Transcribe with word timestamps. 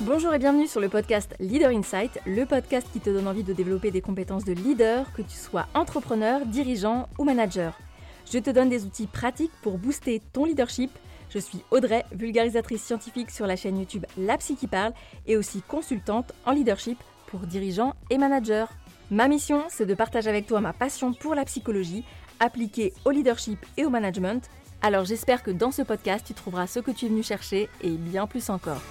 Bonjour 0.00 0.32
et 0.32 0.38
bienvenue 0.38 0.66
sur 0.66 0.80
le 0.80 0.88
podcast 0.88 1.34
Leader 1.38 1.70
Insight, 1.70 2.18
le 2.26 2.46
podcast 2.46 2.86
qui 2.92 3.00
te 3.00 3.10
donne 3.10 3.28
envie 3.28 3.44
de 3.44 3.52
développer 3.52 3.90
des 3.90 4.00
compétences 4.00 4.44
de 4.44 4.52
leader, 4.52 5.12
que 5.12 5.22
tu 5.22 5.36
sois 5.36 5.66
entrepreneur, 5.74 6.46
dirigeant 6.46 7.08
ou 7.18 7.24
manager. 7.24 7.78
Je 8.30 8.38
te 8.38 8.50
donne 8.50 8.68
des 8.68 8.84
outils 8.84 9.06
pratiques 9.06 9.52
pour 9.62 9.78
booster 9.78 10.22
ton 10.32 10.44
leadership. 10.44 10.90
Je 11.28 11.38
suis 11.38 11.62
Audrey, 11.70 12.04
vulgarisatrice 12.12 12.82
scientifique 12.82 13.30
sur 13.30 13.46
la 13.46 13.56
chaîne 13.56 13.78
YouTube 13.78 14.06
La 14.16 14.38
Psy 14.38 14.56
qui 14.56 14.66
parle 14.66 14.92
et 15.26 15.36
aussi 15.36 15.62
consultante 15.62 16.32
en 16.46 16.52
leadership 16.52 16.98
pour 17.26 17.40
dirigeants 17.40 17.94
et 18.10 18.18
managers. 18.18 18.66
Ma 19.10 19.28
mission, 19.28 19.64
c'est 19.68 19.86
de 19.86 19.94
partager 19.94 20.30
avec 20.30 20.46
toi 20.46 20.60
ma 20.60 20.72
passion 20.72 21.12
pour 21.12 21.34
la 21.34 21.44
psychologie 21.44 22.04
appliquée 22.40 22.94
au 23.04 23.10
leadership 23.10 23.58
et 23.76 23.84
au 23.84 23.90
management. 23.90 24.48
Alors 24.84 25.04
j'espère 25.04 25.44
que 25.44 25.52
dans 25.52 25.70
ce 25.70 25.82
podcast, 25.82 26.26
tu 26.26 26.34
trouveras 26.34 26.66
ce 26.66 26.80
que 26.80 26.90
tu 26.90 27.06
es 27.06 27.08
venu 27.08 27.22
chercher 27.22 27.68
et 27.82 27.90
bien 27.90 28.26
plus 28.26 28.50
encore. 28.50 28.82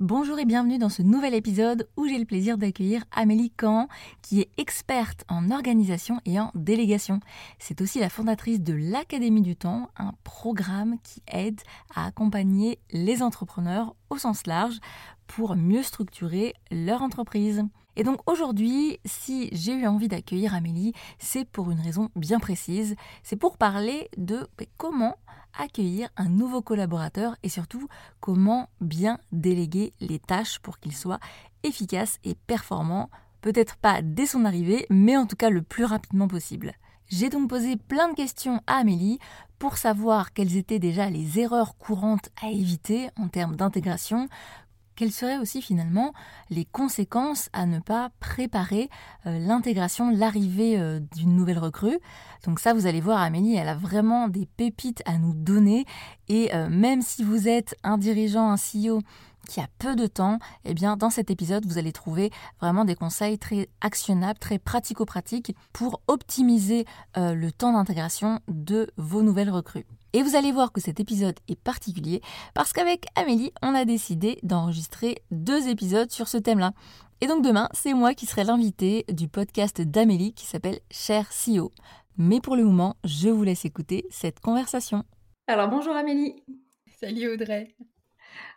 Bonjour 0.00 0.40
et 0.40 0.44
bienvenue 0.44 0.78
dans 0.78 0.88
ce 0.88 1.02
nouvel 1.02 1.32
épisode 1.32 1.88
où 1.96 2.08
j'ai 2.08 2.18
le 2.18 2.24
plaisir 2.24 2.58
d'accueillir 2.58 3.04
Amélie 3.12 3.52
Caen, 3.58 3.86
qui 4.20 4.40
est 4.40 4.50
experte 4.58 5.24
en 5.28 5.52
organisation 5.52 6.20
et 6.26 6.40
en 6.40 6.50
délégation. 6.56 7.20
C'est 7.60 7.80
aussi 7.80 8.00
la 8.00 8.08
fondatrice 8.08 8.62
de 8.62 8.74
l'Académie 8.74 9.42
du 9.42 9.54
Temps, 9.54 9.90
un 9.96 10.12
programme 10.24 10.96
qui 11.04 11.22
aide 11.28 11.60
à 11.94 12.06
accompagner 12.06 12.80
les 12.90 13.22
entrepreneurs 13.22 13.94
au 14.10 14.18
sens 14.18 14.48
large 14.48 14.80
pour 15.28 15.54
mieux 15.54 15.84
structurer 15.84 16.52
leur 16.72 17.00
entreprise. 17.00 17.64
Et 17.96 18.02
donc 18.02 18.20
aujourd'hui, 18.28 18.98
si 19.04 19.48
j'ai 19.52 19.72
eu 19.72 19.86
envie 19.86 20.08
d'accueillir 20.08 20.54
Amélie, 20.54 20.92
c'est 21.18 21.44
pour 21.44 21.70
une 21.70 21.80
raison 21.80 22.10
bien 22.16 22.40
précise. 22.40 22.96
C'est 23.22 23.36
pour 23.36 23.56
parler 23.56 24.08
de 24.16 24.48
ben, 24.58 24.66
comment 24.76 25.16
accueillir 25.56 26.08
un 26.16 26.28
nouveau 26.28 26.62
collaborateur 26.62 27.36
et 27.42 27.48
surtout 27.48 27.88
comment 28.20 28.68
bien 28.80 29.18
déléguer 29.30 29.92
les 30.00 30.18
tâches 30.18 30.58
pour 30.58 30.78
qu'il 30.78 30.94
soit 30.94 31.20
efficace 31.62 32.18
et 32.24 32.34
performant. 32.34 33.10
Peut-être 33.40 33.76
pas 33.76 34.02
dès 34.02 34.26
son 34.26 34.44
arrivée, 34.44 34.86
mais 34.90 35.16
en 35.16 35.26
tout 35.26 35.36
cas 35.36 35.50
le 35.50 35.62
plus 35.62 35.84
rapidement 35.84 36.28
possible. 36.28 36.74
J'ai 37.08 37.28
donc 37.28 37.50
posé 37.50 37.76
plein 37.76 38.08
de 38.08 38.14
questions 38.14 38.60
à 38.66 38.76
Amélie 38.76 39.18
pour 39.58 39.76
savoir 39.76 40.32
quelles 40.32 40.56
étaient 40.56 40.78
déjà 40.78 41.10
les 41.10 41.38
erreurs 41.38 41.76
courantes 41.76 42.30
à 42.42 42.48
éviter 42.50 43.08
en 43.16 43.28
termes 43.28 43.56
d'intégration, 43.56 44.28
quelles 44.96 45.12
seraient 45.12 45.38
aussi 45.38 45.62
finalement 45.62 46.12
les 46.50 46.64
conséquences 46.64 47.48
à 47.52 47.66
ne 47.66 47.78
pas 47.78 48.10
préparer 48.20 48.88
euh, 49.26 49.38
l'intégration, 49.38 50.10
l'arrivée 50.10 50.78
euh, 50.78 51.00
d'une 51.16 51.34
nouvelle 51.34 51.58
recrue? 51.58 51.98
Donc 52.44 52.60
ça, 52.60 52.74
vous 52.74 52.86
allez 52.86 53.00
voir, 53.00 53.20
Amélie, 53.20 53.56
elle 53.56 53.68
a 53.68 53.74
vraiment 53.74 54.28
des 54.28 54.46
pépites 54.46 55.02
à 55.06 55.18
nous 55.18 55.34
donner. 55.34 55.84
Et 56.28 56.54
euh, 56.54 56.68
même 56.68 57.02
si 57.02 57.24
vous 57.24 57.48
êtes 57.48 57.74
un 57.82 57.98
dirigeant, 57.98 58.50
un 58.50 58.56
CEO 58.56 59.00
qui 59.48 59.60
a 59.60 59.66
peu 59.78 59.94
de 59.94 60.06
temps, 60.06 60.38
eh 60.64 60.72
bien, 60.72 60.96
dans 60.96 61.10
cet 61.10 61.30
épisode, 61.30 61.66
vous 61.66 61.76
allez 61.76 61.92
trouver 61.92 62.30
vraiment 62.60 62.86
des 62.86 62.94
conseils 62.94 63.38
très 63.38 63.68
actionnables, 63.82 64.38
très 64.38 64.58
pratico-pratiques 64.58 65.54
pour 65.74 66.00
optimiser 66.06 66.86
le 67.14 67.50
temps 67.50 67.74
d'intégration 67.74 68.40
de 68.48 68.90
vos 68.96 69.20
nouvelles 69.20 69.50
recrues. 69.50 69.84
Et 70.14 70.22
vous 70.22 70.36
allez 70.36 70.52
voir 70.52 70.70
que 70.70 70.80
cet 70.80 71.00
épisode 71.00 71.34
est 71.48 71.60
particulier 71.60 72.20
parce 72.54 72.72
qu'avec 72.72 73.06
Amélie, 73.16 73.50
on 73.62 73.74
a 73.74 73.84
décidé 73.84 74.38
d'enregistrer 74.44 75.16
deux 75.32 75.66
épisodes 75.66 76.12
sur 76.12 76.28
ce 76.28 76.38
thème-là. 76.38 76.72
Et 77.20 77.26
donc 77.26 77.42
demain, 77.42 77.68
c'est 77.72 77.94
moi 77.94 78.14
qui 78.14 78.24
serai 78.24 78.44
l'invité 78.44 79.04
du 79.08 79.26
podcast 79.26 79.80
d'Amélie 79.80 80.32
qui 80.32 80.46
s'appelle 80.46 80.78
Cher 80.88 81.28
CEO. 81.30 81.72
Mais 82.16 82.40
pour 82.40 82.54
le 82.54 82.62
moment, 82.62 82.94
je 83.02 83.28
vous 83.28 83.42
laisse 83.42 83.64
écouter 83.64 84.06
cette 84.08 84.38
conversation. 84.38 85.02
Alors 85.48 85.68
bonjour 85.68 85.96
Amélie. 85.96 86.36
Salut 87.00 87.32
Audrey. 87.32 87.74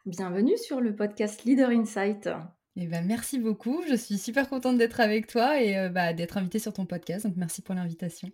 Bienvenue 0.05 0.57
sur 0.59 0.79
le 0.79 0.95
podcast 0.95 1.43
Leader 1.43 1.71
Insight. 1.71 2.29
Eh 2.75 2.85
ben, 2.85 3.03
merci 3.03 3.39
beaucoup, 3.39 3.81
je 3.89 3.95
suis 3.95 4.19
super 4.19 4.47
contente 4.47 4.77
d'être 4.77 4.99
avec 4.99 5.25
toi 5.25 5.59
et 5.59 5.75
euh, 5.75 5.89
bah, 5.89 6.13
d'être 6.13 6.37
invitée 6.37 6.59
sur 6.59 6.73
ton 6.73 6.85
podcast, 6.85 7.25
donc 7.25 7.35
merci 7.35 7.63
pour 7.63 7.73
l'invitation. 7.73 8.29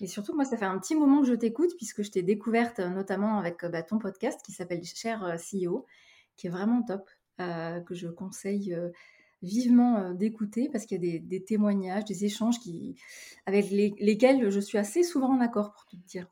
Et 0.00 0.06
surtout, 0.06 0.34
moi, 0.34 0.44
ça 0.44 0.56
fait 0.56 0.64
un 0.64 0.78
petit 0.78 0.94
moment 0.94 1.20
que 1.20 1.28
je 1.28 1.34
t'écoute, 1.34 1.72
puisque 1.76 2.02
je 2.02 2.10
t'ai 2.10 2.22
découverte 2.22 2.80
euh, 2.80 2.88
notamment 2.88 3.38
avec 3.38 3.62
euh, 3.62 3.68
bah, 3.68 3.82
ton 3.82 3.98
podcast 3.98 4.40
qui 4.44 4.52
s'appelle 4.52 4.82
Cher 4.84 5.24
euh, 5.24 5.36
CEO, 5.36 5.86
qui 6.36 6.46
est 6.46 6.50
vraiment 6.50 6.82
top, 6.82 7.08
que 7.38 7.94
je 7.94 8.06
conseille 8.06 8.76
vivement 9.42 10.12
d'écouter, 10.14 10.68
parce 10.70 10.86
qu'il 10.86 11.04
y 11.04 11.16
a 11.16 11.18
des, 11.18 11.42
témoignages, 11.42 12.04
des 12.04 12.24
échanges 12.24 12.60
qui, 12.60 12.94
avec 13.46 13.68
lesquels 13.70 14.48
je 14.48 14.60
suis 14.60 14.78
assez 14.78 15.02
souvent 15.02 15.30
en 15.30 15.40
accord, 15.40 15.72
pour 15.72 15.84
te 15.86 15.96
dire. 15.96 16.28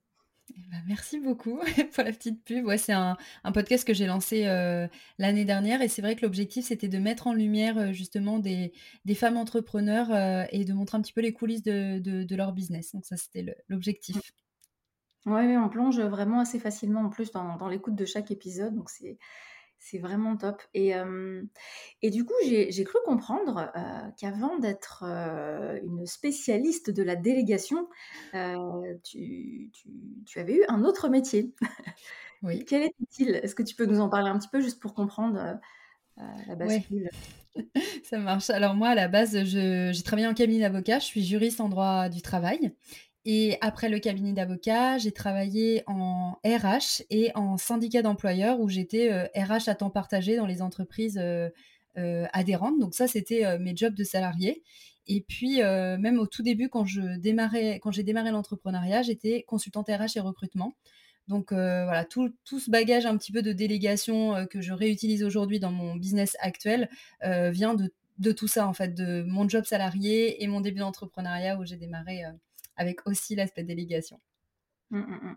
Eh 0.57 0.63
ben, 0.71 0.83
merci 0.89 1.21
beaucoup 1.21 1.59
pour 1.95 2.05
la 2.05 2.13
petite 2.13 2.45
pub. 2.45 2.65
Ouais, 2.65 2.79
c'est 2.79 2.93
un, 2.93 3.17
podcast 3.55 3.87
que 3.87 3.95
j'ai 3.95 4.07
lancé 4.07 4.47
euh, 4.47 4.89
l'année 5.19 5.45
dernière 5.45 5.83
et 5.83 5.89
c'est 5.89 6.03
vrai 6.03 6.17
que 6.17 6.23
l'objectif 6.23 6.67
c'était 6.67 6.89
de 6.89 6.99
mettre 6.99 7.27
en 7.27 7.33
lumière 7.33 7.79
euh, 7.79 7.93
justement 7.93 8.39
des, 8.39 8.73
femmes 9.15 9.37
entrepreneurs 9.37 10.13
euh, 10.13 10.45
et 10.51 10.65
de 10.65 10.73
montrer 10.73 10.99
un 10.99 11.03
petit 11.03 11.13
peu 11.13 11.21
les 11.21 11.33
coulisses 11.33 11.63
de, 11.63 12.35
leur 12.35 12.53
business. 12.53 12.93
Donc 12.93 13.05
ça 13.05 13.17
c'était 13.17 13.55
l'objectif. 13.69 14.17
Oui, 15.27 15.57
on 15.57 15.69
plonge 15.69 16.01
vraiment 16.01 16.41
assez 16.41 16.59
facilement 16.59 17.03
en 17.03 17.11
plus 17.11 17.31
dans, 17.31 17.57
dans 17.57 17.69
l'écoute 17.69 17.95
de 17.95 18.05
chaque 18.07 18.31
épisode. 18.31 18.75
Donc 18.75 18.89
c'est 18.89 19.19
c'est 19.81 19.99
vraiment 19.99 20.37
top. 20.37 20.63
Et, 20.75 20.93
et 22.03 22.11
du 22.11 22.25
coup, 22.25 22.35
j'ai 22.43 22.85
cru 22.85 22.99
comprendre 23.05 23.73
qu'avant 24.17 24.59
d'être 24.59 25.03
une 25.83 26.07
spécialiste 26.07 26.91
de 26.91 27.03
la 27.03 27.17
délégation, 27.17 27.89
tu, 29.03 29.71
tu, 30.27 30.39
avais 30.39 30.57
eu 30.57 30.65
un 30.69 30.85
autre 30.85 31.09
métier. 31.09 31.53
Oui. 32.43 32.65
Quel 32.69 32.83
était-il? 32.83 33.31
Est-ce 33.37 33.55
que 33.55 33.63
tu 33.63 33.75
peux 33.75 33.87
nous 33.87 34.01
en 34.01 34.11
parler 34.11 34.29
un 34.29 34.39
petit 34.39 34.49
peu 34.49 34.61
juste 34.61 34.81
pour 34.81 34.95
comprendre 34.95 35.59
la 36.17 36.55
bascule? 36.55 37.09
Ça 38.05 38.19
marche. 38.19 38.51
Alors 38.51 38.75
moi, 38.75 38.89
à 38.89 38.95
la 38.95 39.09
base, 39.09 39.43
j'ai 39.45 40.03
travaillé 40.05 40.29
en 40.29 40.35
cabinet 40.35 40.61
d'avocat. 40.61 40.99
Je 40.99 41.07
suis 41.07 41.25
juriste 41.25 41.61
en 41.61 41.69
droit 41.69 42.09
du 42.09 42.23
travail. 42.23 42.73
Et 43.25 43.59
après 43.61 43.89
le 43.89 43.99
cabinet 43.99 44.33
d'avocat, 44.33 44.99
j'ai 44.99 45.13
travaillé 45.13 45.83
en 45.87 46.39
RH 46.45 47.03
et 47.11 47.31
en 47.35 47.59
syndicat 47.59 48.03
d'employeurs 48.03 48.61
où 48.61 48.69
j'étais 48.69 49.29
RH 49.37 49.69
à 49.69 49.75
temps 49.75 49.91
partagé 49.91 50.37
dans 50.37 50.47
les 50.47 50.63
entreprises 50.63 51.21
adhérentes. 51.97 52.79
Donc 52.79 52.95
ça, 52.95 53.07
c'était 53.09 53.59
mes 53.59 53.77
jobs 53.77 53.95
de 53.95 54.05
salarié. 54.05 54.63
Et 55.07 55.21
puis, 55.21 55.59
même 55.59 56.19
au 56.19 56.27
tout 56.27 56.43
début, 56.43 56.71
quand 56.71 56.87
je 56.87 57.19
démarrais, 57.19 57.79
quand 57.83 57.93
j'ai 57.93 58.05
démarré 58.05 58.31
l'entrepreneuriat, 58.31 59.03
j'étais 59.03 59.43
consultante 59.47 59.89
RH 59.89 60.17
et 60.17 60.21
recrutement. 60.21 60.75
Donc 61.29 61.53
voilà, 61.53 62.07
tout, 62.07 62.33
ce 62.47 62.71
bagage 62.71 63.05
un 63.05 63.19
petit 63.19 63.33
peu 63.33 63.43
de 63.43 63.53
délégation 63.53 64.47
que 64.47 64.63
je 64.63 64.73
réutilise 64.73 65.25
aujourd'hui 65.25 65.61
dans 65.61 65.73
mon 65.73 65.95
business 65.95 66.39
actuel 66.41 66.89
vient 67.23 67.75
de, 67.75 67.93
de, 68.19 68.33
tout 68.33 68.49
ça, 68.49 68.67
en 68.67 68.73
fait, 68.73 68.95
de 68.95 69.23
mon 69.25 69.47
job 69.47 69.67
salarié 69.67 70.43
et 70.43 70.47
mon 70.47 70.63
début 70.63 70.81
d'entrepreneuriat 70.81 71.59
où 71.59 71.67
j'ai 71.67 71.77
démarré 71.77 72.25
avec 72.81 73.07
aussi 73.07 73.37
l'aspect 73.37 73.63
délégation. 73.63 74.19
Mmh, 74.91 74.99
mmh, 74.99 75.21
mmh. 75.23 75.37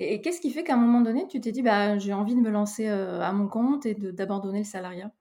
Et, 0.00 0.20
qu'est-ce 0.20 0.40
qui 0.40 0.50
fait 0.50 0.64
qu'à 0.64 0.74
un 0.74 0.78
moment 0.78 1.00
donné, 1.00 1.26
tu 1.28 1.40
t'es 1.40 1.52
dit, 1.52 1.62
bah, 1.62 1.96
j'ai 1.98 2.12
envie 2.12 2.34
de 2.34 2.40
me 2.40 2.50
lancer 2.50 2.88
euh, 2.88 3.22
à 3.22 3.32
mon 3.32 3.46
compte 3.46 3.86
et 3.86 3.94
d'abandonner 3.94 4.58
le 4.58 4.64
salariat? 4.64 5.12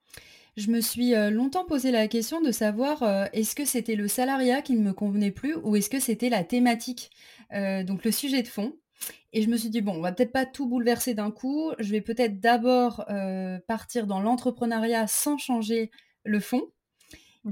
Je 0.58 0.72
me 0.72 0.81
suis 0.81 1.13
euh, 1.13 1.29
longtemps 1.29 1.66
posé 1.66 1.91
la 1.91 2.08
question 2.08 2.41
de 2.41 2.52
savoir 2.52 3.03
euh, 3.03 3.25
est-ce 3.31 3.56
que 3.56 3.66
c'était 3.66 3.96
le 3.96 4.08
salariat 4.08 4.63
qui 4.63 4.74
ne 4.74 4.81
me 4.81 4.94
convenait 4.94 5.31
plus 5.31 5.56
ou 5.56 5.75
est-ce 5.75 5.91
que 5.91 6.00
c'était 6.00 6.29
la 6.29 6.44
thématique, 6.44 7.12
donc 7.52 8.03
le 8.03 8.12
sujet 8.12 8.41
de 8.41 8.47
fond. 8.47 8.75
Et 9.31 9.44
je 9.44 9.50
me 9.50 9.58
suis 9.58 9.69
dit, 9.69 9.81
bon, 9.81 9.94
on 9.94 10.02
va 10.02 10.12
peut-être 10.12 10.31
pas 10.31 10.47
tout 10.47 10.68
bouleverser 10.68 11.13
d'un 11.13 11.29
coup, 11.29 11.72
je 11.78 11.91
vais 11.91 12.02
peut-être 12.02 12.40
d'abord 12.40 13.06
partir 13.68 14.08
dans 14.08 14.19
l'entrepreneuriat 14.19 15.08
sans 15.08 15.38
changer 15.38 15.91
le 16.25 16.40
fond. 16.40 16.63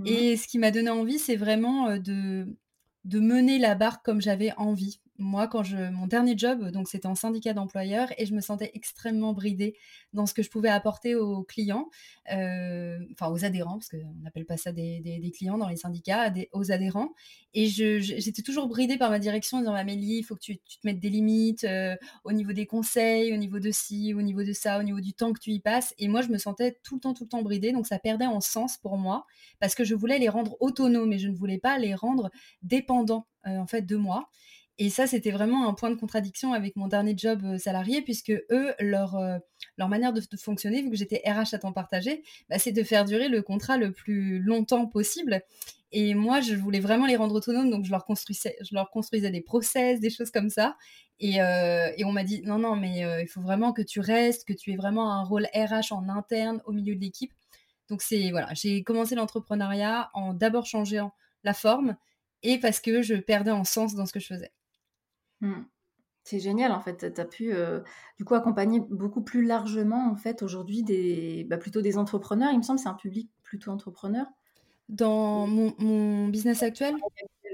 Et 0.05 0.35
ce 0.37 0.47
qui 0.47 0.59
m'a 0.59 0.71
donné 0.71 0.89
envie, 0.89 1.17
c'est 1.17 1.35
vraiment 1.35 1.97
de, 1.97 2.47
de 3.07 3.19
mener 3.19 3.57
la 3.57 3.75
barque 3.75 4.05
comme 4.05 4.21
j'avais 4.21 4.53
envie 4.57 4.99
moi, 5.19 5.47
quand 5.47 5.63
je, 5.63 5.77
mon 5.77 6.07
dernier 6.07 6.37
job, 6.37 6.69
donc 6.71 6.87
c'était 6.87 7.07
en 7.07 7.15
syndicat 7.15 7.53
d'employeurs 7.53 8.09
et 8.17 8.25
je 8.25 8.33
me 8.33 8.41
sentais 8.41 8.71
extrêmement 8.73 9.33
bridée 9.33 9.75
dans 10.13 10.25
ce 10.25 10.33
que 10.33 10.43
je 10.43 10.49
pouvais 10.49 10.69
apporter 10.69 11.15
aux 11.15 11.43
clients, 11.43 11.89
euh, 12.31 12.99
enfin 13.13 13.31
aux 13.31 13.43
adhérents, 13.43 13.79
parce 13.79 13.89
qu'on 13.89 14.13
n'appelle 14.21 14.45
pas 14.45 14.57
ça 14.57 14.71
des, 14.71 15.31
clients 15.35 15.57
dans 15.57 15.67
les 15.67 15.75
syndicats, 15.75 16.31
aux 16.51 16.71
adhérents. 16.71 17.13
Et 17.53 17.67
j'étais 17.67 18.41
toujours 18.43 18.67
bridée 18.67 18.97
par 18.97 19.09
ma 19.09 19.19
direction 19.19 19.57
en 19.57 19.61
disant 19.61 19.73
Amélie, 19.73 20.17
il 20.17 20.23
faut 20.23 20.35
que 20.35 20.41
tu, 20.41 20.57
te 20.57 20.85
mettes 20.85 20.99
des 20.99 21.09
limites 21.09 21.63
euh, 21.63 21.95
au 22.23 22.31
niveau 22.31 22.53
des 22.53 22.65
conseils, 22.65 23.33
au 23.33 23.37
niveau 23.37 23.59
de 23.59 23.71
ci, 23.71 24.13
au 24.13 24.21
niveau 24.21 24.43
de 24.43 24.53
ça, 24.53 24.79
au 24.79 24.83
niveau 24.83 25.01
du 25.01 25.13
temps 25.13 25.33
que 25.33 25.39
tu 25.39 25.51
y 25.51 25.59
passes. 25.59 25.93
Et 25.97 26.07
moi, 26.07 26.21
je 26.21 26.29
me 26.29 26.37
sentais 26.37 26.77
tout 26.83 26.95
le 26.95 27.01
temps, 27.01 27.13
tout 27.13 27.23
le 27.23 27.29
temps 27.29 27.41
bridée, 27.41 27.71
donc 27.71 27.87
ça 27.87 27.97
perdait 27.99 28.25
en 28.25 28.41
sens 28.41 28.77
pour 28.77 28.97
moi 28.97 29.25
parce 29.59 29.75
que 29.75 29.83
je 29.83 29.95
voulais 29.95 30.19
les 30.19 30.29
rendre 30.29 30.57
autonomes 30.59 31.13
et 31.13 31.19
je 31.19 31.27
ne 31.27 31.35
voulais 31.35 31.57
pas 31.57 31.77
les 31.77 31.95
rendre 31.95 32.29
dépendants 32.61 33.27
euh, 33.47 33.57
en 33.57 33.67
fait 33.67 33.81
de 33.81 33.95
moi. 33.95 34.29
Et 34.79 34.89
ça, 34.89 35.07
c'était 35.07 35.31
vraiment 35.31 35.67
un 35.67 35.73
point 35.73 35.89
de 35.89 35.95
contradiction 35.95 36.53
avec 36.53 36.75
mon 36.75 36.87
dernier 36.87 37.15
job 37.17 37.41
euh, 37.43 37.57
salarié, 37.57 38.01
puisque 38.03 38.31
eux, 38.51 38.73
leur, 38.79 39.15
euh, 39.15 39.37
manière 39.77 40.13
de, 40.13 40.21
fonctionner, 40.39 40.83
vu 40.83 40.91
que 40.91 40.95
j'étais 40.95 41.21
RH 41.25 41.55
à 41.55 41.59
temps 41.59 41.73
partagé, 41.73 42.23
bah, 42.49 42.59
c'est 42.59 42.73
de 42.73 42.83
faire 42.83 43.03
durer 43.05 43.27
le 43.27 43.41
contrat 43.41 43.77
le 43.77 43.91
plus 43.91 44.39
longtemps 44.39 44.85
possible. 44.85 45.41
Et 45.91 46.13
moi, 46.13 46.41
je 46.41 46.53
voulais 46.53 46.79
vraiment 46.79 47.07
les 47.07 47.15
rendre 47.15 47.33
autonomes, 47.33 47.71
donc 47.71 47.85
je 47.85 47.91
leur 47.91 48.05
construisais, 48.05 49.31
des 49.31 49.41
process, 49.41 49.99
des 49.99 50.09
choses 50.11 50.29
comme 50.31 50.49
ça. 50.49 50.77
Et, 51.19 51.41
euh, 51.41 51.89
on 52.05 52.11
m'a 52.11 52.23
dit 52.23 52.41
non, 52.43 52.59
non, 52.59 52.75
mais 52.75 52.99
il 53.21 53.27
faut 53.27 53.41
vraiment 53.41 53.73
que 53.73 53.81
tu 53.81 53.99
restes, 53.99 54.45
que 54.45 54.53
tu 54.53 54.71
aies 54.73 54.75
vraiment 54.75 55.11
un 55.13 55.23
rôle 55.23 55.47
RH 55.55 55.91
en 55.93 56.09
interne 56.09 56.61
au 56.65 56.71
milieu 56.73 56.95
de 56.95 57.01
l'équipe. 57.01 57.31
Donc 57.89 58.01
c'est 58.01 58.31
voilà, 58.31 58.53
j'ai 58.53 58.83
commencé 58.83 59.15
l'entrepreneuriat 59.15 60.09
en 60.13 60.33
d'abord 60.33 60.65
changeant 60.65 61.13
la 61.43 61.53
forme 61.53 61.95
et 62.43 62.59
parce 62.59 62.79
que 62.81 63.01
je 63.01 63.15
perdais 63.15 63.51
en 63.51 63.63
sens 63.63 63.95
dans 63.95 64.05
ce 64.05 64.13
que 64.13 64.19
je 64.19 64.27
faisais. 64.27 64.51
Mmh. 65.41 65.63
C'est 66.23 66.39
génial 66.39 66.73
en 66.73 66.81
fait, 66.81 67.13
tu 67.13 67.21
as 67.21 67.25
pu 67.25 67.53
euh, 67.53 67.79
du 68.17 68.25
coup 68.25 68.35
accompagner 68.35 68.81
beaucoup 68.81 69.21
plus 69.21 69.45
largement 69.45 70.11
en 70.11 70.17
fait 70.17 70.43
aujourd'hui 70.43 70.83
des 70.83 71.45
bah, 71.49 71.57
plutôt 71.57 71.81
des 71.81 71.97
entrepreneurs, 71.97 72.51
il 72.51 72.57
me 72.57 72.63
semble 72.63 72.79
c'est 72.79 72.89
un 72.89 72.95
public 72.95 73.29
plutôt 73.43 73.71
entrepreneur. 73.71 74.25
Dans 74.89 75.47
mon, 75.47 76.27
business 76.27 76.63
actuel? 76.63 76.95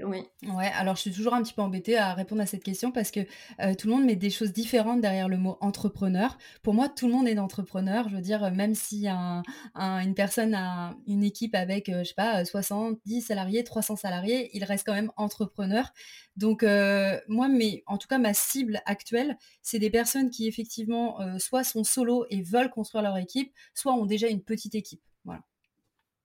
Oui. 0.01 0.23
Ouais, 0.43 0.71
alors 0.75 0.95
je 0.95 1.01
suis 1.01 1.11
toujours 1.11 1.33
un 1.33 1.43
petit 1.43 1.53
peu 1.53 1.61
embêtée 1.61 1.97
à 1.97 2.13
répondre 2.13 2.41
à 2.41 2.45
cette 2.45 2.63
question 2.63 2.91
parce 2.91 3.11
que 3.11 3.21
euh, 3.59 3.73
tout 3.75 3.87
le 3.87 3.93
monde 3.93 4.05
met 4.05 4.15
des 4.15 4.29
choses 4.29 4.51
différentes 4.51 5.01
derrière 5.01 5.29
le 5.29 5.37
mot 5.37 5.57
entrepreneur. 5.61 6.37
Pour 6.61 6.73
moi, 6.73 6.89
tout 6.89 7.07
le 7.07 7.13
monde 7.13 7.27
est 7.27 7.37
entrepreneur. 7.37 8.09
Je 8.09 8.15
veux 8.15 8.21
dire, 8.21 8.51
même 8.51 8.75
si 8.75 9.07
une 9.07 10.13
personne 10.15 10.55
a 10.55 10.95
une 11.07 11.23
équipe 11.23 11.55
avec, 11.55 11.89
euh, 11.89 11.99
je 11.99 12.09
sais 12.09 12.15
pas, 12.15 12.43
70 12.43 13.21
salariés, 13.21 13.63
300 13.63 13.95
salariés, 13.95 14.49
il 14.53 14.63
reste 14.63 14.85
quand 14.85 14.93
même 14.93 15.11
entrepreneur. 15.17 15.91
Donc, 16.35 16.63
euh, 16.63 17.19
moi, 17.27 17.47
mais 17.47 17.83
en 17.87 17.97
tout 17.97 18.07
cas, 18.07 18.17
ma 18.17 18.33
cible 18.33 18.81
actuelle, 18.85 19.37
c'est 19.61 19.79
des 19.79 19.89
personnes 19.89 20.29
qui 20.29 20.47
effectivement 20.47 21.19
soit 21.39 21.63
sont 21.63 21.83
solo 21.83 22.25
et 22.29 22.41
veulent 22.41 22.69
construire 22.69 23.03
leur 23.03 23.17
équipe, 23.17 23.53
soit 23.73 23.93
ont 23.93 24.05
déjà 24.05 24.27
une 24.27 24.41
petite 24.41 24.75
équipe. 24.75 25.01
Voilà. 25.25 25.41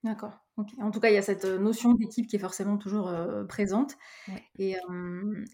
D'accord. 0.03 0.48
En 0.81 0.91
tout 0.91 1.01
cas, 1.01 1.11
il 1.11 1.15
y 1.15 1.19
a 1.19 1.23
cette 1.23 1.45
notion 1.45 1.95
d'équipe 1.95 2.27
qui 2.27 2.37
est 2.37 2.41
forcément 2.41 2.77
toujours 2.79 3.13
présente. 3.49 3.95
Et, 4.59 4.77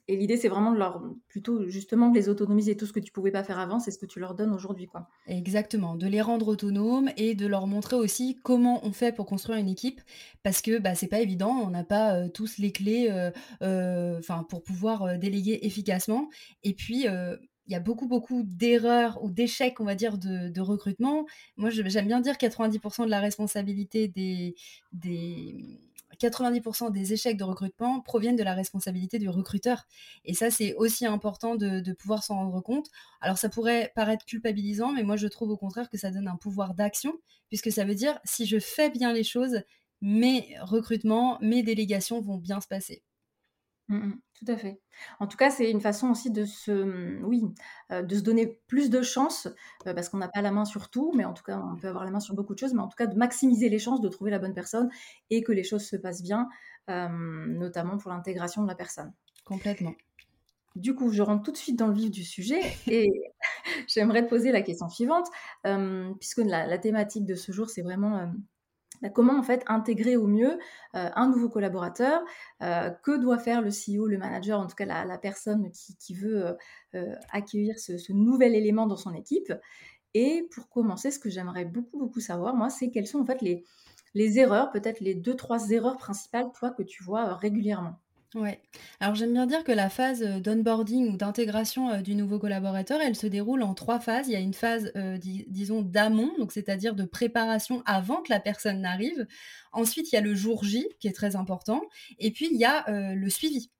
l'idée, 0.09 0.37
c'est 0.37 0.49
vraiment 0.49 0.73
de 0.73 0.79
leur, 0.79 1.03
plutôt 1.29 1.69
justement 1.69 2.09
de 2.09 2.15
les 2.15 2.29
autonomiser. 2.29 2.77
Tout 2.77 2.87
ce 2.87 2.93
que 2.93 3.01
tu 3.01 3.12
pouvais 3.12 3.31
pas 3.31 3.45
faire 3.45 3.59
avant, 3.59 3.79
c'est 3.79 3.91
ce 3.91 3.99
que 3.99 4.06
tu 4.06 4.21
leur 4.21 4.35
donnes 4.35 4.53
aujourd'hui, 4.53 4.87
quoi. 4.87 5.09
Exactement, 5.27 5.95
de 5.95 6.06
les 6.06 6.21
rendre 6.21 6.49
autonomes 6.49 7.11
et 7.17 7.35
de 7.35 7.47
leur 7.47 7.67
montrer 7.67 7.97
aussi 7.97 8.39
comment 8.43 8.81
on 8.87 8.93
fait 8.93 9.15
pour 9.15 9.27
construire 9.27 9.59
une 9.59 9.69
équipe, 9.69 10.01
parce 10.43 10.62
que 10.62 10.79
bah, 10.79 10.95
c'est 10.95 11.09
pas 11.09 11.21
évident, 11.21 11.50
on 11.65 11.71
n'a 11.71 11.85
pas 11.85 12.29
tous 12.31 12.59
les 12.59 12.73
clés, 12.73 13.11
enfin 13.61 14.45
pour 14.49 14.62
pouvoir 14.62 15.19
déléguer 15.19 15.59
efficacement. 15.62 16.29
Et 16.62 16.75
puis 16.75 17.07
il 17.66 17.72
y 17.72 17.76
a 17.76 17.81
beaucoup, 17.81 18.06
beaucoup 18.06 18.43
d'erreurs 18.44 19.22
ou 19.22 19.31
d'échecs, 19.31 19.81
on 19.81 19.84
va 19.84 19.94
dire, 19.94 20.19
de, 20.19 20.61
recrutement. 20.61 21.26
Moi, 21.56 21.70
j'aime 21.70 22.06
bien 22.06 22.20
dire 22.20 22.34
90% 22.34 23.05
de 23.05 23.11
la 23.11 23.20
responsabilité 23.20 24.08
des, 24.08 24.55
des 24.93 25.81
90% 26.20 26.93
des 26.93 27.12
échecs 27.12 27.37
de 27.37 27.44
recrutement 27.44 28.00
proviennent 28.00 28.37
de 28.37 28.43
la 28.43 28.55
responsabilité 28.55 29.19
du 29.19 29.28
recruteur. 29.28 29.87
Et 30.25 30.34
ça, 30.34 30.50
c'est 30.50 30.75
aussi 30.75 31.06
important 31.06 31.56
de 31.56 31.93
pouvoir 31.93 32.22
s'en 32.22 32.37
rendre 32.37 32.61
compte. 32.61 32.88
Alors, 33.20 33.38
ça 33.38 33.49
pourrait 33.49 33.93
paraître 33.94 34.25
culpabilisant, 34.25 34.93
mais 34.93 35.02
moi, 35.02 35.16
je 35.16 35.26
trouve 35.26 35.50
au 35.50 35.56
contraire 35.56 35.88
que 35.90 35.99
ça 35.99 36.11
donne 36.11 36.28
un 36.28 36.37
pouvoir 36.37 36.75
d'action, 36.75 37.14
puisque 37.49 37.72
ça 37.72 37.84
veut 37.84 37.94
dire, 37.94 38.19
si 38.25 38.46
je 38.46 38.58
fais 38.58 38.90
bien 38.90 39.12
les 39.12 39.25
choses, 39.25 39.62
mes 40.00 40.55
recrutements, 40.61 41.38
mes 41.40 41.62
délégations 41.62 42.20
vont 42.20 42.37
bien 42.37 42.61
se 42.61 42.69
passer. 42.69 43.02
Mmh, 43.89 43.97
mmh. 43.97 44.21
tout 44.35 44.53
à 44.53 44.57
fait. 44.57 44.81
En 45.21 45.27
tout 45.27 45.37
cas, 45.37 45.51
c'est 45.51 45.71
une 45.71 45.81
façon 45.81 46.11
aussi 46.11 46.31
de 46.31 46.45
se, 46.45 46.71
mmh, 46.71 47.25
oui, 47.25 47.43
de 47.91 48.15
se 48.15 48.23
donner 48.23 48.59
plus 48.67 48.89
de 48.89 49.03
chances, 49.03 49.49
parce 49.85 50.09
qu'on 50.09 50.19
n'a 50.19 50.29
pas 50.29 50.41
la 50.41 50.53
main 50.53 50.65
sur 50.65 50.89
tout, 50.89 51.13
mais 51.15 51.25
en 51.25 51.35
tout 51.35 51.43
cas, 51.43 51.61
on 51.61 51.77
peut 51.77 51.89
avoir 51.89 52.05
la 52.05 52.11
main 52.11 52.21
sur 52.21 52.35
beaucoup 52.35 52.55
de 52.55 52.59
choses, 52.59 52.73
mais 52.73 52.81
en 52.81 52.89
tout 52.89 52.97
cas, 52.97 53.07
de 53.07 53.17
maximiser 53.17 53.69
les 53.69 53.79
chances 53.79 54.01
de 54.01 54.09
trouver 54.09 54.31
la 54.31 54.39
bonne 54.39 54.55
personne 54.55 54.89
et 55.31 55.43
que 55.43 55.53
les 55.53 55.65
choses 55.65 55.87
se 55.87 55.97
passent 55.97 56.23
bien, 56.23 56.49
notamment 56.89 57.99
pour 57.99 58.11
l'intégration 58.11 58.63
de 58.63 58.69
la 58.69 58.75
personne. 58.75 59.13
Complètement. 59.45 59.95
Du 60.77 60.95
coup, 60.95 61.13
je 61.13 61.23
rentre 61.23 61.43
tout 61.45 61.53
de 61.53 61.57
suite 61.57 61.79
dans 61.79 61.87
le 61.87 61.95
vif 61.95 62.11
du 62.11 62.25
sujet 62.25 62.61
et 62.89 63.09
j'aimerais 63.87 64.25
te 64.25 64.29
poser 64.29 64.51
la 64.51 64.63
question 64.63 64.89
suivante, 64.89 65.29
puisque 66.19 66.39
la 66.39 66.79
thématique 66.79 67.27
de 67.27 67.35
ce 67.35 67.53
jour, 67.53 67.69
c'est 67.69 67.83
vraiment, 67.83 68.33
bah, 69.05 69.11
comment 69.11 69.39
en 69.39 69.43
fait 69.43 69.62
intégrer 69.67 70.17
au 70.17 70.27
mieux 70.27 70.59
euh, 70.95 71.11
un 71.15 71.29
nouveau 71.29 71.51
collaborateur, 71.51 72.23
euh, 72.62 72.89
que 72.89 73.19
doit 73.19 73.39
faire 73.39 73.61
le 73.61 73.69
CEO, 73.69 74.06
le 74.06 74.17
manager, 74.17 74.59
en 74.59 74.67
tout 74.67 74.75
cas 74.75 74.87
la, 74.87 75.19
personne 75.19 75.71
qui, 75.71 76.15
veut 76.15 76.56
euh, 76.95 77.15
accueillir 77.31 77.79
ce, 77.79 78.12
nouvel 78.12 78.55
élément 78.55 78.87
dans 78.87 78.97
son 78.97 79.12
équipe. 79.12 79.53
Et 80.15 80.49
pour 80.55 80.71
commencer, 80.71 81.11
ce 81.11 81.19
que 81.19 81.29
j'aimerais 81.29 81.67
beaucoup 81.67 81.99
beaucoup 81.99 82.21
savoir, 82.21 82.55
moi, 82.55 82.71
c'est 82.71 82.91
quelles 82.91 83.06
sont 83.06 83.21
en 83.21 83.27
fait 83.27 83.43
les, 83.43 83.62
les 84.15 84.39
erreurs, 84.39 84.71
peut-être 84.71 85.01
les 85.01 85.15
deux 85.15 85.37
trois 85.37 85.71
erreurs 85.71 85.99
principales, 85.99 86.50
toi, 86.59 86.71
que 86.71 86.83
tu 86.83 87.05
vois 87.05 87.35
régulièrement? 87.35 88.00
Ouais. 88.35 88.61
Alors 88.99 89.15
j'aime 89.15 89.33
bien 89.33 89.47
dire 89.47 89.63
que 89.63 89.71
la 89.71 89.89
phase 89.89 90.23
euh, 90.25 90.41
d'onboarding 90.41 91.09
ou 91.13 91.17
d'intégration 91.17 91.91
euh, 91.91 92.01
du 92.01 92.17
nouveau 92.17 92.41
collaborateur, 92.41 93.01
elle 93.01 93.15
se 93.15 93.29
déroule 93.29 93.63
en 93.63 93.75
trois 93.75 94.01
phases. 94.01 94.27
Il 94.27 94.33
y 94.33 94.37
a 94.37 94.41
une 94.41 94.55
phase, 94.55 94.91
euh, 94.97 95.19
disons, 95.19 95.83
d'amont, 95.83 96.33
donc 96.39 96.51
c'est-à-dire 96.51 96.97
de 96.97 97.05
préparation 97.05 97.85
avant 97.87 98.23
que 98.23 98.33
la 98.33 98.41
personne 98.41 98.81
n'arrive. 98.81 99.29
Ensuite, 99.73 100.11
il 100.11 100.17
y 100.17 100.19
a 100.19 100.21
le 100.21 100.35
jour 100.35 100.65
J, 100.65 100.89
qui 100.99 101.07
est 101.07 101.13
très 101.13 101.37
important. 101.37 101.81
Et 102.19 102.33
puis, 102.33 102.49
il 102.51 102.59
y 102.59 102.65
a 102.65 102.85
le 102.89 103.31
suivi 103.31 103.71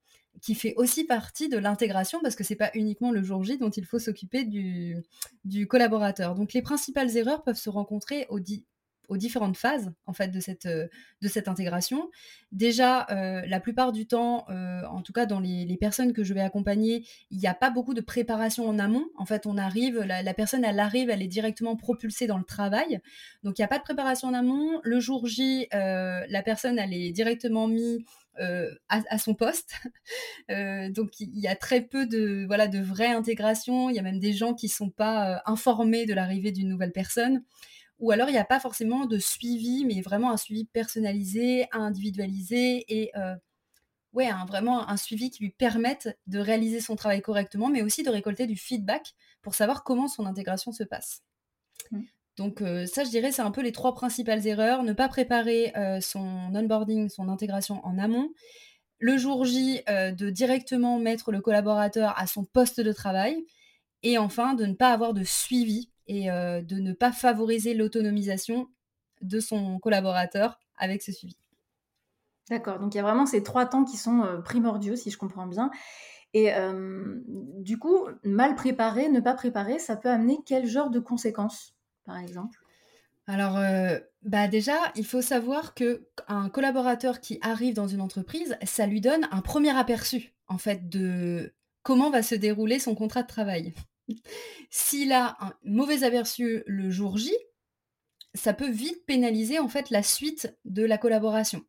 qui 0.41 0.55
fait 0.55 0.73
aussi 0.75 1.05
partie 1.05 1.47
de 1.47 1.57
l'intégration 1.57 2.19
parce 2.21 2.35
que 2.35 2.43
c'est 2.43 2.55
pas 2.55 2.71
uniquement 2.73 3.11
le 3.11 3.23
jour 3.23 3.43
J 3.43 3.57
dont 3.57 3.69
il 3.69 3.85
faut 3.85 3.99
s'occuper 3.99 4.43
du, 4.43 4.97
du 5.45 5.67
collaborateur. 5.67 6.35
Donc 6.35 6.53
les 6.53 6.61
principales 6.61 7.15
erreurs 7.15 7.43
peuvent 7.43 7.57
se 7.57 7.69
rencontrer 7.69 8.27
au, 8.29 8.39
aux 9.09 9.17
différentes 9.17 9.57
phases 9.57 9.91
en 10.05 10.13
fait 10.13 10.29
de 10.29 10.39
cette, 10.39 10.65
euh, 10.65 10.87
de 11.21 11.27
cette 11.27 11.47
intégration. 11.47 12.09
Déjà, 12.51 13.07
euh, 13.09 13.41
la 13.47 13.59
plupart 13.59 13.91
du 13.91 14.07
temps, 14.07 14.45
euh, 14.49 14.83
en 14.85 15.01
tout 15.01 15.13
cas 15.13 15.25
dans 15.25 15.39
les, 15.39 15.77
personnes 15.79 16.13
que 16.13 16.23
je 16.23 16.33
vais 16.33 16.41
accompagner, 16.41 17.05
il 17.31 17.37
n'y 17.37 17.47
a 17.47 17.53
pas 17.53 17.69
beaucoup 17.69 17.93
de 17.93 18.01
préparation 18.01 18.67
en 18.67 18.79
amont. 18.79 19.07
En 19.17 19.25
fait, 19.25 19.45
on 19.45 19.57
arrive, 19.57 19.99
la, 19.99 20.33
personne, 20.33 20.63
elle 20.63 20.79
arrive, 20.79 21.09
elle 21.09 21.21
est 21.21 21.27
directement 21.27 21.75
propulsée 21.75 22.27
dans 22.27 22.37
le 22.37 22.45
travail. 22.45 23.01
Donc, 23.43 23.59
il 23.59 23.61
n'y 23.61 23.65
a 23.65 23.67
pas 23.67 23.77
de 23.77 23.83
préparation 23.83 24.29
en 24.29 24.33
amont. 24.33 24.79
Le 24.83 24.99
jour 25.01 25.27
J, 25.27 25.67
la 25.71 26.41
personne, 26.43 26.79
elle 26.79 26.93
est 26.93 27.11
directement 27.11 27.67
mise 27.67 27.99
à, 28.87 29.17
son 29.17 29.33
poste. 29.33 29.75
donc 30.49 31.19
il 31.19 31.39
y 31.39 31.47
a 31.47 31.55
très 31.55 31.81
peu 31.81 32.07
de 32.07 32.45
voilà 32.47 32.67
de 32.69 32.79
vraie 32.79 33.11
intégration. 33.11 33.89
Il 33.89 33.95
y 33.97 33.99
a 33.99 34.03
même 34.03 34.19
des 34.19 34.33
gens 34.33 34.53
qui 34.53 34.69
sont 34.69 34.89
pas 34.89 35.41
informés 35.45 36.05
de 36.05 36.13
l'arrivée 36.13 36.53
d'une 36.53 36.69
nouvelle 36.69 36.93
personne 36.93 37.43
ou 37.99 38.11
alors 38.11 38.29
il 38.29 38.33
n'y 38.33 38.37
a 38.37 38.45
pas 38.45 38.59
forcément 38.59 39.05
de 39.05 39.17
suivi, 39.17 39.85
mais 39.85 40.01
vraiment 40.01 40.31
un 40.31 40.37
suivi 40.37 40.65
personnalisé, 40.65 41.67
individualisé 41.71 42.85
et 42.89 43.11
euh, 43.15 43.35
ouais, 44.13 44.29
vraiment 44.47 44.89
un 44.89 44.97
suivi 44.97 45.29
qui 45.29 45.43
lui 45.43 45.51
permette 45.51 46.17
de 46.27 46.39
réaliser 46.39 46.81
son 46.81 46.95
travail 46.95 47.21
correctement, 47.21 47.69
mais 47.69 47.81
aussi 47.81 48.03
de 48.03 48.09
récolter 48.09 48.47
du 48.47 48.57
feedback 48.57 49.13
pour 49.41 49.55
savoir 49.55 49.83
comment 49.83 50.07
son 50.07 50.25
intégration 50.25 50.71
se 50.71 50.83
passe. 50.83 51.23
Mmh. 51.91 52.01
Donc 52.37 52.61
euh, 52.61 52.85
ça, 52.85 53.05
je 53.05 53.09
dirais, 53.09 53.31
c'est 53.31 53.41
un 53.41 53.51
peu 53.51 53.61
les 53.61 53.71
trois 53.71 53.93
principales 53.93 54.45
erreurs. 54.45 54.83
Ne 54.83 54.91
pas 54.91 55.07
préparer 55.07 55.71
euh, 55.77 56.01
son 56.01 56.53
onboarding, 56.53 57.07
son 57.07 57.29
intégration 57.29 57.85
en 57.85 57.97
amont. 57.97 58.29
Le 58.99 59.17
jour 59.17 59.45
J, 59.45 59.81
de 59.87 60.29
directement 60.29 60.99
mettre 60.99 61.33
le 61.33 61.41
collaborateur 61.41 62.17
à 62.17 62.27
son 62.27 62.45
poste 62.45 62.79
de 62.79 62.93
travail. 62.93 63.45
Et 64.03 64.17
enfin, 64.17 64.53
de 64.53 64.65
ne 64.65 64.73
pas 64.73 64.93
avoir 64.93 65.13
de 65.13 65.23
suivi 65.23 65.89
et 66.07 66.31
euh, 66.31 66.61
de 66.61 66.75
ne 66.75 66.93
pas 66.93 67.11
favoriser 67.11 67.73
l'autonomisation 67.73 68.69
de 69.21 69.39
son 69.39 69.79
collaborateur 69.79 70.59
avec 70.77 71.01
ce 71.01 71.11
suivi. 71.11 71.37
D'accord, 72.49 72.79
donc 72.79 72.93
il 72.93 72.97
y 72.97 72.99
a 72.99 73.03
vraiment 73.03 73.25
ces 73.25 73.41
trois 73.43 73.65
temps 73.65 73.85
qui 73.85 73.97
sont 73.97 74.21
euh, 74.21 74.37
primordiaux, 74.41 74.95
si 74.95 75.09
je 75.09 75.17
comprends 75.17 75.47
bien. 75.47 75.71
Et 76.33 76.53
euh, 76.53 77.15
du 77.25 77.79
coup, 77.79 78.07
mal 78.23 78.55
préparé, 78.55 79.09
ne 79.09 79.19
pas 79.19 79.33
préparer, 79.33 79.79
ça 79.79 79.95
peut 79.95 80.09
amener 80.09 80.37
quel 80.45 80.67
genre 80.67 80.89
de 80.89 80.99
conséquences, 80.99 81.75
par 82.03 82.17
exemple? 82.17 82.59
Alors, 83.27 83.57
bah 84.21 84.47
déjà, 84.47 84.75
il 84.95 85.05
faut 85.05 85.23
savoir 85.23 85.73
que 85.73 86.07
un 86.27 86.49
collaborateur 86.49 87.21
qui 87.21 87.39
arrive 87.41 87.73
dans 87.73 87.87
une 87.87 88.01
entreprise, 88.01 88.55
ça 88.63 88.85
lui 88.85 89.01
donne 89.01 89.27
un 89.31 89.41
premier 89.41 89.75
aperçu, 89.75 90.35
en 90.47 90.59
fait, 90.59 90.89
de 90.89 91.51
comment 91.81 92.11
va 92.11 92.21
se 92.21 92.35
dérouler 92.35 92.79
son 92.79 92.93
contrat 92.95 93.23
de 93.23 93.27
travail. 93.27 93.73
S'il 94.69 95.11
a 95.11 95.37
un 95.39 95.53
mauvais 95.63 96.03
aperçu 96.03 96.63
le 96.67 96.89
jour 96.89 97.17
J, 97.17 97.31
ça 98.33 98.53
peut 98.53 98.69
vite 98.69 99.05
pénaliser 99.05 99.59
en 99.59 99.69
fait 99.69 99.89
la 99.89 100.03
suite 100.03 100.55
de 100.65 100.83
la 100.83 100.97
collaboration. 100.97 101.61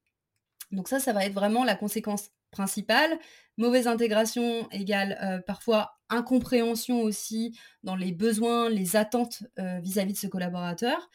Donc 0.73 0.89
ça, 0.89 0.99
ça 0.99 1.13
va 1.13 1.25
être 1.25 1.33
vraiment 1.33 1.65
la 1.65 1.77
conséquence 1.77 2.31
principale. 2.51 3.19
Mauvaise 3.57 3.87
intégration 3.87 4.69
égale 4.71 5.19
euh, 5.23 5.39
parfois 5.41 5.93
incompréhension 6.09 7.03
aussi 7.03 7.59
dans 7.83 7.97
les 7.97 8.13
besoins, 8.13 8.69
les 8.69 8.97
attentes 8.97 9.45
euh, 9.59 9.79
vis-à-vis 9.81 10.13
de 10.13 10.19
ce 10.19 10.27
collaborateur. 10.27 11.11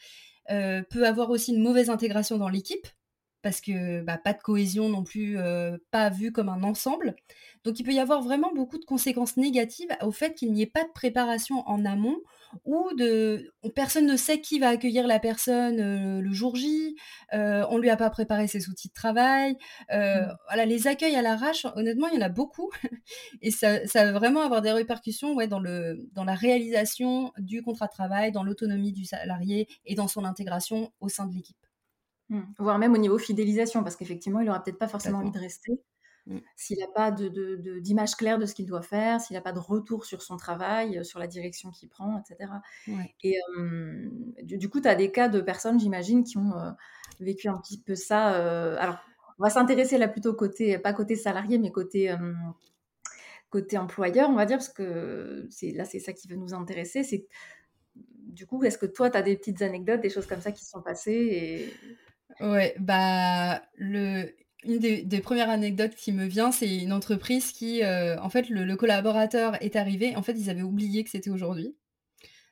Euh, 0.50 0.82
peut 0.82 1.06
avoir 1.06 1.30
aussi 1.30 1.54
une 1.54 1.62
mauvaise 1.62 1.88
intégration 1.88 2.36
dans 2.36 2.48
l'équipe, 2.48 2.86
parce 3.42 3.60
que 3.60 4.02
bah, 4.02 4.18
pas 4.18 4.32
de 4.32 4.40
cohésion 4.40 4.88
non 4.88 5.04
plus, 5.04 5.36
pas 5.90 6.10
vu 6.10 6.32
comme 6.32 6.48
un 6.48 6.62
ensemble. 6.62 7.14
Donc 7.64 7.78
il 7.78 7.84
peut 7.84 7.92
y 7.92 8.00
avoir 8.00 8.22
vraiment 8.22 8.52
beaucoup 8.54 8.78
de 8.78 8.84
conséquences 8.84 9.36
négatives 9.36 9.90
au 10.02 10.10
fait 10.10 10.34
qu'il 10.34 10.52
n'y 10.52 10.62
ait 10.62 10.66
pas 10.66 10.84
de 10.84 10.92
préparation 10.92 11.66
en 11.68 11.84
amont 11.84 12.18
ou 12.64 12.90
de 12.96 13.52
personne 13.74 14.06
ne 14.06 14.16
sait 14.16 14.40
qui 14.40 14.58
va 14.58 14.68
accueillir 14.68 15.06
la 15.06 15.18
personne 15.18 16.20
le 16.20 16.32
jour 16.32 16.56
J, 16.56 16.96
on 17.32 17.78
lui 17.78 17.90
a 17.90 17.96
pas 17.96 18.10
préparé 18.10 18.46
ses 18.46 18.68
outils 18.68 18.88
de 18.88 18.94
travail. 18.94 19.56
Mmh. 19.90 20.28
Voilà, 20.48 20.66
les 20.66 20.86
accueils 20.86 21.16
à 21.16 21.22
l'arrache, 21.22 21.66
honnêtement, 21.76 22.08
il 22.08 22.14
y 22.14 22.18
en 22.18 22.26
a 22.26 22.28
beaucoup 22.28 22.70
et 23.42 23.50
ça, 23.50 23.86
ça, 23.86 24.04
va 24.04 24.12
vraiment 24.12 24.40
avoir 24.42 24.62
des 24.62 24.72
répercussions 24.72 25.34
ouais, 25.34 25.48
dans, 25.48 25.60
le, 25.60 26.08
dans 26.12 26.24
la 26.24 26.34
réalisation 26.34 27.32
du 27.38 27.62
contrat 27.62 27.86
de 27.86 27.92
travail, 27.92 28.32
dans 28.32 28.44
l'autonomie 28.44 28.92
du 28.92 29.04
salarié 29.04 29.68
et 29.86 29.94
dans 29.94 30.08
son 30.08 30.24
intégration 30.24 30.92
au 31.00 31.08
sein 31.08 31.26
de 31.26 31.34
l'équipe. 31.34 31.56
Mmh. 32.32 32.40
Voire 32.58 32.78
même 32.78 32.94
au 32.94 32.98
niveau 32.98 33.18
fidélisation, 33.18 33.82
parce 33.82 33.94
qu'effectivement, 33.94 34.40
il 34.40 34.46
n'aura 34.46 34.64
peut-être 34.64 34.78
pas 34.78 34.88
forcément 34.88 35.18
envie 35.18 35.30
de 35.30 35.38
rester. 35.38 35.72
Mmh. 36.24 36.38
S'il 36.56 36.78
n'a 36.78 36.86
pas 36.86 37.10
d'image 37.10 38.12
de, 38.12 38.16
claire 38.16 38.38
de 38.38 38.46
ce 38.46 38.54
qu'il 38.54 38.64
doit 38.64 38.80
faire, 38.80 39.20
s'il 39.20 39.34
n'a 39.34 39.42
pas 39.42 39.52
de 39.52 39.58
retour 39.58 40.06
sur 40.06 40.22
son 40.22 40.38
travail, 40.38 40.98
euh, 40.98 41.04
sur 41.04 41.18
la 41.18 41.26
direction 41.26 41.70
qu'il 41.70 41.90
prend, 41.90 42.18
etc. 42.18 42.50
Et 43.22 43.36
du, 44.42 44.70
coup, 44.70 44.80
tu 44.80 44.88
as 44.88 44.94
des 44.94 45.12
cas 45.12 45.28
de 45.28 45.42
personnes, 45.42 45.78
j'imagine, 45.78 46.24
qui 46.24 46.38
ont 46.38 46.56
euh, 46.56 46.70
vécu 47.20 47.48
un 47.48 47.58
petit 47.58 47.78
peu 47.78 47.94
ça. 47.94 48.34
Euh, 48.36 48.78
alors, 48.78 48.96
on 49.38 49.42
va 49.42 49.50
s'intéresser 49.50 49.98
là 49.98 50.08
plutôt 50.08 50.32
côté, 50.32 50.78
pas 50.78 50.94
côté 50.94 51.16
salarié, 51.16 51.58
mais 51.58 51.70
côté, 51.70 52.16
côté 53.50 53.76
employeur, 53.76 54.30
on 54.30 54.36
va 54.36 54.46
dire, 54.46 54.56
parce 54.56 54.70
que 54.70 55.46
là, 55.74 55.84
c'est 55.84 55.98
ça 55.98 56.14
qui 56.14 56.28
veut 56.28 56.36
nous 56.36 56.54
intéresser. 56.54 57.02
C'est 57.02 57.26
du 57.94 58.46
coup, 58.46 58.62
est-ce 58.64 58.78
que 58.78 58.86
toi, 58.86 59.10
tu 59.10 59.18
as 59.18 59.22
des 59.22 59.36
petites 59.36 59.60
anecdotes, 59.60 60.00
des 60.00 60.08
choses 60.08 60.26
comme 60.26 60.40
ça 60.40 60.52
qui 60.52 60.64
se 60.64 60.70
sont 60.70 60.80
passées 60.80 61.10
et... 61.12 61.74
Ouais, 62.40 62.74
bah, 62.78 63.62
une 64.64 64.78
des, 64.78 65.20
premières 65.20 65.50
anecdotes 65.50 65.94
qui 65.94 66.12
me 66.12 66.24
vient, 66.26 66.52
c'est 66.52 66.76
une 66.76 66.92
entreprise 66.92 67.52
qui, 67.52 67.82
euh, 67.82 68.18
en 68.20 68.28
fait, 68.28 68.48
le, 68.48 68.76
collaborateur 68.76 69.60
est 69.62 69.76
arrivé. 69.76 70.16
En 70.16 70.22
fait, 70.22 70.32
ils 70.32 70.50
avaient 70.50 70.62
oublié 70.62 71.04
que 71.04 71.10
c'était 71.10 71.30
aujourd'hui. 71.30 71.76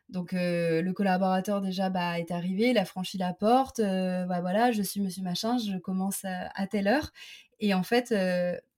Donc, 0.08 0.34
euh, 0.34 0.82
le 0.82 0.92
collaborateur 0.92 1.60
déjà 1.60 1.88
bah, 1.88 2.18
est 2.18 2.32
arrivé, 2.32 2.70
il 2.70 2.78
a 2.78 2.84
franchi 2.84 3.16
la 3.16 3.32
porte. 3.32 3.78
Euh, 3.78 4.24
bah, 4.26 4.40
voilà, 4.40 4.72
je 4.72 4.82
suis 4.82 5.00
Monsieur 5.00 5.22
Machin, 5.22 5.58
je 5.58 5.78
commence 5.78 6.24
à, 6.24 6.66
telle 6.66 6.88
heure. 6.88 7.12
Et 7.60 7.74
en 7.74 7.82
fait, 7.82 8.14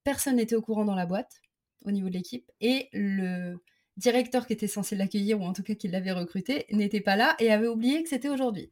personne 0.04 0.36
n'était 0.36 0.56
au 0.56 0.62
courant 0.62 0.84
dans 0.84 0.94
la 0.94 1.06
boîte, 1.06 1.40
au 1.84 1.90
niveau 1.90 2.08
de 2.08 2.14
l'équipe. 2.14 2.50
Et 2.60 2.88
le 2.92 3.56
directeur 3.96 4.46
qui 4.46 4.52
était 4.52 4.66
censé 4.66 4.96
l'accueillir, 4.96 5.40
ou 5.40 5.44
en 5.44 5.52
tout 5.52 5.62
cas 5.62 5.74
qui 5.74 5.88
l'avait 5.88 6.12
recruté, 6.12 6.66
n'était 6.70 7.00
pas 7.00 7.16
là 7.16 7.34
et 7.38 7.50
avait 7.50 7.68
oublié 7.68 8.02
que 8.02 8.08
c'était 8.08 8.28
aujourd'hui. 8.28 8.70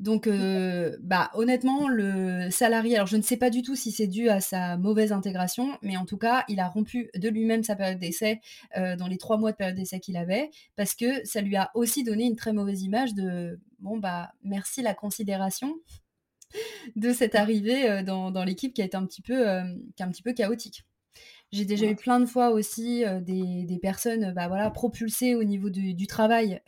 Donc, 0.00 0.26
euh, 0.26 0.96
bah, 1.02 1.30
honnêtement, 1.34 1.86
le 1.86 2.50
salarié, 2.50 2.96
alors 2.96 3.06
je 3.06 3.18
ne 3.18 3.22
sais 3.22 3.36
pas 3.36 3.50
du 3.50 3.60
tout 3.60 3.76
si 3.76 3.92
c'est 3.92 4.06
dû 4.06 4.30
à 4.30 4.40
sa 4.40 4.78
mauvaise 4.78 5.12
intégration, 5.12 5.76
mais 5.82 5.98
en 5.98 6.06
tout 6.06 6.16
cas, 6.16 6.44
il 6.48 6.58
a 6.58 6.68
rompu 6.68 7.10
de 7.14 7.28
lui-même 7.28 7.62
sa 7.62 7.76
période 7.76 7.98
d'essai 7.98 8.40
euh, 8.78 8.96
dans 8.96 9.08
les 9.08 9.18
trois 9.18 9.36
mois 9.36 9.52
de 9.52 9.56
période 9.58 9.76
d'essai 9.76 10.00
qu'il 10.00 10.16
avait, 10.16 10.50
parce 10.74 10.94
que 10.94 11.22
ça 11.26 11.42
lui 11.42 11.54
a 11.56 11.70
aussi 11.74 12.02
donné 12.02 12.24
une 12.24 12.34
très 12.34 12.54
mauvaise 12.54 12.82
image 12.82 13.12
de 13.12 13.60
bon, 13.78 13.98
bah, 13.98 14.32
merci 14.42 14.80
la 14.80 14.94
considération 14.94 15.74
de 16.96 17.12
cette 17.12 17.34
arrivée 17.34 17.90
euh, 17.90 18.02
dans, 18.02 18.44
l'équipe 18.44 18.72
qui 18.72 18.80
a 18.80 18.86
été 18.86 18.96
un 18.96 19.04
petit 19.04 19.22
peu, 19.22 19.44
qui 19.96 20.02
est 20.02 20.06
un 20.06 20.10
petit 20.10 20.22
peu 20.22 20.32
chaotique. 20.32 20.82
J'ai 21.52 21.64
déjà 21.64 21.86
eu 21.86 21.96
plein 21.96 22.20
de 22.20 22.26
fois 22.26 22.50
aussi 22.50 23.02
des, 23.22 23.78
personnes 23.82 24.32
bah, 24.34 24.46
voilà, 24.46 24.70
propulsées 24.70 25.34
au 25.34 25.42
niveau 25.42 25.68
du, 25.68 26.06
travail 26.06 26.60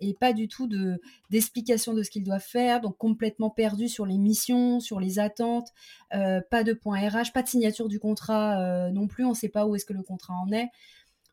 et 0.00 0.14
pas 0.14 0.32
du 0.32 0.46
tout 0.46 0.68
de, 0.68 1.00
d'explication 1.30 1.92
de 1.92 2.04
ce 2.04 2.10
qu'ils 2.10 2.22
doivent 2.22 2.40
faire, 2.40 2.80
donc 2.80 2.96
complètement 2.98 3.50
perdus 3.50 3.88
sur 3.88 4.06
les 4.06 4.18
missions, 4.18 4.78
sur 4.78 5.00
les 5.00 5.18
attentes, 5.18 5.70
pas 6.10 6.62
de 6.62 6.72
point 6.72 7.08
RH, 7.08 7.32
pas 7.34 7.42
de 7.42 7.48
signature 7.48 7.88
du 7.88 7.98
contrat 7.98 8.90
non 8.92 9.08
plus, 9.08 9.24
on 9.24 9.30
ne 9.30 9.34
sait 9.34 9.48
pas 9.48 9.66
où 9.66 9.74
est-ce 9.74 9.86
que 9.86 9.92
le 9.92 10.04
contrat 10.04 10.34
en 10.34 10.52
est. 10.52 10.68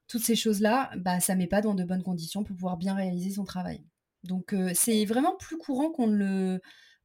Toutes 0.07 0.23
ces 0.23 0.35
choses-là, 0.35 0.89
bah, 0.97 1.19
ça 1.19 1.35
ne 1.35 1.39
met 1.39 1.47
pas 1.47 1.61
dans 1.61 1.75
de 1.75 1.83
bonnes 1.83 2.01
conditions 2.01 2.43
pour 2.43 2.55
pouvoir 2.55 2.77
bien 2.77 2.95
réaliser 2.95 3.29
son 3.29 3.43
travail. 3.43 3.83
Donc 4.23 4.55
c'est 4.73 5.05
vraiment 5.05 5.35
plus 5.37 5.57
courant 5.57 5.91
qu'on 5.91 6.07
le 6.07 6.59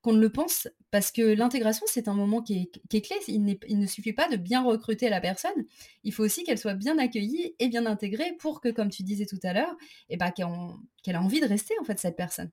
qu'on 0.05 0.13
ne 0.13 0.21
le 0.21 0.29
pense, 0.29 0.69
parce 0.91 1.11
que 1.11 1.23
l'intégration, 1.23 1.87
c'est 1.89 2.09
un 2.09 2.13
moment 2.13 2.43
qui 2.43 2.71
est, 2.91 3.01
clé. 3.01 3.17
Il, 3.27 3.43
ne 3.43 3.87
suffit 3.87 4.13
pas 4.13 4.29
de 4.29 4.37
bien 4.37 4.63
recruter 4.63 5.09
la 5.09 5.19
personne, 5.19 5.65
il 6.03 6.13
faut 6.13 6.23
aussi 6.23 6.45
qu'elle 6.45 6.59
soit 6.59 6.75
bien 6.75 6.99
accueillie 6.99 7.55
et 7.59 7.69
bien 7.69 7.87
intégrée 7.87 8.37
pour 8.39 8.61
que, 8.61 8.69
comme 8.69 8.91
tu 8.91 9.03
disais 9.03 9.25
tout 9.25 9.39
à 9.43 9.55
l'heure, 9.55 9.75
eh 10.11 10.19
ben, 10.19 10.31
qu'elle, 10.31 11.17
a 11.17 11.23
envie 11.23 11.41
de 11.41 11.47
rester, 11.47 11.73
en 11.81 11.85
fait, 11.85 11.99
cette 11.99 12.17
personne. 12.17 12.51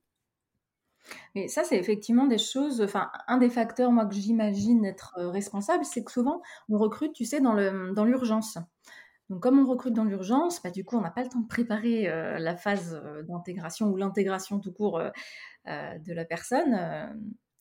Mais 1.36 1.50
ça, 1.50 1.65
c'est 1.65 1.77
effectivement 1.77 2.25
des 2.25 2.38
choses. 2.38 2.79
Enfin, 2.81 3.12
un 3.27 3.38
des 3.38 3.50
facteurs, 3.50 3.91
moi, 3.91 4.05
que 4.05 4.15
j'imagine 4.15 4.86
être 4.86 5.13
euh, 5.17 5.29
responsable, 5.29 5.84
c'est 5.84 6.05
que 6.05 6.12
souvent, 6.12 6.41
on 6.70 6.77
recrute, 6.77 7.12
tu 7.12 7.25
sais, 7.25 7.41
dans, 7.41 7.53
l'urgence. 8.05 8.60
Donc, 9.31 9.41
comme 9.41 9.57
on 9.57 9.65
recrute 9.65 9.93
dans 9.93 10.03
l'urgence, 10.03 10.61
bah, 10.61 10.69
du 10.69 10.83
coup, 10.83 10.97
on 10.97 11.01
n'a 11.01 11.09
pas 11.09 11.23
le 11.23 11.29
temps 11.29 11.39
de 11.39 11.47
préparer 11.47 12.09
euh, 12.09 12.38
la 12.38 12.55
phase 12.55 13.01
euh, 13.03 13.23
d'intégration 13.23 13.88
ou 13.88 13.95
l'intégration 13.95 14.59
tout 14.59 14.73
court 14.73 15.01
de 15.65 16.13
la 16.13 16.25
personne. 16.25 16.77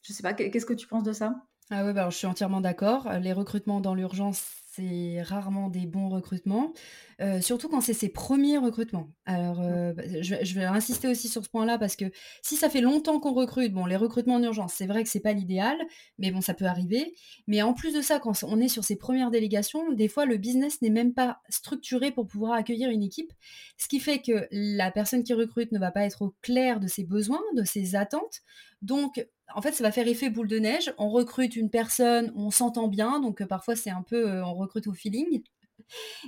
Je 0.03 0.13
sais 0.13 0.23
pas, 0.23 0.35
qu'est-ce 0.35 0.67
que 0.67 0.75
tu 0.75 0.87
penses 0.87 1.05
de 1.05 1.13
ça? 1.13 1.35
Ah 1.71 1.85
ouais, 1.85 1.93
bah 1.93 2.09
je 2.11 2.17
suis 2.17 2.27
entièrement 2.27 2.61
d'accord. 2.61 3.09
Les 3.21 3.33
recrutements 3.33 3.81
dans 3.81 3.95
l'urgence, 3.95 4.60
c'est 4.73 5.21
rarement 5.23 5.69
des 5.69 5.87
bons 5.87 6.09
recrutements, 6.09 6.73
euh, 7.21 7.41
surtout 7.41 7.69
quand 7.69 7.81
c'est 7.81 7.93
ses 7.93 8.09
premiers 8.09 8.57
recrutements. 8.57 9.09
Alors, 9.25 9.61
euh, 9.61 9.93
bah, 9.93 10.05
je, 10.21 10.55
vais 10.55 10.65
insister 10.65 11.09
aussi 11.09 11.29
sur 11.29 11.45
ce 11.45 11.51
point-là 11.51 11.77
parce 11.77 11.97
que 11.97 12.05
si 12.43 12.55
ça 12.55 12.71
fait 12.71 12.81
longtemps 12.81 13.19
qu'on 13.19 13.33
recrute, 13.33 13.73
bon, 13.73 13.85
les 13.85 13.97
recrutements 13.97 14.37
en 14.37 14.43
urgence, 14.43 14.75
c'est 14.75 14.87
vrai 14.87 15.03
que 15.03 15.09
c'est 15.09 15.21
pas 15.21 15.33
l'idéal, 15.33 15.77
mais 16.19 16.31
bon, 16.31 16.41
ça 16.41 16.55
peut 16.55 16.67
arriver. 16.67 17.15
Mais 17.49 17.63
en 17.63 17.75
plus 17.75 17.93
de 17.93 18.01
ça, 18.01 18.21
quand 18.21 18.45
on 18.45 18.61
est 18.61 18.69
sur 18.69 18.85
ses 18.85 18.97
premières 18.97 19.33
délégations, 19.33 19.93
des 19.93 20.09
fois, 20.09 20.25
le 20.25 20.37
business 20.37 20.81
n'est 20.83 20.91
même 20.91 21.15
pas 21.15 21.41
structuré 21.49 22.13
pour 22.13 22.29
pouvoir 22.29 22.53
accueillir 22.53 22.91
une 22.91 23.03
équipe, 23.03 23.33
ce 23.77 23.89
qui 23.89 23.99
fait 23.99 24.21
que 24.21 24.47
la 24.53 24.93
personne 24.93 25.25
qui 25.25 25.35
recrute 25.35 25.73
ne 25.73 25.81
va 25.81 25.91
pas 25.91 26.05
être 26.05 26.23
au 26.23 26.37
clair 26.43 26.79
de 26.79 26.87
ses 26.87 27.03
besoins, 27.03 27.43
de 27.57 27.65
ses 27.65 27.97
attentes. 27.97 28.43
Donc, 28.83 29.27
en 29.55 29.63
fait, 29.63 29.73
ça 29.73 29.85
va 29.85 29.93
faire 29.93 30.09
effet 30.09 30.31
boule 30.31 30.49
de 30.49 30.59
neige. 30.59 30.93
On 30.99 31.11
recrute 31.11 31.57
une 31.57 31.71
personne, 31.71 32.33
on 32.37 32.51
s'entend 32.51 32.89
bien, 32.89 33.21
donc 33.21 33.41
euh, 33.43 33.47
parfois 33.47 33.77
c'est 33.77 33.91
un 33.91 34.03
peu, 34.03 34.29
euh, 34.29 34.45
on 34.45 34.55
recrute 34.55 34.87
au 34.87 34.93
feeling. 34.93 35.43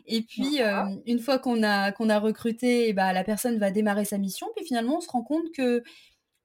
Et 0.07 0.23
puis, 0.23 0.61
euh, 0.61 0.85
une 1.07 1.19
fois 1.19 1.39
qu'on 1.39 1.63
a, 1.63 1.93
qu'on 1.93 2.09
a 2.09 2.19
recruté, 2.19 2.93
bah, 2.93 3.13
la 3.13 3.25
personne 3.25 3.59
va 3.59 3.71
démarrer 3.71 4.05
sa 4.05 4.19
mission, 4.19 4.49
puis 4.57 4.65
finalement, 4.65 4.99
on 4.99 5.01
se 5.01 5.11
rend 5.11 5.23
compte 5.23 5.51
que 5.55 5.83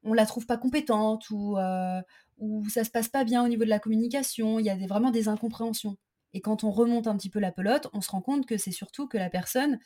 on 0.03 0.13
la 0.13 0.25
trouve 0.25 0.45
pas 0.45 0.57
compétente 0.57 1.29
ou, 1.31 1.57
euh, 1.57 2.01
ou 2.37 2.67
ça 2.69 2.83
se 2.83 2.91
passe 2.91 3.09
pas 3.09 3.23
bien 3.23 3.43
au 3.43 3.47
niveau 3.47 3.65
de 3.65 3.69
la 3.69 3.79
communication. 3.79 4.59
Il 4.59 4.65
y 4.65 4.69
a 4.69 4.75
vraiment 4.87 5.11
des 5.11 5.27
incompréhensions. 5.27 5.97
Et 6.33 6.41
quand 6.41 6.63
on 6.63 6.71
remonte 6.71 7.07
un 7.07 7.17
petit 7.17 7.29
peu 7.29 7.39
la 7.39 7.51
pelote, 7.51 7.87
on 7.93 8.01
se 8.01 8.11
rend 8.11 8.21
compte 8.21 8.45
que 8.45 8.57
c'est 8.57 8.71
surtout 8.71 9.07
que 9.07 9.17
la 9.17 9.29
personne, 9.29 9.79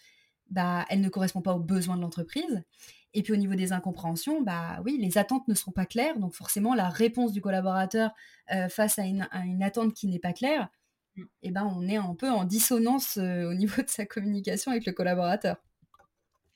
bah, 0.49 0.85
elle 0.89 1.01
ne 1.01 1.09
correspond 1.09 1.41
pas 1.41 1.55
aux 1.55 1.59
besoins 1.59 1.97
de 1.97 2.01
l'entreprise. 2.01 2.63
Et 3.13 3.23
puis 3.23 3.33
au 3.33 3.35
niveau 3.35 3.55
des 3.55 3.73
incompréhensions, 3.73 4.41
bah 4.41 4.81
oui, 4.85 4.97
les 4.99 5.17
attentes 5.17 5.47
ne 5.47 5.53
seront 5.53 5.71
pas 5.71 5.85
claires, 5.85 6.17
donc 6.17 6.33
forcément 6.33 6.73
la 6.73 6.89
réponse 6.89 7.33
du 7.33 7.41
collaborateur 7.41 8.11
euh, 8.53 8.69
face 8.69 8.99
à 8.99 9.03
une, 9.03 9.27
attente 9.61 9.93
qui 9.93 10.07
n'est 10.07 10.19
pas 10.19 10.33
claire, 10.33 10.69
mm. 11.17 11.23
eh 11.43 11.51
ben 11.51 11.69
on 11.75 11.87
est 11.87 11.97
un 11.97 12.15
peu 12.15 12.29
en 12.29 12.45
dissonance 12.45 13.17
euh, 13.17 13.49
au 13.49 13.53
niveau 13.53 13.81
de 13.81 13.89
sa 13.89 14.05
communication 14.05 14.71
avec 14.71 14.85
le 14.85 14.93
collaborateur. 14.93 15.57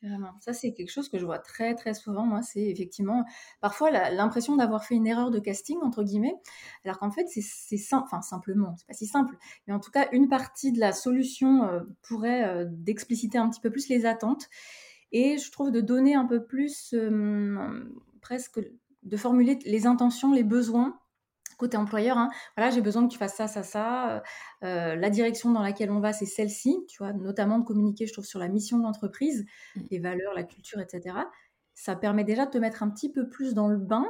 Vraiment. 0.01 0.33
Ça, 0.39 0.53
c'est 0.53 0.71
quelque 0.71 0.91
chose 0.91 1.09
que 1.09 1.17
je 1.17 1.25
vois 1.25 1.39
très, 1.39 1.74
très 1.74 1.95
souvent. 1.95 2.27
Moi, 2.27 2.43
c'est 2.43 2.62
effectivement 2.62 3.25
parfois 3.59 3.89
l'impression 3.89 4.55
d'avoir 4.55 4.85
fait 4.85 4.93
une 4.93 5.07
erreur 5.07 5.31
de 5.31 5.39
casting, 5.39 5.79
entre 5.81 6.03
guillemets, 6.03 6.35
alors 6.83 7.00
qu'en 7.00 7.09
fait, 7.09 7.25
c'est 7.27 7.77
simple, 7.77 8.03
enfin, 8.05 8.21
simplement, 8.21 8.75
c'est 8.77 8.85
pas 8.85 8.93
si 8.93 9.07
simple, 9.07 9.35
mais 9.65 9.74
en 9.74 9.79
tout 9.79 9.89
cas, 9.89 10.07
une 10.12 10.29
partie 10.29 10.71
de 10.71 10.79
la 10.79 10.91
solution 10.91 11.63
euh, 11.63 11.79
pourrait 12.03 12.65
d'expliciter 12.69 13.39
un 13.39 13.50
petit 13.50 13.62
peu 13.62 13.71
plus 13.71 13.89
les 13.89 14.05
attentes 14.05 14.47
et 15.17 15.38
je 15.38 15.50
trouve 15.50 15.72
de 15.72 15.79
donner 15.79 16.13
un 16.13 16.25
peu 16.25 16.43
plus, 16.43 16.93
presque, 18.22 18.60
de 19.03 19.17
formuler 19.17 19.57
les 19.65 19.88
intentions, 19.88 20.34
les 20.34 20.43
besoins 20.43 21.00
côté 21.57 21.77
employeur, 21.77 22.17
hein. 22.17 22.29
voilà, 22.57 22.69
j'ai 22.69 22.81
besoin 22.81 23.07
que 23.07 23.12
tu 23.13 23.17
fasses 23.17 23.36
ça, 23.36 23.48
ça, 23.48 23.63
ça. 23.63 24.24
Euh, 24.63 24.95
la 24.95 25.10
direction 25.10 25.51
dans 25.51 25.62
laquelle 25.62 25.89
on 25.89 26.01
va, 26.01 26.12
c'est 26.12 26.25
celle-ci, 26.25 26.86
tu 26.89 26.98
vois, 26.98 27.13
notamment 27.13 27.60
de 27.60 27.63
communiquer, 27.63 28.07
je 28.07 28.13
trouve, 28.13 28.25
sur 28.25 28.39
la 28.39 28.50
mission 28.50 28.77
de 28.77 28.84
l'entreprise, 28.84 29.45
mmh. 29.75 29.81
les 29.89 30.00
valeurs, 30.00 30.34
la 30.34 30.43
culture, 30.43 30.79
etc. 30.81 31.15
Ça 31.74 31.95
permet 31.95 32.25
déjà 32.25 32.45
de 32.45 32.51
te 32.51 32.57
mettre 32.57 32.84
un 32.84 32.89
petit 32.89 33.12
peu 33.12 33.29
plus 33.29 33.53
dans 33.53 33.67
le 33.67 33.77
bain 33.77 34.05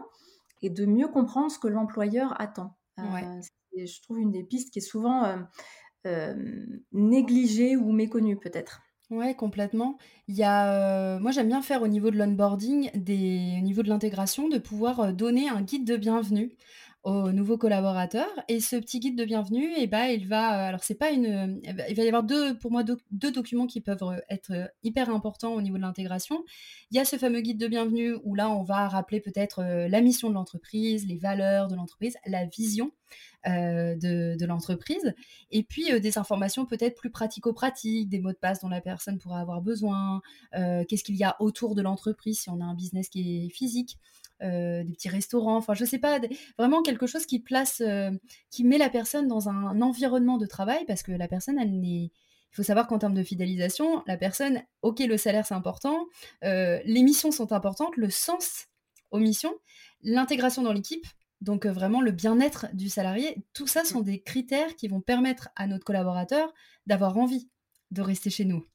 et 0.61 0.69
de 0.69 0.85
mieux 0.85 1.07
comprendre 1.07 1.51
ce 1.51 1.59
que 1.59 1.67
l'employeur 1.67 2.39
attend. 2.41 2.75
Euh, 2.99 3.03
je 3.77 4.01
trouve 4.01 4.19
une 4.19 4.31
des 4.31 4.43
pistes 4.43 4.71
qui 4.71 4.79
est 4.79 4.81
souvent 4.81 5.45
euh, 6.05 6.33
négligée 6.91 7.75
ou 7.75 7.91
méconnue, 7.91 8.39
peut-être. 8.39 8.81
Ouais, 9.11 9.35
complètement. 9.35 9.97
Il 10.27 10.35
y 10.35 10.43
a, 10.43 11.19
moi 11.19 11.29
j'aime 11.29 11.47
bien 11.47 11.61
faire 11.61 11.83
au 11.83 11.87
niveau 11.87 12.09
de 12.09 12.17
l'onboarding, 12.17 12.89
des 12.95 13.55
au 13.59 13.61
niveau 13.61 13.83
de 13.83 13.89
l'intégration, 13.89 14.49
de 14.49 14.57
pouvoir, 14.57 15.13
donner 15.13 15.47
un 15.47 15.61
guide 15.61 15.85
de 15.85 15.95
bienvenue 15.95 16.57
aux 17.03 17.31
nouveaux 17.31 17.59
collaborateurs 17.59 18.33
et 18.47 18.59
ce 18.59 18.75
petit 18.77 18.99
guide 18.99 19.15
de 19.15 19.25
bienvenue 19.25 19.71
et 19.77 19.85
bah, 19.85 20.09
il 20.09 20.27
va, 20.27 20.47
alors 20.47 20.83
c'est 20.83 20.95
pas 20.95 21.11
une, 21.11 21.61
il 21.87 21.95
va 21.95 22.03
y 22.03 22.07
avoir 22.07 22.23
deux 22.23 22.57
pour 22.57 22.71
moi 22.71 22.83
deux 22.83 23.31
documents 23.31 23.67
qui 23.67 23.79
peuvent, 23.79 24.01
être, 24.27 24.71
hyper 24.81 25.11
importants 25.11 25.53
au 25.53 25.61
niveau 25.61 25.77
de 25.77 25.83
l'intégration. 25.83 26.43
Il 26.89 26.97
y 26.97 26.99
a 26.99 27.05
ce 27.05 27.17
fameux 27.17 27.41
guide 27.41 27.59
de 27.59 27.67
bienvenue 27.67 28.15
où 28.23 28.33
là 28.33 28.49
on 28.49 28.63
va 28.63 28.87
rappeler 28.87 29.21
peut-être, 29.21 29.61
la 29.61 30.01
mission 30.01 30.29
de 30.29 30.33
l'entreprise, 30.33 31.05
les 31.05 31.17
valeurs 31.17 31.67
de 31.67 31.75
l'entreprise, 31.75 32.17
la 32.25 32.45
vision 32.45 32.91
de, 33.45 34.35
de 34.35 34.45
l'entreprise. 34.45 35.13
Et 35.51 35.63
puis 35.63 35.99
des 35.99 36.17
informations 36.17 36.65
peut-être 36.65 36.95
plus 36.95 37.11
pratico-pratiques, 37.11 38.09
des 38.09 38.19
mots 38.19 38.31
de 38.31 38.37
passe 38.37 38.61
dont 38.61 38.69
la 38.69 38.81
personne 38.81 39.19
pourra 39.19 39.39
avoir 39.39 39.61
besoin, 39.61 40.21
qu'est-ce 40.51 41.03
qu'il 41.03 41.15
y 41.15 41.23
a 41.23 41.35
autour 41.39 41.75
de 41.75 41.81
l'entreprise 41.81 42.39
si 42.39 42.49
on 42.49 42.59
a 42.59 42.63
un 42.63 42.73
business 42.73 43.07
qui 43.09 43.45
est 43.45 43.49
physique. 43.49 43.99
des 44.41 44.93
petits 44.93 45.09
restaurants, 45.09 45.57
enfin 45.57 45.75
je 45.75 45.85
sais 45.85 45.99
pas, 45.99 46.19
vraiment 46.57 46.81
quelque 46.81 47.05
chose 47.05 47.27
qui 47.27 47.39
place, 47.39 47.83
qui 48.49 48.63
met 48.63 48.79
la 48.79 48.89
personne 48.89 49.27
dans 49.27 49.47
un 49.47 49.79
environnement 49.81 50.37
de 50.37 50.47
travail 50.47 50.83
parce 50.87 51.03
que 51.03 51.11
la 51.11 51.27
personne 51.27 51.59
elle 51.59 51.79
n'est 51.79 52.11
il 52.55 52.63
faut 52.63 52.63
savoir 52.63 52.87
qu'en 52.87 52.99
termes 52.99 53.13
de 53.13 53.21
fidélisation, 53.21 54.01
la 54.07 54.15
personne, 54.15 54.61
ok, 54.81 54.99
le 54.99 55.17
salaire 55.17 55.45
c'est 55.45 55.53
important, 55.53 56.05
euh, 56.45 56.79
les 56.85 57.03
missions 57.03 57.29
sont 57.31 57.51
importantes, 57.51 57.97
le 57.97 58.09
sens 58.09 58.67
aux 59.11 59.19
missions, 59.19 59.53
l'intégration 60.03 60.61
dans 60.61 60.71
l'équipe, 60.71 61.05
donc 61.41 61.65
euh, 61.65 61.71
vraiment 61.71 62.01
le 62.01 62.11
bien-être 62.11 62.67
du 62.73 62.89
salarié, 62.89 63.43
tout 63.53 63.67
ça 63.67 63.83
sont 63.83 64.01
des 64.01 64.21
critères 64.21 64.75
qui 64.75 64.87
vont 64.87 65.01
permettre 65.01 65.49
à 65.55 65.67
notre 65.67 65.83
collaborateur 65.83 66.53
d'avoir 66.85 67.17
envie 67.17 67.49
de 67.91 68.01
rester 68.01 68.29
chez 68.29 68.45
nous. 68.45 68.65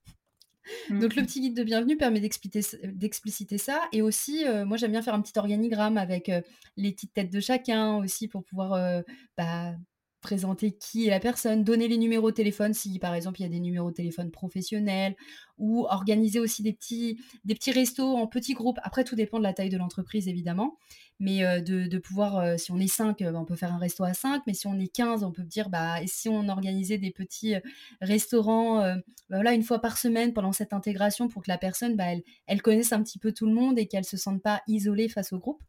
Donc 0.91 1.17
le 1.17 1.23
mmh. 1.23 1.27
petit 1.27 1.41
guide 1.41 1.57
de 1.57 1.65
bienvenue 1.65 1.97
permet 1.97 2.21
d'expliciter 2.21 3.59
ça. 3.59 3.81
Et 3.93 4.03
aussi, 4.03 4.47
euh, 4.47 4.65
moi 4.65 4.77
j'aime 4.77 4.93
bien 4.93 5.03
faire 5.03 5.15
un 5.15 5.21
petit 5.21 5.37
organigramme 5.39 5.97
avec 5.97 6.31
les 6.77 6.93
petites 6.93 7.13
têtes 7.13 7.33
de 7.33 7.41
chacun 7.41 7.97
aussi 7.97 8.29
pour 8.29 8.45
pouvoir 8.45 9.03
bah, 9.37 9.75
présenter 10.21 10.73
qui 10.73 11.07
est 11.07 11.11
la 11.11 11.21
personne, 11.21 11.65
donner 11.65 11.89
les 11.89 11.99
numéros 11.99 12.31
de 12.31 12.37
téléphone 12.37 12.75
si 12.75 12.99
par 12.99 13.15
exemple 13.15 13.41
il 13.41 13.45
y 13.45 13.47
a 13.47 13.51
des 13.51 13.61
numéros 13.61 13.91
de 13.91 13.97
téléphone 13.97 14.31
professionnels 14.31 15.17
ou 15.61 15.87
organiser 15.89 16.41
aussi 16.41 16.63
des 16.63 16.73
petits, 16.73 17.21
des 17.45 17.57
restos 17.73 18.17
en 18.17 18.27
petits 18.27 18.55
groupes. 18.55 18.79
Après, 18.83 19.05
tout 19.05 19.15
dépend 19.15 19.39
de 19.39 19.45
la 19.45 19.53
taille 19.53 19.69
de 19.69 19.77
l'entreprise 19.77 20.27
évidemment, 20.27 20.79
mais 21.21 21.45
euh, 21.45 21.61
de, 21.61 21.99
pouvoir, 21.99 22.39
euh, 22.39 22.57
si 22.57 22.73
on 22.73 22.79
est 22.79 22.87
5, 22.87 23.21
euh, 23.21 23.33
on 23.35 23.45
peut 23.45 23.57
faire 23.57 23.73
un 23.73 23.79
resto 23.79 24.03
à 24.03 24.15
5, 24.15 24.43
mais 24.47 24.55
si 24.55 24.67
on 24.67 24.79
est 24.79 24.89
15, 24.89 25.23
on 25.23 25.33
peut 25.33 25.43
dire, 25.43 25.69
bah, 25.69 26.03
et 26.03 26.07
si 26.07 26.29
on 26.31 26.49
organisait 26.49 26.99
des 26.99 27.11
petits 27.11 27.55
restaurants 28.01 28.81
bah, 28.81 29.37
voilà, 29.37 29.53
une 29.53 29.63
fois 29.63 29.81
par 29.81 29.99
semaine 29.99 30.33
pendant 30.33 30.53
cette 30.53 30.73
intégration 30.73 31.29
pour 31.29 31.43
que 31.43 31.51
la 31.51 31.59
personne, 31.59 31.95
bah, 31.95 32.07
elle, 32.07 32.23
elle 32.47 32.63
connaisse 32.63 32.93
un 32.93 33.03
petit 33.03 33.19
peu 33.19 33.33
tout 33.33 33.47
le 33.47 33.53
monde 33.53 33.79
et 33.79 33.87
qu'elle 33.87 34.05
se 34.05 34.17
sente 34.17 34.43
pas 34.43 34.63
isolée 34.67 35.09
face 35.09 35.33
au 35.33 35.39
groupe. 35.39 35.63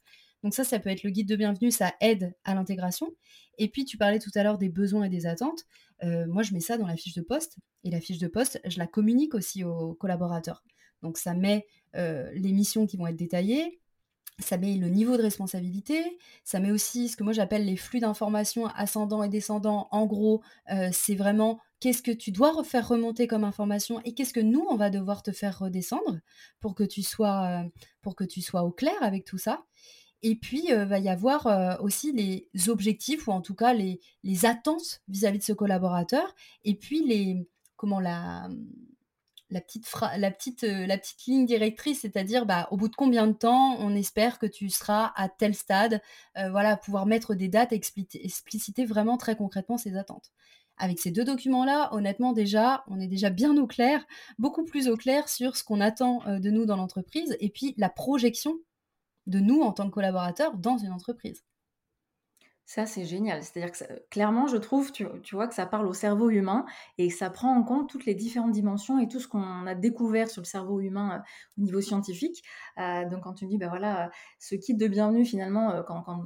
Donc 0.43 0.53
ça, 0.53 0.63
ça 0.63 0.79
peut 0.79 0.89
être 0.89 1.03
le 1.03 1.09
guide 1.11 1.27
de 1.27 1.35
bienvenue, 1.35 1.71
ça 1.71 1.93
aide 2.01 2.33
à 2.43 2.55
l'intégration. 2.55 3.13
Et 3.57 3.67
puis, 3.69 3.85
tu 3.85 3.97
parlais 3.97 4.19
tout 4.19 4.31
à 4.35 4.43
l'heure 4.43 4.57
des 4.57 4.69
besoins 4.69 5.03
et 5.03 5.09
des 5.09 5.25
attentes. 5.25 5.65
Euh, 6.03 6.25
moi, 6.27 6.41
je 6.41 6.53
mets 6.53 6.59
ça 6.59 6.77
dans 6.77 6.87
la 6.87 6.95
fiche 6.95 7.13
de 7.13 7.21
poste. 7.21 7.57
Et 7.83 7.91
la 7.91 8.01
fiche 8.01 8.17
de 8.17 8.27
poste, 8.27 8.59
je 8.65 8.77
la 8.79 8.87
communique 8.87 9.35
aussi 9.35 9.63
aux 9.63 9.93
collaborateurs. 9.93 10.63
Donc 11.01 11.17
ça 11.17 11.33
met 11.33 11.65
euh, 11.95 12.29
les 12.33 12.51
missions 12.51 12.85
qui 12.85 12.97
vont 12.97 13.07
être 13.07 13.15
détaillées, 13.15 13.79
ça 14.39 14.57
met 14.57 14.75
le 14.75 14.87
niveau 14.87 15.17
de 15.17 15.21
responsabilité, 15.21 16.17
ça 16.43 16.59
met 16.59 16.71
aussi 16.71 17.09
ce 17.09 17.17
que 17.17 17.23
moi 17.23 17.33
j'appelle 17.33 17.65
les 17.65 17.77
flux 17.77 17.99
d'informations 17.99 18.67
ascendants 18.67 19.23
et 19.23 19.29
descendants. 19.29 19.87
En 19.91 20.05
gros, 20.05 20.41
euh, 20.71 20.89
c'est 20.91 21.15
vraiment 21.15 21.59
qu'est-ce 21.79 22.01
que 22.01 22.11
tu 22.11 22.31
dois 22.31 22.63
faire 22.63 22.87
remonter 22.87 23.27
comme 23.27 23.43
information 23.43 23.99
et 24.05 24.13
qu'est-ce 24.13 24.33
que 24.33 24.39
nous, 24.39 24.65
on 24.69 24.75
va 24.75 24.89
devoir 24.89 25.23
te 25.23 25.31
faire 25.31 25.59
redescendre 25.59 26.19
pour 26.59 26.75
que 26.75 26.83
tu 26.83 27.03
sois, 27.03 27.65
pour 28.01 28.15
que 28.15 28.23
tu 28.23 28.41
sois 28.41 28.63
au 28.63 28.71
clair 28.71 28.95
avec 29.01 29.25
tout 29.25 29.37
ça. 29.39 29.65
Et 30.23 30.35
puis, 30.35 30.65
il 30.67 30.75
va 30.75 30.99
y 30.99 31.09
avoir 31.09 31.81
aussi 31.81 32.11
les 32.11 32.69
objectifs, 32.69 33.27
ou 33.27 33.31
en 33.31 33.41
tout 33.41 33.55
cas 33.55 33.73
les, 33.73 33.99
attentes 34.45 35.01
vis-à-vis 35.07 35.39
de 35.39 35.43
ce 35.43 35.53
collaborateur, 35.53 36.35
et 36.63 36.75
puis 36.75 37.47
comment 37.75 37.99
la, 37.99 38.47
la, 39.49 39.61
petite, 39.61 40.63
ligne 41.27 41.45
directrice, 41.45 42.01
c'est-à-dire 42.01 42.45
bah, 42.45 42.67
au 42.69 42.77
bout 42.77 42.87
de 42.87 42.95
combien 42.95 43.25
de 43.25 43.33
temps 43.33 43.75
on 43.79 43.95
espère 43.95 44.37
que 44.37 44.45
tu 44.45 44.69
seras 44.69 45.11
à 45.15 45.27
tel 45.27 45.55
stade, 45.55 46.01
voilà, 46.35 46.77
pouvoir 46.77 47.07
mettre 47.07 47.33
des 47.33 47.47
dates, 47.47 47.73
expliciter, 47.73 48.23
expliciter 48.23 48.85
vraiment 48.85 49.17
très 49.17 49.35
concrètement 49.35 49.77
ses 49.77 49.97
attentes. 49.97 50.31
Avec 50.77 50.99
ces 50.99 51.11
deux 51.11 51.25
documents-là, 51.25 51.93
honnêtement, 51.93 52.31
déjà, 52.31 52.83
on 52.87 52.99
est 52.99 53.07
déjà 53.07 53.31
bien 53.31 53.57
au 53.57 53.65
clair, 53.65 54.05
beaucoup 54.37 54.65
plus 54.65 54.87
au 54.87 54.97
clair 54.97 55.29
sur 55.29 55.57
ce 55.57 55.63
qu'on 55.63 55.81
attend 55.81 56.21
de 56.27 56.49
nous 56.51 56.65
dans 56.65 56.77
l'entreprise, 56.77 57.35
et 57.39 57.49
puis 57.49 57.73
la 57.77 57.89
projection 57.89 58.59
de 59.27 59.39
nous 59.39 59.61
en 59.61 59.71
tant 59.71 59.87
que 59.87 59.93
collaborateurs 59.93 60.57
dans 60.57 60.77
une 60.77 60.91
entreprise. 60.91 61.43
Ça, 62.65 62.85
c'est 62.85 63.03
génial. 63.03 63.43
C'est-à-dire 63.43 63.73
que 63.73 64.07
clairement, 64.09 64.47
je 64.47 64.55
trouve, 64.55 64.93
tu, 64.93 65.05
vois, 65.33 65.49
que 65.49 65.53
ça 65.53 65.65
parle 65.65 65.85
au 65.87 65.93
cerveau 65.93 66.29
humain 66.29 66.65
et 66.97 67.09
ça 67.09 67.29
prend 67.29 67.53
en 67.53 67.63
compte 67.63 67.89
toutes 67.89 68.05
les 68.05 68.15
différentes 68.15 68.53
dimensions 68.53 68.97
et 68.97 69.09
tout 69.09 69.19
ce 69.19 69.27
qu'on 69.27 69.67
a 69.67 69.75
découvert 69.75 70.29
sur 70.29 70.41
le 70.41 70.45
cerveau 70.45 70.79
humain 70.79 71.17
euh, 71.17 71.19
au 71.57 71.65
niveau 71.65 71.81
scientifique. 71.81 72.43
Euh, 72.77 73.03
donc, 73.09 73.23
quand 73.23 73.33
tu 73.33 73.45
me 73.45 73.49
dis, 73.49 73.57
ben 73.57 73.67
voilà, 73.67 74.09
ce 74.39 74.55
kit 74.55 74.73
de 74.73 74.87
bienvenue, 74.87 75.25
finalement, 75.25 75.71
euh, 75.71 75.83
quand, 75.83 76.01
quand 76.03 76.23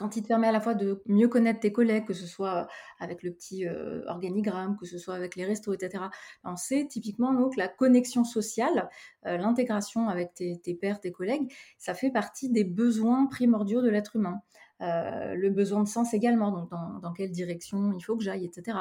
il 0.00 0.22
te 0.22 0.28
permet 0.28 0.48
à 0.48 0.52
la 0.52 0.60
fois 0.60 0.74
de 0.74 1.02
mieux 1.06 1.28
connaître 1.28 1.60
tes 1.60 1.72
collègues, 1.72 2.06
que 2.06 2.14
ce 2.14 2.26
soit 2.26 2.66
avec 2.98 3.22
le 3.22 3.32
petit 3.32 3.66
euh, 3.66 4.02
organigramme, 4.06 4.76
que 4.76 4.86
ce 4.86 4.98
soit 4.98 5.14
avec 5.14 5.36
les 5.36 5.44
restos, 5.44 5.72
etc., 5.72 6.04
on 6.44 6.56
sait 6.56 6.86
typiquement 6.88 7.32
donc, 7.32 7.56
la 7.56 7.68
connexion 7.68 8.24
sociale, 8.24 8.88
euh, 9.26 9.36
l'intégration 9.36 10.08
avec 10.08 10.34
tes, 10.34 10.58
tes, 10.58 10.74
pairs, 10.74 11.00
tes 11.00 11.12
collègues, 11.12 11.52
ça 11.78 11.94
fait 11.94 12.10
partie 12.10 12.50
des 12.50 12.64
besoins 12.64 13.26
primordiaux 13.26 13.82
de 13.82 13.88
l'être 13.88 14.16
humain. 14.16 14.40
Euh, 14.80 15.34
le 15.34 15.50
besoin 15.50 15.82
de 15.82 15.88
sens 15.88 16.14
également, 16.14 16.50
donc 16.50 16.70
dans, 16.70 16.98
dans, 16.98 17.12
quelle 17.12 17.30
direction 17.30 17.92
il 17.92 18.02
faut 18.02 18.16
que 18.16 18.24
j'aille, 18.24 18.44
etc. 18.44 18.78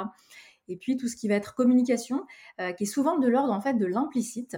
Et 0.67 0.77
puis 0.77 0.97
tout 0.97 1.07
ce 1.07 1.15
qui 1.15 1.27
va 1.27 1.35
être 1.35 1.53
communication, 1.55 2.25
qui 2.77 2.83
est 2.83 2.87
souvent 2.87 3.19
de 3.19 3.27
l'ordre 3.27 3.51
en 3.51 3.61
fait 3.61 3.73
de 3.73 3.85
l'implicite. 3.85 4.57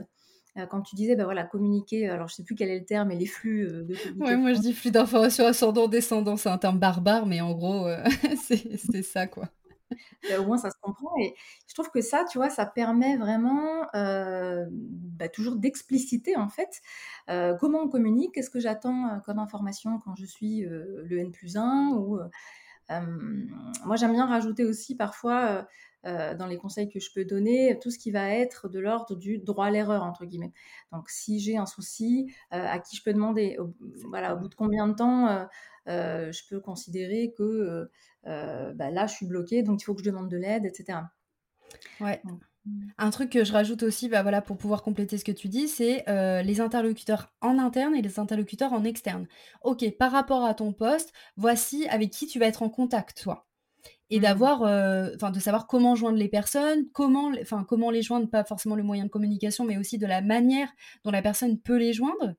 Euh, 0.58 0.66
quand 0.66 0.82
tu 0.82 0.96
disais, 0.96 1.16
bah 1.16 1.26
voilà, 1.26 1.44
communiquer, 1.44 2.08
alors 2.08 2.30
je 2.30 2.36
sais 2.36 2.44
plus 2.44 2.56
quel 2.56 2.70
est 2.70 2.80
le 2.80 2.86
terme, 2.86 3.10
mais 3.10 3.16
les 3.16 3.26
flux 3.26 3.68
euh, 3.68 3.84
de 3.84 3.96
moi 4.36 4.54
je 4.54 4.60
dis 4.60 4.74
flux 4.74 4.92
d'informations 4.92 5.46
ascendant-descendant, 5.46 6.38
c'est 6.38 6.50
un 6.50 6.58
terme 6.58 6.80
barbare, 6.80 7.26
mais 7.26 7.42
en 7.42 7.54
gros, 7.54 7.88
euh, 7.88 8.02
c'est 8.42 9.04
ça, 9.04 9.28
quoi. 9.28 9.50
Bah, 10.28 10.40
au 10.40 10.46
moins, 10.46 10.58
ça 10.58 10.72
se 10.72 10.76
comprend. 10.82 11.12
Et 11.22 11.36
je 11.68 11.74
trouve 11.76 11.92
que 11.92 12.02
ça, 12.02 12.26
tu 12.30 12.40
vois, 12.40 12.50
ça 12.50 12.66
permet 12.66 13.18
vraiment 13.18 13.84
bah, 13.94 15.30
toujours 15.32 15.58
d'expliciter, 15.58 16.36
en 16.36 16.50
fait, 16.50 16.82
comment 17.60 17.84
on 17.84 17.88
communique, 17.88 18.34
qu'est-ce 18.34 18.50
que 18.50 18.60
j'attends 18.60 19.22
comme 19.28 19.38
information 19.38 20.00
quand 20.04 20.16
je 20.16 20.26
suis 20.26 20.62
le 20.62 21.20
N 21.20 21.32
plus 21.32 21.56
1. 21.56 21.92
Ou, 21.92 22.18
moi, 22.90 23.96
j'aime 23.96 24.14
bien 24.14 24.26
rajouter 24.26 24.66
aussi 24.66 24.96
parfois 24.96 25.68
euh, 26.06 26.36
dans 26.36 26.46
les 26.46 26.58
conseils 26.58 26.88
que 26.88 27.00
je 27.00 27.12
peux 27.12 27.26
donner, 27.26 27.80
tout 27.82 27.90
ce 27.90 27.98
qui 27.98 28.12
va 28.12 28.30
être 28.30 28.70
de 28.70 28.80
l'ordre 28.80 29.16
du 29.16 29.40
droit 29.40 29.66
à 29.66 29.72
l'erreur, 29.72 30.04
entre 30.04 30.26
guillemets. 30.26 30.54
Donc, 30.92 31.10
si 31.10 31.40
j'ai 31.40 31.58
un 31.58 31.66
souci, 31.66 32.32
euh, 32.54 32.66
à 32.68 32.80
qui 32.80 32.96
je 32.96 33.04
peux 33.04 33.14
demander 33.14 33.58
au, 33.58 33.74
Voilà, 34.08 34.36
au 34.36 34.40
bout 34.40 34.48
de 34.48 34.56
combien 34.56 34.88
de 34.88 34.94
temps 34.94 35.48
euh, 35.88 36.32
je 36.32 36.42
peux 36.48 36.60
considérer 36.60 37.34
que 37.36 37.90
bah, 38.24 38.92
là, 38.92 39.08
je 39.08 39.16
suis 39.16 39.26
bloquée, 39.26 39.64
donc 39.64 39.82
il 39.82 39.86
faut 39.86 39.96
que 39.96 40.02
je 40.04 40.10
demande 40.10 40.30
de 40.30 40.38
l'aide, 40.38 40.66
etc. 40.66 41.00
Ouais. 42.00 42.22
Mmh. 42.24 42.38
Un 42.98 43.10
truc 43.12 43.32
que 43.32 43.44
je 43.44 43.54
rajoute 43.54 43.84
aussi, 43.84 44.10
bah 44.10 44.24
voilà, 44.24 44.42
pour 44.42 44.58
pouvoir 44.58 44.82
compléter 44.82 45.20
ce 45.20 45.26
que 45.26 45.32
tu 45.32 45.50
dis, 45.50 45.68
c'est 45.68 46.04
les 46.44 46.62
interlocuteurs 46.62 47.34
en 47.42 47.58
interne 47.58 47.96
et 47.96 48.02
les 48.02 48.20
interlocuteurs 48.20 48.74
en 48.74 48.84
externe. 48.84 49.28
Ok, 49.64 49.90
par 49.98 50.12
rapport 50.12 50.46
à 50.46 50.54
ton 50.54 50.72
poste, 50.72 51.14
voici 51.36 51.88
avec 51.88 52.12
qui 52.12 52.28
tu 52.28 52.40
vas 52.40 52.46
être 52.46 52.64
en 52.64 52.70
contact, 52.70 53.22
toi 53.24 53.45
et 54.10 54.20
mmh. 54.20 54.22
d'avoir, 54.22 54.64
euh, 54.64 55.10
enfin, 55.16 55.32
de 55.32 55.40
savoir 55.40 55.68
comment 55.68 55.96
joindre 55.96 56.18
les 56.18 56.30
personnes, 56.30 56.86
comment, 56.94 57.32
enfin, 57.42 57.66
comment 57.68 57.90
les 57.92 58.02
joindre, 58.02 58.30
pas 58.30 58.44
forcément 58.44 58.76
le 58.76 58.84
moyen 58.84 59.06
de 59.06 59.10
communication, 59.10 59.66
mais 59.66 59.78
aussi 59.78 59.98
de 59.98 60.06
la 60.06 60.22
manière 60.22 60.70
dont 61.04 61.12
la 61.12 61.22
personne 61.22 61.60
peut 61.60 61.78
les 61.78 61.94
joindre. 61.94 62.36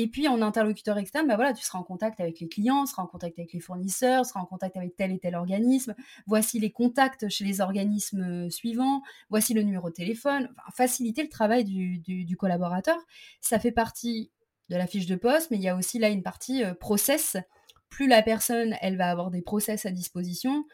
Et 0.00 0.06
puis 0.06 0.28
en 0.28 0.42
interlocuteur 0.42 0.96
externe, 0.96 1.26
bah 1.26 1.34
voilà, 1.34 1.52
tu 1.52 1.64
seras 1.64 1.80
en 1.80 1.82
contact 1.82 2.20
avec 2.20 2.38
les 2.38 2.48
clients, 2.48 2.84
tu 2.84 2.92
seras 2.92 3.02
en 3.02 3.08
contact 3.08 3.36
avec 3.36 3.52
les 3.52 3.58
fournisseurs, 3.58 4.22
tu 4.22 4.28
seras 4.28 4.38
en 4.38 4.46
contact 4.46 4.76
avec 4.76 4.94
tel 4.94 5.10
et 5.10 5.18
tel 5.18 5.34
organisme. 5.34 5.96
Voici 6.28 6.60
les 6.60 6.70
contacts 6.70 7.28
chez 7.28 7.44
les 7.44 7.60
organismes 7.60 8.22
euh, 8.22 8.48
suivants. 8.48 9.02
Voici 9.28 9.54
le 9.54 9.62
numéro 9.62 9.88
de 9.88 9.94
téléphone. 9.94 10.50
Enfin, 10.56 10.70
faciliter 10.72 11.24
le 11.24 11.28
travail 11.28 11.64
du, 11.64 11.98
du, 11.98 12.36
collaborateur, 12.36 12.96
ça 13.40 13.58
fait 13.58 13.72
partie 13.72 14.30
de 14.68 14.76
la 14.76 14.86
fiche 14.86 15.06
de 15.06 15.16
poste, 15.16 15.50
mais 15.50 15.56
il 15.56 15.64
y 15.64 15.68
a 15.68 15.74
aussi 15.74 15.98
là 15.98 16.10
une 16.10 16.22
partie 16.22 16.62
euh, 16.62 16.74
process. 16.74 17.36
Plus 17.90 18.06
la 18.06 18.22
personne, 18.22 18.76
elle 18.80 18.98
va 18.98 19.10
avoir 19.10 19.32
des 19.32 19.42
process 19.42 19.84
à 19.84 19.90
disposition, 19.90 20.64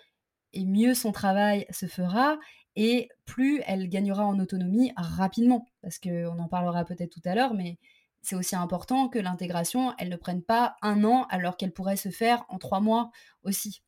et 0.54 0.64
mieux 0.64 0.94
son 0.94 1.12
travail 1.12 1.66
se 1.70 1.86
fera 1.86 2.38
et 2.76 3.08
plus 3.26 3.60
elle 3.66 3.88
gagnera 3.88 4.24
en 4.24 4.38
autonomie 4.38 4.92
rapidement. 4.96 5.66
Parce 5.82 5.98
qu'on 5.98 6.38
en 6.38 6.48
parlera 6.48 6.84
peut-être 6.84 7.12
tout 7.12 7.22
à 7.24 7.34
l'heure, 7.34 7.54
mais 7.54 7.78
c'est 8.22 8.36
aussi 8.36 8.56
important 8.56 9.08
que 9.08 9.18
l'intégration, 9.18 9.94
elle 9.98 10.08
ne 10.08 10.16
prenne 10.16 10.42
pas 10.42 10.76
un 10.82 11.04
an 11.04 11.26
alors 11.28 11.56
qu'elle 11.56 11.72
pourrait 11.72 11.96
se 11.96 12.08
faire 12.08 12.44
en 12.48 12.58
trois 12.58 12.80
mois 12.80 13.10
aussi. 13.42 13.82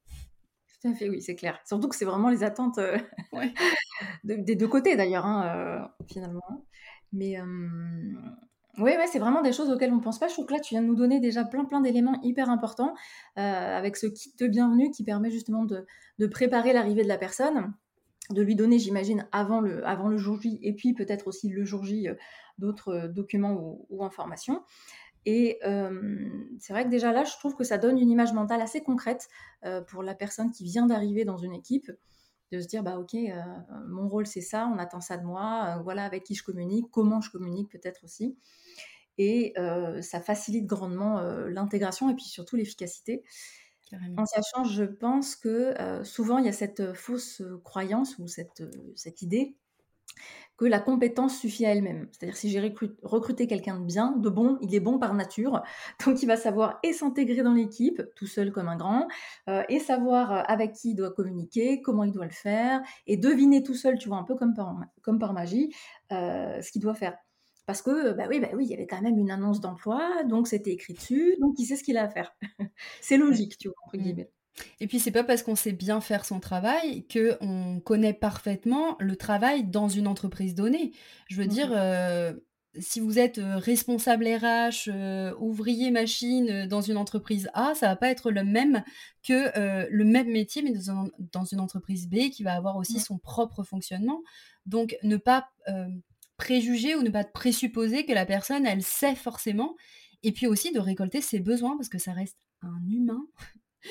Tout 0.81 0.88
à 0.88 0.94
fait, 0.94 1.09
oui, 1.09 1.22
c'est 1.22 1.37
clair. 1.37 1.59
Surtout 1.64 1.88
que 1.88 1.96
c'est 1.96 2.05
vraiment 2.05 2.29
les 2.29 2.44
attentes 2.44 2.79
euh, 2.79 2.98
des 4.24 4.55
deux 4.55 4.68
côtés 4.68 4.94
d'ailleurs, 4.94 5.24
hein, 5.24 5.46
euh, 5.57 6.05
finalement. 6.07 6.66
Mais 7.12 7.37
oui, 8.78 8.92
c'est 9.10 9.18
vraiment 9.18 9.42
des 9.42 9.52
choses 9.52 9.70
auxquelles 9.70 9.92
on 9.92 9.96
ne 9.96 10.02
pense 10.02 10.18
pas. 10.18 10.28
Je 10.28 10.34
trouve 10.34 10.46
que 10.46 10.52
là, 10.52 10.60
tu 10.60 10.74
viens 10.74 10.82
de 10.82 10.86
nous 10.86 10.94
donner 10.96 11.20
déjà 11.20 11.44
plein, 11.44 11.64
plein 11.64 11.80
d'éléments 11.80 12.20
hyper 12.22 12.50
importants 12.50 12.94
euh, 13.38 13.40
avec 13.78 13.96
ce 13.96 14.06
kit 14.06 14.34
de 14.38 14.46
bienvenue 14.46 14.90
qui 14.90 15.02
permet 15.02 15.30
justement 15.30 15.64
de, 15.64 15.86
préparer 16.26 16.72
l'arrivée 16.72 17.02
de 17.02 17.08
la 17.08 17.18
personne, 17.18 17.72
de 18.30 18.42
lui 18.42 18.54
donner, 18.54 18.78
j'imagine, 18.78 19.26
avant 19.32 19.60
le, 19.60 19.86
avant 19.86 20.08
le 20.08 20.18
jour 20.18 20.40
J 20.40 20.58
et 20.62 20.74
puis 20.74 20.92
peut-être 20.92 21.26
aussi 21.26 21.48
le 21.48 21.64
jour 21.64 21.84
J 21.84 22.08
euh, 22.08 22.14
d'autres 22.58 22.88
euh, 22.88 23.08
documents 23.08 23.78
ou, 23.88 24.04
informations. 24.04 24.62
Et 25.28 25.58
c'est 26.60 26.72
vrai 26.72 26.84
que 26.84 26.88
déjà 26.88 27.10
là, 27.10 27.24
je 27.24 27.32
trouve 27.32 27.56
que 27.56 27.64
ça 27.64 27.78
donne 27.78 27.98
une 27.98 28.10
image 28.10 28.32
mentale 28.32 28.60
assez 28.60 28.80
concrète 28.80 29.28
pour 29.88 30.04
la 30.04 30.14
personne 30.14 30.52
qui 30.52 30.62
vient 30.62 30.86
d'arriver 30.86 31.24
dans 31.24 31.36
une 31.36 31.52
équipe, 31.52 31.90
de 32.52 32.61
se 32.61 32.66
dire, 32.66 32.82
bah 32.82 32.98
ok, 32.98 33.16
mon 33.88 34.09
rôle 34.09 34.26
c'est 34.26 34.40
ça, 34.40 34.70
on 34.72 34.78
attend 34.78 35.00
ça 35.00 35.16
de 35.16 35.24
moi, 35.24 35.80
voilà 35.85 36.04
avec 36.04 36.24
qui 36.24 36.35
je 36.35 36.44
communique, 36.44 36.87
comment 36.90 37.20
je 37.20 37.30
communique 37.30 37.70
peut-être 37.70 38.04
aussi. 38.04 38.37
Et 39.18 39.54
ça 40.02 40.20
facilite 40.20 40.66
grandement 40.66 41.20
l'intégration 41.48 42.11
et 42.11 42.14
puis 42.14 42.24
surtout 42.24 42.56
l'efficacité. 42.56 43.24
En 44.16 44.26
sachant, 44.26 44.64
je 44.64 44.85
pense 44.85 45.37
que 45.37 45.74
souvent 46.04 46.38
il 46.38 46.46
y 46.46 46.48
a 46.48 46.52
cette 46.52 46.92
fausse 46.94 47.42
croyance 47.64 48.18
ou 48.18 48.26
cette, 48.26 48.62
cette 48.94 49.22
idée 49.22 49.56
que 50.56 50.64
la 50.64 50.80
compétence 50.80 51.38
suffit 51.38 51.66
à 51.66 51.72
elle-même. 51.72 52.08
C'est-à-dire 52.12 52.36
si 52.36 52.50
j'ai 52.50 52.74
recruté 53.02 53.46
quelqu'un 53.46 53.78
de 53.78 53.84
bien, 53.84 54.12
de 54.12 54.28
bon, 54.28 54.58
il 54.62 54.74
est 54.74 54.80
bon 54.80 54.98
par 54.98 55.14
nature, 55.14 55.62
donc 56.06 56.22
il 56.22 56.26
va 56.26 56.36
savoir 56.36 56.78
et 56.82 56.92
s'intégrer 56.92 57.42
dans 57.42 57.52
l'équipe, 57.52 58.02
tout 58.14 58.26
seul 58.26 58.52
comme 58.52 58.68
un 58.68 58.76
grand, 58.76 59.06
euh, 59.48 59.62
et 59.68 59.78
savoir 59.78 60.32
euh, 60.32 60.42
avec 60.46 60.72
qui 60.72 60.90
il 60.90 60.94
doit 60.94 61.12
communiquer, 61.12 61.82
comment 61.82 62.04
il 62.04 62.12
doit 62.12 62.24
le 62.24 62.30
faire, 62.30 62.80
et 63.06 63.16
deviner 63.16 63.62
tout 63.62 63.74
seul, 63.74 63.98
tu 63.98 64.08
vois, 64.08 64.18
un 64.18 64.24
peu 64.24 64.34
comme 64.34 64.54
par, 64.54 64.74
comme 65.02 65.18
par 65.18 65.32
magie, 65.32 65.70
euh, 66.12 66.60
ce 66.62 66.72
qu'il 66.72 66.82
doit 66.82 66.94
faire. 66.94 67.16
Parce 67.66 67.82
que, 67.82 68.12
bah 68.12 68.26
oui, 68.28 68.38
bah 68.38 68.48
oui, 68.54 68.64
il 68.66 68.70
y 68.70 68.74
avait 68.74 68.86
quand 68.86 69.02
même 69.02 69.18
une 69.18 69.30
annonce 69.30 69.60
d'emploi, 69.60 70.22
donc 70.24 70.46
c'était 70.46 70.70
écrit 70.70 70.94
dessus, 70.94 71.36
donc 71.40 71.54
il 71.58 71.66
sait 71.66 71.76
ce 71.76 71.82
qu'il 71.82 71.96
a 71.98 72.04
à 72.04 72.08
faire. 72.08 72.32
c'est 73.00 73.16
logique, 73.16 73.58
tu 73.58 73.68
vois, 73.68 73.76
entre 73.84 73.96
mmh. 73.96 74.02
guillemets. 74.02 74.30
Et 74.80 74.86
puis 74.86 74.98
c'est 74.98 75.10
pas 75.10 75.24
parce 75.24 75.42
qu'on 75.42 75.56
sait 75.56 75.72
bien 75.72 76.00
faire 76.00 76.24
son 76.24 76.40
travail 76.40 77.06
que 77.06 77.36
on 77.40 77.80
connaît 77.80 78.14
parfaitement 78.14 78.96
le 78.98 79.16
travail 79.16 79.64
dans 79.64 79.88
une 79.88 80.06
entreprise 80.06 80.54
donnée. 80.54 80.92
Je 81.28 81.36
veux 81.36 81.46
dire, 81.46 81.70
euh, 81.72 82.32
si 82.78 83.00
vous 83.00 83.18
êtes 83.18 83.38
euh, 83.38 83.56
responsable 83.56 84.26
RH, 84.26 84.88
euh, 84.88 85.34
ouvrier 85.38 85.90
machine 85.90 86.66
dans 86.66 86.80
une 86.80 86.96
entreprise 86.96 87.48
A, 87.54 87.74
ça 87.74 87.88
va 87.88 87.96
pas 87.96 88.10
être 88.10 88.30
le 88.30 88.44
même 88.44 88.82
que 89.22 89.88
le 89.90 90.04
même 90.04 90.30
métier, 90.30 90.62
mais 90.62 90.72
dans, 91.32 91.44
une 91.44 91.60
entreprise 91.60 92.08
B 92.08 92.30
qui 92.30 92.42
va 92.42 92.54
avoir 92.54 92.76
aussi 92.76 93.00
son 93.00 93.18
propre 93.18 93.64
fonctionnement. 93.64 94.22
Donc 94.66 94.96
ne 95.02 95.16
pas 95.16 95.48
préjuger 96.36 96.94
ou 96.94 97.02
ne 97.02 97.10
pas 97.10 97.24
présupposer 97.24 98.04
que 98.04 98.12
la 98.12 98.26
personne, 98.26 98.66
elle 98.66 98.82
sait 98.82 99.14
forcément. 99.14 99.74
Et 100.22 100.32
puis 100.32 100.46
aussi 100.46 100.72
de 100.72 100.78
récolter 100.78 101.20
ses 101.20 101.40
besoins 101.40 101.76
parce 101.76 101.88
que 101.88 101.98
ça 101.98 102.12
reste 102.12 102.38
un 102.62 102.80
humain 102.88 103.22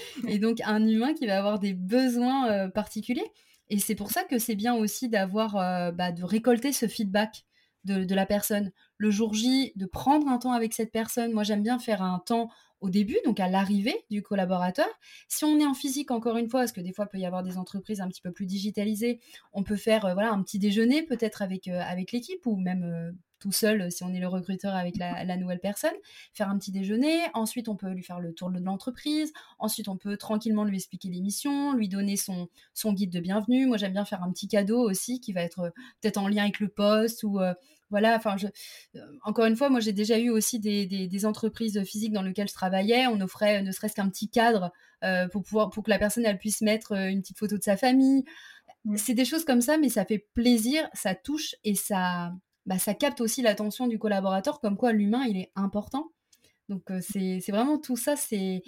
et 0.27 0.39
donc 0.39 0.61
un 0.65 0.85
humain 0.85 1.13
qui 1.13 1.27
va 1.27 1.37
avoir 1.37 1.59
des 1.59 1.73
besoins 1.73 2.49
euh, 2.49 2.69
particuliers. 2.69 3.31
Et 3.69 3.79
c'est 3.79 3.95
pour 3.95 4.11
ça 4.11 4.23
que 4.23 4.37
c'est 4.37 4.55
bien 4.55 4.75
aussi 4.75 5.09
d'avoir, 5.09 5.55
euh, 5.57 5.91
bah, 5.91 6.11
de 6.11 6.23
récolter 6.23 6.71
ce 6.71 6.87
feedback 6.87 7.45
de, 7.83 8.15
la 8.15 8.25
personne. 8.25 8.71
Le 8.97 9.11
jour 9.11 9.33
J, 9.33 9.71
de 9.75 9.85
prendre 9.85 10.27
un 10.27 10.37
temps 10.39 10.53
avec 10.53 10.73
cette 10.73 10.91
personne. 10.91 11.31
Moi, 11.33 11.43
j'aime 11.43 11.61
bien 11.61 11.77
faire 11.77 12.01
un 12.01 12.19
temps 12.19 12.49
au 12.81 12.89
début, 12.89 13.17
donc 13.25 13.39
à 13.39 13.47
l'arrivée 13.47 13.95
du 14.09 14.21
collaborateur. 14.21 14.87
Si 15.27 15.45
on 15.45 15.59
est 15.59 15.65
en 15.65 15.75
physique, 15.75 16.11
encore 16.11 16.37
une 16.37 16.49
fois, 16.49 16.61
parce 16.61 16.71
que 16.71 16.81
des 16.81 16.93
fois, 16.93 17.05
il 17.05 17.11
peut 17.11 17.17
y 17.19 17.25
avoir 17.25 17.43
des 17.43 17.57
entreprises 17.57 18.01
un 18.01 18.07
petit 18.07 18.21
peu 18.21 18.31
plus 18.31 18.47
digitalisées, 18.47 19.19
on 19.53 19.63
peut 19.63 19.75
faire 19.75 20.05
euh, 20.05 20.13
voilà, 20.13 20.31
un 20.31 20.41
petit 20.41 20.59
déjeuner 20.59 21.03
peut-être 21.03 21.41
avec, 21.41 21.67
avec 21.67 22.11
l'équipe 22.11 22.45
ou 22.45 22.57
même 22.57 23.15
tout 23.39 23.51
seul 23.51 23.91
si 23.91 24.03
on 24.03 24.13
est 24.13 24.19
le 24.19 24.27
recruteur 24.27 24.75
avec 24.75 24.97
la, 24.97 25.37
nouvelle 25.37 25.59
personne, 25.59 25.93
faire 26.33 26.49
un 26.49 26.57
petit 26.57 26.71
déjeuner, 26.71 27.19
ensuite 27.33 27.67
on 27.69 27.75
peut 27.75 27.89
lui 27.89 28.03
faire 28.03 28.19
le 28.19 28.33
tour 28.33 28.49
de 28.49 28.59
l'entreprise, 28.59 29.33
ensuite 29.59 29.87
on 29.87 29.97
peut 29.97 30.17
tranquillement 30.17 30.63
lui 30.63 30.77
expliquer 30.77 31.09
l'émission, 31.09 31.73
lui 31.73 31.89
donner 31.89 32.17
son, 32.17 32.49
son 32.73 32.93
guide 32.93 33.11
de 33.11 33.19
bienvenue. 33.19 33.65
Moi 33.65 33.77
j'aime 33.77 33.93
bien 33.93 34.05
faire 34.05 34.23
un 34.23 34.31
petit 34.31 34.47
cadeau 34.47 34.79
aussi 34.79 35.19
qui 35.19 35.33
va 35.33 35.41
être 35.41 35.59
euh, 35.59 35.69
peut-être 36.01 36.17
en 36.17 36.27
lien 36.27 36.43
avec 36.43 36.59
le 36.59 36.69
poste 36.69 37.23
ou 37.23 37.39
euh, 37.39 37.53
voilà, 37.91 38.15
enfin, 38.15 38.35
je, 38.37 38.47
euh, 38.95 38.99
encore 39.23 39.45
une 39.45 39.55
fois, 39.55 39.69
moi 39.69 39.79
j'ai 39.79 39.93
déjà 39.93 40.17
eu 40.17 40.29
aussi 40.29 40.59
des, 40.59 40.87
des, 40.87 41.25
entreprises 41.25 41.81
physiques 41.83 42.13
dans 42.13 42.23
lesquelles 42.23 42.47
je 42.47 42.53
travaillais. 42.53 43.05
On 43.07 43.21
offrait 43.21 43.61
ne 43.61 43.71
serait-ce 43.71 43.93
qu'un 43.93 44.09
petit 44.09 44.29
cadre 44.29 44.71
pour 45.31 45.43
pouvoir, 45.43 45.69
pour 45.69 45.83
que 45.83 45.91
la 45.91 45.99
personne 45.99 46.25
elle 46.25 46.39
puisse 46.39 46.61
mettre 46.61 46.93
une 46.93 47.21
petite 47.21 47.37
photo 47.37 47.57
de 47.57 47.63
sa 47.63 47.77
famille. 47.77 48.23
Mmh. 48.85 48.97
C'est 48.97 49.13
des 49.13 49.25
choses 49.25 49.45
comme 49.45 49.61
ça, 49.61 49.77
mais 49.77 49.89
ça 49.89 50.03
fait 50.03 50.27
plaisir, 50.33 50.87
ça 50.93 51.13
touche 51.15 51.55
et 51.63 51.75
ça, 51.75 52.33
bah, 52.65 52.79
ça 52.79 52.93
capte 52.93 53.21
aussi 53.21 53.41
l'attention 53.41 53.87
du 53.87 53.99
collaborateur, 53.99 54.59
comme 54.59 54.77
quoi 54.77 54.91
l'humain, 54.91 55.25
il 55.25 55.37
est 55.37 55.51
important. 55.55 56.11
Donc 56.69 56.91
c'est 57.01 57.39
vraiment 57.49 57.77
tout 57.77 57.95
ça, 57.95 58.15
c'est 58.15 58.63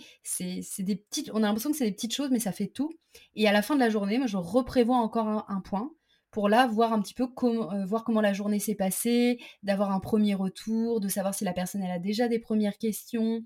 des 0.79 0.95
petites, 0.95 1.31
on 1.33 1.37
a 1.37 1.47
l'impression 1.47 1.71
que 1.71 1.77
c'est 1.77 1.85
des 1.85 1.93
petites 1.93 2.13
choses, 2.13 2.29
mais 2.29 2.39
ça 2.39 2.51
fait 2.51 2.67
tout. 2.67 2.91
Et 3.35 3.47
à 3.47 3.51
la 3.51 3.63
fin 3.63 3.73
de 3.73 3.79
la 3.79 3.89
journée, 3.89 4.19
moi 4.19 4.27
je 4.27 4.37
reprévois 4.37 4.97
encore 4.97 5.27
un, 5.27 5.61
point 5.61 5.91
pour 6.29 6.47
là 6.47 6.67
voir 6.67 6.93
un 6.93 7.01
petit 7.01 7.15
peu 7.15 7.25
comment, 7.27 7.85
voir 7.85 8.03
comment 8.03 8.21
la 8.21 8.33
journée 8.33 8.59
s'est 8.59 8.75
passée, 8.75 9.39
d'avoir 9.63 9.91
un 9.91 9.99
premier 9.99 10.35
retour, 10.35 10.99
de 10.99 11.07
savoir 11.07 11.33
si 11.33 11.43
la 11.43 11.53
personne 11.53 11.81
elle 11.81 11.91
a 11.91 11.99
déjà 11.99 12.27
des 12.27 12.39
premières 12.39 12.77
questions. 12.77 13.43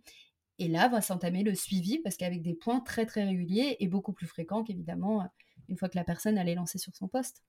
Et 0.59 0.67
là 0.67 0.89
va 0.89 1.01
s'entamer 1.01 1.43
le 1.43 1.55
suivi 1.55 1.99
parce 1.99 2.17
qu'avec 2.17 2.41
des 2.41 2.53
points 2.53 2.81
très 2.81 3.05
très 3.05 3.23
réguliers 3.23 3.77
et 3.79 3.87
beaucoup 3.87 4.13
plus 4.13 4.27
fréquents 4.27 4.63
qu'évidemment 4.63 5.25
une 5.69 5.77
fois 5.77 5.89
que 5.89 5.97
la 5.97 6.03
personne 6.03 6.37
elle 6.37 6.49
est 6.49 6.55
lancée 6.55 6.77
sur 6.77 6.93
son 6.95 7.07
poste. 7.07 7.41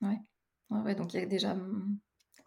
Ouais. 0.00 0.18
Ouais, 0.70 0.94
donc 0.94 1.14
il 1.14 1.20
y 1.20 1.22
a 1.22 1.26
déjà 1.26 1.54
mmh, 1.54 1.98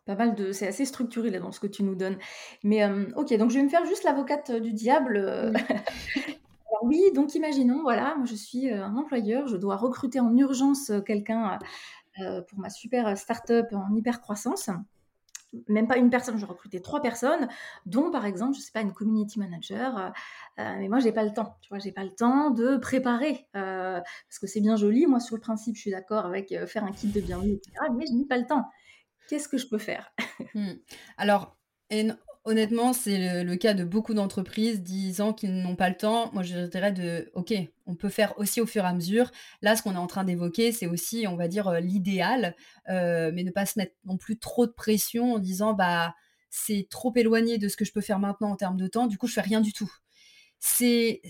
pas 0.05 0.15
mal 0.15 0.36
de. 0.36 0.51
C'est 0.51 0.67
assez 0.67 0.86
structuré 0.86 1.29
là 1.29 1.39
dans 1.39 1.51
ce 1.51 1.60
que 1.60 1.67
tu 1.67 1.84
nous 1.84 1.95
donnes. 1.95 2.17
Mais 2.63 2.86
ok, 3.15 3.36
donc 3.38 3.51
je 3.51 3.57
vais 3.57 3.63
me 3.63 3.69
faire 3.69 3.86
juste 3.86 4.03
l'avocate 4.03 4.51
du 4.51 4.73
diable. 4.73 5.17
Alors 5.57 6.84
oui, 6.84 7.01
donc 7.13 7.36
imaginons, 7.36 7.81
voilà, 7.81 8.15
moi 8.15 8.25
je 8.25 8.36
suis 8.36 8.69
un 8.71 8.95
employeur, 8.95 9.47
je 9.47 9.57
dois 9.57 9.75
recruter 9.75 10.19
en 10.19 10.36
urgence 10.38 10.91
quelqu'un 11.05 11.60
pour 12.47 12.60
ma 12.60 12.69
super 12.69 13.17
start-up 13.17 13.67
en 13.73 13.93
hyper 13.95 14.21
croissance. 14.21 14.69
Même 15.67 15.87
pas 15.87 15.97
une 15.97 16.09
personne, 16.09 16.37
je 16.37 16.45
recrutais 16.45 16.79
trois 16.79 17.01
personnes, 17.01 17.47
dont 17.85 18.09
par 18.09 18.25
exemple, 18.25 18.55
je 18.55 18.61
sais 18.61 18.71
pas, 18.71 18.81
une 18.81 18.93
community 18.93 19.37
manager. 19.37 20.13
mais 20.57 20.87
moi, 20.87 20.99
j'ai 20.99 21.11
pas 21.11 21.23
le 21.23 21.33
temps. 21.33 21.57
Tu 21.61 21.69
vois, 21.69 21.79
pas 21.93 22.03
le 22.03 22.11
temps 22.11 22.51
de 22.51 22.77
préparer 22.77 23.47
parce 23.53 24.39
que 24.39 24.47
c'est 24.47 24.61
bien 24.61 24.77
joli. 24.77 25.07
Moi, 25.07 25.19
sur 25.19 25.35
le 25.35 25.41
principe, 25.41 25.75
je 25.75 25.81
suis 25.81 25.91
d'accord 25.91 26.25
avec 26.25 26.55
faire 26.67 26.85
un 26.85 26.91
kit 26.91 27.07
de 27.07 27.19
bienvenue, 27.19 27.53
etc. 27.53 27.73
Mais 27.95 28.05
je 28.07 28.13
n'ai 28.13 28.25
pas 28.25 28.37
le 28.37 28.45
temps 28.45 28.65
qu'est-ce 29.31 29.47
que 29.47 29.57
je 29.57 29.67
peux 29.67 29.77
faire? 29.77 30.13
Mmh. 30.53 30.73
Alors, 31.17 31.55
honnêtement, 32.43 32.93
c'est 32.93 33.43
le, 33.43 33.56
cas 33.56 33.73
de 33.73 33.84
beaucoup 33.84 34.13
d'entreprises 34.13 34.82
disant 34.82 35.34
qu'ils 35.34 35.62
n'ont 35.62 35.75
pas 35.75 35.89
le 35.89 35.95
temps. 35.95 36.32
Moi, 36.34 36.43
je 36.43 36.65
dirais 36.67 36.91
de, 36.91 37.32
OK, 37.36 37.54
on 37.86 37.95
peut 37.95 38.10
faire 38.10 38.38
aussi 38.38 38.62
au 38.62 38.65
fur 38.65 38.84
et 38.84 38.88
à 38.88 38.93
mesure. 38.93 39.32
Là, 39.62 39.75
ce 39.75 39.84
qu'on 39.84 39.93
est 39.93 39.97
en 39.97 40.08
train 40.08 40.23
d'évoquer, 40.23 40.71
c'est 40.71 40.88
aussi, 40.88 41.27
on 41.27 41.36
va 41.36 41.47
dire, 41.47 41.67
euh, 41.67 41.80
l'idéal, 41.80 42.56
euh, 42.89 43.32
mais 43.34 43.43
ne 43.43 43.51
pas 43.51 43.65
se 43.65 43.77
mettre 43.77 43.95
non 44.06 44.17
plus 44.17 44.39
trop 44.39 44.65
de 44.65 44.71
pression 44.71 45.34
en 45.34 45.39
disant, 45.39 45.73
bah, 45.73 46.15
c'est 46.49 46.88
trop 46.89 47.13
éloigné 47.15 47.58
de 47.58 47.67
ce 47.67 47.77
que 47.77 47.86
je 47.86 47.93
peux 47.93 48.01
faire 48.01 48.19
maintenant 48.19 48.51
en 48.51 48.56
termes 48.56 48.77
de 48.77 48.88
temps, 48.88 49.08
du 49.08 49.17
coup, 49.17 49.27
je 49.27 49.34
fais 49.34 49.41
rien 49.41 49.62
du 49.62 49.73
tout. 49.73 49.91
C'est 50.60 51.21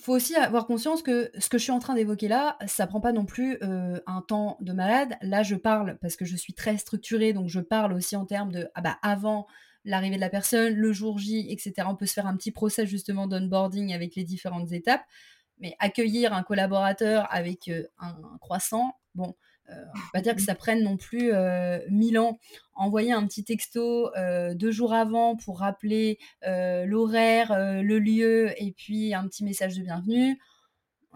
faut 0.00 0.12
aussi 0.12 0.34
avoir 0.34 0.66
conscience 0.66 1.02
que 1.02 1.30
ce 1.38 1.48
que 1.48 1.58
je 1.58 1.62
suis 1.62 1.72
en 1.72 1.78
train 1.78 1.94
d'évoquer 1.94 2.26
là, 2.26 2.58
ça 2.66 2.86
prend 2.86 3.00
pas 3.00 3.12
non 3.12 3.24
plus 3.24 3.58
euh, 3.62 4.00
un 4.06 4.22
temps 4.22 4.58
de 4.60 4.72
malade. 4.72 5.16
Là, 5.22 5.42
je 5.44 5.54
parle 5.54 5.98
parce 6.00 6.16
que 6.16 6.24
je 6.24 6.36
suis 6.36 6.52
très 6.52 6.76
structurée, 6.78 7.32
donc 7.32 7.48
je 7.48 7.60
parle 7.60 7.92
aussi 7.92 8.16
en 8.16 8.24
termes 8.26 8.50
de 8.50 8.68
ah 8.74 8.80
bah 8.80 8.98
avant 9.02 9.46
l'arrivée 9.84 10.16
de 10.16 10.20
la 10.20 10.30
personne, 10.30 10.74
le 10.74 10.92
jour 10.92 11.18
J, 11.18 11.46
etc. 11.50 11.86
On 11.88 11.96
peut 11.96 12.06
se 12.06 12.14
faire 12.14 12.26
un 12.26 12.36
petit 12.36 12.52
process 12.52 12.88
justement 12.88 13.26
d'onboarding 13.26 13.92
avec 13.92 14.14
les 14.16 14.24
différentes 14.24 14.72
étapes. 14.72 15.04
Mais 15.58 15.76
accueillir 15.78 16.32
un 16.32 16.42
collaborateur 16.42 17.26
avec 17.30 17.68
euh, 17.68 17.84
un, 17.98 18.16
croissant, 18.40 18.94
bon, 19.14 19.34
euh, 19.70 19.84
on 19.94 19.98
va 19.98 20.10
pas 20.12 20.20
dire 20.20 20.34
que 20.34 20.42
ça 20.42 20.54
prenne 20.54 20.82
non 20.82 20.96
plus 20.96 21.32
euh, 21.32 21.78
mille 21.88 22.18
ans. 22.18 22.38
Envoyer 22.74 23.12
un 23.12 23.26
petit 23.26 23.44
texto 23.44 24.14
euh, 24.16 24.54
deux 24.54 24.70
jours 24.70 24.92
avant 24.92 25.36
pour 25.36 25.60
rappeler 25.60 26.18
l'horaire, 26.42 27.54
le 27.82 27.98
lieu 27.98 28.50
et 28.62 28.72
puis 28.72 29.14
un 29.14 29.26
petit 29.26 29.44
message 29.44 29.76
de 29.76 29.82
bienvenue, 29.82 30.38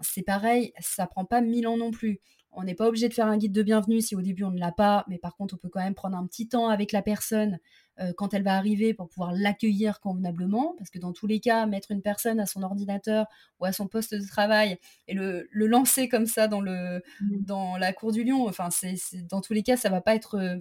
c'est 0.01 0.23
pareil, 0.23 0.73
ça 0.79 1.07
prend 1.07 1.25
pas 1.25 1.41
mille 1.41 1.67
ans 1.67 1.77
non 1.77 1.91
plus. 1.91 2.21
On 2.51 2.63
n'est 2.63 2.75
pas 2.75 2.87
obligé 2.87 3.09
de 3.09 3.13
faire 3.13 3.27
un 3.27 3.37
guide 3.37 3.51
de 3.51 3.61
bienvenue 3.61 4.01
si 4.01 4.15
au 4.15 4.21
début 4.21 4.43
on 4.43 4.51
ne 4.51 4.59
l'a 4.59 4.71
pas, 4.71 5.05
mais 5.07 5.19
par 5.19 5.35
contre 5.35 5.55
on 5.55 5.57
peut 5.57 5.69
quand 5.69 5.81
même 5.81 5.93
prendre 5.93 6.17
un 6.17 6.25
petit 6.25 6.47
temps 6.47 6.69
avec 6.69 6.91
la 6.91 7.01
personne 7.01 7.59
euh, 7.99 8.13
quand 8.15 8.33
elle 8.33 8.43
va 8.43 8.55
arriver 8.55 8.93
pour 8.93 9.09
pouvoir 9.09 9.33
l'accueillir 9.33 9.99
convenablement, 9.99 10.73
parce 10.77 10.89
que 10.89 10.99
dans 10.99 11.11
tous 11.11 11.27
les 11.27 11.39
cas, 11.39 11.65
mettre 11.65 11.91
une 11.91 12.01
personne 12.01 12.39
à 12.39 12.45
son 12.45 12.63
ordinateur 12.63 13.27
ou 13.59 13.65
à 13.65 13.73
son 13.73 13.87
poste 13.87 14.13
de 14.13 14.25
travail 14.25 14.77
et 15.07 15.13
le, 15.13 15.47
lancer 15.51 16.07
comme 16.07 16.25
ça 16.25 16.47
dans, 16.47 16.61
le, 16.61 17.03
mmh. 17.21 17.37
dans 17.41 17.77
la 17.77 17.91
cour 17.91 18.11
du 18.11 18.23
lion, 18.23 18.47
enfin, 18.47 18.69
c'est, 18.69 18.95
dans 19.27 19.41
tous 19.41 19.53
les 19.53 19.63
cas, 19.63 19.75
ça 19.75 19.89
va 19.89 20.01
pas 20.01 20.15
être 20.15 20.35
euh, 20.35 20.57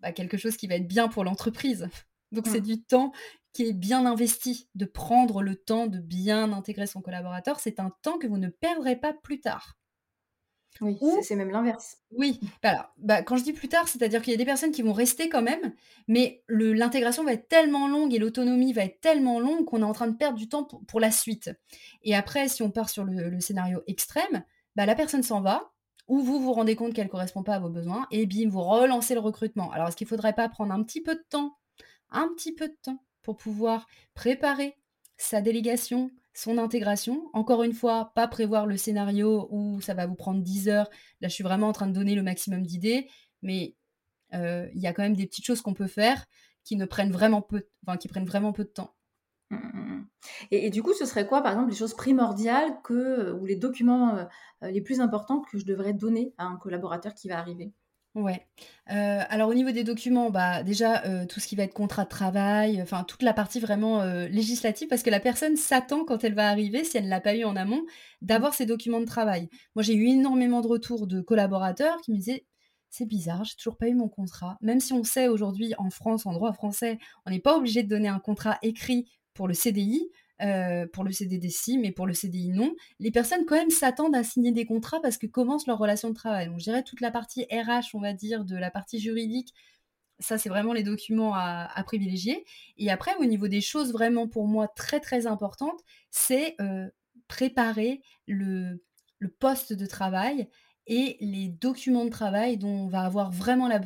bah, 0.00 0.12
quelque 0.12 0.36
chose 0.36 0.56
qui 0.56 0.66
va 0.66 0.74
être 0.74 0.88
bien 0.88 1.08
pour 1.08 1.24
l'entreprise. 1.24 1.88
Donc 2.32 2.46
c'est 2.46 2.60
mmh. 2.60 2.66
du 2.66 2.82
temps 2.82 3.12
qui 3.52 3.64
est 3.64 3.74
bien 3.74 4.06
investi, 4.06 4.68
de 4.74 4.86
prendre 4.86 5.42
le 5.42 5.56
temps 5.56 5.86
de 5.86 5.98
bien 5.98 6.52
intégrer 6.52 6.86
son 6.86 7.02
collaborateur. 7.02 7.60
C'est 7.60 7.78
un 7.78 7.92
temps 8.02 8.18
que 8.18 8.26
vous 8.26 8.38
ne 8.38 8.48
perdrez 8.48 8.96
pas 8.96 9.12
plus 9.12 9.40
tard. 9.40 9.76
Oui, 10.80 10.96
c'est 11.22 11.36
même 11.36 11.50
l'inverse. 11.50 11.98
Oui, 12.10 12.40
bah, 12.62 12.92
bah, 12.98 13.22
quand 13.22 13.36
je 13.36 13.44
dis 13.44 13.52
plus 13.52 13.68
tard, 13.68 13.88
c'est-à-dire 13.88 14.22
qu'il 14.22 14.32
y 14.32 14.34
a 14.34 14.38
des 14.38 14.44
personnes 14.44 14.72
qui 14.72 14.82
vont 14.82 14.92
rester 14.92 15.28
quand 15.28 15.42
même, 15.42 15.72
mais 16.08 16.42
l'intégration 16.48 17.24
va 17.24 17.34
être 17.34 17.48
tellement 17.48 17.88
longue 17.88 18.14
et 18.14 18.18
l'autonomie 18.18 18.72
va 18.72 18.84
être 18.84 19.00
tellement 19.00 19.38
longue 19.38 19.64
qu'on 19.64 19.80
est 19.80 19.84
en 19.84 19.92
train 19.92 20.08
de 20.08 20.16
perdre 20.16 20.38
du 20.38 20.48
temps 20.48 20.64
pour, 20.64 21.00
la 21.00 21.10
suite. 21.10 21.50
Et 22.02 22.14
après, 22.14 22.48
si 22.48 22.62
on 22.62 22.70
part 22.70 22.88
sur 22.88 23.04
le, 23.04 23.40
scénario 23.40 23.82
extrême, 23.86 24.44
bah, 24.74 24.86
la 24.86 24.94
personne 24.94 25.22
s'en 25.22 25.40
va, 25.40 25.72
ou 26.08 26.20
vous 26.20 26.40
vous 26.40 26.52
rendez 26.52 26.74
compte 26.74 26.94
qu'elle 26.94 27.06
ne 27.06 27.10
correspond 27.10 27.42
pas 27.42 27.54
à 27.54 27.60
vos 27.60 27.70
besoins, 27.70 28.06
et 28.10 28.26
bim, 28.26 28.48
vous 28.48 28.62
relancez 28.62 29.14
le 29.14 29.20
recrutement. 29.20 29.70
Alors, 29.72 29.88
est-ce 29.88 29.96
qu'il 29.96 30.06
ne 30.06 30.10
faudrait 30.10 30.34
pas 30.34 30.48
prendre 30.48 30.72
un 30.72 30.82
petit 30.82 31.00
peu 31.00 31.14
de 31.14 31.24
temps, 31.28 31.56
un 32.10 32.28
petit 32.28 32.52
peu 32.52 32.68
de 32.68 32.76
temps, 32.82 33.02
pour 33.22 33.36
pouvoir 33.36 33.86
préparer 34.14 34.76
sa 35.16 35.40
délégation, 35.40 36.10
son 36.34 36.58
intégration. 36.58 37.28
Encore 37.32 37.62
une 37.62 37.72
fois, 37.72 38.12
pas 38.14 38.28
prévoir 38.28 38.66
le 38.66 38.76
scénario 38.76 39.48
où 39.50 39.80
ça 39.80 39.94
va 39.94 40.06
vous 40.06 40.14
prendre 40.14 40.42
10 40.42 40.68
heures. 40.68 40.88
Là, 41.20 41.28
je 41.28 41.34
suis 41.34 41.44
vraiment 41.44 41.68
en 41.68 41.72
train 41.72 41.86
de 41.86 41.92
donner 41.92 42.14
le 42.14 42.22
maximum 42.22 42.66
d'idées, 42.66 43.08
mais 43.42 43.76
il 44.32 44.80
y 44.80 44.86
a 44.86 44.92
quand 44.92 45.02
même 45.02 45.16
des 45.16 45.26
petites 45.26 45.44
choses 45.44 45.60
qu'on 45.60 45.74
peut 45.74 45.86
faire 45.86 46.24
qui 46.64 46.76
ne 46.76 46.86
prennent 46.86 47.12
vraiment 47.12 47.42
peu, 47.42 47.66
enfin, 47.86 47.98
qui 47.98 48.08
prennent 48.08 48.24
vraiment 48.24 48.52
peu 48.52 48.64
de 48.64 48.70
temps. 48.70 48.94
Mmh, 49.50 49.56
mmh, 49.56 49.96
mmh. 49.96 50.06
Et, 50.52 50.70
du 50.70 50.82
coup, 50.82 50.94
ce 50.94 51.04
serait 51.04 51.26
quoi, 51.26 51.42
par 51.42 51.52
exemple, 51.52 51.70
les 51.70 51.76
choses 51.76 51.94
primordiales 51.94 52.80
que, 52.82 53.32
ou 53.32 53.44
les 53.44 53.56
documents 53.56 54.26
les 54.62 54.80
plus 54.80 55.00
importants 55.00 55.40
que 55.40 55.58
je 55.58 55.66
devrais 55.66 55.92
donner 55.92 56.32
à 56.38 56.46
un 56.46 56.56
collaborateur 56.56 57.14
qui 57.14 57.28
va 57.28 57.38
arriver? 57.38 57.72
Ouais. 58.14 58.46
alors 58.86 59.48
au 59.48 59.54
niveau 59.54 59.70
des 59.70 59.84
documents, 59.84 60.28
bah, 60.30 60.62
déjà, 60.62 61.02
tout 61.26 61.40
ce 61.40 61.46
qui 61.46 61.56
va 61.56 61.62
être 61.62 61.72
contrat 61.72 62.04
de 62.04 62.10
travail, 62.10 62.82
enfin 62.82 63.04
toute 63.04 63.22
la 63.22 63.32
partie 63.32 63.58
vraiment, 63.58 64.04
législative 64.26 64.86
parce 64.88 65.02
que 65.02 65.08
la 65.08 65.20
personne 65.20 65.56
s'attend 65.56 66.04
quand 66.04 66.22
elle 66.22 66.34
va 66.34 66.48
arriver, 66.50 66.84
si 66.84 66.98
elle 66.98 67.04
ne 67.04 67.08
l'a 67.10 67.22
pas 67.22 67.34
eu 67.34 67.44
en 67.44 67.56
amont, 67.56 67.82
d'avoir 68.20 68.52
ses 68.52 68.66
documents 68.66 69.00
de 69.00 69.06
travail. 69.06 69.48
Moi, 69.74 69.82
j'ai 69.82 69.94
eu 69.94 70.08
énormément 70.08 70.60
de 70.60 70.66
retours 70.68 71.06
de 71.06 71.22
collaborateurs 71.22 72.02
qui 72.02 72.12
me 72.12 72.16
disaient: 72.18 72.44
«C'est 72.90 73.06
bizarre, 73.06 73.44
j'ai 73.44 73.56
toujours 73.56 73.78
pas 73.78 73.88
eu 73.88 73.94
mon 73.94 74.10
contrat». 74.10 74.58
Même 74.60 74.80
si 74.80 74.92
on 74.92 75.04
sait 75.04 75.28
aujourd'hui 75.28 75.72
en 75.78 75.88
France, 75.88 76.26
en 76.26 76.32
droit 76.34 76.52
français, 76.52 76.98
on 77.24 77.30
n'est 77.30 77.40
pas 77.40 77.56
obligé 77.56 77.82
de 77.82 77.88
donner 77.88 78.08
un 78.08 78.18
contrat 78.18 78.58
écrit 78.60 79.08
pour 79.32 79.48
le 79.48 79.54
CDI, 79.54 80.10
euh, 80.42 80.86
pour 80.92 81.04
le 81.04 81.12
CDD 81.12 81.48
si, 81.50 81.78
mais 81.78 81.92
pour 81.92 82.06
le 82.06 82.14
CDI 82.14 82.50
non, 82.50 82.74
les 82.98 83.10
personnes 83.10 83.44
quand 83.46 83.56
même 83.56 83.70
s'attendent 83.70 84.16
à 84.16 84.24
signer 84.24 84.52
des 84.52 84.66
contrats 84.66 85.00
parce 85.00 85.16
que 85.16 85.26
commence 85.26 85.66
leur 85.66 85.78
relation 85.78 86.08
de 86.08 86.14
travail. 86.14 86.46
Donc 86.46 86.58
je 86.58 86.64
dirais 86.64 86.82
toute 86.82 87.00
la 87.00 87.10
partie 87.10 87.44
RH, 87.44 87.94
on 87.94 88.00
va 88.00 88.12
dire, 88.12 88.44
de 88.44 88.56
la 88.56 88.70
partie 88.70 88.98
juridique, 88.98 89.54
ça 90.18 90.38
c'est 90.38 90.48
vraiment 90.48 90.72
les 90.72 90.82
documents 90.82 91.34
à, 91.34 91.82
privilégier. 91.84 92.44
Et 92.78 92.90
après, 92.90 93.14
au 93.20 93.24
niveau 93.24 93.48
des 93.48 93.60
choses 93.60 93.92
vraiment 93.92 94.28
pour 94.28 94.46
moi 94.46 94.68
très 94.68 95.00
très 95.00 95.26
importantes, 95.26 95.80
c'est 96.10 96.56
euh, 96.60 96.88
préparer 97.28 98.02
le, 98.26 98.82
poste 99.38 99.72
de 99.72 99.86
travail 99.86 100.48
et 100.88 101.16
les 101.20 101.48
documents 101.48 102.04
de 102.04 102.10
travail 102.10 102.58
dont 102.58 102.88
va 102.88 103.02
avoir 103.02 103.30
vraiment, 103.30 103.68
la, 103.68 103.80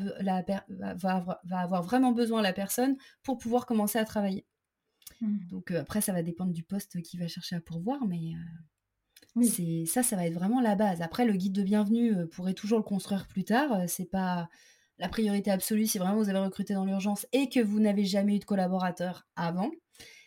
va 0.71 1.40
avoir 1.51 1.83
vraiment 1.83 2.12
besoin 2.12 2.40
la 2.40 2.55
personne 2.55 2.97
pour 3.23 3.37
pouvoir 3.37 3.66
commencer 3.66 3.99
à 3.99 4.05
travailler. 4.07 4.47
Mmh. 5.21 5.39
Donc 5.49 5.71
après, 5.71 6.01
ça 6.01 6.13
va 6.13 6.23
dépendre 6.23 6.53
du 6.53 6.63
poste 6.63 7.03
qui 7.03 7.17
va 7.17 7.29
chercher 7.29 7.57
à 7.57 7.61
pourvoir, 7.61 8.07
mais 8.07 8.33
c'est 9.43 9.85
ça, 9.87 10.03
ça 10.03 10.17
va 10.17 10.27
être 10.27 10.35
vraiment 10.35 10.61
la 10.61 10.77
base. 10.77 11.03
Après, 11.03 11.25
le 11.25 11.35
guide 11.35 11.53
de 11.53 11.63
bienvenue 11.63 12.27
pourrait 12.29 12.55
toujours 12.55 12.79
le 12.79 12.85
construire 12.85 13.27
plus 13.27 13.45
tard. 13.45 13.89
c'est 13.89 14.11
pas 14.11 14.49
la 14.99 15.09
priorité 15.09 15.51
absolue 15.51 15.87
si 15.87 15.99
vraiment 15.99 16.17
vous 16.17 16.31
avez 16.31 16.39
recruté 16.39 16.75
dans 16.75 16.85
l'urgence 16.85 17.27
et 17.33 17.49
que 17.49 17.61
vous 17.61 17.81
n'avez 17.81 18.05
jamais 18.05 18.37
eu 18.37 18.39
de 18.39 18.45
collaborateur 18.45 19.27
avant. 19.37 19.71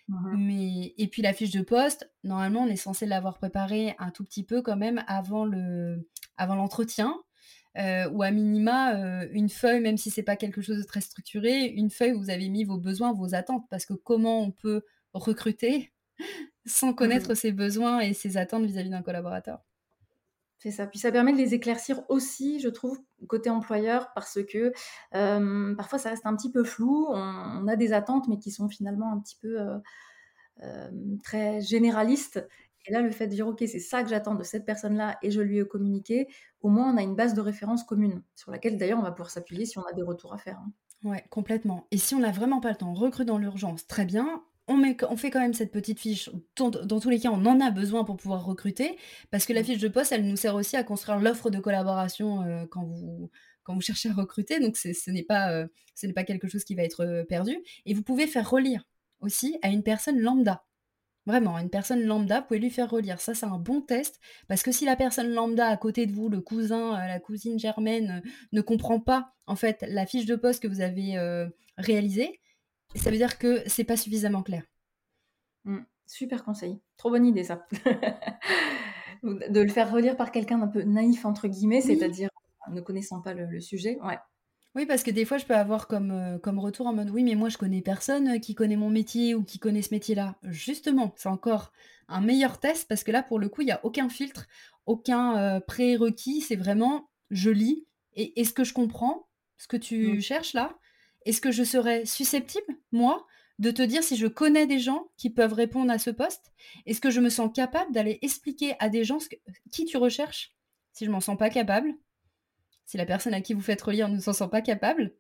Mmh 0.10 0.38
mais 0.38 0.94
et 0.98 1.08
puis 1.08 1.22
la 1.22 1.34
fiche 1.34 1.52
de 1.52 1.62
poste, 1.62 2.12
normalement, 2.24 2.62
on 2.62 2.68
est 2.68 2.76
censé 2.76 3.06
l'avoir 3.06 3.38
préparée 3.38 3.96
un 4.00 4.10
tout 4.10 4.24
petit 4.24 4.44
peu 4.44 4.64
quand 4.64 4.76
même 4.76 5.04
avant 5.06 5.46
le 5.46 6.10
avant 6.36 6.56
l'entretien 6.56 7.16
euh, 7.78 8.10
ou 8.10 8.24
à 8.24 8.32
minima 8.32 8.96
euh, 8.96 9.28
une 9.32 9.50
feuille, 9.50 9.80
même 9.80 9.98
si 9.98 10.10
c'est 10.10 10.24
pas 10.24 10.36
quelque 10.36 10.62
chose 10.62 10.78
de 10.78 10.84
très 10.84 11.02
structuré, 11.02 11.66
une 11.66 11.92
feuille 11.92 12.14
où 12.14 12.20
vous 12.20 12.32
avez 12.32 12.50
mis 12.50 12.64
vos 12.64 12.78
besoins, 12.78 13.14
vos 13.14 13.36
attentes, 13.36 13.66
parce 13.70 13.86
que 13.86 13.94
comment 13.94 14.42
on 14.42 14.52
peut 14.52 14.82
recruter 15.14 15.94
sans 16.66 16.94
connaître 16.94 17.34
mmh. 17.34 17.36
ses 17.36 17.52
besoins 17.52 18.00
et 18.00 18.14
ses 18.14 18.38
attentes 18.38 18.66
vis-à-vis 18.66 18.90
d'un 18.90 19.04
collaborateur? 19.04 19.60
C'est 20.58 20.72
ça. 20.72 20.88
Puis 20.88 21.00
ça 21.00 21.12
permet 21.12 21.32
de 21.32 21.38
les 21.38 21.54
éclaircir 21.54 22.02
aussi, 22.10 22.60
je 22.60 22.68
trouve, 22.68 23.00
côté 23.28 23.50
employeur, 23.50 24.12
parce 24.14 24.44
que 24.44 24.74
euh, 25.16 25.76
parfois 25.76 26.00
ça 26.00 26.10
reste 26.10 26.26
un 26.26 26.36
petit 26.36 26.52
peu 26.52 26.66
flou. 26.66 27.06
On, 27.10 27.68
a 27.68 27.76
des 27.78 27.94
attentes, 27.94 28.28
mais 28.28 28.40
qui 28.40 28.52
sont 28.52 28.68
finalement 28.68 29.14
un 29.14 29.20
petit 29.20 29.38
peu 29.38 29.58
très 31.24 31.62
généralistes. 31.62 32.46
Et 32.86 32.92
là, 32.92 33.02
le 33.02 33.12
fait 33.12 33.28
de 33.28 33.34
dire, 33.34 33.48
OK, 33.48 33.60
c'est 33.60 33.80
ça 33.80 34.04
que 34.04 34.10
j'attends 34.10 34.36
de 34.36 34.44
cette 34.44 34.66
personne-là 34.66 35.18
et 35.22 35.32
je 35.32 35.42
lui 35.42 35.60
ai 35.60 35.68
communiqué, 35.68 36.28
au 36.62 36.70
moins 36.70 36.94
on 36.94 36.98
a 36.98 37.02
une 37.02 37.16
base 37.16 37.34
de 37.34 37.42
référence 37.42 37.84
commune 37.84 38.24
sur 38.36 38.52
laquelle 38.52 38.78
d'ailleurs 38.78 39.00
on 39.00 39.04
va 39.04 39.12
pouvoir 39.12 39.30
s'appuyer 39.30 39.66
si 39.66 39.78
on 39.78 39.84
a 39.84 39.94
des 39.94 40.04
retours 40.04 40.34
à 40.34 40.38
faire. 40.38 40.58
Hein. 40.58 40.72
Ouais, 41.04 41.24
complètement. 41.30 41.88
Et 41.92 41.98
si 41.98 42.16
on 42.16 42.20
n'a 42.20 42.32
vraiment 42.32 42.60
pas 42.60 42.72
le 42.72 42.76
temps, 42.76 42.92
on 42.92 42.94
recrute 42.94 43.28
dans 43.28 43.38
l'urgence, 43.38 43.88
très 43.88 44.06
bien. 44.06 44.44
On, 44.68 44.78
met, 44.78 44.98
on 45.10 45.16
fait 45.16 45.32
quand 45.32 45.40
même 45.40 45.54
cette 45.54 45.72
petite 45.72 46.00
fiche. 46.00 46.30
Dans, 46.58 46.72
tous 46.72 47.10
les 47.10 47.20
cas, 47.20 47.30
on 47.32 47.46
en 47.46 47.60
a 47.62 47.72
besoin 47.72 48.04
pour 48.04 48.18
pouvoir 48.18 48.46
recruter, 48.46 48.98
parce 49.32 49.46
que 49.46 49.54
la 49.54 49.62
mmh. 49.62 49.66
fiche 49.66 49.80
de 49.80 49.88
poste, 49.88 50.12
elle 50.12 50.28
nous 50.28 50.36
sert 50.36 50.56
aussi 50.56 50.76
à 50.76 50.84
construire 50.84 51.20
l'offre 51.20 51.50
de 51.50 51.60
collaboration 51.60 52.44
euh, 52.44 52.66
quand, 52.70 52.84
vous, 52.84 53.32
quand 53.64 53.74
vous 53.74 53.82
cherchez 53.82 54.10
à 54.10 54.14
recruter. 54.14 54.60
Donc, 54.60 54.78
ce 54.78 55.10
n'est 55.10 55.24
pas, 55.24 55.52
euh, 55.52 55.68
ce 55.96 56.06
n'est 56.06 56.14
pas 56.14 56.24
quelque 56.24 56.48
chose 56.48 56.64
qui 56.64 56.76
va 56.76 56.84
être 56.84 57.06
euh, 57.06 57.24
perdu. 57.24 57.58
Et 57.86 57.94
vous 57.94 58.04
pouvez 58.04 58.28
faire 58.28 58.50
relire 58.50 58.84
aussi 59.22 59.58
à 59.62 59.70
une 59.70 59.84
personne 59.84 60.20
lambda. 60.20 60.64
Vraiment, 61.30 61.60
une 61.60 61.70
personne 61.70 62.02
lambda, 62.02 62.40
vous 62.40 62.48
pouvez 62.48 62.60
lui 62.60 62.72
faire 62.72 62.90
relire. 62.90 63.22
Ça, 63.22 63.36
c'est 63.36 63.46
un 63.46 63.60
bon 63.60 63.82
test, 63.82 64.20
parce 64.48 64.64
que 64.64 64.72
si 64.72 64.84
la 64.84 64.96
personne 64.96 65.30
lambda 65.30 65.68
à 65.68 65.78
côté 65.78 66.08
de 66.08 66.12
vous, 66.12 66.28
le 66.28 66.42
cousin, 66.42 66.96
euh, 66.96 67.06
la 67.06 67.20
cousine 67.20 67.60
germaine, 67.60 68.24
euh, 68.26 68.30
ne 68.52 68.62
comprend 68.62 69.00
pas, 69.00 69.36
en 69.46 69.56
fait, 69.56 69.86
la 69.88 70.08
fiche 70.08 70.26
de 70.26 70.36
poste 70.36 70.60
que 70.64 70.68
vous 70.68 70.82
avez 70.82 71.20
euh, 71.20 71.48
réalisée, 71.78 72.42
ça 72.96 73.12
veut 73.12 73.18
dire 73.18 73.38
que 73.38 73.62
c'est 73.68 73.84
pas 73.84 73.96
suffisamment 73.96 74.42
clair. 74.42 74.64
Mmh, 75.66 75.82
super 76.08 76.44
conseil. 76.44 76.82
Trop 76.98 77.12
bonne 77.12 77.28
idée, 77.28 77.44
ça. 77.44 77.68
de 79.22 79.62
le 79.62 79.70
faire 79.70 79.92
relire 79.92 80.18
par 80.18 80.32
quelqu'un 80.32 80.58
d'un 80.58 80.68
peu 80.68 80.82
naïf, 80.82 81.26
entre 81.26 81.48
guillemets, 81.48 81.82
c'est-à-dire 81.82 82.30
ne 82.72 82.82
connaissant 82.82 83.22
pas 83.22 83.36
le, 83.36 83.46
le 83.46 83.60
sujet. 83.62 84.00
Ouais. 84.02 84.18
Oui, 84.80 84.86
parce 84.86 85.04
que 85.04 85.12
des 85.12 85.26
fois, 85.26 85.38
je 85.38 85.46
peux 85.46 85.58
avoir 85.58 85.90
comme, 85.90 86.12
euh, 86.12 86.38
comme 86.40 86.58
retour 86.58 86.88
en 86.88 86.94
mode: 86.94 87.10
«Oui, 87.10 87.26
mais 87.26 87.36
moi, 87.36 87.50
je 87.50 87.58
connais 87.58 87.82
personne, 87.82 88.36
euh, 88.36 88.40
qui 88.40 88.56
connaît 88.56 88.78
mon 88.78 88.90
métier 88.90 89.36
ou 89.36 89.44
qui 89.44 89.60
connaît 89.60 89.82
ce 89.82 89.94
métier-là». 89.94 90.38
Justement, 90.44 91.14
c'est 91.18 91.28
encore 91.28 91.74
un 92.08 92.22
meilleur 92.22 92.62
test 92.62 92.88
parce 92.88 93.04
que 93.04 93.12
là, 93.12 93.22
pour 93.22 93.40
le 93.40 93.50
coup, 93.50 93.62
il 93.62 93.68
y 93.68 93.72
a 93.72 93.82
aucun 93.84 94.08
filtre, 94.08 94.48
aucun, 94.86 95.38
euh, 95.38 95.60
prérequis. 95.60 96.40
C'est 96.40 96.56
vraiment: 96.56 97.10
je 97.30 97.50
lis 97.50 97.88
et 98.16 98.40
est-ce 98.40 98.54
que 98.54 98.64
je 98.64 98.72
comprends 98.72 99.28
ce 99.58 99.68
que 99.68 99.76
tu 99.76 100.14
mmh. 100.14 100.22
cherches 100.22 100.54
là? 100.54 100.78
Est-ce 101.26 101.42
que 101.42 101.52
je 101.52 101.66
serais 101.66 102.06
susceptible, 102.06 102.78
moi, 102.94 103.28
de 103.60 103.72
te 103.72 103.82
dire 103.82 104.02
si 104.02 104.16
je 104.16 104.28
connais 104.28 104.66
des 104.66 104.80
gens 104.80 105.10
qui 105.18 105.30
peuvent 105.30 105.52
répondre 105.52 105.92
à 105.92 106.00
ce 106.00 106.10
poste? 106.10 106.54
Est-ce 106.86 107.02
que 107.02 107.12
je 107.12 107.20
me 107.20 107.30
sens 107.30 107.52
capable 107.54 107.92
d'aller 107.92 108.18
expliquer 108.22 108.76
à 108.80 108.88
des 108.88 109.04
gens 109.04 109.18
qui 109.74 109.84
tu 109.84 109.98
recherches? 109.98 110.56
Si 110.94 111.04
je 111.04 111.12
m'en 111.12 111.20
sens 111.20 111.38
pas 111.38 111.50
capable 111.50 111.96
si 112.90 112.98
la 112.98 113.06
personne 113.06 113.36
à 113.36 113.42
qui 113.42 113.54
vous 113.54 113.62
faites 113.62 113.84
relire 113.84 114.10
ne 114.10 114.20
s'en 114.20 114.34
sent 114.34 114.48
pas 114.48 114.64
capable, 114.64 115.14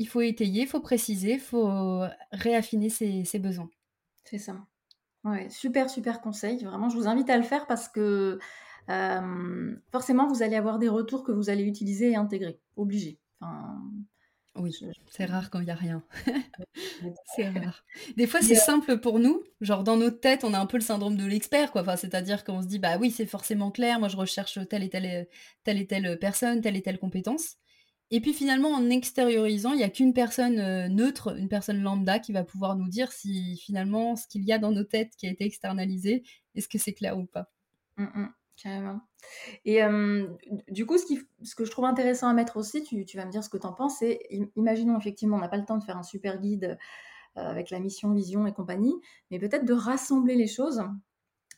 il 0.00 0.08
faut 0.08 0.22
étayer, 0.22 0.62
il 0.62 0.66
faut 0.66 0.80
préciser, 0.80 1.34
il 1.34 1.40
faut 1.40 2.02
réaffiner 2.32 2.88
ses, 2.88 3.38
besoins. 3.38 3.70
C'est 4.24 4.38
ça. 4.38 4.56
Ouais, 5.22 5.48
super, 5.50 5.88
super 5.88 6.20
conseil. 6.20 6.64
Vraiment, 6.64 6.88
je 6.88 6.96
vous 6.96 7.06
invite 7.06 7.30
à 7.30 7.36
le 7.36 7.44
faire 7.44 7.68
parce 7.68 7.86
que 7.86 8.40
euh, 8.90 9.76
forcément, 9.92 10.26
vous 10.26 10.42
allez 10.42 10.56
avoir 10.56 10.80
des 10.80 10.88
retours 10.88 11.22
que 11.22 11.30
vous 11.30 11.48
allez 11.48 11.62
utiliser 11.62 12.10
et 12.10 12.16
intégrer. 12.16 12.58
Obligé. 12.74 13.20
Oui, 14.56 14.72
c'est 15.10 15.24
rare 15.24 15.50
quand 15.50 15.60
il 15.60 15.64
n'y 15.64 15.70
a 15.70 15.74
rien. 15.74 16.04
c'est 17.36 17.48
rare. 17.48 17.84
Des 18.16 18.26
fois, 18.26 18.40
c'est 18.40 18.54
simple 18.54 18.98
pour 18.98 19.18
nous. 19.18 19.42
Genre, 19.60 19.82
dans 19.82 19.96
notre 19.96 20.20
tête, 20.20 20.44
on 20.44 20.54
a 20.54 20.58
un 20.58 20.66
peu 20.66 20.76
le 20.76 20.82
syndrome 20.82 21.16
de 21.16 21.24
l'expert, 21.24 21.72
quoi. 21.72 21.82
Enfin, 21.82 21.96
c'est-à-dire 21.96 22.44
qu'on 22.44 22.62
se 22.62 22.68
dit, 22.68 22.78
bah 22.78 22.96
oui, 23.00 23.10
c'est 23.10 23.26
forcément 23.26 23.70
clair. 23.70 23.98
Moi, 23.98 24.08
je 24.08 24.16
recherche 24.16 24.58
telle 24.68 24.84
et 24.84 24.90
telle, 24.90 25.26
telle 25.64 25.78
et 25.78 25.86
telle 25.86 26.18
personne, 26.20 26.60
telle 26.60 26.76
et 26.76 26.82
telle 26.82 26.98
compétence. 26.98 27.56
Et 28.10 28.20
puis 28.20 28.32
finalement, 28.32 28.70
en 28.70 28.90
extériorisant, 28.90 29.72
il 29.72 29.78
n'y 29.78 29.82
a 29.82 29.90
qu'une 29.90 30.12
personne 30.12 30.58
euh, 30.60 30.88
neutre, 30.88 31.36
une 31.36 31.48
personne 31.48 31.82
lambda 31.82 32.20
qui 32.20 32.32
va 32.32 32.44
pouvoir 32.44 32.76
nous 32.76 32.88
dire 32.88 33.10
si 33.10 33.56
finalement 33.56 34.14
ce 34.14 34.28
qu'il 34.28 34.44
y 34.44 34.52
a 34.52 34.58
dans 34.58 34.70
nos 34.70 34.84
têtes 34.84 35.16
qui 35.16 35.26
a 35.26 35.30
été 35.30 35.44
externalisé, 35.44 36.22
est-ce 36.54 36.68
que 36.68 36.78
c'est 36.78 36.92
clair 36.92 37.18
ou 37.18 37.24
pas. 37.24 37.50
Mmh. 37.96 38.26
Carrément. 38.56 39.00
Et 39.64 39.80
du 40.68 40.86
coup, 40.86 40.96
ce, 40.98 41.06
qui, 41.06 41.20
ce 41.42 41.54
que 41.54 41.64
je 41.64 41.70
trouve 41.70 41.86
intéressant 41.86 42.28
à 42.28 42.34
mettre 42.34 42.56
aussi, 42.56 42.82
tu, 42.82 43.04
tu 43.04 43.16
vas 43.16 43.24
me 43.24 43.30
dire 43.30 43.42
ce 43.42 43.48
que 43.48 43.56
tu 43.56 43.66
en 43.66 43.72
penses, 43.72 43.98
c'est 43.98 44.20
imaginons 44.56 44.98
effectivement, 44.98 45.36
on 45.36 45.40
n'a 45.40 45.48
pas 45.48 45.56
le 45.56 45.64
temps 45.64 45.78
de 45.78 45.84
faire 45.84 45.96
un 45.96 46.02
super 46.02 46.40
guide 46.40 46.78
avec 47.36 47.70
la 47.70 47.80
mission, 47.80 48.12
vision 48.12 48.46
et 48.46 48.52
compagnie, 48.52 48.94
mais 49.30 49.38
peut-être 49.38 49.64
de 49.64 49.72
rassembler 49.72 50.36
les 50.36 50.46
choses. 50.46 50.84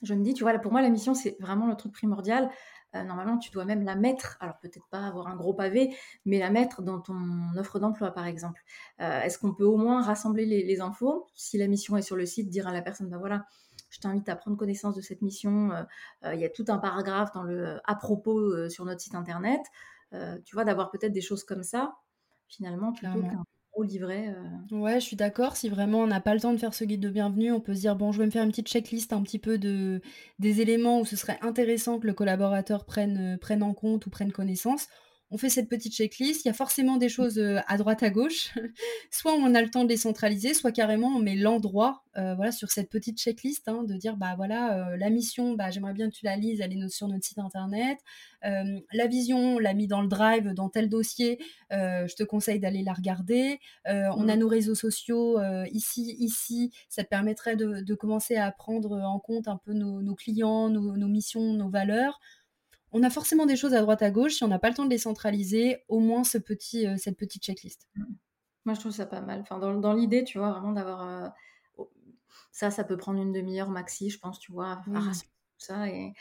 Je 0.03 0.15
me 0.15 0.23
dis, 0.23 0.35
tu 0.35 0.43
vois, 0.43 0.59
pour 0.59 0.73
moi, 0.73 0.83
la 0.83 0.91
mission, 0.91 1.15
c'est 1.15 1.37
vraiment 1.41 1.67
le 1.67 1.77
truc 1.77 1.93
primordial. 1.93 2.51
normalement, 2.95 3.37
tu 3.37 3.51
dois 3.51 3.67
même 3.67 3.83
la 3.83 3.95
mettre, 3.95 4.39
alors 4.41 4.59
peut-être 4.59 4.87
pas 4.91 5.07
avoir 5.07 5.27
un 5.27 5.37
gros 5.37 5.53
pavé, 5.53 5.95
mais 6.25 6.39
la 6.39 6.51
mettre 6.51 6.81
dans 6.83 7.01
ton 7.01 7.17
offre 7.59 7.79
d'emploi, 7.79 8.11
par 8.11 8.27
exemple. 8.27 8.63
Est-ce 8.99 9.39
qu'on 9.39 9.53
peut 9.53 9.65
au 9.65 9.77
moins 9.77 10.03
rassembler 10.03 10.47
les, 10.47 10.81
infos? 10.81 11.27
Si 11.35 11.59
la 11.59 11.69
mission 11.69 11.97
est 11.97 12.03
sur 12.03 12.17
le 12.17 12.25
site, 12.27 12.49
dire 12.49 12.67
à 12.67 12.73
la 12.73 12.83
personne, 12.83 13.09
ben 13.09 13.19
voilà, 13.19 13.45
je 13.97 14.01
t'invite 14.01 14.29
à 14.29 14.37
prendre 14.37 14.57
connaissance 14.57 14.95
de 14.95 15.01
cette 15.01 15.23
mission. 15.23 15.73
Euh, 15.73 15.83
euh, 16.25 16.35
il 16.35 16.41
y 16.41 16.45
a 16.45 16.51
tout 16.51 16.67
un 16.69 16.79
paragraphe 16.79 17.33
dans 17.33 17.43
le 17.43 17.79
à 17.85 17.95
propos 17.95 18.69
sur 18.69 18.85
notre 18.85 19.01
site 19.01 19.15
internet. 19.15 19.61
Euh, 20.13 20.39
tu 20.45 20.55
vois, 20.55 20.65
d'avoir 20.65 20.91
peut-être 20.91 21.13
des 21.13 21.23
choses 21.23 21.45
comme 21.45 21.63
ça, 21.63 21.95
finalement, 22.47 22.93
plutôt 22.93 23.21
qu'un 23.23 23.43
gros 23.73 23.83
livret. 23.83 24.35
Ouais, 24.71 25.01
je 25.01 25.07
suis 25.07 25.17
d'accord. 25.17 25.57
Si 25.57 25.69
vraiment 25.69 26.01
on 26.01 26.07
n'a 26.07 26.21
pas 26.21 26.35
le 26.35 26.41
temps 26.41 26.53
de 26.53 26.59
faire 26.59 26.75
ce 26.75 26.85
guide 26.85 27.01
de 27.01 27.09
bienvenue, 27.09 27.53
on 27.53 27.61
peut 27.61 27.75
se 27.75 27.81
dire 27.81 27.97
bon, 27.97 28.13
je 28.13 28.19
vais 28.19 28.27
me 28.27 28.31
faire 28.31 28.45
une 28.45 28.51
petite 28.51 28.69
checklist 28.69 29.13
un 29.13 29.23
petit 29.23 29.39
peu 29.39 29.57
de 29.57 30.01
des 30.39 30.61
éléments 30.61 31.01
où 31.01 31.05
ce 31.07 31.17
serait 31.17 31.39
intéressant 31.41 31.99
que 31.99 32.07
le 32.07 32.15
collaborateur 32.15 32.85
prenne, 32.85 33.39
prenne 33.41 33.63
en 33.63 33.73
compte 33.73 34.07
ou 34.07 34.11
prenne 34.11 34.31
connaissance. 34.31 34.89
On 35.31 35.39
fait 35.39 35.49
cette 35.49 35.69
petite 35.69 35.93
checklist. 35.93 36.45
Il 36.45 36.49
y 36.49 36.51
a 36.51 36.55
forcément 36.55 36.97
des 36.97 37.09
choses 37.09 37.43
à 37.67 37.77
droite, 37.77 38.03
à 38.03 38.11
gauche. 38.11 38.55
soit 39.11 39.35
on 39.35 39.55
a 39.55 39.63
le 39.63 39.71
temps 39.71 39.85
de 39.85 39.89
les 39.89 39.97
centraliser, 39.97 40.55
soit 40.55 40.73
carrément 40.73 41.09
on 41.09 41.21
met 41.21 41.37
l'endroit 41.37 42.03
voilà, 42.15 42.51
sur 42.51 42.71
cette 42.71 42.89
petite 42.89 43.19
checklist, 43.19 43.69
hein, 43.69 43.83
de 43.83 43.95
dire 43.95 44.17
bah 44.17 44.35
voilà, 44.37 44.97
la 44.97 45.11
mission, 45.11 45.53
bah, 45.53 45.71
j'aimerais 45.71 45.93
bien 45.93 46.09
que 46.09 46.15
tu 46.15 46.25
la 46.25 46.37
lises, 46.37 46.63
elle 46.63 46.73
est 46.73 46.89
sur 46.89 47.09
notre 47.09 47.25
site 47.27 47.39
internet. 47.39 47.99
la 48.43 49.07
vision, 49.07 49.57
on 49.57 49.59
l'a 49.59 49.75
mis 49.75 49.87
dans 49.87 50.01
le 50.01 50.09
drive, 50.09 50.55
dans 50.55 50.71
tel 50.71 50.89
dossier, 50.89 51.39
je 51.71 52.15
te 52.15 52.23
conseille 52.23 52.59
d'aller 52.59 52.83
la 52.83 52.95
regarder. 52.95 53.61
On 53.85 54.29
a 54.29 54.37
mmh. 54.37 54.39
nos 54.39 54.49
réseaux 54.49 54.75
sociaux 54.75 55.39
ici, 55.73 56.17
ici, 56.19 56.73
ça 56.89 57.05
te 57.05 57.09
permettrait 57.09 57.57
de, 57.57 57.95
commencer 57.95 58.37
à 58.37 58.51
prendre 58.51 58.99
en 59.03 59.19
compte 59.19 59.49
un 59.49 59.59
peu 59.59 59.73
nos, 59.73 60.15
clients, 60.15 60.71
nos 60.71 61.09
missions, 61.09 61.53
nos 61.53 61.69
valeurs 61.69 62.21
on 62.93 63.03
a 63.03 63.11
forcément 63.11 63.47
des 63.47 63.57
choses 63.57 63.75
à 63.75 63.81
droite 63.81 64.03
à 64.03 64.11
gauche. 64.11 64.35
Si 64.35 64.45
on 64.45 64.49
n'a 64.49 64.59
pas 64.59 64.69
le 64.69 64.75
temps 64.75 64.85
de 64.85 64.91
les 64.91 64.99
centraliser, 64.99 65.79
au 65.89 66.01
moins 66.01 66.25
ce 66.25 66.39
petit, 66.39 66.87
euh, 66.87 66.97
cette 66.97 67.17
petite 67.17 67.43
checklist. 67.43 67.89
Moi, 68.65 68.75
je 68.75 68.81
trouve 68.81 68.93
ça 68.93 69.07
pas 69.07 69.21
mal. 69.21 69.41
Enfin, 69.41 69.59
dans, 69.59 69.93
l'idée, 69.93 70.25
tu 70.25 70.39
vois, 70.39 70.51
vraiment 70.53 70.73
d'avoir. 70.73 71.03
Euh, 71.03 71.85
ça, 72.53 72.71
ça 72.71 72.85
peut 72.85 72.97
prendre 72.97 73.21
une 73.21 73.33
demi-heure 73.33 73.71
maxi, 73.71 74.11
je 74.11 74.19
pense, 74.19 74.39
tu 74.39 74.53
vois, 74.53 74.83
ça. 75.59 75.89
Et... 75.89 76.15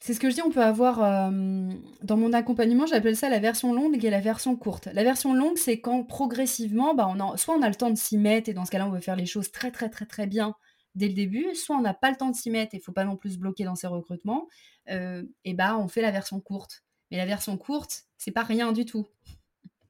C'est 0.00 0.14
ce 0.14 0.20
que 0.20 0.28
je 0.30 0.34
dis, 0.34 0.42
on 0.42 0.50
peut 0.50 0.62
avoir. 0.62 0.98
dans 1.30 2.16
mon 2.16 2.32
accompagnement, 2.32 2.86
j'appelle 2.86 3.16
ça 3.16 3.28
la 3.28 3.38
version 3.38 3.72
longue 3.72 4.04
et 4.04 4.10
la 4.10 4.20
version 4.20 4.56
courte. 4.56 4.88
La 4.92 5.04
version 5.04 5.32
longue, 5.32 5.56
c'est 5.56 5.80
quand 5.80 6.04
progressivement, 6.04 6.94
bah, 6.94 7.08
on 7.08 7.36
soit 7.36 7.54
on 7.54 7.62
a 7.62 7.68
le 7.68 7.74
temps 7.74 7.90
de 7.90 7.96
s'y 7.96 8.18
mettre, 8.18 8.50
et 8.50 8.52
dans 8.52 8.64
ce 8.64 8.70
cas-là, 8.70 8.86
on 8.86 8.90
veut 8.90 9.00
faire 9.00 9.16
les 9.16 9.26
choses 9.26 9.50
très, 9.50 9.70
très, 9.70 9.88
très, 9.88 10.06
très 10.06 10.26
bien 10.26 10.54
dès 10.94 11.08
le 11.08 11.14
début, 11.14 11.54
soit 11.54 11.76
on 11.76 11.80
n'a 11.80 11.94
pas 11.94 12.10
le 12.10 12.16
temps 12.16 12.30
de 12.30 12.36
s'y 12.36 12.50
mettre 12.50 12.74
et 12.74 12.78
il 12.78 12.80
faut 12.80 12.92
pas 12.92 13.04
non 13.04 13.16
plus 13.16 13.32
se 13.32 13.38
bloquer 13.38 13.64
dans 13.64 13.74
ses 13.74 13.86
recrutements, 13.86 14.48
euh, 14.90 15.22
et 15.44 15.54
bah 15.54 15.78
on 15.78 15.88
fait 15.88 16.02
la 16.02 16.10
version 16.10 16.40
courte. 16.40 16.82
Mais 17.10 17.16
la 17.16 17.26
version 17.26 17.56
courte, 17.58 18.04
c'est 18.18 18.30
pas 18.30 18.42
rien 18.42 18.72
du 18.72 18.84
tout. 18.84 19.06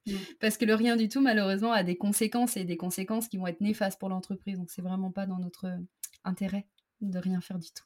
Mmh. 0.06 0.12
Parce 0.40 0.56
que 0.56 0.64
le 0.64 0.74
rien 0.74 0.96
du 0.96 1.08
tout, 1.08 1.20
malheureusement, 1.20 1.72
a 1.72 1.84
des 1.84 1.96
conséquences 1.96 2.56
et 2.56 2.64
des 2.64 2.76
conséquences 2.76 3.28
qui 3.28 3.36
vont 3.36 3.46
être 3.46 3.60
néfastes 3.60 4.00
pour 4.00 4.08
l'entreprise. 4.08 4.58
Donc, 4.58 4.70
c'est 4.70 4.82
vraiment 4.82 5.12
pas 5.12 5.26
dans 5.26 5.38
notre 5.38 5.78
intérêt 6.24 6.66
de 7.00 7.18
rien 7.18 7.40
faire 7.40 7.58
du 7.58 7.68
tout. 7.70 7.84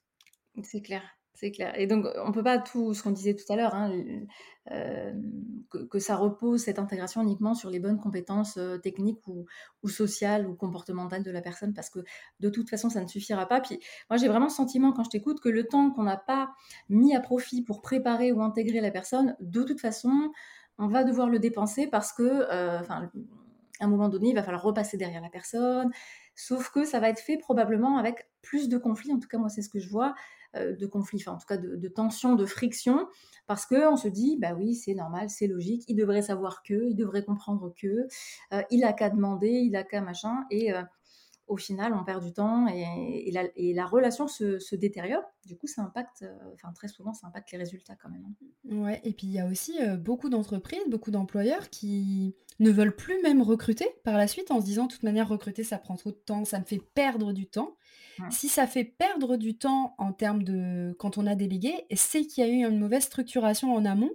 C'est 0.62 0.80
clair. 0.80 1.02
C'est 1.38 1.50
clair. 1.50 1.78
Et 1.78 1.86
donc, 1.86 2.06
on 2.24 2.28
ne 2.28 2.32
peut 2.32 2.42
pas 2.42 2.56
tout, 2.56 2.94
ce 2.94 3.02
qu'on 3.02 3.10
disait 3.10 3.34
tout 3.34 3.44
à 3.52 3.56
l'heure, 3.56 3.74
hein, 3.74 3.92
euh, 4.70 5.12
que, 5.90 5.98
ça 5.98 6.16
repose, 6.16 6.62
cette 6.62 6.78
intégration, 6.78 7.20
uniquement 7.20 7.54
sur 7.54 7.68
les 7.68 7.78
bonnes 7.78 8.00
compétences 8.00 8.56
euh, 8.56 8.78
techniques 8.78 9.20
ou, 9.28 9.46
sociales 9.86 10.46
ou 10.46 10.54
comportementales 10.54 11.22
de 11.22 11.30
la 11.30 11.42
personne, 11.42 11.74
parce 11.74 11.90
que 11.90 11.98
de 12.40 12.48
toute 12.48 12.70
façon, 12.70 12.88
ça 12.88 13.02
ne 13.02 13.06
suffira 13.06 13.44
pas. 13.44 13.60
Puis, 13.60 13.78
moi, 14.08 14.16
j'ai 14.16 14.28
vraiment 14.28 14.46
le 14.46 14.50
sentiment, 14.50 14.92
quand 14.92 15.04
je 15.04 15.10
t'écoute, 15.10 15.40
que 15.40 15.50
le 15.50 15.64
temps 15.64 15.90
qu'on 15.90 16.04
n'a 16.04 16.16
pas 16.16 16.54
mis 16.88 17.14
à 17.14 17.20
profit 17.20 17.62
pour 17.62 17.82
préparer 17.82 18.32
ou 18.32 18.40
intégrer 18.40 18.80
la 18.80 18.90
personne, 18.90 19.36
de 19.40 19.62
toute 19.62 19.80
façon, 19.80 20.32
on 20.78 20.88
va 20.88 21.04
devoir 21.04 21.28
le 21.28 21.38
dépenser 21.38 21.86
parce 21.86 22.14
que, 22.14 22.22
euh, 22.22 22.80
à 22.88 23.84
un 23.84 23.88
moment 23.88 24.08
donné, 24.08 24.30
il 24.30 24.34
va 24.34 24.42
falloir 24.42 24.62
repasser 24.62 24.96
derrière 24.96 25.20
la 25.20 25.28
personne. 25.28 25.90
Sauf 26.34 26.70
que 26.70 26.86
ça 26.86 26.98
va 26.98 27.10
être 27.10 27.20
fait 27.20 27.36
probablement 27.36 27.98
avec 27.98 28.26
plus 28.40 28.70
de 28.70 28.78
conflits. 28.78 29.12
En 29.12 29.18
tout 29.18 29.28
cas, 29.28 29.36
moi, 29.36 29.50
c'est 29.50 29.60
ce 29.60 29.68
que 29.68 29.78
je 29.78 29.90
vois. 29.90 30.14
Euh, 30.54 30.74
de 30.76 30.86
conflit, 30.86 31.18
enfin 31.20 31.32
en 31.32 31.38
tout 31.38 31.46
cas 31.46 31.56
de, 31.56 31.76
de 31.76 31.88
tension, 31.88 32.34
de 32.34 32.46
friction, 32.46 33.06
parce 33.46 33.66
qu'on 33.66 33.96
se 33.96 34.08
dit, 34.08 34.36
bah 34.38 34.54
oui, 34.56 34.74
c'est 34.74 34.94
normal, 34.94 35.28
c'est 35.28 35.46
logique, 35.46 35.84
il 35.88 35.96
devrait 35.96 36.22
savoir 36.22 36.62
que, 36.62 36.88
il 36.88 36.94
devrait 36.94 37.24
comprendre 37.24 37.74
que, 37.76 38.06
euh, 38.52 38.62
il 38.70 38.84
a 38.84 38.92
qu'à 38.92 39.10
demander, 39.10 39.48
il 39.48 39.76
a 39.76 39.84
qu'à 39.84 40.00
machin, 40.00 40.44
et 40.50 40.72
euh, 40.72 40.82
au 41.46 41.56
final, 41.56 41.94
on 41.94 42.04
perd 42.04 42.24
du 42.24 42.32
temps 42.32 42.66
et, 42.68 43.30
la, 43.74 43.86
relation 43.86 44.26
se, 44.26 44.74
détériore. 44.74 45.22
Du 45.44 45.56
coup, 45.56 45.68
ça 45.68 45.82
impacte, 45.82 46.24
enfin 46.54 46.72
très 46.72 46.88
souvent, 46.88 47.12
ça 47.12 47.28
impacte 47.28 47.52
les 47.52 47.58
résultats 47.58 47.94
quand 47.94 48.08
même. 48.08 48.24
Hein. 48.26 48.82
Ouais, 48.82 49.00
et 49.04 49.12
puis 49.12 49.28
il 49.28 49.32
y 49.32 49.38
a 49.38 49.46
aussi 49.46 49.78
beaucoup 49.96 50.28
d'entreprises, 50.28 50.82
beaucoup 50.88 51.12
d'employeurs 51.12 51.70
qui 51.70 52.34
ne 52.58 52.70
veulent 52.72 52.96
plus 52.96 53.22
même 53.22 53.42
recruter 53.42 53.86
par 54.02 54.16
la 54.16 54.26
suite 54.26 54.50
en 54.50 54.60
se 54.60 54.66
disant, 54.66 54.86
de 54.86 54.92
toute 54.92 55.04
manière, 55.04 55.28
recruter, 55.28 55.62
ça 55.62 55.78
prend 55.78 55.94
trop 55.94 56.10
de 56.10 56.16
temps, 56.16 56.44
ça 56.44 56.58
me 56.58 56.64
fait 56.64 56.80
perdre 56.94 57.32
du 57.32 57.46
temps. 57.46 57.76
Si 58.30 58.48
ça 58.48 58.66
fait 58.66 58.84
perdre 58.84 59.36
du 59.36 59.56
temps 59.56 59.94
en 59.98 60.12
termes 60.12 60.42
de 60.42 60.94
quand 60.98 61.18
on 61.18 61.26
a 61.26 61.34
délégué, 61.34 61.86
c'est 61.94 62.24
qu'il 62.24 62.44
y 62.44 62.46
a 62.46 62.50
eu 62.50 62.66
une 62.66 62.78
mauvaise 62.78 63.04
structuration 63.04 63.74
en 63.74 63.84
amont 63.84 64.12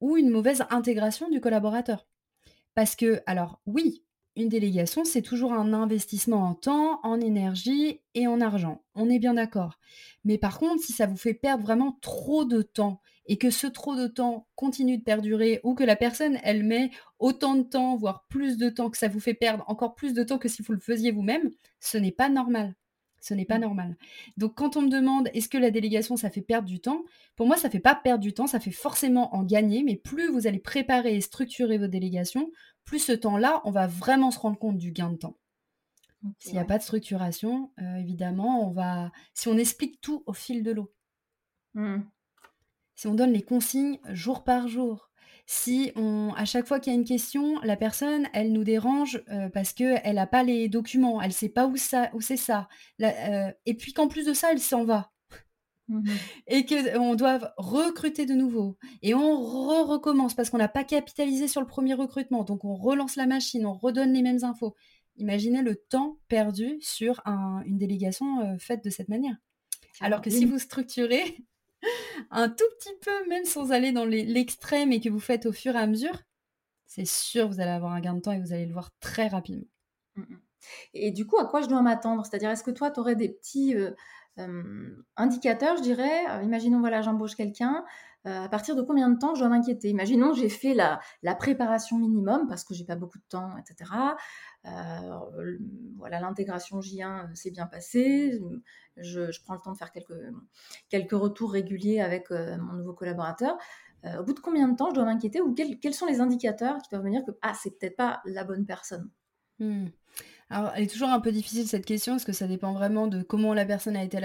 ou 0.00 0.16
une 0.16 0.30
mauvaise 0.30 0.64
intégration 0.70 1.28
du 1.28 1.40
collaborateur. 1.40 2.06
Parce 2.74 2.96
que, 2.96 3.20
alors 3.26 3.60
oui, 3.66 4.04
une 4.36 4.48
délégation, 4.48 5.04
c'est 5.04 5.22
toujours 5.22 5.52
un 5.52 5.72
investissement 5.74 6.48
en 6.48 6.54
temps, 6.54 7.00
en 7.02 7.20
énergie 7.20 8.00
et 8.14 8.26
en 8.26 8.40
argent. 8.40 8.82
On 8.94 9.10
est 9.10 9.18
bien 9.18 9.34
d'accord. 9.34 9.78
Mais 10.24 10.38
par 10.38 10.58
contre, 10.58 10.82
si 10.82 10.92
ça 10.92 11.06
vous 11.06 11.16
fait 11.16 11.34
perdre 11.34 11.64
vraiment 11.64 11.98
trop 12.00 12.44
de 12.44 12.62
temps 12.62 13.00
et 13.26 13.36
que 13.36 13.50
ce 13.50 13.66
trop 13.66 13.94
de 13.94 14.06
temps 14.06 14.48
continue 14.54 14.98
de 14.98 15.02
perdurer 15.02 15.60
ou 15.64 15.74
que 15.74 15.84
la 15.84 15.96
personne, 15.96 16.38
elle 16.42 16.64
met 16.64 16.90
autant 17.18 17.56
de 17.56 17.62
temps, 17.62 17.96
voire 17.96 18.26
plus 18.28 18.56
de 18.56 18.70
temps, 18.70 18.88
que 18.90 18.98
ça 18.98 19.08
vous 19.08 19.20
fait 19.20 19.34
perdre 19.34 19.64
encore 19.68 19.94
plus 19.94 20.14
de 20.14 20.24
temps 20.24 20.38
que 20.38 20.48
si 20.48 20.62
vous 20.62 20.72
le 20.72 20.80
faisiez 20.80 21.12
vous-même, 21.12 21.50
ce 21.80 21.98
n'est 21.98 22.10
pas 22.10 22.28
normal. 22.28 22.74
Ce 23.22 23.34
n'est 23.34 23.44
pas 23.44 23.58
mmh. 23.58 23.62
normal. 23.62 23.96
Donc 24.36 24.56
quand 24.56 24.76
on 24.76 24.82
me 24.82 24.90
demande 24.90 25.30
est-ce 25.32 25.48
que 25.48 25.56
la 25.56 25.70
délégation 25.70 26.16
ça 26.16 26.28
fait 26.28 26.42
perdre 26.42 26.68
du 26.68 26.80
temps, 26.80 27.04
pour 27.36 27.46
moi 27.46 27.56
ça 27.56 27.70
fait 27.70 27.78
pas 27.78 27.94
perdre 27.94 28.22
du 28.22 28.34
temps, 28.34 28.48
ça 28.48 28.58
fait 28.58 28.72
forcément 28.72 29.34
en 29.34 29.44
gagner, 29.44 29.84
mais 29.84 29.94
plus 29.94 30.28
vous 30.28 30.48
allez 30.48 30.58
préparer 30.58 31.14
et 31.14 31.20
structurer 31.20 31.78
vos 31.78 31.86
délégations, 31.86 32.50
plus 32.84 32.98
ce 32.98 33.12
temps-là, 33.12 33.62
on 33.64 33.70
va 33.70 33.86
vraiment 33.86 34.32
se 34.32 34.40
rendre 34.40 34.58
compte 34.58 34.76
du 34.76 34.90
gain 34.90 35.10
de 35.10 35.16
temps. 35.16 35.38
S'il 36.40 36.52
n'y 36.52 36.58
a 36.58 36.64
pas 36.64 36.78
de 36.78 36.82
structuration, 36.82 37.70
euh, 37.80 37.96
évidemment, 37.96 38.68
on 38.68 38.72
va 38.72 39.12
si 39.34 39.46
on 39.48 39.56
explique 39.56 40.00
tout 40.00 40.24
au 40.26 40.32
fil 40.32 40.64
de 40.64 40.72
l'eau. 40.72 40.92
Mmh. 41.74 42.00
Si 42.96 43.06
on 43.06 43.14
donne 43.14 43.32
les 43.32 43.42
consignes 43.42 43.98
jour 44.10 44.42
par 44.42 44.66
jour, 44.66 45.10
si 45.46 45.92
on, 45.96 46.32
à 46.36 46.44
chaque 46.44 46.66
fois 46.66 46.80
qu'il 46.80 46.92
y 46.92 46.96
a 46.96 46.98
une 46.98 47.04
question, 47.04 47.60
la 47.62 47.76
personne, 47.76 48.28
elle 48.32 48.52
nous 48.52 48.64
dérange 48.64 49.22
euh, 49.30 49.48
parce 49.48 49.72
qu'elle 49.72 50.14
n'a 50.14 50.26
pas 50.26 50.42
les 50.42 50.68
documents, 50.68 51.20
elle 51.20 51.28
ne 51.28 51.34
sait 51.34 51.48
pas 51.48 51.66
où, 51.66 51.76
ça, 51.76 52.10
où 52.14 52.20
c'est 52.20 52.36
ça. 52.36 52.68
Euh, 53.00 53.50
et 53.66 53.74
puis 53.74 53.92
qu'en 53.92 54.08
plus 54.08 54.26
de 54.26 54.32
ça, 54.32 54.52
elle 54.52 54.60
s'en 54.60 54.84
va. 54.84 55.10
Mmh 55.88 56.10
et 56.46 56.64
qu'on 56.64 57.16
doit 57.16 57.52
recruter 57.56 58.24
de 58.24 58.34
nouveau. 58.34 58.78
Et 59.02 59.14
on 59.14 59.40
recommence 59.84 60.32
parce 60.34 60.48
qu'on 60.48 60.58
n'a 60.58 60.68
pas 60.68 60.84
capitalisé 60.84 61.48
sur 61.48 61.60
le 61.60 61.66
premier 61.66 61.94
recrutement. 61.94 62.44
Donc 62.44 62.64
on 62.64 62.74
relance 62.74 63.16
la 63.16 63.26
machine, 63.26 63.66
on 63.66 63.74
redonne 63.74 64.12
les 64.12 64.22
mêmes 64.22 64.44
infos. 64.44 64.74
Imaginez 65.16 65.60
le 65.60 65.76
temps 65.76 66.18
perdu 66.28 66.78
sur 66.80 67.20
une 67.26 67.78
délégation 67.78 68.40
euh, 68.40 68.58
faite 68.58 68.84
de 68.84 68.90
cette 68.90 69.08
manière. 69.08 69.36
Alors 70.00 70.22
que 70.22 70.30
si 70.30 70.44
vous 70.44 70.58
structurez, 70.58 71.36
un 72.30 72.48
tout 72.48 72.64
petit 72.78 72.94
peu, 73.00 73.28
même 73.28 73.44
sans 73.44 73.72
aller 73.72 73.92
dans 73.92 74.04
l'extrême 74.04 74.92
et 74.92 75.00
que 75.00 75.08
vous 75.08 75.20
faites 75.20 75.46
au 75.46 75.52
fur 75.52 75.74
et 75.74 75.78
à 75.78 75.86
mesure, 75.86 76.22
c'est 76.86 77.06
sûr 77.06 77.48
vous 77.48 77.60
allez 77.60 77.70
avoir 77.70 77.92
un 77.92 78.00
gain 78.00 78.14
de 78.14 78.20
temps 78.20 78.32
et 78.32 78.40
vous 78.40 78.52
allez 78.52 78.66
le 78.66 78.72
voir 78.72 78.90
très 79.00 79.28
rapidement. 79.28 79.66
Mmh, 80.16 80.22
mmh. 80.22 80.40
Et 80.94 81.10
du 81.10 81.26
coup, 81.26 81.38
à 81.38 81.46
quoi 81.46 81.60
je 81.60 81.66
dois 81.66 81.82
m'attendre? 81.82 82.24
C'est-à-dire, 82.24 82.50
est-ce 82.50 82.62
que 82.62 82.70
toi, 82.70 82.90
tu 82.90 83.00
aurais 83.00 83.16
des 83.16 83.28
petits 83.28 83.74
euh, 84.38 85.04
indicateurs, 85.16 85.76
je 85.76 85.82
dirais? 85.82 86.24
Euh, 86.30 86.42
Imaginons, 86.42 86.80
voilà, 86.80 87.02
j'embauche 87.02 87.34
quelqu'un. 87.34 87.84
Euh, 88.26 88.44
à 88.44 88.48
partir 88.48 88.76
de 88.76 88.82
combien 88.82 89.08
de 89.08 89.18
temps 89.18 89.34
je 89.34 89.40
dois 89.40 89.48
m'inquiéter? 89.48 89.88
Imaginons, 89.88 90.32
j'ai 90.32 90.48
fait 90.48 90.74
la, 90.74 91.00
la, 91.22 91.34
préparation 91.34 91.98
minimum 91.98 92.46
parce 92.46 92.62
que 92.62 92.72
j'ai 92.72 92.84
pas 92.84 92.94
beaucoup 92.94 93.18
de 93.18 93.24
temps, 93.28 93.50
etc. 93.58 93.90
Euh, 94.66 95.58
voilà, 95.96 96.20
l'intégration 96.20 96.80
J1 96.80 97.34
s'est 97.34 97.50
bien 97.50 97.66
passée. 97.66 98.40
Je, 98.96 99.42
prends 99.44 99.54
le 99.54 99.60
temps 99.60 99.72
de 99.72 99.76
faire 99.76 99.92
quelques, 99.92 100.14
quelques 100.88 101.12
retours 101.12 101.52
réguliers 101.52 102.00
avec 102.00 102.30
euh, 102.30 102.56
mon 102.58 102.74
nouveau 102.74 102.92
collaborateur. 102.92 103.56
Euh, 104.04 104.18
au 104.18 104.24
bout 104.24 104.32
de 104.32 104.40
combien 104.40 104.68
de 104.68 104.76
temps 104.76 104.90
je 104.90 104.94
dois 104.94 105.04
m'inquiéter 105.04 105.40
ou 105.40 105.54
quels, 105.54 105.94
sont 105.94 106.06
les 106.06 106.20
indicateurs 106.20 106.78
qui 106.78 106.90
doivent 106.90 107.04
me 107.04 107.10
dire 107.10 107.24
que 107.24 107.30
ah, 107.42 107.54
c'est 107.54 107.78
peut-être 107.78 107.96
pas 107.96 108.20
la 108.24 108.44
bonne 108.44 108.66
personne? 108.66 109.10
Mmh. 109.58 109.86
Alors, 110.54 110.70
elle 110.76 110.82
est 110.82 110.92
toujours 110.92 111.08
un 111.08 111.20
peu 111.20 111.32
difficile 111.32 111.66
cette 111.66 111.86
question 111.86 112.12
parce 112.12 112.26
que 112.26 112.34
ça 112.34 112.46
dépend 112.46 112.74
vraiment 112.74 113.06
de 113.06 113.22
comment 113.22 113.54
la 113.54 113.64
personne 113.64 113.96
a 113.96 114.04
été, 114.04 114.18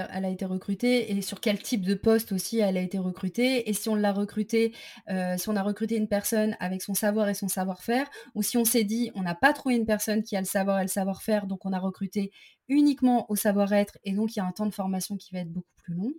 recrutée 0.46 1.10
et 1.14 1.22
sur 1.22 1.40
quel 1.40 1.58
type 1.58 1.86
de 1.86 1.94
poste 1.94 2.34
aussi 2.34 2.60
elle 2.60 2.76
a 2.76 2.82
été 2.82 2.98
recrutée 2.98 3.70
et 3.70 3.74
si 3.74 3.88
on 3.88 3.96
l'a 3.96 4.12
recrutée, 4.12 4.74
euh, 5.10 5.38
si 5.38 5.48
on 5.48 5.56
a 5.56 5.64
recruté 5.64 5.96
une 5.96 6.10
personne 6.10 6.58
avec 6.60 6.82
son 6.82 6.94
savoir 6.94 7.30
et 7.30 7.34
son 7.34 7.48
savoir-faire 7.48 8.10
ou 8.36 8.44
si 8.44 8.58
on 8.58 8.66
s'est 8.66 8.84
dit 8.84 9.10
on 9.16 9.22
n'a 9.22 9.36
pas 9.36 9.54
trouvé 9.54 9.76
une 9.76 9.86
personne 9.86 10.22
qui 10.22 10.36
a 10.36 10.42
le 10.42 10.46
savoir 10.46 10.80
et 10.80 10.82
le 10.82 10.90
savoir-faire 10.90 11.48
donc 11.48 11.66
on 11.66 11.72
a 11.72 11.80
recruté 11.80 12.32
uniquement 12.68 13.26
au 13.32 13.38
savoir-être 13.38 13.98
et 14.04 14.12
donc 14.12 14.36
il 14.36 14.40
y 14.40 14.42
a 14.42 14.46
un 14.46 14.52
temps 14.52 14.66
de 14.66 14.74
formation 14.74 15.16
qui 15.16 15.34
va 15.34 15.40
être 15.40 15.52
beaucoup 15.52 15.76
plus 15.78 15.94
long. 15.94 16.12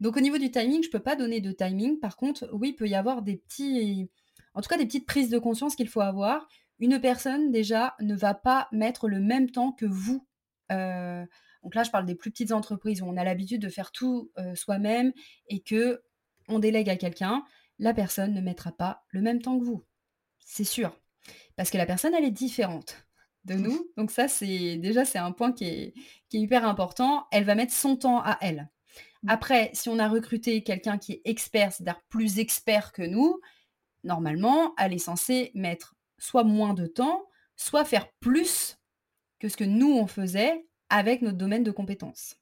Donc 0.00 0.16
au 0.16 0.20
niveau 0.20 0.38
du 0.38 0.52
timing, 0.52 0.84
je 0.84 0.88
ne 0.88 0.92
peux 0.92 1.02
pas 1.02 1.16
donner 1.16 1.40
de 1.40 1.50
timing. 1.50 1.98
Par 1.98 2.16
contre, 2.16 2.48
oui, 2.52 2.68
il 2.68 2.76
peut 2.76 2.86
y 2.86 2.94
avoir 2.94 3.22
des 3.22 3.38
petits, 3.38 4.08
en 4.54 4.60
tout 4.60 4.68
cas 4.68 4.78
des 4.78 4.86
petites 4.86 5.06
prises 5.06 5.30
de 5.30 5.38
conscience 5.38 5.74
qu'il 5.74 5.88
faut 5.88 6.00
avoir 6.00 6.46
une 6.78 7.00
personne 7.00 7.50
déjà 7.50 7.94
ne 8.00 8.14
va 8.14 8.34
pas 8.34 8.68
mettre 8.72 9.08
le 9.08 9.20
même 9.20 9.50
temps 9.50 9.72
que 9.72 9.86
vous. 9.86 10.26
Euh, 10.72 11.24
donc 11.62 11.74
là, 11.74 11.82
je 11.82 11.90
parle 11.90 12.06
des 12.06 12.14
plus 12.14 12.30
petites 12.30 12.52
entreprises 12.52 13.02
où 13.02 13.06
on 13.06 13.16
a 13.16 13.24
l'habitude 13.24 13.62
de 13.62 13.68
faire 13.68 13.92
tout 13.92 14.30
euh, 14.38 14.54
soi-même 14.54 15.12
et 15.48 15.60
que 15.60 16.02
on 16.48 16.58
délègue 16.58 16.90
à 16.90 16.96
quelqu'un. 16.96 17.44
La 17.78 17.92
personne 17.92 18.34
ne 18.34 18.40
mettra 18.40 18.72
pas 18.72 19.04
le 19.10 19.20
même 19.20 19.42
temps 19.42 19.58
que 19.58 19.64
vous. 19.64 19.84
C'est 20.38 20.64
sûr. 20.64 20.98
Parce 21.56 21.70
que 21.70 21.78
la 21.78 21.86
personne, 21.86 22.14
elle 22.14 22.24
est 22.24 22.30
différente 22.30 23.06
de 23.44 23.54
nous. 23.54 23.90
Donc 23.96 24.10
ça, 24.10 24.28
c'est 24.28 24.76
déjà, 24.76 25.04
c'est 25.04 25.18
un 25.18 25.32
point 25.32 25.52
qui 25.52 25.64
est, 25.64 25.94
qui 26.28 26.36
est 26.36 26.40
hyper 26.40 26.66
important. 26.66 27.26
Elle 27.32 27.44
va 27.44 27.54
mettre 27.54 27.72
son 27.72 27.96
temps 27.96 28.20
à 28.20 28.38
elle. 28.40 28.68
Mmh. 29.22 29.30
Après, 29.30 29.70
si 29.72 29.88
on 29.88 29.98
a 29.98 30.08
recruté 30.08 30.62
quelqu'un 30.62 30.98
qui 30.98 31.12
est 31.12 31.22
expert, 31.24 31.72
c'est-à-dire 31.72 32.00
plus 32.08 32.38
expert 32.38 32.92
que 32.92 33.02
nous, 33.02 33.40
normalement, 34.04 34.74
elle 34.78 34.92
est 34.92 34.98
censée 34.98 35.50
mettre 35.54 35.95
soit 36.18 36.44
moins 36.44 36.74
de 36.74 36.86
temps, 36.86 37.26
soit 37.56 37.84
faire 37.84 38.08
plus 38.20 38.78
que 39.38 39.48
ce 39.48 39.56
que 39.56 39.64
nous, 39.64 39.92
on 39.92 40.06
faisait 40.06 40.66
avec 40.88 41.22
notre 41.22 41.38
domaine 41.38 41.64
de 41.64 41.70
compétences. 41.70 42.36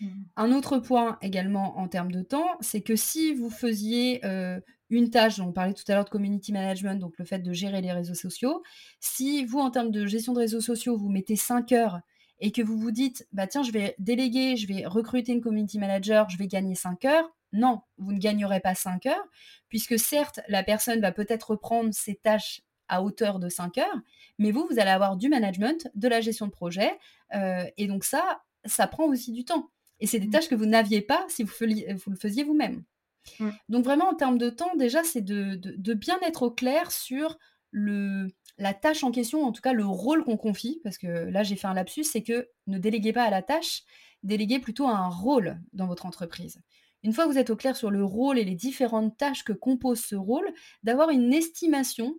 Mmh. 0.00 0.06
Un 0.36 0.52
autre 0.52 0.78
point 0.78 1.18
également 1.22 1.78
en 1.78 1.88
termes 1.88 2.12
de 2.12 2.22
temps, 2.22 2.56
c'est 2.60 2.80
que 2.80 2.96
si 2.96 3.34
vous 3.34 3.50
faisiez 3.50 4.24
euh, 4.24 4.60
une 4.90 5.10
tâche, 5.10 5.38
dont 5.38 5.48
on 5.48 5.52
parlait 5.52 5.74
tout 5.74 5.84
à 5.88 5.94
l'heure 5.94 6.04
de 6.04 6.10
community 6.10 6.52
management, 6.52 6.98
donc 6.98 7.14
le 7.18 7.24
fait 7.24 7.38
de 7.38 7.52
gérer 7.52 7.80
les 7.80 7.92
réseaux 7.92 8.14
sociaux, 8.14 8.62
si 9.00 9.44
vous, 9.44 9.58
en 9.58 9.70
termes 9.70 9.90
de 9.90 10.06
gestion 10.06 10.32
de 10.32 10.38
réseaux 10.38 10.60
sociaux, 10.60 10.96
vous 10.96 11.08
mettez 11.08 11.36
5 11.36 11.72
heures 11.72 12.00
et 12.40 12.50
que 12.50 12.62
vous 12.62 12.76
vous 12.76 12.90
dites, 12.90 13.26
bah 13.32 13.46
tiens, 13.46 13.62
je 13.62 13.70
vais 13.70 13.94
déléguer, 13.98 14.56
je 14.56 14.66
vais 14.66 14.84
recruter 14.84 15.32
une 15.32 15.40
community 15.40 15.78
manager, 15.78 16.28
je 16.28 16.36
vais 16.36 16.48
gagner 16.48 16.74
5 16.74 17.04
heures, 17.04 17.30
non, 17.52 17.80
vous 17.98 18.12
ne 18.12 18.18
gagnerez 18.18 18.60
pas 18.60 18.74
5 18.74 19.06
heures, 19.06 19.24
puisque 19.68 19.98
certes, 19.98 20.40
la 20.48 20.62
personne 20.62 21.00
va 21.00 21.12
peut-être 21.12 21.50
reprendre 21.52 21.92
ses 21.92 22.16
tâches 22.16 22.62
à 22.88 23.02
hauteur 23.02 23.38
de 23.38 23.48
5 23.48 23.78
heures, 23.78 24.00
mais 24.38 24.50
vous, 24.50 24.66
vous 24.70 24.78
allez 24.78 24.90
avoir 24.90 25.16
du 25.16 25.28
management, 25.28 25.90
de 25.94 26.08
la 26.08 26.20
gestion 26.20 26.46
de 26.46 26.52
projet, 26.52 26.98
euh, 27.34 27.64
et 27.76 27.86
donc 27.86 28.04
ça, 28.04 28.42
ça 28.64 28.86
prend 28.86 29.04
aussi 29.04 29.32
du 29.32 29.44
temps. 29.44 29.70
Et 30.00 30.06
c'est 30.06 30.18
des 30.18 30.26
mmh. 30.26 30.30
tâches 30.30 30.48
que 30.48 30.54
vous 30.54 30.66
n'aviez 30.66 31.00
pas 31.00 31.24
si 31.28 31.44
vous, 31.44 31.52
le 31.60 32.16
faisiez 32.16 32.44
vous-même. 32.44 32.84
Mmh. 33.38 33.50
Donc 33.68 33.84
vraiment, 33.84 34.08
en 34.08 34.14
termes 34.14 34.38
de 34.38 34.50
temps, 34.50 34.74
déjà, 34.76 35.04
c'est 35.04 35.20
de, 35.20 35.94
bien 35.94 36.18
être 36.22 36.42
au 36.42 36.50
clair 36.50 36.90
sur 36.90 37.38
le, 37.70 38.28
la 38.58 38.74
tâche 38.74 39.04
en 39.04 39.12
question, 39.12 39.44
en 39.44 39.52
tout 39.52 39.62
cas 39.62 39.72
le 39.72 39.86
rôle 39.86 40.24
qu'on 40.24 40.36
confie, 40.36 40.80
parce 40.82 40.98
que 40.98 41.06
là, 41.06 41.42
j'ai 41.42 41.56
fait 41.56 41.68
un 41.68 41.74
lapsus, 41.74 42.04
c'est 42.04 42.22
que 42.22 42.48
ne 42.66 42.78
déléguez 42.78 43.12
pas 43.12 43.22
à 43.22 43.30
la 43.30 43.42
tâche, 43.42 43.82
déléguez 44.22 44.58
plutôt 44.58 44.86
à 44.86 44.96
un 44.96 45.08
rôle 45.08 45.60
dans 45.72 45.86
votre 45.86 46.06
entreprise. 46.06 46.60
Une 47.02 47.12
fois 47.12 47.24
que 47.24 47.30
vous 47.30 47.38
êtes 47.38 47.50
au 47.50 47.56
clair 47.56 47.76
sur 47.76 47.90
le 47.90 48.04
rôle 48.04 48.38
et 48.38 48.44
les 48.44 48.54
différentes 48.54 49.16
tâches 49.16 49.42
que 49.44 49.52
compose 49.52 50.00
ce 50.00 50.14
rôle, 50.14 50.52
d'avoir 50.82 51.10
une 51.10 51.32
estimation 51.32 52.16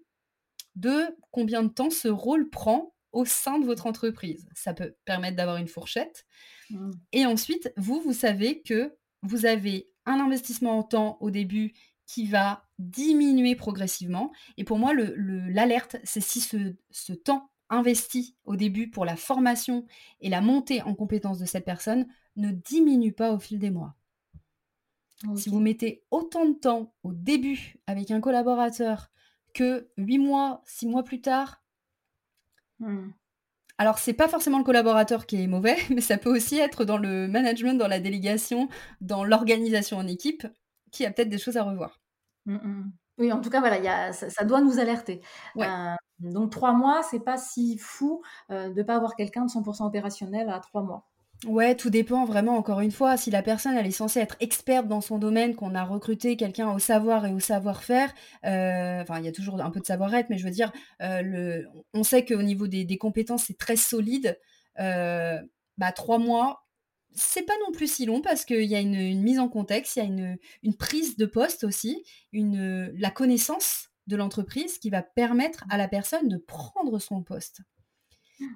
de 0.76 1.16
combien 1.32 1.64
de 1.64 1.70
temps 1.70 1.90
ce 1.90 2.08
rôle 2.08 2.50
prend 2.50 2.94
au 3.12 3.26
sein 3.26 3.60
de 3.60 3.66
votre 3.66 3.86
entreprise. 3.86 4.48
Ça 4.56 4.74
peut 4.74 4.96
permettre 5.06 5.38
d'avoir 5.38 5.58
une 5.58 5.68
fourchette. 5.68 6.26
Mmh. 6.70 6.92
Et 7.12 7.26
ensuite, 7.26 7.72
vous, 7.78 8.02
vous 8.02 8.14
savez 8.14 8.62
que 8.62 8.96
vous 9.22 9.46
avez 9.46 9.90
un 10.06 10.20
investissement 10.20 10.78
en 10.78 10.84
temps 10.84 11.18
au 11.22 11.32
début 11.32 11.74
qui 12.06 12.28
va 12.28 12.66
diminuer 12.80 13.56
progressivement. 13.56 14.32
Et 14.58 14.64
pour 14.64 14.78
moi, 14.78 14.94
l'alerte, 14.94 15.98
c'est 16.04 16.22
si 16.22 16.42
ce, 16.42 17.14
temps 17.14 17.50
investi 17.70 18.36
au 18.44 18.56
début 18.56 18.90
pour 18.90 19.06
la 19.06 19.16
formation 19.16 19.86
et 20.20 20.30
la 20.30 20.42
montée 20.42 20.82
en 20.82 20.94
compétence 20.94 21.40
de 21.40 21.46
cette 21.46 21.66
personne 21.66 22.06
ne 22.36 22.52
diminue 22.52 23.14
pas 23.14 23.32
au 23.32 23.40
fil 23.40 23.58
des 23.58 23.72
mois. 23.72 23.96
Si 25.38 25.50
vous 25.50 25.62
mettez 25.62 26.04
autant 26.12 26.46
de 26.46 26.54
temps 26.54 26.94
au 27.04 27.14
début 27.14 27.78
avec 27.88 28.12
un 28.12 28.20
collaborateur 28.20 29.10
que 29.54 29.90
8 29.98 30.18
mois, 30.20 30.62
6 30.66 30.88
mois 30.88 31.04
plus 31.04 31.22
tard, 31.22 31.62
mmh. 32.80 33.10
alors 33.78 34.00
c'est 34.00 34.14
pas 34.14 34.28
forcément 34.28 34.58
le 34.58 34.64
collaborateur 34.64 35.26
qui 35.26 35.42
est 35.42 35.48
mauvais, 35.48 35.78
mais 35.90 36.02
ça 36.02 36.18
peut 36.18 36.34
aussi 36.34 36.58
être 36.58 36.86
dans 36.86 36.98
le 36.98 37.28
management, 37.28 37.78
dans 37.78 37.88
la 37.88 38.00
délégation, 38.00 38.70
dans 39.02 39.24
l'organisation 39.24 39.98
en 39.98 40.08
équipe, 40.08 40.48
qui 40.92 41.06
a 41.06 41.12
peut-être 41.12 41.30
des 41.30 41.38
choses 41.38 41.58
à 41.58 41.64
revoir. 41.64 42.02
Mmh, 42.46 42.56
mmh. 42.56 42.94
Oui, 43.20 43.32
en 43.32 43.42
tout 43.42 43.50
cas, 43.50 43.60
voilà, 43.60 43.78
y 43.78 43.88
a, 43.88 44.12
ça, 44.12 44.44
doit 44.44 44.62
nous 44.62 44.80
alerter. 44.80 45.22
Euh, 45.58 45.96
donc, 46.20 46.52
trois 46.52 46.74
mois, 46.74 47.04
c'est 47.04 47.20
pas 47.20 47.38
si 47.38 47.78
fou 47.78 48.24
euh, 48.50 48.70
de 48.70 48.80
ne 48.80 48.84
pas 48.84 48.96
avoir 48.96 49.16
quelqu'un 49.16 49.46
de 49.46 49.52
100% 49.52 49.86
opérationnel 49.86 50.50
à 50.50 50.60
trois 50.60 50.82
mois. 50.82 51.06
Ouais, 51.46 51.76
tout 51.76 51.90
dépend 51.90 52.24
vraiment, 52.24 52.56
encore 52.56 52.80
une 52.80 52.92
fois. 52.92 53.18
Si 53.18 53.30
la 53.30 53.42
personne, 53.42 53.76
elle 53.76 53.86
est 53.86 53.92
censée 53.92 54.22
être 54.22 54.38
experte 54.40 54.88
dans 54.88 55.02
son 55.02 55.18
domaine, 55.18 55.56
qu'on 55.56 55.76
a 55.76 55.84
recruté 55.84 56.38
quelqu'un 56.38 56.72
au 56.72 56.80
savoir 56.80 57.26
et 57.26 57.34
au 57.34 57.40
savoir-faire, 57.40 58.14
euh, 58.46 59.02
enfin, 59.02 59.20
il 59.20 59.26
y 59.26 59.28
a 59.28 59.34
toujours 59.34 59.60
un 59.62 59.70
peu 59.70 59.82
de 59.82 59.86
savoir-être, 59.86 60.30
mais 60.30 60.38
je 60.38 60.46
veux 60.46 60.52
dire, 60.52 60.72
euh, 61.02 61.62
on 61.94 62.04
sait 62.04 62.24
qu'au 62.24 62.42
niveau 62.42 62.68
des, 62.68 62.98
compétences, 62.98 63.46
c'est 63.48 63.58
très 63.58 63.76
solide. 63.76 64.40
Euh, 64.80 65.38
bah, 65.78 65.92
trois 65.92 66.18
mois, 66.18 66.66
c'est 67.14 67.44
pas 67.46 67.54
non 67.66 67.74
plus 67.74 67.92
si 67.92 68.06
long 68.06 68.22
parce 68.22 68.46
qu'il 68.46 68.64
y 68.64 68.76
a 68.76 68.80
une, 68.80 69.22
mise 69.22 69.40
en 69.40 69.50
contexte, 69.50 69.98
il 69.98 70.00
y 70.00 70.02
a 70.04 70.06
une, 70.06 70.38
une, 70.64 70.76
prise 70.76 71.18
de 71.18 71.26
poste 71.26 71.66
aussi, 71.66 72.06
une, 72.32 72.90
la 72.98 73.12
connaissance 73.12 73.90
de 74.08 74.16
l'entreprise 74.16 74.80
qui 74.80 74.90
va 74.90 75.02
permettre 75.02 75.66
à 75.70 75.78
la 75.78 75.90
personne 75.90 76.30
de 76.30 76.38
prendre 76.38 77.00
son 77.00 77.22
poste. 77.22 77.62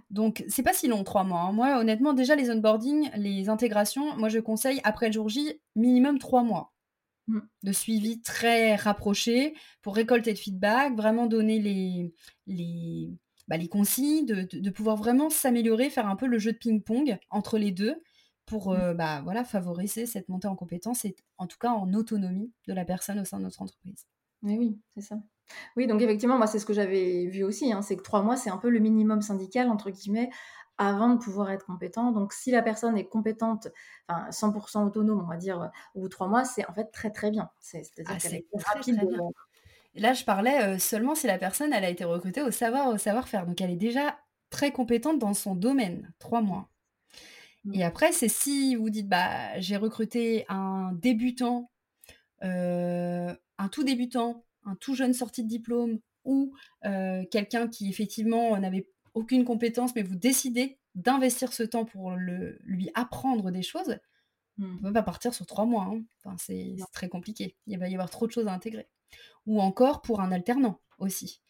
Donc, 0.09 0.43
c'est 0.47 0.63
pas 0.63 0.73
si 0.73 0.87
long, 0.87 1.03
trois 1.03 1.23
mois. 1.23 1.41
Hein. 1.41 1.51
Moi, 1.51 1.79
honnêtement, 1.79 2.13
déjà, 2.13 2.35
les 2.35 2.49
onboarding, 2.49 3.09
les 3.15 3.49
intégrations, 3.49 4.15
moi, 4.17 4.29
je 4.29 4.39
conseille, 4.39 4.79
après 4.83 5.07
le 5.07 5.13
jour 5.13 5.29
J, 5.29 5.61
minimum 5.75 6.19
trois 6.19 6.43
mois 6.43 6.73
mmh. 7.27 7.39
de 7.63 7.71
suivi 7.71 8.21
très 8.21 8.75
rapproché 8.75 9.55
pour 9.81 9.95
récolter 9.95 10.31
le 10.31 10.37
feedback, 10.37 10.95
vraiment 10.95 11.27
donner 11.27 11.59
les, 11.59 12.13
les, 12.47 13.09
bah, 13.47 13.57
les 13.57 13.67
consignes, 13.67 14.25
de, 14.25 14.69
pouvoir 14.69 14.97
vraiment 14.97 15.29
s'améliorer, 15.29 15.89
faire 15.89 16.07
un 16.07 16.15
peu 16.15 16.27
le 16.27 16.39
jeu 16.39 16.53
de 16.53 16.57
ping-pong 16.57 17.17
entre 17.29 17.57
les 17.57 17.71
deux 17.71 18.01
pour 18.45 18.71
mmh. 18.71 18.75
euh, 18.75 18.93
bah, 18.93 19.21
voilà, 19.23 19.43
favoriser 19.43 20.05
cette 20.05 20.29
montée 20.29 20.47
en 20.47 20.55
compétence 20.55 21.05
et 21.05 21.15
en 21.37 21.47
tout 21.47 21.57
cas 21.59 21.71
en 21.71 21.93
autonomie 21.93 22.51
de 22.67 22.73
la 22.73 22.85
personne 22.85 23.19
au 23.19 23.25
sein 23.25 23.37
de 23.37 23.43
notre 23.43 23.61
entreprise. 23.61 24.05
Mais 24.41 24.57
oui, 24.57 24.79
c'est 24.93 25.01
ça. 25.01 25.19
Oui, 25.75 25.87
donc 25.87 26.01
effectivement, 26.01 26.37
moi, 26.37 26.47
c'est 26.47 26.59
ce 26.59 26.65
que 26.65 26.73
j'avais 26.73 27.25
vu 27.27 27.43
aussi, 27.43 27.71
hein, 27.71 27.81
c'est 27.81 27.95
que 27.95 28.03
trois 28.03 28.21
mois, 28.21 28.35
c'est 28.35 28.49
un 28.49 28.57
peu 28.57 28.69
le 28.69 28.79
minimum 28.79 29.21
syndical, 29.21 29.69
entre 29.69 29.89
guillemets, 29.89 30.29
avant 30.77 31.09
de 31.09 31.17
pouvoir 31.17 31.51
être 31.51 31.65
compétent. 31.65 32.11
Donc, 32.11 32.33
si 32.33 32.51
la 32.51 32.61
personne 32.61 32.97
est 32.97 33.07
compétente, 33.07 33.67
enfin, 34.07 34.29
100% 34.29 34.85
autonome, 34.85 35.21
on 35.23 35.27
va 35.27 35.37
dire, 35.37 35.71
au 35.95 36.01
bout 36.01 36.07
de 36.07 36.11
trois 36.11 36.27
mois, 36.27 36.45
c'est 36.45 36.67
en 36.69 36.73
fait 36.73 36.91
très, 36.91 37.11
très 37.11 37.31
bien. 37.31 37.49
C'est-à-dire 37.59 38.05
ah, 38.15 38.17
qu'elle 38.17 38.35
est 38.35 38.47
rapide. 38.53 39.01
Là, 39.95 40.13
je 40.13 40.23
parlais 40.23 40.63
euh, 40.63 40.77
seulement 40.77 41.15
si 41.15 41.25
la 41.25 41.39
personne, 41.39 41.73
elle 41.73 41.83
a 41.83 41.89
été 41.89 42.03
recrutée 42.03 42.43
au 42.43 42.51
savoir, 42.51 42.89
au 42.89 42.97
savoir-faire. 42.97 43.47
Donc, 43.47 43.59
elle 43.61 43.71
est 43.71 43.75
déjà 43.75 44.17
très 44.49 44.71
compétente 44.71 45.17
dans 45.17 45.33
son 45.33 45.55
domaine, 45.55 46.13
trois 46.19 46.41
mois. 46.41 46.69
Et 47.73 47.79
mmh. 47.79 47.87
après, 47.87 48.11
c'est 48.11 48.29
si 48.29 48.75
vous 48.75 48.89
dites, 48.89 49.09
bah, 49.09 49.59
j'ai 49.59 49.75
recruté 49.75 50.45
un 50.49 50.91
débutant, 50.93 51.71
euh, 52.43 53.33
un 53.57 53.67
tout 53.69 53.83
débutant, 53.83 54.45
un 54.67 54.75
tout 54.75 54.93
jeune 54.93 55.13
sorti 55.13 55.43
de 55.43 55.49
diplôme 55.49 55.99
ou 56.23 56.53
euh, 56.85 57.23
quelqu'un 57.31 57.67
qui 57.67 57.89
effectivement 57.89 58.57
n'avait 58.59 58.89
aucune 59.13 59.45
compétence, 59.45 59.95
mais 59.95 60.03
vous 60.03 60.15
décidez 60.15 60.77
d'investir 60.93 61.53
ce 61.53 61.63
temps 61.63 61.85
pour 61.85 62.11
le, 62.11 62.59
lui 62.63 62.89
apprendre 62.93 63.51
des 63.51 63.63
choses, 63.63 63.97
on 64.59 64.65
ne 64.65 64.79
peut 64.79 64.93
pas 64.93 65.03
partir 65.03 65.33
sur 65.33 65.45
trois 65.45 65.65
mois. 65.65 65.83
Hein. 65.83 66.01
Enfin, 66.23 66.35
c'est 66.39 66.75
très 66.91 67.09
compliqué. 67.09 67.55
Il 67.67 67.77
va 67.77 67.87
y 67.87 67.93
avoir 67.93 68.09
trop 68.09 68.27
de 68.27 68.31
choses 68.31 68.47
à 68.47 68.53
intégrer. 68.53 68.87
Ou 69.45 69.61
encore 69.61 70.01
pour 70.01 70.19
un 70.19 70.31
alternant 70.31 70.81
aussi. 70.97 71.41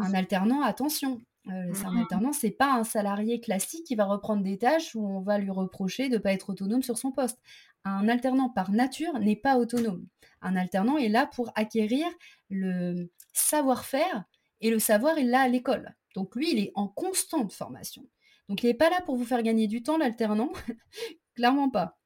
Un 0.00 0.12
alternant, 0.14 0.62
attention, 0.62 1.20
euh, 1.48 1.70
c'est 1.72 1.84
un 1.84 1.96
alternant, 1.96 2.32
c'est 2.32 2.50
pas 2.50 2.74
un 2.74 2.84
salarié 2.84 3.40
classique 3.40 3.84
qui 3.84 3.94
va 3.94 4.06
reprendre 4.06 4.42
des 4.42 4.58
tâches 4.58 4.94
où 4.96 5.06
on 5.06 5.20
va 5.20 5.38
lui 5.38 5.50
reprocher 5.50 6.08
de 6.08 6.14
ne 6.14 6.18
pas 6.18 6.32
être 6.32 6.50
autonome 6.50 6.82
sur 6.82 6.98
son 6.98 7.12
poste. 7.12 7.38
Un 7.84 8.08
alternant 8.08 8.48
par 8.48 8.70
nature 8.70 9.18
n'est 9.18 9.36
pas 9.36 9.58
autonome. 9.58 10.06
Un 10.40 10.56
alternant 10.56 10.96
est 10.96 11.08
là 11.08 11.26
pour 11.26 11.52
acquérir 11.54 12.06
le 12.50 13.10
savoir-faire 13.32 14.24
et 14.60 14.70
le 14.70 14.78
savoir, 14.78 15.18
il 15.18 15.30
l'a 15.30 15.42
à 15.42 15.48
l'école. 15.48 15.94
Donc 16.14 16.34
lui, 16.36 16.52
il 16.52 16.58
est 16.58 16.72
en 16.74 16.88
constante 16.88 17.52
formation. 17.52 18.06
Donc 18.48 18.62
il 18.62 18.66
n'est 18.66 18.74
pas 18.74 18.90
là 18.90 19.00
pour 19.04 19.16
vous 19.16 19.24
faire 19.24 19.42
gagner 19.42 19.66
du 19.66 19.82
temps, 19.82 19.98
l'alternant. 19.98 20.50
Clairement 21.34 21.70
pas. 21.70 21.98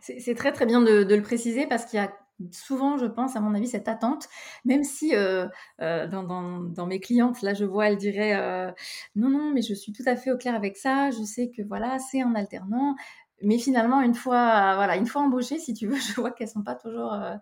C'est 0.00 0.34
très 0.34 0.52
très 0.52 0.66
bien 0.66 0.82
de, 0.82 1.02
le 1.02 1.22
préciser 1.22 1.66
parce 1.66 1.86
qu'il 1.86 1.98
y 1.98 2.02
a 2.02 2.12
souvent, 2.50 2.98
je 2.98 3.06
pense, 3.06 3.36
à 3.36 3.40
mon 3.40 3.54
avis, 3.54 3.68
cette 3.68 3.88
attente, 3.88 4.28
même 4.64 4.84
si 4.84 5.14
euh, 5.14 5.46
euh, 5.80 6.06
dans, 6.06 6.86
mes 6.86 7.00
clientes, 7.00 7.40
là, 7.42 7.54
je 7.54 7.64
vois, 7.64 7.88
elles 7.88 7.96
diraient 7.96 8.34
euh, 8.34 8.70
non, 9.14 9.30
non, 9.30 9.52
mais 9.52 9.62
je 9.62 9.74
suis 9.74 9.92
tout 9.92 10.02
à 10.06 10.16
fait 10.16 10.32
au 10.32 10.36
clair 10.36 10.54
avec 10.54 10.76
ça, 10.76 11.10
je 11.10 11.22
sais 11.22 11.50
que 11.56 11.62
voilà, 11.62 11.98
c'est 11.98 12.20
un 12.20 12.34
alternant, 12.34 12.96
mais 13.42 13.58
finalement, 13.58 14.00
une 14.00 14.14
fois, 14.14 14.74
voilà, 14.76 14.96
une 14.96 15.06
fois 15.06 15.22
embauchées, 15.22 15.58
si 15.58 15.74
tu 15.74 15.86
veux, 15.86 15.96
je 16.14 16.14
vois 16.14 16.30
qu'elles 16.30 16.48
sont 16.48 16.62
pas 16.62 16.74
toujours 16.74 17.12
euh, 17.12 17.34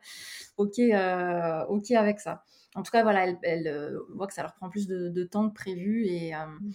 ok, 0.56 0.78
euh, 0.78 1.64
ok 1.66 1.90
avec 1.92 2.20
ça. 2.20 2.44
En 2.74 2.82
tout 2.82 2.92
cas, 2.92 3.02
voilà, 3.02 3.26
elles, 3.42 3.66
euh, 3.66 3.98
voient 4.14 4.26
que 4.26 4.34
ça 4.34 4.42
leur 4.42 4.54
prend 4.54 4.68
plus 4.68 4.86
de, 4.86 5.24
temps 5.24 5.48
que 5.48 5.54
prévu 5.54 6.06
et 6.06 6.32
mmh. 6.32 6.72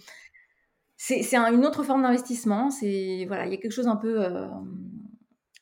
c'est 0.96 1.34
une 1.34 1.64
autre 1.64 1.82
forme 1.82 2.02
d'investissement. 2.02 2.70
C'est 2.70 3.24
voilà, 3.26 3.46
il 3.46 3.52
y 3.52 3.54
a 3.54 3.58
quelque 3.58 3.72
chose 3.72 3.88
un 3.88 3.96
peu 3.96 4.22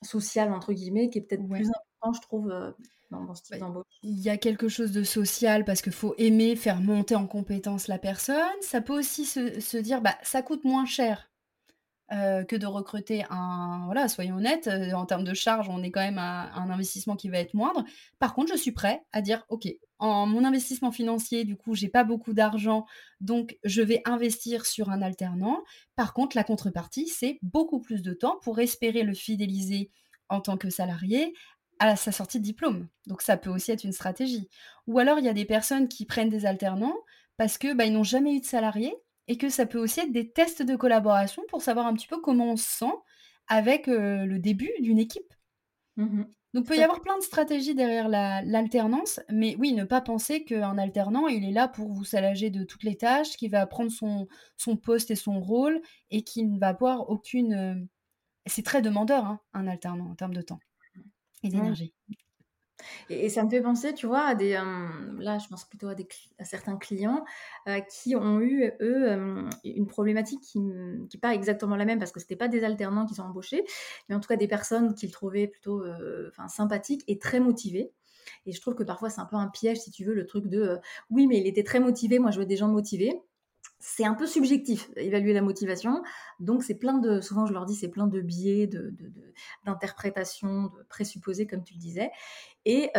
social 0.02 0.52
entre 0.52 0.72
guillemets 0.72 1.08
qui 1.08 1.18
est 1.18 1.22
peut-être 1.22 1.48
plus 1.48 1.68
important, 1.68 2.12
je 2.12 2.20
trouve. 2.20 2.74
Dans, 3.10 3.32
ce 3.32 3.42
type 3.44 3.60
bah. 3.60 3.82
Il 4.02 4.18
y 4.18 4.28
a 4.28 4.36
quelque 4.36 4.66
chose 4.66 4.90
de 4.90 5.04
social 5.04 5.64
parce 5.64 5.82
qu'il 5.82 5.92
faut 5.92 6.16
aimer 6.18 6.56
faire 6.56 6.80
monter 6.80 7.14
en 7.14 7.28
compétence 7.28 7.86
la 7.86 7.98
personne. 7.98 8.34
Ça 8.60 8.80
peut 8.80 8.98
aussi 8.98 9.24
se, 9.24 9.60
se 9.60 9.76
dire, 9.76 10.00
bah, 10.00 10.16
ça 10.22 10.42
coûte 10.42 10.64
moins 10.64 10.84
cher 10.84 11.30
euh, 12.12 12.44
que 12.44 12.56
de 12.56 12.66
recruter 12.66 13.24
un 13.30 13.82
voilà, 13.86 14.08
soyons 14.08 14.36
honnêtes, 14.36 14.66
euh, 14.66 14.92
en 14.92 15.06
termes 15.06 15.24
de 15.24 15.32
charge, 15.32 15.68
on 15.70 15.82
est 15.82 15.90
quand 15.90 16.02
même 16.02 16.18
à 16.18 16.52
un 16.54 16.68
investissement 16.68 17.16
qui 17.16 17.30
va 17.30 17.38
être 17.38 17.54
moindre. 17.54 17.84
Par 18.18 18.34
contre, 18.34 18.52
je 18.52 18.58
suis 18.58 18.72
prêt 18.72 19.02
à 19.12 19.22
dire: 19.22 19.44
«OK, 19.48 19.66
en 19.98 20.26
mon 20.26 20.44
investissement 20.44 20.92
financier, 20.92 21.44
du 21.44 21.56
coup, 21.56 21.74
j'ai 21.74 21.88
pas 21.88 22.04
beaucoup 22.04 22.34
d'argent, 22.34 22.84
donc 23.20 23.56
je 23.64 23.80
vais 23.80 24.02
investir 24.04 24.66
sur 24.66 24.90
un 24.90 25.00
alternant. 25.00 25.62
Par 25.96 26.12
contre, 26.12 26.36
la 26.36 26.44
contrepartie, 26.44 27.08
c'est 27.08 27.38
beaucoup 27.42 27.80
plus 27.80 28.02
de 28.02 28.12
temps 28.12 28.38
pour 28.42 28.58
espérer 28.58 29.02
le 29.02 29.14
fidéliser 29.14 29.90
en 30.28 30.40
tant 30.40 30.56
que 30.56 30.70
salarié, 30.70 31.34
à 31.78 31.96
sa 31.96 32.12
sortie 32.12 32.38
de 32.38 32.44
diplôme. 32.44 32.88
Donc 33.06 33.22
ça 33.22 33.36
peut 33.36 33.50
aussi 33.50 33.72
être 33.72 33.84
une 33.84 33.92
stratégie. 33.92 34.48
Ou 34.86 34.98
alors 34.98 35.18
il 35.18 35.24
y 35.24 35.28
a 35.28 35.34
des 35.34 35.44
personnes 35.44 35.88
qui 35.88 36.06
prennent 36.06 36.28
des 36.28 36.46
alternants 36.46 36.96
parce 37.36 37.58
que 37.58 37.74
bah, 37.74 37.84
ils 37.84 37.92
n'ont 37.92 38.04
jamais 38.04 38.34
eu 38.34 38.40
de 38.40 38.46
salarié 38.46 38.94
et 39.28 39.36
que 39.36 39.48
ça 39.48 39.66
peut 39.66 39.78
aussi 39.78 40.00
être 40.00 40.12
des 40.12 40.30
tests 40.30 40.62
de 40.62 40.76
collaboration 40.76 41.42
pour 41.48 41.62
savoir 41.62 41.86
un 41.86 41.94
petit 41.94 42.06
peu 42.06 42.20
comment 42.20 42.52
on 42.52 42.56
se 42.56 42.68
sent 42.68 42.94
avec 43.46 43.86
le 43.86 44.38
début 44.38 44.70
d'une 44.80 44.98
équipe. 44.98 45.32
Mmh 45.96 46.24
Donc, 46.54 46.64
il 46.64 46.68
peut 46.68 46.76
y 46.76 46.82
avoir 46.82 47.00
plein 47.02 47.16
de 47.18 47.22
stratégies 47.22 47.74
derrière 47.74 48.08
l'alternance, 48.08 49.20
mais 49.30 49.56
oui, 49.58 49.72
ne 49.72 49.84
pas 49.84 50.00
penser 50.00 50.44
qu'un 50.44 50.78
alternant, 50.78 51.28
il 51.28 51.44
est 51.44 51.52
là 51.52 51.68
pour 51.68 51.92
vous 51.92 52.04
soulager 52.04 52.50
de 52.50 52.64
toutes 52.64 52.82
les 52.84 52.96
tâches, 52.96 53.36
qu'il 53.36 53.50
va 53.50 53.60
apprendre 53.60 53.90
son, 53.90 54.28
son 54.56 54.76
poste 54.76 55.10
et 55.10 55.16
son 55.16 55.40
rôle, 55.40 55.80
et 56.10 56.22
qu'il 56.22 56.50
ne 56.52 56.58
va 56.58 56.68
avoir 56.68 57.10
aucune... 57.10 57.88
C'est 58.46 58.64
très 58.64 58.82
demandeur, 58.82 59.24
hein, 59.24 59.40
un 59.54 59.66
alternant, 59.66 60.10
en 60.10 60.14
termes 60.14 60.34
de 60.34 60.42
temps 60.42 60.60
et 61.42 61.48
d'énergie. 61.48 61.94
Et, 63.10 63.28
ça 63.28 63.44
me 63.44 63.50
fait 63.50 63.60
penser, 63.60 63.94
tu 63.94 64.06
vois, 64.06 64.22
à 64.22 64.34
des, 64.34 64.52
là, 65.18 65.38
je 65.38 65.48
pense 65.48 65.64
plutôt 65.64 65.88
à, 65.88 65.94
des, 65.94 66.06
certains 66.42 66.76
clients 66.76 67.24
qui 67.88 68.16
ont 68.16 68.40
eu, 68.40 68.72
eux, 68.80 69.48
une 69.64 69.86
problématique 69.86 70.40
qui 70.40 70.60
n'est 70.60 71.20
pas 71.20 71.34
exactement 71.34 71.76
la 71.76 71.84
même 71.84 71.98
parce 71.98 72.12
que 72.12 72.20
ce 72.20 72.24
n'était 72.24 72.36
pas 72.36 72.48
des 72.48 72.64
alternants 72.64 73.06
qui 73.06 73.14
sont 73.14 73.22
embauchés, 73.22 73.64
mais 74.08 74.14
en 74.14 74.20
tout 74.20 74.28
cas 74.28 74.36
des 74.36 74.48
personnes 74.48 74.94
qu'ils 74.94 75.12
trouvaient 75.12 75.46
plutôt 75.46 75.84
enfin 76.28 76.48
sympathiques 76.48 77.04
et 77.08 77.18
très 77.18 77.40
motivées. 77.40 77.92
Et 78.46 78.52
je 78.52 78.60
trouve 78.60 78.74
que 78.74 78.82
parfois 78.82 79.10
c'est 79.10 79.20
un 79.20 79.26
peu 79.26 79.36
un 79.36 79.48
piège, 79.48 79.78
si 79.78 79.90
tu 79.90 80.04
veux, 80.04 80.14
le 80.14 80.26
truc 80.26 80.46
de 80.46 80.78
oui, 81.10 81.26
mais 81.26 81.38
il 81.38 81.46
était 81.46 81.64
très 81.64 81.80
motivé, 81.80 82.18
moi 82.18 82.30
je 82.30 82.40
veux 82.40 82.46
des 82.46 82.56
gens 82.56 82.68
motivés 82.68 83.20
c'est 83.86 84.06
un 84.06 84.14
peu 84.14 84.26
subjectif, 84.26 84.88
évaluer 84.96 85.34
la 85.34 85.42
motivation. 85.42 86.02
Donc, 86.40 86.62
c'est 86.62 86.74
plein 86.74 86.96
de, 86.96 87.20
souvent 87.20 87.44
je 87.44 87.52
leur 87.52 87.66
dis, 87.66 87.74
c'est 87.74 87.90
plein 87.90 88.06
de 88.06 88.22
biais, 88.22 88.66
d'interprétations, 89.66 90.64
de, 90.64 90.78
de, 90.78 90.82
présupposés, 90.88 91.46
comme 91.46 91.62
tu 91.62 91.74
le 91.74 91.80
disais. 91.80 92.10
Et 92.64 92.90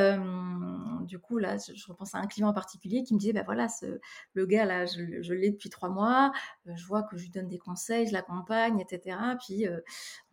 du 1.07 1.17
coup, 1.17 1.39
là, 1.39 1.57
je, 1.57 1.87
repense 1.87 2.13
à 2.13 2.19
un 2.19 2.27
client 2.27 2.49
en 2.49 2.53
particulier 2.53 3.03
qui 3.03 3.15
me 3.15 3.19
disait, 3.19 3.33
ben 3.33 3.43
voilà, 3.43 3.67
ce, 3.67 3.99
le 4.33 4.45
gars, 4.45 4.63
là, 4.65 4.85
je, 4.85 5.33
l'ai 5.33 5.49
depuis 5.49 5.71
trois 5.71 5.89
mois, 5.89 6.31
euh, 6.67 6.73
je 6.75 6.85
vois 6.85 7.01
que 7.01 7.17
je 7.17 7.23
lui 7.23 7.31
donne 7.31 7.47
des 7.47 7.57
conseils, 7.57 8.05
je 8.05 8.13
l'accompagne, 8.13 8.79
etc. 8.79 9.17
Puis, 9.43 9.67
euh, 9.67 9.79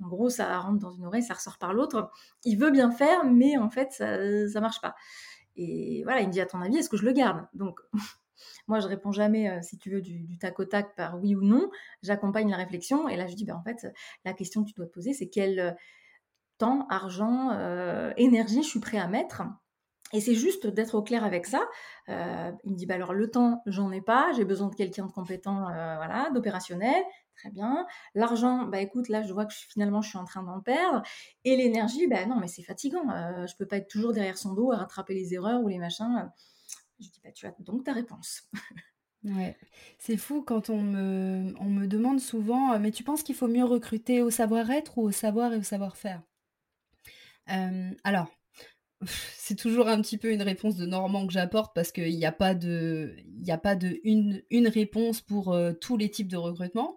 en 0.02 0.08
gros, 0.08 0.28
ça 0.28 0.58
rentre 0.58 0.80
dans 0.80 0.92
une 0.92 1.06
oreille, 1.06 1.22
ça 1.22 1.32
ressort 1.32 1.56
par 1.56 1.72
l'autre. 1.72 2.10
Il 2.44 2.58
veut 2.58 2.70
bien 2.70 2.90
faire, 2.90 3.24
mais 3.24 3.56
en 3.56 3.70
fait, 3.70 3.92
ça 3.92 4.18
ne 4.18 4.60
marche 4.60 4.82
pas. 4.82 4.94
Et 5.56 6.02
voilà, 6.04 6.20
il 6.20 6.26
me 6.26 6.32
dit, 6.32 6.42
à 6.42 6.46
ton 6.46 6.60
avis, 6.60 6.76
est-ce 6.76 6.90
que 6.90 6.98
je 6.98 7.06
le 7.06 7.12
garde? 7.12 7.46
Donc, 7.54 7.80
moi, 8.68 8.80
je 8.80 8.88
réponds 8.88 9.12
jamais, 9.12 9.50
euh, 9.50 9.62
si 9.62 9.78
tu 9.78 9.90
veux, 9.90 10.00
du, 10.00 10.38
tac 10.38 10.58
au 10.60 10.64
tac 10.64 10.94
par 10.96 11.20
oui 11.20 11.34
ou 11.34 11.42
non. 11.42 11.70
J'accompagne 12.02 12.50
la 12.50 12.56
réflexion. 12.56 13.08
Et 13.08 13.16
là, 13.16 13.26
je 13.26 13.34
dis, 13.34 13.44
ben, 13.44 13.56
en 13.56 13.62
fait, 13.62 13.86
la 14.24 14.32
question 14.32 14.62
que 14.62 14.68
tu 14.68 14.74
dois 14.74 14.86
te 14.86 14.92
poser, 14.92 15.12
c'est 15.12 15.28
quel 15.28 15.76
temps, 16.62 16.86
argent, 16.90 17.50
euh, 17.52 18.12
énergie 18.16 18.62
je 18.62 18.68
suis 18.68 18.80
prêt 18.80 18.98
à 18.98 19.08
mettre? 19.08 19.42
Et 20.12 20.20
c'est 20.20 20.34
juste 20.34 20.66
d'être 20.66 20.94
au 20.94 21.02
clair 21.02 21.24
avec 21.24 21.46
ça. 21.46 21.66
Euh, 22.08 22.52
il 22.64 22.72
me 22.72 22.76
dit, 22.76 22.86
bah 22.86 22.94
alors 22.94 23.14
le 23.14 23.30
temps, 23.30 23.62
j'en 23.66 23.90
ai 23.90 24.00
pas, 24.00 24.30
j'ai 24.36 24.44
besoin 24.44 24.68
de 24.68 24.74
quelqu'un 24.74 25.06
de 25.06 25.10
compétent, 25.10 25.68
euh, 25.70 25.96
voilà, 25.96 26.30
d'opérationnel. 26.32 27.02
Très 27.34 27.50
bien. 27.50 27.86
L'argent, 28.14 28.66
bah 28.66 28.80
écoute, 28.80 29.08
là, 29.08 29.22
je 29.22 29.32
vois 29.32 29.46
que 29.46 29.54
finalement, 29.54 30.02
je 30.02 30.10
suis 30.10 30.18
en 30.18 30.24
train 30.24 30.42
d'en 30.42 30.60
perdre. 30.60 31.02
Et 31.44 31.56
l'énergie, 31.56 32.06
bah 32.06 32.26
non, 32.26 32.36
mais 32.38 32.46
c'est 32.46 32.62
fatigant. 32.62 33.02
je 33.46 33.56
peux 33.56 33.66
pas 33.66 33.78
être 33.78 33.88
toujours 33.88 34.12
derrière 34.12 34.38
son 34.38 34.52
dos 34.52 34.70
à 34.70 34.76
rattraper 34.76 35.14
les 35.14 35.34
erreurs 35.34 35.62
ou 35.62 35.68
les 35.68 35.78
machins. 35.78 36.30
Je 37.02 37.10
dis, 37.10 37.20
bah 37.22 37.32
tu 37.32 37.46
as 37.46 37.54
donc 37.60 37.84
ta 37.84 37.92
réponse. 37.92 38.48
Ouais, 39.24 39.56
c'est 39.98 40.16
fou 40.16 40.42
quand 40.42 40.68
on 40.68 40.82
me, 40.82 41.54
on 41.60 41.66
me 41.70 41.86
demande 41.86 42.18
souvent, 42.18 42.76
mais 42.80 42.90
tu 42.90 43.04
penses 43.04 43.22
qu'il 43.22 43.36
faut 43.36 43.46
mieux 43.46 43.64
recruter 43.64 44.20
au 44.20 44.30
savoir-être 44.30 44.98
ou 44.98 45.02
au 45.02 45.12
savoir 45.12 45.52
et 45.52 45.58
au 45.58 45.62
savoir-faire? 45.62 46.22
Alors, 47.46 48.28
c'est 49.36 49.56
toujours 49.56 49.88
un 49.88 50.00
petit 50.00 50.18
peu 50.18 50.32
une 50.32 50.42
réponse 50.42 50.76
de 50.76 50.86
Normand 50.86 51.26
que 51.26 51.32
j'apporte 51.32 51.72
parce 51.74 51.92
qu'il 51.92 52.16
n'y 52.16 52.26
a 52.26 52.32
pas 52.32 52.54
de, 52.54 53.14
il 53.24 53.50
a 53.50 53.58
pas 53.58 53.76
de 53.76 54.00
une, 54.02 54.42
une 54.50 54.66
réponse 54.66 55.20
pour 55.20 55.56
tous 55.80 55.96
les 55.96 56.10
types 56.10 56.28
de 56.28 56.36
recrutement. 56.36 56.96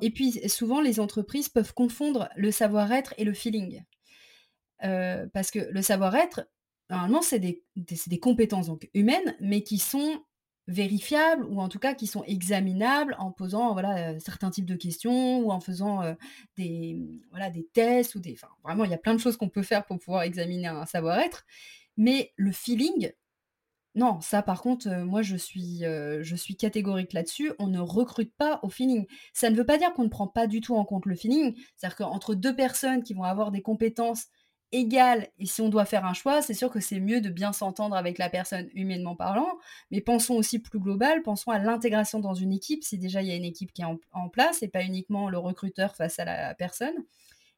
Et 0.00 0.10
puis 0.10 0.32
souvent 0.48 0.80
les 0.80 1.00
entreprises 1.00 1.50
peuvent 1.50 1.74
confondre 1.74 2.30
le 2.36 2.50
savoir-être 2.50 3.12
et 3.18 3.24
le 3.24 3.34
feeling. 3.34 3.82
parce 4.80 5.50
que 5.50 5.58
le 5.70 5.82
savoir-être, 5.82 6.48
normalement, 6.90 7.22
c'est 7.22 7.38
des, 7.38 7.62
compétences 8.20 8.66
donc, 8.66 8.88
humaines, 8.94 9.36
mais 9.40 9.62
qui 9.62 9.78
sont 9.78 10.22
vérifiables 10.68 11.44
ou 11.46 11.60
en 11.60 11.68
tout 11.68 11.78
cas 11.78 11.94
qui 11.94 12.06
sont 12.06 12.22
examinables 12.24 13.16
en 13.18 13.32
posant 13.32 13.72
voilà 13.72 14.10
euh, 14.10 14.18
certains 14.18 14.50
types 14.50 14.66
de 14.66 14.76
questions 14.76 15.40
ou 15.40 15.50
en 15.50 15.60
faisant 15.60 16.02
euh, 16.02 16.12
des 16.58 16.98
voilà 17.30 17.48
des 17.48 17.66
tests 17.72 18.14
ou 18.14 18.20
des 18.20 18.36
vraiment 18.62 18.84
il 18.84 18.90
y 18.90 18.94
a 18.94 18.98
plein 18.98 19.14
de 19.14 19.18
choses 19.18 19.38
qu'on 19.38 19.48
peut 19.48 19.62
faire 19.62 19.86
pour 19.86 19.98
pouvoir 19.98 20.22
examiner 20.22 20.66
un 20.66 20.84
savoir-être. 20.84 21.46
Mais 21.96 22.32
le 22.36 22.52
feeling 22.52 23.12
non 23.94 24.20
ça 24.20 24.42
par 24.42 24.60
contre 24.60 24.88
euh, 24.88 25.04
moi 25.06 25.22
je 25.22 25.36
suis 25.36 25.78
je 25.80 26.36
suis 26.36 26.56
catégorique 26.56 27.14
là-dessus. 27.14 27.52
On 27.58 27.68
ne 27.68 27.80
recrute 27.80 28.34
pas 28.36 28.60
au 28.62 28.68
feeling. 28.68 29.06
Ça 29.32 29.48
ne 29.48 29.56
veut 29.56 29.66
pas 29.66 29.78
dire 29.78 29.94
qu'on 29.94 30.04
ne 30.04 30.08
prend 30.08 30.28
pas 30.28 30.46
du 30.46 30.60
tout 30.60 30.76
en 30.76 30.84
compte 30.84 31.06
le 31.06 31.16
feeling. 31.16 31.56
C'est-à-dire 31.76 31.96
qu'entre 31.96 32.34
deux 32.34 32.54
personnes 32.54 33.02
qui 33.02 33.14
vont 33.14 33.24
avoir 33.24 33.52
des 33.52 33.62
compétences 33.62 34.26
égal. 34.72 35.28
Et 35.38 35.46
si 35.46 35.60
on 35.60 35.68
doit 35.68 35.84
faire 35.84 36.04
un 36.04 36.14
choix, 36.14 36.42
c'est 36.42 36.54
sûr 36.54 36.70
que 36.70 36.80
c'est 36.80 37.00
mieux 37.00 37.20
de 37.20 37.30
bien 37.30 37.52
s'entendre 37.52 37.96
avec 37.96 38.18
la 38.18 38.28
personne 38.28 38.68
humainement 38.74 39.16
parlant. 39.16 39.58
Mais 39.90 40.00
pensons 40.00 40.34
aussi 40.34 40.58
plus 40.58 40.78
global, 40.78 41.22
pensons 41.22 41.50
à 41.50 41.58
l'intégration 41.58 42.20
dans 42.20 42.34
une 42.34 42.52
équipe, 42.52 42.84
si 42.84 42.98
déjà 42.98 43.22
il 43.22 43.28
y 43.28 43.32
a 43.32 43.36
une 43.36 43.44
équipe 43.44 43.72
qui 43.72 43.82
est 43.82 43.86
en, 44.12 44.28
place 44.28 44.62
et 44.62 44.68
pas 44.68 44.82
uniquement 44.84 45.30
le 45.30 45.38
recruteur 45.38 45.96
face 45.96 46.18
à 46.18 46.24
la 46.24 46.54
personne. 46.54 46.94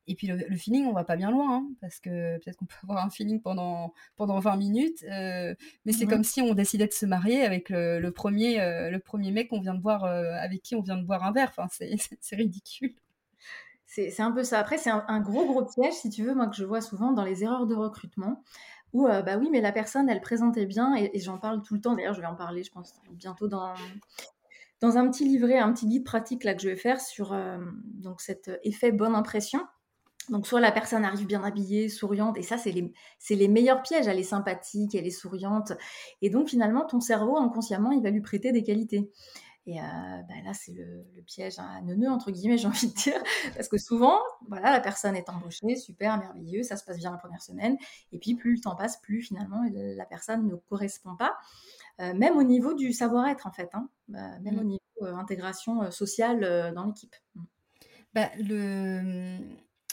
Et 0.06 0.14
puis 0.14 0.26
le, 0.26 0.56
feeling, 0.56 0.86
on 0.86 0.92
va 0.92 1.04
pas 1.04 1.16
bien 1.16 1.30
loin, 1.30 1.56
hein, 1.56 1.68
parce 1.80 2.00
que 2.00 2.38
peut-être 2.38 2.56
qu'on 2.56 2.64
peut 2.66 2.74
avoir 2.84 3.04
un 3.04 3.10
feeling 3.10 3.40
pendant, 3.40 3.92
pendant 4.16 4.38
20 4.38 4.56
minutes, 4.56 5.04
euh, 5.04 5.54
mais 5.84 5.92
c'est 5.92 6.06
comme 6.06 6.24
si 6.24 6.40
on 6.40 6.54
décidait 6.54 6.86
de 6.86 6.92
se 6.92 7.06
marier 7.06 7.42
avec 7.42 7.70
le, 7.70 8.10
premier, 8.10 8.60
euh, 8.60 8.90
le 8.90 8.98
premier 8.98 9.30
mec 9.30 9.48
qu'on 9.48 9.60
vient 9.60 9.74
de 9.74 9.82
voir, 9.82 10.04
euh, 10.04 10.32
avec 10.40 10.62
qui 10.62 10.74
on 10.74 10.80
vient 10.80 10.96
de 10.96 11.04
boire 11.04 11.24
un 11.24 11.32
verre. 11.32 11.52
Enfin, 11.56 11.68
c'est 11.70 12.36
ridicule. 12.36 12.94
C'est 13.92 14.20
un 14.20 14.30
peu 14.30 14.44
ça. 14.44 14.60
Après, 14.60 14.78
c'est 14.78 14.90
un, 14.90 15.20
gros, 15.20 15.44
gros 15.46 15.64
piège, 15.64 15.94
si 15.94 16.10
tu 16.10 16.22
veux, 16.22 16.32
moi, 16.32 16.46
que 16.46 16.54
je 16.54 16.64
vois 16.64 16.80
souvent 16.80 17.10
dans 17.10 17.24
les 17.24 17.42
erreurs 17.42 17.66
de 17.66 17.74
recrutement, 17.74 18.44
où, 18.92 19.08
euh, 19.08 19.20
bah 19.22 19.36
oui, 19.36 19.48
mais 19.50 19.60
la 19.60 19.72
personne, 19.72 20.08
elle 20.08 20.20
présentait 20.20 20.64
bien, 20.64 20.94
et, 20.94 21.18
j'en 21.18 21.38
parle 21.38 21.60
tout 21.62 21.74
le 21.74 21.80
temps. 21.80 21.96
D'ailleurs, 21.96 22.14
je 22.14 22.20
vais 22.20 22.28
en 22.28 22.36
parler, 22.36 22.62
je 22.62 22.70
pense, 22.70 22.94
bientôt 23.10 23.48
dans, 23.48 23.74
dans 24.80 24.96
un 24.96 25.10
petit 25.10 25.24
livret, 25.24 25.58
un 25.58 25.72
petit 25.72 25.88
guide 25.88 26.04
pratique 26.04 26.44
là 26.44 26.54
que 26.54 26.62
je 26.62 26.68
vais 26.68 26.76
faire 26.76 27.00
sur 27.00 27.32
euh, 27.32 27.58
donc 27.82 28.20
cet 28.20 28.48
effet 28.62 28.92
bonne 28.92 29.16
impression. 29.16 29.58
Donc, 30.28 30.46
soit 30.46 30.60
la 30.60 30.70
personne 30.70 31.04
arrive 31.04 31.26
bien 31.26 31.42
habillée, 31.42 31.88
souriante, 31.88 32.38
et 32.38 32.42
ça, 32.42 32.58
c'est 32.58 32.70
les, 32.70 32.92
les 33.30 33.48
meilleurs 33.48 33.82
pièges. 33.82 34.06
Elle 34.06 34.20
est 34.20 34.22
sympathique, 34.22 34.94
elle 34.94 35.08
est 35.08 35.10
souriante. 35.10 35.72
Et 36.22 36.30
donc, 36.30 36.48
finalement, 36.48 36.86
ton 36.86 37.00
cerveau, 37.00 37.36
inconsciemment, 37.38 37.90
il 37.90 38.04
va 38.04 38.10
lui 38.10 38.20
prêter 38.20 38.52
des 38.52 38.62
qualités. 38.62 39.10
Et 39.66 39.78
euh, 39.78 39.82
bah, 39.82 40.34
là, 40.44 40.54
c'est 40.54 40.72
le, 40.72 41.04
piège 41.26 41.58
à 41.58 41.80
neuneu, 41.82 42.08
entre 42.08 42.30
guillemets, 42.30 42.58
j'ai 42.58 42.66
envie 42.66 42.88
de 42.88 42.94
dire. 42.94 43.22
Parce 43.54 43.68
que 43.68 43.78
souvent, 43.78 44.18
voilà, 44.48 44.70
la 44.72 44.80
personne 44.80 45.16
est 45.16 45.28
embauchée, 45.28 45.76
super, 45.76 46.18
merveilleux, 46.18 46.62
ça 46.62 46.76
se 46.76 46.84
passe 46.84 46.96
bien 46.98 47.10
la 47.10 47.18
première 47.18 47.42
semaine. 47.42 47.76
Et 48.12 48.18
puis, 48.18 48.34
plus 48.34 48.54
le 48.54 48.60
temps 48.60 48.74
passe, 48.74 48.96
plus 48.98 49.22
finalement, 49.22 49.62
la 49.72 50.06
personne 50.06 50.46
ne 50.46 50.56
correspond 50.56 51.16
pas. 51.16 51.36
Euh, 52.00 52.14
même 52.14 52.36
au 52.36 52.42
niveau 52.42 52.72
du 52.74 52.92
savoir-être, 52.92 53.46
en 53.46 53.52
fait. 53.52 53.68
Hein. 53.74 53.88
Bah, 54.08 54.38
même 54.40 54.58
au 54.58 54.62
mmh. 54.62 54.68
niveau 54.68 54.80
euh, 55.02 55.14
intégration 55.14 55.90
sociale 55.90 56.72
dans 56.74 56.84
l'équipe. 56.84 57.14
Mmh. 57.34 57.42
Bah, 58.14 58.30
le 58.38 59.38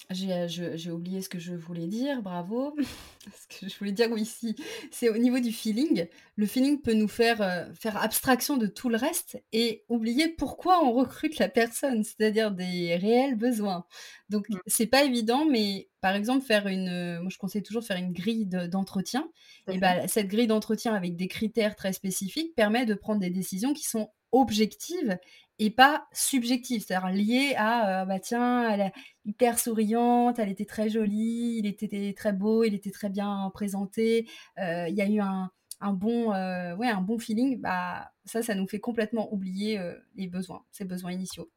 euh, 0.10 0.47
j'ai 0.47 0.91
oublié 0.91 1.22
ce 1.22 1.28
que 1.28 1.39
je 1.39 1.53
voulais 1.53 1.88
dire, 1.88 2.22
bravo. 2.22 2.74
ce 3.51 3.60
que 3.60 3.70
je 3.70 3.78
voulais 3.78 3.91
dire, 3.91 4.10
oui, 4.12 4.26
si, 4.26 4.55
c'est 4.89 5.10
au 5.10 5.18
niveau 5.18 5.39
du 5.39 5.51
feeling. 5.51 6.08
Le 6.38 6.45
feeling 6.45 6.82
peut 6.82 6.93
nous 6.93 7.10
faire 7.10 7.41
euh, 7.41 7.66
faire 7.74 8.01
abstraction 8.01 8.55
de 8.55 8.68
tout 8.68 8.88
le 8.88 8.97
reste 8.97 9.41
et 9.51 9.84
oublier 9.89 10.30
pourquoi 10.30 10.84
on 10.84 10.93
recrute 10.93 11.39
la 11.39 11.49
personne, 11.49 12.03
c'est-à-dire 12.03 12.51
des 12.51 12.95
réels 12.95 13.36
besoins. 13.36 13.86
Donc, 14.30 14.47
mmh. 14.49 14.60
c'est 14.66 14.88
pas 14.88 15.03
évident, 15.03 15.45
mais 15.45 15.89
par 15.99 16.16
exemple, 16.16 16.45
faire 16.45 16.68
une, 16.68 16.88
euh, 16.88 17.22
moi 17.22 17.30
je 17.30 17.38
conseille 17.38 17.64
toujours 17.64 17.84
faire 17.84 17.97
une 17.97 18.14
grille 18.14 18.45
d'entretien. 18.45 19.30
et 19.70 19.78
bah, 19.78 20.08
cette 20.08 20.28
grille 20.28 20.47
d'entretien 20.47 20.93
avec 20.93 21.18
des 21.18 21.28
critères 21.28 21.76
très 21.76 21.91
spécifiques 21.91 22.55
permet 22.55 22.86
de 22.86 22.93
prendre 22.93 23.20
des 23.20 23.30
décisions 23.30 23.74
qui 23.74 23.84
sont 23.84 24.10
objectives 24.32 25.18
et 25.60 25.72
pas 25.72 26.08
subjective, 26.14 26.84
c'est-à-dire 26.86 27.10
liée 27.10 27.55
à 27.58 28.05
bah 28.05 28.20
tiens, 28.20 28.70
elle 28.70 28.82
est 28.82 28.93
hyper 29.28 29.59
souriante, 29.59 30.39
elle 30.39 30.49
était 30.49 30.65
très 30.65 30.89
jolie, 30.89 31.57
il 31.59 31.67
était 31.67 32.15
très 32.17 32.34
beau, 32.34 32.63
il 32.63 32.73
était 32.73 32.89
très 32.89 33.09
bien 33.09 33.51
présenté, 33.53 34.28
il 34.57 34.93
y 34.95 35.01
a 35.01 35.07
eu 35.07 35.19
un, 35.19 35.51
un 35.80 35.93
bon, 35.93 36.30
ouais, 36.30 36.88
un 36.88 37.01
bon 37.01 37.19
feeling, 37.19 37.61
bah 37.61 38.11
ça, 38.25 38.41
ça 38.41 38.55
nous 38.55 38.67
fait 38.67 38.80
complètement 38.80 39.32
oublier 39.34 39.80
les 40.15 40.28
besoins, 40.28 40.63
ces 40.71 40.86
besoins 40.86 41.11
initiaux. 41.11 41.51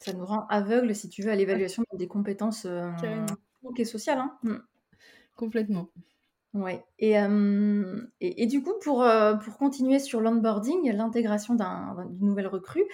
Ça 0.00 0.12
nous 0.12 0.26
rend 0.26 0.46
aveugle, 0.48 0.94
si 0.94 1.08
tu 1.08 1.22
veux, 1.22 1.30
à 1.30 1.36
l'évaluation 1.36 1.84
des 1.94 2.08
compétences 2.08 2.66
et 2.66 3.84
sociales. 3.84 4.18
Hein. 4.18 4.36
Mmh. 4.42 4.56
Complètement. 5.36 5.88
Ouais. 6.54 6.84
Et, 6.98 7.14
et, 8.20 8.46
du 8.46 8.62
coup, 8.62 8.74
pour, 8.82 9.06
pour 9.42 9.56
continuer 9.56 9.98
sur 9.98 10.20
l'onboarding, 10.20 10.92
l'intégration 10.92 11.54
d'une 11.54 12.26
nouvelle 12.28 12.46
recrue, 12.46 12.84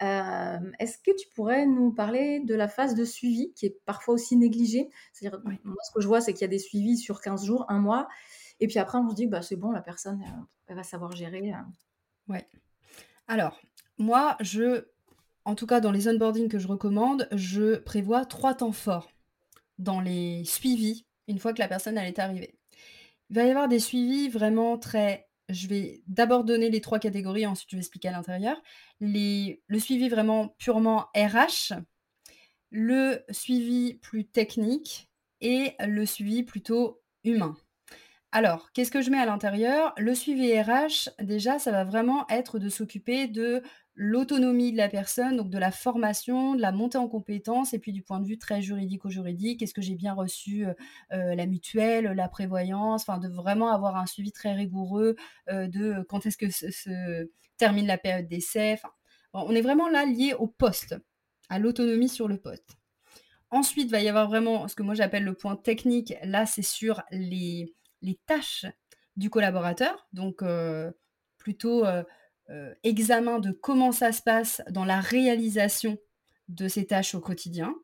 est-ce 0.00 0.98
que 0.98 1.10
tu 1.16 1.26
pourrais 1.34 1.66
nous 1.66 1.92
parler 1.92 2.40
de 2.40 2.54
la 2.54 2.68
phase 2.68 2.94
de 2.94 3.04
suivi 3.04 3.52
qui 3.54 3.66
est 3.66 3.76
parfois 3.84 4.14
aussi 4.14 4.36
négligée? 4.36 4.88
C'est-à-dire, 5.12 5.40
moi, 5.64 5.76
ce 5.82 5.90
que 5.92 6.00
je 6.00 6.06
vois, 6.06 6.20
c'est 6.20 6.32
qu'il 6.32 6.42
y 6.42 6.44
a 6.44 6.48
des 6.48 6.60
suivis 6.60 6.96
sur 6.96 7.20
15 7.20 7.44
jours, 7.44 7.64
un 7.68 7.80
mois, 7.80 8.06
et 8.60 8.68
puis 8.68 8.78
après, 8.78 8.98
on 8.98 9.08
se 9.10 9.14
dit, 9.14 9.26
bah, 9.26 9.42
c'est 9.42 9.56
bon, 9.56 9.72
la 9.72 9.82
personne, 9.82 10.22
elle, 10.68 10.76
va 10.76 10.82
savoir 10.84 11.12
gérer. 11.12 11.52
Ouais. 12.28 12.46
Alors, 13.26 13.60
moi, 13.98 14.36
je, 14.40 14.84
en 15.44 15.54
tout 15.54 15.66
cas, 15.66 15.80
dans 15.80 15.92
les 15.92 16.08
onboarding 16.08 16.48
que 16.48 16.58
je 16.58 16.68
recommande, 16.68 17.28
je 17.32 17.76
prévois 17.76 18.24
trois 18.24 18.54
temps 18.54 18.72
forts 18.72 19.10
dans 19.78 20.00
les 20.00 20.44
suivis 20.44 21.04
une 21.28 21.38
fois 21.38 21.52
que 21.52 21.60
la 21.60 21.68
personne 21.68 21.98
elle 21.98 22.08
est 22.08 22.18
arrivée. 22.18 22.57
Il 23.30 23.36
va 23.36 23.44
y 23.44 23.50
avoir 23.50 23.68
des 23.68 23.78
suivis 23.78 24.28
vraiment 24.28 24.78
très 24.78 25.28
je 25.48 25.66
vais 25.66 26.02
d'abord 26.06 26.44
donner 26.44 26.70
les 26.70 26.80
trois 26.80 26.98
catégories, 26.98 27.46
ensuite 27.46 27.70
je 27.70 27.76
vais 27.76 27.80
expliquer 27.80 28.08
à 28.08 28.12
l'intérieur. 28.12 28.60
Le 29.00 29.78
suivi 29.78 30.08
vraiment 30.08 30.48
purement 30.58 31.06
RH, 31.16 31.72
le 32.70 33.24
suivi 33.30 33.94
plus 33.94 34.26
technique 34.26 35.08
et 35.40 35.74
le 35.80 36.04
suivi 36.04 36.42
plutôt 36.42 37.00
humain. 37.24 37.56
Alors, 38.30 38.72
qu'est-ce 38.72 38.90
que 38.90 39.00
je 39.00 39.10
mets 39.10 39.18
à 39.18 39.24
l'intérieur? 39.24 39.94
Le 39.96 40.14
suivi 40.14 40.52
RH, 40.60 41.08
déjà, 41.18 41.58
ça 41.58 41.72
va 41.72 41.84
vraiment 41.84 42.28
être 42.28 42.58
de 42.58 42.68
s'occuper 42.68 43.26
de 43.26 43.62
l'autonomie 43.94 44.70
de 44.70 44.76
la 44.76 44.90
personne, 44.90 45.38
donc 45.38 45.48
de 45.48 45.56
la 45.56 45.70
formation, 45.70 46.54
de 46.54 46.60
la 46.60 46.70
montée 46.70 46.98
en 46.98 47.08
compétences 47.08 47.72
et 47.72 47.78
puis 47.78 47.92
du 47.92 48.02
point 48.02 48.20
de 48.20 48.26
vue 48.26 48.38
très 48.38 48.60
juridico-juridique, 48.60 49.62
est-ce 49.62 49.72
que 49.72 49.80
j'ai 49.80 49.94
bien 49.94 50.12
reçu, 50.12 50.66
la 51.10 51.46
mutuelle, 51.46 52.04
la 52.04 52.28
prévoyance? 52.28 53.02
Enfin, 53.02 53.18
de 53.18 53.28
vraiment 53.28 53.70
avoir 53.70 53.96
un 53.96 54.06
suivi 54.06 54.30
très 54.30 54.52
rigoureux, 54.52 55.16
de 55.50 56.04
quand 56.08 56.26
est-ce 56.26 56.36
que 56.36 56.50
se 56.50 57.28
termine 57.56 57.86
la 57.86 57.98
période 57.98 58.28
d'essai? 58.28 58.78
On 59.32 59.54
est 59.54 59.62
vraiment 59.62 59.88
là 59.88 60.04
lié 60.04 60.34
au 60.38 60.46
poste, 60.46 60.96
à 61.48 61.58
l'autonomie 61.58 62.10
sur 62.10 62.28
le 62.28 62.36
poste. 62.36 62.76
Ensuite, 63.50 63.86
il 63.86 63.90
va 63.90 64.00
y 64.02 64.08
avoir 64.08 64.28
vraiment 64.28 64.68
ce 64.68 64.74
que 64.74 64.82
moi 64.82 64.94
j'appelle 64.94 65.24
le 65.24 65.32
point 65.32 65.56
technique. 65.56 66.14
Là, 66.22 66.44
c'est 66.44 66.62
sur 66.62 67.02
les 67.10 67.74
les 68.02 68.18
tâches 68.26 68.66
du 69.16 69.30
collaborateur, 69.30 70.06
donc 70.12 70.42
plutôt 71.38 71.84
examen 72.82 73.38
de 73.38 73.50
comment 73.50 73.92
ça 73.92 74.12
se 74.12 74.22
passe 74.22 74.62
dans 74.70 74.84
la 74.84 75.00
réalisation 75.00 75.98
de 76.48 76.68
ces 76.68 76.86
tâches 76.86 77.14
au 77.14 77.20
quotidien. 77.20 77.74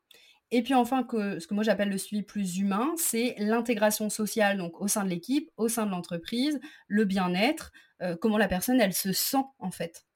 Et 0.51 0.63
puis 0.63 0.75
enfin, 0.75 1.03
que, 1.03 1.39
ce 1.41 1.47
que 1.47 1.55
moi 1.55 1.65
j'appelle 1.65 1.89
le 1.89 1.99
suivi 1.99 2.23
plus 2.23 2.59
humain, 2.59 2.93
c'est 2.97 3.35
l'intégration 3.39 4.09
sociale 4.09 4.57
donc 4.59 4.81
au 4.81 4.89
sein 4.89 5.05
de 5.05 5.09
l'équipe, 5.09 5.51
au 5.57 5.69
sein 5.69 5.87
de 5.87 5.91
l'entreprise, 5.91 6.61
le 6.87 7.05
bien-être, 7.05 7.73
comment 8.21 8.39
la 8.39 8.49
personne 8.49 8.81
elle 8.81 8.95
se 8.95 9.13
sent 9.13 9.45
en 9.59 9.71
fait. 9.71 10.07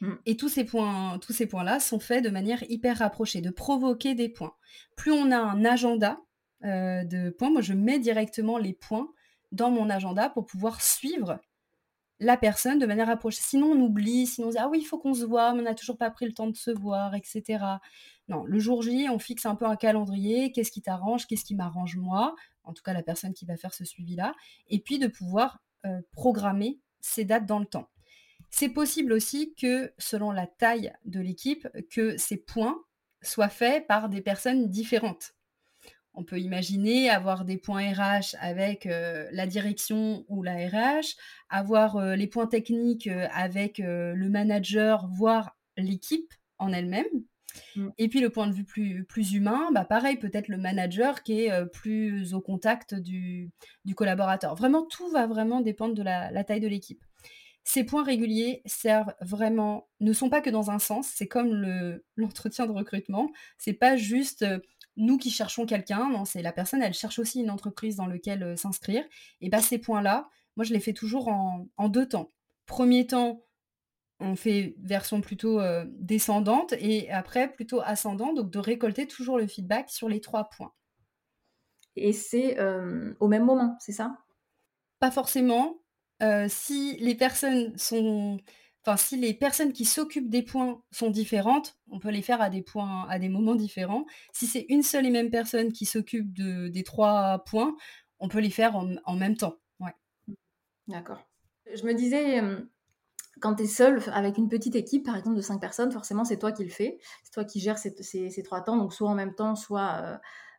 Mmh. 0.00 0.14
Et 0.26 0.36
tous 0.36 0.48
ces 0.48 0.64
points, 0.64 1.18
tous 1.20 1.32
ces 1.32 1.46
points-là 1.46 1.80
sont 1.80 2.00
faits 2.00 2.24
de 2.24 2.28
manière 2.28 2.62
hyper 2.68 2.98
rapprochée, 2.98 3.40
de 3.40 3.50
provoquer 3.50 4.14
des 4.14 4.28
points. 4.28 4.54
Plus 4.96 5.12
on 5.12 5.30
a 5.30 5.38
un 5.38 5.64
agenda 5.64 6.20
euh, 6.64 7.04
de 7.04 7.30
points. 7.30 7.50
Moi, 7.50 7.60
je 7.60 7.72
mets 7.72 7.98
directement 7.98 8.58
les 8.58 8.72
points 8.72 9.08
dans 9.52 9.70
mon 9.70 9.90
agenda 9.90 10.30
pour 10.30 10.46
pouvoir 10.46 10.82
suivre 10.82 11.38
la 12.18 12.36
personne 12.36 12.78
de 12.78 12.86
manière 12.86 13.10
approchée. 13.10 13.42
Sinon, 13.42 13.72
on 13.72 13.80
oublie, 13.80 14.26
sinon 14.26 14.48
on 14.48 14.50
dit 14.50 14.58
Ah 14.58 14.68
oui, 14.68 14.78
il 14.80 14.84
faut 14.84 14.98
qu'on 14.98 15.14
se 15.14 15.24
voit, 15.24 15.52
mais 15.52 15.60
on 15.60 15.64
n'a 15.64 15.74
toujours 15.74 15.98
pas 15.98 16.10
pris 16.10 16.26
le 16.26 16.32
temps 16.32 16.48
de 16.48 16.56
se 16.56 16.70
voir, 16.70 17.14
etc. 17.14 17.64
Non, 18.28 18.44
le 18.44 18.58
jour 18.58 18.82
J, 18.82 19.08
on 19.10 19.18
fixe 19.18 19.46
un 19.46 19.54
peu 19.54 19.66
un 19.66 19.76
calendrier. 19.76 20.50
Qu'est-ce 20.52 20.72
qui 20.72 20.82
t'arrange? 20.82 21.26
Qu'est-ce 21.26 21.44
qui 21.44 21.54
m'arrange 21.54 21.96
moi? 21.96 22.34
En 22.64 22.72
tout 22.72 22.82
cas, 22.82 22.92
la 22.92 23.02
personne 23.02 23.34
qui 23.34 23.44
va 23.44 23.56
faire 23.56 23.74
ce 23.74 23.84
suivi-là. 23.84 24.34
Et 24.68 24.80
puis 24.80 24.98
de 24.98 25.06
pouvoir 25.06 25.60
euh, 25.84 26.00
programmer 26.12 26.80
ces 27.00 27.24
dates 27.24 27.46
dans 27.46 27.58
le 27.60 27.66
temps. 27.66 27.88
C'est 28.50 28.70
possible 28.70 29.12
aussi 29.12 29.54
que, 29.54 29.92
selon 29.98 30.30
la 30.32 30.46
taille 30.46 30.92
de 31.04 31.20
l'équipe, 31.20 31.68
que 31.90 32.16
ces 32.16 32.36
points 32.36 32.82
soient 33.22 33.48
faits 33.48 33.86
par 33.86 34.08
des 34.08 34.20
personnes 34.20 34.68
différentes. 34.68 35.35
On 36.16 36.24
peut 36.24 36.40
imaginer 36.40 37.10
avoir 37.10 37.44
des 37.44 37.58
points 37.58 37.92
RH 37.92 38.36
avec 38.40 38.86
euh, 38.86 39.28
la 39.32 39.46
direction 39.46 40.24
ou 40.28 40.42
la 40.42 40.54
RH, 40.54 41.14
avoir 41.50 41.96
euh, 41.96 42.16
les 42.16 42.26
points 42.26 42.46
techniques 42.46 43.06
euh, 43.06 43.28
avec 43.34 43.78
le 43.78 44.28
manager, 44.30 45.06
voire 45.08 45.56
l'équipe 45.76 46.32
en 46.58 46.72
elle-même. 46.72 47.04
Mm. 47.76 47.88
Et 47.98 48.08
puis 48.08 48.20
le 48.20 48.30
point 48.30 48.46
de 48.46 48.54
vue 48.54 48.64
plus, 48.64 49.04
plus 49.04 49.34
humain, 49.34 49.68
bah 49.74 49.84
pareil, 49.84 50.16
peut-être 50.16 50.48
le 50.48 50.56
manager 50.56 51.22
qui 51.22 51.42
est 51.44 51.66
plus 51.66 52.32
au 52.32 52.40
contact 52.40 52.94
du, 52.94 53.50
collaborateur. 53.94 54.54
Vraiment, 54.54 54.86
tout 54.86 55.10
va 55.10 55.26
vraiment 55.26 55.60
dépendre 55.60 55.94
de 55.94 56.02
la, 56.02 56.30
la 56.30 56.44
taille 56.44 56.60
de 56.60 56.68
l'équipe. 56.68 57.04
Ces 57.62 57.84
points 57.84 58.04
réguliers 58.04 58.62
servent 58.64 59.12
vraiment, 59.20 59.88
ne 60.00 60.12
sont 60.14 60.30
pas 60.30 60.40
que 60.40 60.50
dans 60.50 60.70
un 60.70 60.78
sens, 60.78 61.08
c'est 61.14 61.28
comme 61.28 62.00
l'entretien 62.16 62.64
de 62.64 62.72
recrutement, 62.72 63.30
c'est 63.58 63.74
pas 63.74 63.96
juste 63.96 64.46
nous 64.96 65.18
qui 65.18 65.30
cherchons 65.30 65.66
quelqu'un, 65.66 66.08
non, 66.10 66.24
c'est 66.24 66.42
la 66.42 66.52
personne, 66.52 66.82
elle 66.82 66.94
cherche 66.94 67.18
aussi 67.18 67.40
une 67.40 67.50
entreprise 67.50 67.96
dans 67.96 68.06
laquelle 68.06 68.42
euh, 68.42 68.56
s'inscrire. 68.56 69.04
Et 69.40 69.48
bien, 69.48 69.60
ces 69.60 69.78
points-là, 69.78 70.28
moi, 70.56 70.64
je 70.64 70.72
les 70.72 70.80
fais 70.80 70.94
toujours 70.94 71.28
en, 71.28 71.88
deux 71.88 72.08
temps. 72.08 72.32
Premier 72.64 73.06
temps, 73.06 73.42
on 74.20 74.34
fait 74.34 74.74
version 74.78 75.20
plutôt 75.20 75.60
euh, 75.60 75.84
descendante 75.98 76.72
et 76.78 77.10
après 77.10 77.52
plutôt 77.52 77.80
ascendante, 77.82 78.36
donc 78.36 78.50
de 78.50 78.58
récolter 78.58 79.06
toujours 79.06 79.38
le 79.38 79.46
feedback 79.46 79.90
sur 79.90 80.08
les 80.08 80.20
trois 80.20 80.48
points. 80.48 80.72
Et 81.94 82.12
c'est 82.12 82.58
euh, 82.58 83.14
au 83.20 83.28
même 83.28 83.44
moment, 83.44 83.76
c'est 83.80 83.92
ça? 83.92 84.16
Pas 84.98 85.10
forcément. 85.10 85.78
si 86.48 86.96
les 86.96 87.14
personnes 87.14 87.76
sont 87.76 88.38
enfin, 88.86 88.96
si 88.96 89.16
les 89.16 89.34
personnes 89.34 89.72
qui 89.72 89.84
s'occupent 89.84 90.30
des 90.30 90.42
points 90.42 90.80
sont 90.92 91.10
différentes, 91.10 91.76
on 91.90 91.98
peut 91.98 92.10
les 92.10 92.22
faire 92.22 92.40
à 92.40 92.50
des 92.50 92.62
points, 92.62 93.06
à 93.08 93.18
des 93.18 93.28
moments 93.28 93.56
différents. 93.56 94.06
Si 94.32 94.46
c'est 94.46 94.66
une 94.68 94.82
seule 94.82 95.06
et 95.06 95.10
même 95.10 95.30
personne 95.30 95.72
qui 95.72 95.86
s'occupe 95.86 96.32
de, 96.32 96.68
des 96.68 96.84
trois 96.84 97.42
points, 97.44 97.76
on 98.20 98.28
peut 98.28 98.40
les 98.40 98.50
faire 98.50 98.76
en, 98.76 99.16
même 99.16 99.36
temps. 99.36 99.56
Ouais. 99.80 99.94
D'accord. 100.86 101.20
Je 101.74 101.84
me 101.84 101.92
disais, 101.92 102.40
quand 103.40 103.54
tu 103.54 103.64
es 103.64 103.66
seul 103.66 104.00
avec 104.12 104.38
une 104.38 104.48
petite 104.48 104.76
équipe, 104.76 105.04
par 105.04 105.16
exemple 105.16 105.36
de 105.36 105.42
cinq 105.42 105.60
personnes, 105.60 105.92
forcément 105.92 106.24
c'est 106.24 106.38
toi 106.38 106.52
qui 106.52 106.64
le 106.64 106.70
fais, 106.70 106.98
c'est 107.22 107.32
toi 107.32 107.44
qui 107.44 107.60
gères 107.60 107.78
ces, 107.78 108.42
trois 108.42 108.62
temps, 108.62 108.76
donc 108.76 108.92
soit 108.92 109.08
en 109.08 109.14
même 109.14 109.34
temps, 109.34 109.56
soit 109.56 110.00
euh, 110.02 110.16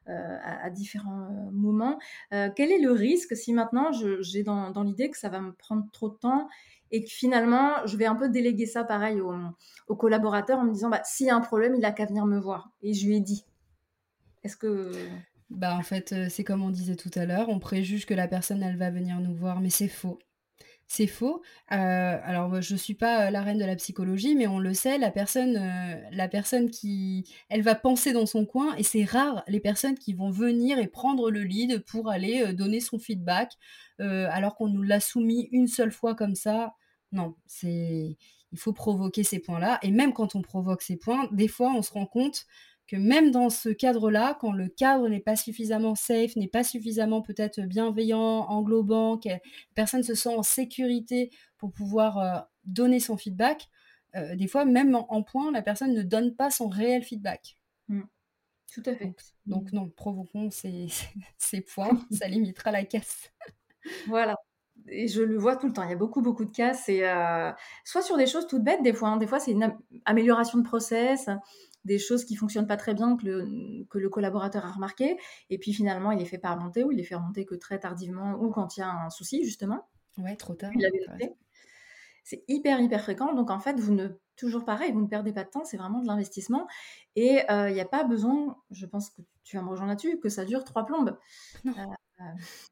euh, 0.09 0.37
à, 0.43 0.69
différents 0.69 1.23
euh, 1.23 1.51
moments. 1.51 1.97
quel 2.31 2.71
est 2.71 2.79
le 2.79 2.91
risque 2.91 3.35
si 3.35 3.53
maintenant 3.53 3.91
j'ai 3.91 4.43
dans 4.43 4.83
l'idée 4.83 5.09
que 5.09 5.17
ça 5.17 5.29
va 5.29 5.41
me 5.41 5.53
prendre 5.53 5.85
trop 5.91 6.09
de 6.09 6.15
temps 6.15 6.47
et 6.91 7.03
que 7.03 7.09
finalement, 7.09 7.85
je 7.85 7.97
vais 7.97 8.05
un 8.05 8.15
peu 8.15 8.29
déléguer 8.29 8.65
ça 8.65 8.83
pareil 8.83 9.21
au, 9.21 9.95
collaborateur 9.95 10.59
en 10.59 10.63
me 10.63 10.73
disant, 10.73 10.89
bah, 10.89 11.01
s'il 11.03 11.27
y 11.27 11.29
a 11.29 11.35
un 11.35 11.41
problème, 11.41 11.75
il 11.75 11.85
a 11.85 11.91
qu'à 11.91 12.05
venir 12.05 12.25
me 12.25 12.39
voir. 12.39 12.69
Et 12.81 12.93
je 12.93 13.07
lui 13.07 13.17
ai 13.17 13.19
dit. 13.19 13.45
Est-ce 14.43 14.57
que... 14.57 14.91
Bah 15.49 15.75
en 15.75 15.81
fait, 15.81 16.11
euh, 16.11 16.27
c'est 16.29 16.43
comme 16.43 16.61
on 16.61 16.69
disait 16.69 16.97
tout 16.97 17.11
à 17.15 17.25
l'heure, 17.25 17.47
on 17.47 17.59
préjuge 17.59 18.05
que 18.05 18.13
la 18.13 18.27
personne, 18.27 18.61
elle 18.63 18.77
va 18.77 18.91
venir 18.91 19.19
nous 19.21 19.33
voir, 19.33 19.61
mais 19.61 19.69
c'est 19.69 19.87
faux. 19.87 20.19
C'est 20.89 21.07
faux. 21.07 21.41
Euh, 21.73 22.19
alors, 22.23 22.61
je 22.61 22.73
ne 22.73 22.77
suis 22.77 22.93
pas 22.93 23.27
euh, 23.27 23.29
la 23.29 23.41
reine 23.41 23.57
de 23.57 23.65
la 23.65 23.75
psychologie, 23.75 24.35
mais 24.35 24.47
on 24.47 24.57
le 24.57 24.73
sait, 24.73 24.97
la 24.97 25.11
personne, 25.11 25.59
la 26.11 26.27
personne 26.29 26.71
qui, 26.71 27.29
elle 27.49 27.61
va 27.61 27.75
penser 27.75 28.13
dans 28.13 28.25
son 28.25 28.45
coin, 28.45 28.73
et 28.77 28.83
c'est 28.83 29.03
rare 29.03 29.43
les 29.47 29.59
personnes 29.59 29.97
qui 29.97 30.13
vont 30.13 30.31
venir 30.31 30.79
et 30.79 30.87
prendre 30.87 31.29
le 31.29 31.43
lead 31.43 31.83
pour 31.85 32.09
aller 32.09 32.53
donner 32.53 32.79
son 32.79 32.99
feedback, 32.99 33.53
alors 33.99 34.55
qu'on 34.55 34.69
nous 34.69 34.81
l'a 34.81 35.01
soumis 35.01 35.49
une 35.51 35.67
seule 35.67 35.91
fois 35.91 36.15
comme 36.15 36.35
ça. 36.35 36.73
Non, 37.11 37.35
c'est, 37.45 38.17
il 38.53 38.57
faut 38.57 38.73
provoquer 38.73 39.23
ces 39.23 39.39
points-là, 39.39 39.79
et 39.81 39.91
même 39.91 40.13
quand 40.13 40.35
on 40.35 40.41
provoque 40.41 40.81
ces 40.81 40.95
points, 40.95 41.27
des 41.33 41.49
fois, 41.49 41.73
on 41.75 41.81
se 41.81 41.91
rend 41.91 42.05
compte 42.05 42.45
que 42.87 42.95
même 42.95 43.31
dans 43.31 43.49
ce 43.49 43.69
cadre-là, 43.69 44.37
quand 44.39 44.51
le 44.51 44.69
cadre 44.69 45.09
n'est 45.09 45.19
pas 45.19 45.35
suffisamment 45.35 45.95
safe, 45.95 46.35
n'est 46.35 46.47
pas 46.47 46.63
suffisamment 46.63 47.21
peut-être 47.21 47.61
bienveillant, 47.61 48.45
englobant, 48.47 49.17
que 49.17 49.29
personne 49.75 50.03
se 50.03 50.15
sent 50.15 50.35
en 50.35 50.43
sécurité 50.43 51.29
pour 51.57 51.71
pouvoir 51.71 52.17
euh, 52.17 52.39
donner 52.63 52.99
son 52.99 53.17
feedback, 53.17 53.69
euh, 54.15 54.35
des 54.35 54.47
fois, 54.47 54.65
même 54.65 54.95
en, 54.95 55.21
point, 55.21 55.51
la 55.51 55.61
personne 55.61 55.93
ne 55.93 56.01
donne 56.01 56.35
pas 56.35 56.49
son 56.49 56.69
réel 56.69 57.03
feedback. 57.03 57.57
Mmh. 57.89 58.01
Tout 58.73 58.83
à 58.85 58.95
fait. 58.95 59.13
Donc, 59.45 59.71
non, 59.73 59.89
provoquons 59.89 60.49
ces, 60.49 60.87
ces 61.37 61.61
points, 61.61 61.99
ça 62.11 62.27
limitera 62.27 62.71
la 62.71 62.85
casse. 62.85 63.31
voilà 64.07 64.35
et 64.89 65.07
je 65.07 65.21
le 65.21 65.37
vois 65.37 65.55
tout 65.57 65.67
le 65.67 65.73
temps. 65.73 65.83
Il 65.83 65.89
y 65.89 65.93
a 65.93 65.97
beaucoup, 65.97 66.21
beaucoup 66.21 66.45
de 66.45 66.51
cas. 66.51 66.73
C'est 66.73 67.07
euh, 67.07 67.51
soit 67.83 68.01
sur 68.01 68.17
des 68.17 68.27
choses 68.27 68.47
toutes 68.47 68.63
bêtes, 68.63 68.83
des 68.83 68.93
fois. 68.93 69.09
Hein. 69.09 69.17
Des 69.17 69.27
fois, 69.27 69.39
c'est 69.39 69.51
une 69.51 69.75
amélioration 70.05 70.59
de 70.59 70.63
process 70.63 71.29
des 71.85 71.99
choses 71.99 72.25
qui 72.25 72.35
fonctionnent 72.35 72.67
pas 72.67 72.77
très 72.77 72.93
bien 72.93 73.15
que 73.17 73.25
le, 73.25 73.85
que 73.89 73.97
le 73.97 74.09
collaborateur 74.09 74.65
a 74.65 74.71
remarqué, 74.71 75.17
et 75.49 75.57
puis 75.57 75.73
finalement 75.73 76.11
il 76.11 76.19
les 76.19 76.25
fait 76.25 76.37
pas 76.37 76.53
remonter 76.53 76.83
ou 76.83 76.91
il 76.91 76.97
les 76.97 77.03
fait 77.03 77.15
remonter 77.15 77.45
que 77.45 77.55
très 77.55 77.79
tardivement 77.79 78.33
ou 78.33 78.49
quand 78.49 78.77
il 78.77 78.81
y 78.81 78.83
a 78.83 78.91
un 78.91 79.09
souci 79.09 79.43
justement. 79.43 79.87
Ouais, 80.17 80.35
trop 80.35 80.55
tard. 80.55 80.71
c'est 82.23 82.43
hyper, 82.47 82.79
hyper 82.79 83.01
fréquent. 83.01 83.33
Donc 83.33 83.51
en 83.51 83.59
fait, 83.59 83.79
vous 83.79 83.93
ne 83.93 84.09
toujours 84.35 84.65
pareil, 84.65 84.91
vous 84.91 85.01
ne 85.01 85.07
perdez 85.07 85.31
pas 85.31 85.43
de 85.43 85.49
temps, 85.49 85.63
c'est 85.63 85.77
vraiment 85.77 86.01
de 86.01 86.07
l'investissement. 86.07 86.67
Et 87.15 87.41
il 87.49 87.73
n'y 87.73 87.81
a 87.81 87.85
pas 87.85 88.03
besoin, 88.03 88.57
je 88.71 88.85
pense 88.85 89.09
que 89.09 89.21
tu 89.43 89.57
vas 89.57 89.63
me 89.63 89.69
rejoindre 89.69 89.91
là-dessus, 89.91 90.19
que 90.19 90.29
ça 90.29 90.45
dure 90.45 90.63
trois 90.63 90.85
plombes. 90.85 91.17
Non. 91.63 91.73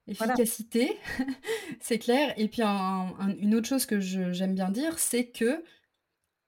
Efficacité, 0.07 0.97
c'est 1.79 1.99
clair. 1.99 2.33
Et 2.37 2.47
puis 2.47 2.63
une 2.63 3.55
autre 3.55 3.67
chose 3.67 3.85
que 3.85 3.99
j'aime 3.99 4.55
bien 4.55 4.69
dire, 4.69 4.97
c'est 4.99 5.29
que 5.29 5.63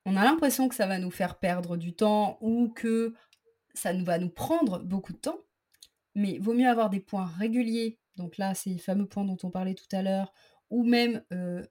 on 0.07 0.15
a 0.15 0.23
l'impression 0.23 0.69
que 0.69 0.75
ça 0.75 0.87
va 0.87 0.99
nous 0.99 1.11
faire 1.11 1.37
perdre 1.37 1.75
du 1.75 1.93
temps 1.93 2.37
ou 2.39 2.69
que 2.69 3.13
ça 3.73 3.91
nous 3.91 4.05
va 4.05 4.17
nous 4.17 4.29
prendre 4.29 4.79
beaucoup 4.79 5.11
de 5.11 5.17
temps. 5.17 5.39
Mais 6.15 6.37
vaut 6.39 6.53
mieux 6.53 6.69
avoir 6.69 6.89
des 6.89 7.01
points 7.01 7.25
réguliers. 7.25 7.99
Donc 8.15 8.37
là, 8.37 8.53
les 8.65 8.77
fameux 8.77 9.05
points 9.05 9.25
dont 9.25 9.37
on 9.43 9.51
parlait 9.51 9.75
tout 9.75 9.85
à 9.91 10.01
l'heure, 10.01 10.33
ou 10.69 10.83
même 10.83 11.21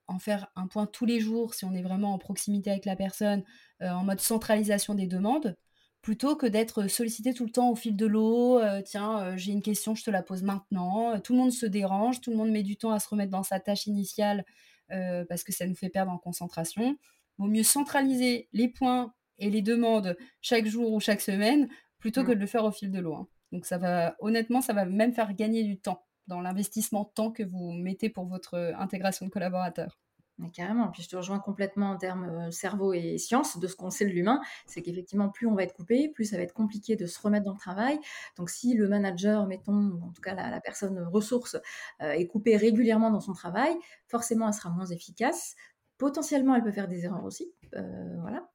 en 0.07 0.19
faire 0.19 0.49
un 0.55 0.67
point 0.67 0.87
tous 0.87 1.07
les 1.07 1.19
jours 1.19 1.55
si 1.55 1.65
on 1.65 1.73
est 1.73 1.83
vraiment 1.83 2.13
en 2.13 2.19
proximité 2.19 2.71
avec 2.71 2.85
la 2.85 2.95
personne, 2.95 3.43
en 3.81 4.05
mode 4.05 4.21
centralisation 4.21 4.95
des 4.95 5.07
demandes, 5.07 5.57
plutôt 6.03 6.37
que 6.37 6.47
d'être 6.47 6.89
sollicité 6.89 7.33
tout 7.33 7.47
le 7.47 7.51
temps 7.51 7.71
au 7.71 7.75
fil 7.75 7.97
de 7.97 8.07
l'eau. 8.07 8.61
tiens, 8.85 9.35
j'ai 9.39 9.53
une 9.53 9.63
question, 9.63 9.95
je 9.95 10.05
te 10.05 10.11
la 10.11 10.23
pose 10.23 10.43
maintenant. 10.43 11.19
Tout 11.21 11.33
le 11.33 11.39
monde 11.39 11.53
se 11.53 11.67
dérange, 11.67 12.21
tout 12.21 12.31
le 12.31 12.37
monde 12.37 12.51
met 12.51 12.63
du 12.63 12.77
temps 12.77 12.93
à 12.93 13.01
se 13.01 13.09
remettre 13.09 13.33
dans 13.33 13.43
sa 13.43 13.61
tâche 13.61 13.87
initiale 13.87 14.45
parce 14.89 15.43
que 15.43 15.53
ça 15.53 15.67
nous 15.67 15.75
fait 15.75 15.89
perdre 15.89 16.13
en 16.13 16.19
concentration 16.19 16.99
vaut 17.39 17.47
mieux 17.47 17.63
centraliser 17.63 18.49
les 18.53 18.69
points 18.69 19.15
et 19.39 19.51
les 19.51 19.63
demandes 19.63 20.17
chaque 20.41 20.67
jour 20.67 20.93
ou 20.93 21.01
chaque 21.01 21.21
semaine 21.21 21.69
plutôt 21.99 22.25
que 22.25 22.33
mmh. 22.33 22.37
de 22.37 22.41
le 22.41 22.47
faire 22.47 22.65
au 22.65 22.73
fil 22.73 22.91
de 22.91 22.99
l'eau. 22.99 23.15
Hein. 23.15 23.29
Donc 23.53 23.67
ça 23.67 23.79
va, 23.79 24.17
honnêtement, 24.21 24.61
ça 24.61 24.73
va 24.73 24.85
même 24.85 25.13
faire 25.13 25.35
gagner 25.35 25.65
du 25.65 25.79
temps 25.79 26.05
dans 26.27 26.41
l'investissement 26.41 27.05
temps 27.05 27.31
que 27.31 27.43
vous 27.43 27.73
mettez 27.73 28.11
pour 28.11 28.27
votre 28.27 28.55
euh, 28.55 28.73
intégration 28.77 29.27
de 29.27 29.31
collaborateurs. 29.31 29.99
Mais 30.39 30.51
carrément, 30.51 30.89
puis 30.89 31.03
je 31.03 31.09
te 31.09 31.17
rejoins 31.17 31.39
complètement 31.39 31.93
en 31.93 31.97
termes 31.97 32.25
euh, 32.25 32.51
cerveau 32.51 32.93
et 32.93 33.17
science 33.17 33.59
de 33.59 33.67
ce 33.67 33.75
qu'on 33.75 33.89
sait 33.89 34.05
de 34.05 34.11
l'humain, 34.11 34.43
c'est 34.67 34.83
qu'effectivement, 34.83 35.31
plus 35.31 35.47
on 35.47 35.55
va 35.55 35.63
être 35.63 35.73
coupé, 35.73 36.11
plus 36.11 36.27
ça 36.27 36.37
va 36.37 36.43
être 36.43 36.53
compliqué 36.53 36.95
de 36.95 37.07
se 37.07 37.19
remettre 37.19 37.47
dans 37.47 37.55
le 37.55 37.59
travail. 37.59 37.99
Donc 38.37 38.51
si 38.51 38.75
le 38.75 38.87
manager, 38.87 39.47
mettons, 39.47 39.99
en 40.03 40.13
tout 40.13 40.21
cas 40.21 40.35
la, 40.35 40.61
personne 40.61 40.99
ressource, 40.99 41.57
euh, 42.03 42.11
est 42.11 42.27
coupée 42.27 42.59
régulièrement 42.59 43.11
dans 43.11 43.21
son 43.21 43.33
travail, 43.33 43.75
forcément, 44.09 44.49
elle 44.49 44.55
sera 44.55 44.69
moins 44.69 44.87
efficace, 44.87 45.57
Potentiellement, 45.99 46.55
elle 46.55 46.63
peut 46.63 46.73
faire 46.73 46.89
des 46.89 47.05
erreurs 47.05 47.25
aussi. 47.25 47.53
Euh, 47.75 48.17
voilà. 48.21 48.49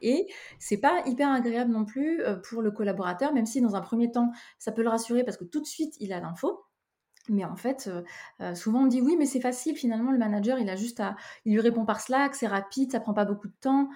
Et 0.00 0.28
c'est 0.58 0.78
pas 0.78 1.02
hyper 1.06 1.30
agréable 1.30 1.72
non 1.72 1.84
plus 1.84 2.22
euh, 2.22 2.36
pour 2.36 2.62
le 2.62 2.70
collaborateur, 2.70 3.32
même 3.32 3.46
si 3.46 3.60
dans 3.60 3.74
un 3.76 3.80
premier 3.80 4.10
temps, 4.10 4.30
ça 4.58 4.72
peut 4.72 4.82
le 4.82 4.88
rassurer 4.88 5.24
parce 5.24 5.36
que 5.36 5.44
tout 5.44 5.60
de 5.60 5.66
suite, 5.66 5.94
il 6.00 6.12
a 6.12 6.20
l'info. 6.20 6.64
Mais 7.30 7.44
en 7.44 7.56
fait, 7.56 7.90
euh, 8.40 8.54
souvent 8.54 8.82
on 8.82 8.86
dit 8.86 9.00
oui, 9.00 9.16
mais 9.18 9.24
c'est 9.24 9.40
facile. 9.40 9.76
Finalement, 9.76 10.12
le 10.12 10.18
manager, 10.18 10.58
il 10.58 10.68
a 10.68 10.76
juste 10.76 11.00
à, 11.00 11.16
il 11.46 11.54
lui 11.54 11.60
répond 11.60 11.86
par 11.86 12.00
Slack, 12.00 12.34
c'est 12.34 12.46
rapide, 12.46 12.92
ça 12.92 13.00
prend 13.00 13.14
pas 13.14 13.24
beaucoup 13.24 13.48
de 13.48 13.56
temps. 13.60 13.88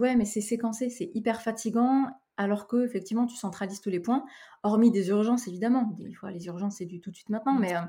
Ouais, 0.00 0.16
mais 0.16 0.24
c'est 0.24 0.40
séquencé, 0.40 0.90
c'est 0.90 1.10
hyper 1.14 1.40
fatigant. 1.40 2.06
Alors 2.36 2.66
que 2.66 2.84
effectivement, 2.84 3.26
tu 3.26 3.36
centralises 3.36 3.80
tous 3.80 3.90
les 3.90 4.00
points, 4.00 4.24
hormis 4.64 4.90
des 4.90 5.10
urgences 5.10 5.46
évidemment. 5.46 5.94
Des 6.00 6.14
fois, 6.14 6.32
les 6.32 6.46
urgences 6.46 6.78
c'est 6.78 6.84
du 6.84 7.00
tout 7.00 7.12
de 7.12 7.16
suite 7.16 7.28
maintenant, 7.28 7.54
mais 7.54 7.76
euh, 7.76 7.80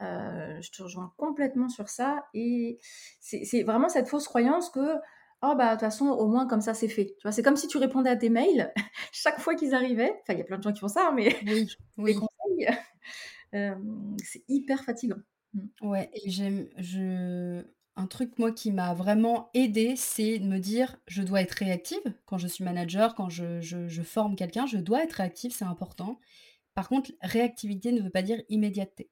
je 0.00 0.70
te 0.70 0.82
rejoins 0.82 1.12
complètement 1.16 1.68
sur 1.68 1.88
ça. 1.88 2.26
Et 2.34 2.78
c'est 3.20 3.62
vraiment 3.62 3.88
cette 3.88 4.08
fausse 4.08 4.28
croyance 4.28 4.70
que, 4.70 4.96
oh 5.42 5.54
bah 5.56 5.66
de 5.66 5.70
toute 5.72 5.80
façon, 5.80 6.06
au 6.06 6.28
moins 6.28 6.46
comme 6.46 6.60
ça 6.60 6.74
c'est 6.74 6.88
fait. 6.88 7.06
Tu 7.06 7.22
vois, 7.22 7.32
c'est 7.32 7.42
comme 7.42 7.56
si 7.56 7.68
tu 7.68 7.78
répondais 7.78 8.10
à 8.10 8.16
tes 8.16 8.30
mails 8.30 8.72
chaque 9.12 9.40
fois 9.40 9.54
qu'ils 9.54 9.74
arrivaient. 9.74 10.14
Enfin, 10.22 10.34
il 10.34 10.38
y 10.38 10.42
a 10.42 10.44
plein 10.44 10.58
de 10.58 10.62
gens 10.62 10.72
qui 10.72 10.80
font 10.80 10.88
ça, 10.88 11.12
mais 11.14 11.36
oui, 11.46 11.68
oui. 11.98 12.16
Euh, 13.54 13.74
c'est 14.22 14.44
hyper 14.48 14.84
fatigant. 14.84 15.18
Mmh. 15.54 15.60
Ouais, 15.80 16.10
et 16.12 16.30
j'aime, 16.30 16.68
je, 16.76 17.62
un 17.96 18.06
truc 18.06 18.38
moi 18.38 18.52
qui 18.52 18.72
m'a 18.72 18.94
vraiment 18.94 19.50
aidé, 19.54 19.94
c'est 19.96 20.38
de 20.38 20.46
me 20.46 20.58
dire 20.58 20.96
je 21.06 21.22
dois 21.22 21.40
être 21.40 21.52
réactive 21.52 22.02
quand 22.26 22.38
je 22.38 22.46
suis 22.46 22.64
manager, 22.64 23.14
quand 23.14 23.30
je, 23.30 23.60
je, 23.60 23.88
je 23.88 24.02
forme 24.02 24.36
quelqu'un, 24.36 24.66
je 24.66 24.76
dois 24.76 25.02
être 25.02 25.14
réactive, 25.14 25.52
c'est 25.52 25.64
important. 25.64 26.20
Par 26.74 26.88
contre, 26.88 27.10
réactivité 27.22 27.90
ne 27.90 28.02
veut 28.02 28.10
pas 28.10 28.22
dire 28.22 28.40
immédiateté 28.48 29.10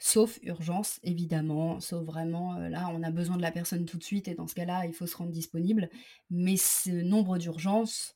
sauf 0.00 0.38
urgence, 0.42 0.98
évidemment, 1.02 1.78
sauf 1.78 2.04
vraiment, 2.04 2.56
euh, 2.56 2.68
là, 2.68 2.88
on 2.92 3.02
a 3.02 3.10
besoin 3.10 3.36
de 3.36 3.42
la 3.42 3.52
personne 3.52 3.84
tout 3.84 3.98
de 3.98 4.02
suite, 4.02 4.26
et 4.26 4.34
dans 4.34 4.46
ce 4.46 4.54
cas-là, 4.54 4.86
il 4.86 4.94
faut 4.94 5.06
se 5.06 5.16
rendre 5.16 5.30
disponible. 5.30 5.90
Mais 6.30 6.56
ce 6.56 6.90
nombre 6.90 7.38
d'urgences 7.38 8.14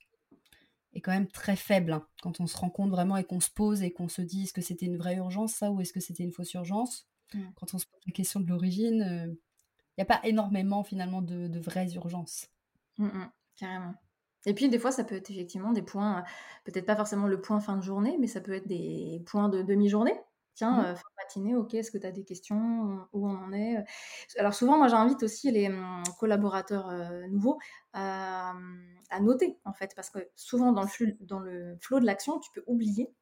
est 0.94 1.00
quand 1.02 1.12
même 1.12 1.28
très 1.28 1.56
faible. 1.56 1.92
Hein. 1.92 2.06
Quand 2.22 2.40
on 2.40 2.46
se 2.46 2.56
rend 2.56 2.70
compte 2.70 2.90
vraiment 2.90 3.16
et 3.18 3.24
qu'on 3.24 3.40
se 3.40 3.50
pose 3.50 3.82
et 3.82 3.92
qu'on 3.92 4.08
se 4.08 4.22
dit, 4.22 4.44
est-ce 4.44 4.54
que 4.54 4.62
c'était 4.62 4.86
une 4.86 4.96
vraie 4.96 5.16
urgence, 5.16 5.54
ça, 5.54 5.70
ou 5.70 5.80
est-ce 5.82 5.92
que 5.92 6.00
c'était 6.00 6.24
une 6.24 6.32
fausse 6.32 6.54
urgence? 6.54 7.06
Mmh. 7.34 7.40
Quand 7.56 7.74
on 7.74 7.78
se 7.78 7.86
pose 7.86 8.00
la 8.06 8.12
question 8.12 8.40
de 8.40 8.48
l'origine, 8.48 9.02
euh, 9.02 9.26
il 9.26 10.00
n'y 10.00 10.02
a 10.02 10.06
pas 10.06 10.20
énormément, 10.24 10.84
finalement, 10.84 11.20
de, 11.20 11.58
vraies 11.58 11.92
urgences. 11.92 12.48
Mmh, 12.96 13.06
mmh, 13.06 13.30
carrément. 13.56 13.94
Et 14.46 14.54
puis, 14.54 14.70
des 14.70 14.78
fois, 14.78 14.90
ça 14.90 15.04
peut 15.04 15.16
être 15.16 15.30
effectivement 15.30 15.72
des 15.72 15.82
points, 15.82 16.24
peut-être 16.64 16.86
pas 16.86 16.96
forcément 16.96 17.26
le 17.26 17.40
point 17.40 17.60
fin 17.60 17.76
de 17.76 17.82
journée, 17.82 18.16
mais 18.18 18.26
ça 18.26 18.40
peut 18.40 18.52
être 18.52 18.68
des 18.68 19.22
points 19.26 19.50
de 19.50 19.62
demi-journée. 19.62 20.18
Tiens, 20.54 20.94
mmh. 20.94 20.96
OK, 21.56 21.74
est-ce 21.74 21.90
que 21.90 21.98
tu 21.98 22.06
as 22.06 22.12
des 22.12 22.24
questions? 22.24 23.06
Où 23.12 23.28
on 23.28 23.36
en 23.36 23.52
est? 23.52 23.84
Alors 24.38 24.54
souvent, 24.54 24.78
moi, 24.78 24.88
j'invite 24.88 25.22
aussi 25.22 25.50
les, 25.50 25.68
mmh, 25.68 26.02
collaborateurs, 26.18 26.92
nouveaux 27.30 27.58
à, 27.92 28.54
noter, 29.20 29.58
en 29.64 29.72
fait, 29.72 29.92
parce 29.94 30.10
que 30.10 30.18
souvent 30.34 30.72
dans 30.72 30.82
le 30.82 30.88
flux 30.88 31.16
dans 31.20 31.40
le 31.40 31.76
flow 31.80 32.00
de 32.00 32.06
l'action, 32.06 32.38
tu 32.40 32.50
peux 32.52 32.64
oublier. 32.66 33.12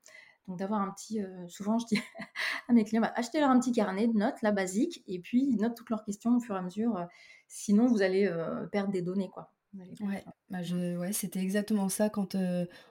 Donc 0.49 0.59
d'avoir 0.59 0.81
un 0.81 0.91
petit, 0.91 1.21
souvent 1.49 1.79
je 1.79 1.87
dis 1.87 2.01
à 2.69 2.73
mes 2.73 2.85
clients: 2.85 3.03
«Bah, 3.03 3.13
achetez-leur 3.15 3.51
un 3.51 3.61
petit 3.61 3.73
carnet 3.73 4.09
de 4.09 4.17
notes, 4.17 4.43
la 4.43 4.53
basique 4.53 5.05
et 5.07 5.21
puis 5.21 5.45
ils 5.45 5.57
notent 5.61 5.77
toutes 5.77 5.91
leurs 5.91 6.05
questions 6.05 6.37
au 6.37 6.41
fur 6.41 6.57
et 6.57 6.59
à 6.59 6.63
mesure, 6.63 7.07
sinon 7.49 7.87
vous 7.87 8.03
allez, 8.03 8.31
perdre 8.73 8.93
des 8.93 9.03
données, 9.03 9.29
quoi». 9.29 9.53
Ouais, 9.75 10.23
bah 10.51 10.59
ouais, 10.99 11.13
c'était 11.15 11.41
exactement 11.41 11.89
ça 11.89 12.11
quand 12.11 12.37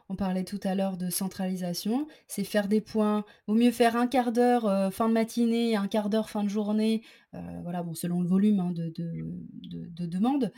on 0.10 0.16
parlait 0.16 0.44
tout 0.44 0.60
à 0.64 0.74
l'heure 0.74 0.98
de 0.98 1.12
centralisation. 1.12 2.08
C'est 2.28 2.44
faire 2.44 2.68
des 2.68 2.82
points. 2.82 3.24
Vaut 3.46 3.54
mieux 3.54 3.72
faire 3.72 3.96
un 3.96 4.08
quart 4.08 4.32
d'heure 4.32 4.92
fin 4.92 5.08
de 5.08 5.14
matinée, 5.14 5.76
un 5.76 5.88
quart 5.88 6.10
d'heure 6.10 6.32
fin 6.32 6.44
de 6.44 6.50
journée, 6.50 7.04
voilà, 7.34 7.84
bon, 7.84 7.94
selon 7.94 8.22
le 8.22 8.28
volume 8.28 8.60
hein, 8.60 8.72
de, 8.72 8.92
de, 8.96 10.06
demandes, 10.08 10.52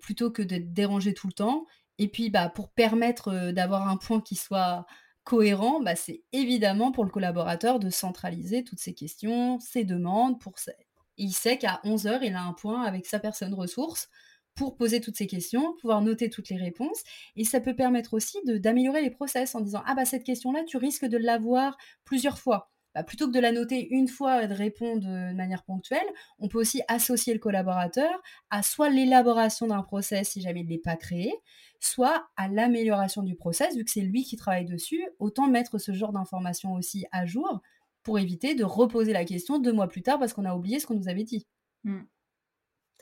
plutôt 0.00 0.30
que 0.30 0.40
d'être 0.42 0.72
dérangé 0.72 1.12
tout 1.12 1.26
le 1.26 1.34
temps. 1.34 1.66
Et 1.98 2.08
puis, 2.08 2.30
bah, 2.30 2.48
pour 2.48 2.70
permettre 2.70 3.50
d'avoir 3.52 3.88
un 3.88 3.98
point 3.98 4.22
qui 4.22 4.36
soit 4.36 4.86
cohérent, 5.24 5.80
bah, 5.80 5.96
c'est 5.96 6.22
évidemment 6.32 6.92
pour 6.92 7.04
le 7.04 7.10
collaborateur 7.10 7.78
de 7.78 7.90
centraliser 7.90 8.64
toutes 8.64 8.80
ces 8.80 8.94
questions, 8.94 9.60
ses 9.60 9.84
demandes. 9.84 10.40
Pour... 10.40 10.54
Il 11.18 11.32
sait 11.32 11.58
qu'à 11.58 11.80
11 11.84 12.06
heures, 12.06 12.22
il 12.22 12.34
a 12.34 12.42
un 12.42 12.54
point 12.54 12.82
avec 12.84 13.04
sa 13.04 13.18
personne 13.18 13.52
ressource 13.52 14.08
pour 14.54 14.76
poser 14.76 15.00
toutes 15.00 15.16
ces 15.16 15.26
questions, 15.26 15.74
pouvoir 15.80 16.02
noter 16.02 16.30
toutes 16.30 16.48
les 16.48 16.56
réponses. 16.56 17.02
Et 17.36 17.44
ça 17.44 17.60
peut 17.60 17.74
permettre 17.74 18.14
aussi 18.14 18.38
d'améliorer 18.44 19.02
les 19.02 19.10
process 19.10 19.54
en 19.54 19.60
disant 19.60 19.82
Ah, 19.86 19.94
bah, 19.94 20.04
cette 20.04 20.24
question-là, 20.24 20.64
tu 20.64 20.76
risques 20.76 21.06
de 21.06 21.18
l'avoir 21.18 21.76
plusieurs 22.04 22.38
fois. 22.38 22.72
Bah, 22.94 23.02
plutôt 23.02 23.26
que 23.26 23.32
de 23.32 23.40
la 23.40 23.52
noter 23.52 23.88
une 23.90 24.06
fois 24.06 24.44
et 24.44 24.48
de 24.48 24.54
répondre 24.54 25.00
de 25.00 25.34
manière 25.34 25.62
ponctuelle, 25.64 26.06
on 26.38 26.48
peut 26.48 26.58
aussi 26.58 26.82
associer 26.88 27.32
le 27.32 27.38
collaborateur 27.40 28.22
à 28.50 28.62
soit 28.62 28.90
l'élaboration 28.90 29.66
d'un 29.66 29.82
process 29.82 30.30
si 30.30 30.42
jamais 30.42 30.60
il 30.60 30.68
n'est 30.68 30.78
pas 30.78 30.96
créé, 30.96 31.32
soit 31.80 32.28
à 32.36 32.48
l'amélioration 32.48 33.22
du 33.22 33.34
process, 33.34 33.76
vu 33.76 33.84
que 33.84 33.90
c'est 33.90 34.02
lui 34.02 34.24
qui 34.24 34.36
travaille 34.36 34.66
dessus, 34.66 35.02
autant 35.18 35.46
mettre 35.46 35.78
ce 35.78 35.92
genre 35.92 36.12
d'informations 36.12 36.74
aussi 36.74 37.06
à 37.12 37.24
jour 37.24 37.62
pour 38.02 38.18
éviter 38.18 38.54
de 38.54 38.64
reposer 38.64 39.14
la 39.14 39.24
question 39.24 39.58
deux 39.58 39.72
mois 39.72 39.88
plus 39.88 40.02
tard 40.02 40.18
parce 40.18 40.34
qu'on 40.34 40.44
a 40.44 40.54
oublié 40.54 40.78
ce 40.78 40.86
qu'on 40.86 40.96
nous 40.96 41.08
avait 41.08 41.24
dit. 41.24 41.46
Mmh. 41.84 42.00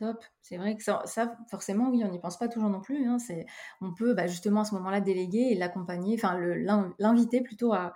Top. 0.00 0.24
C'est 0.40 0.56
vrai 0.56 0.78
que 0.78 0.82
ça, 0.82 1.04
forcément, 1.50 1.90
oui, 1.90 2.02
on 2.02 2.10
n'y 2.10 2.18
pense 2.18 2.38
pas 2.38 2.48
toujours 2.48 2.70
non 2.70 2.80
plus. 2.80 3.06
Hein. 3.06 3.18
C'est, 3.18 3.44
on 3.82 3.92
peut 3.92 4.14
bah, 4.14 4.26
justement 4.26 4.62
à 4.62 4.64
ce 4.64 4.74
moment-là 4.76 5.02
déléguer 5.02 5.50
et 5.50 5.54
l'accompagner, 5.54 6.14
enfin 6.14 6.38
l'inviter 6.98 7.42
plutôt 7.42 7.74
à, 7.74 7.92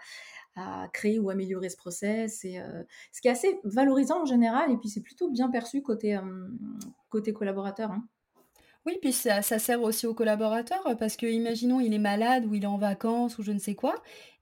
créer 0.92 1.18
ou 1.18 1.30
améliorer 1.30 1.70
ce 1.70 1.78
process. 1.78 2.44
Et, 2.44 2.60
euh, 2.60 2.82
ce 3.10 3.22
qui 3.22 3.28
est 3.28 3.30
assez 3.30 3.58
valorisant 3.64 4.20
en 4.20 4.26
général, 4.26 4.70
et 4.70 4.76
puis 4.76 4.90
c'est 4.90 5.00
plutôt 5.00 5.30
bien 5.30 5.48
perçu 5.48 5.80
côté, 5.80 6.20
côté 7.08 7.32
collaborateur. 7.32 7.90
Hein. 7.90 8.06
Oui, 8.86 8.98
puis 9.00 9.12
ça, 9.12 9.40
sert 9.40 9.80
aussi 9.80 10.06
aux 10.06 10.12
collaborateurs 10.12 10.84
parce 10.98 11.16
que, 11.16 11.24
imaginons, 11.24 11.80
il 11.80 11.94
est 11.94 11.98
malade 11.98 12.44
ou 12.44 12.54
il 12.54 12.64
est 12.64 12.66
en 12.66 12.76
vacances 12.76 13.38
ou 13.38 13.42
je 13.42 13.52
ne 13.52 13.58
sais 13.58 13.74
quoi, 13.74 13.94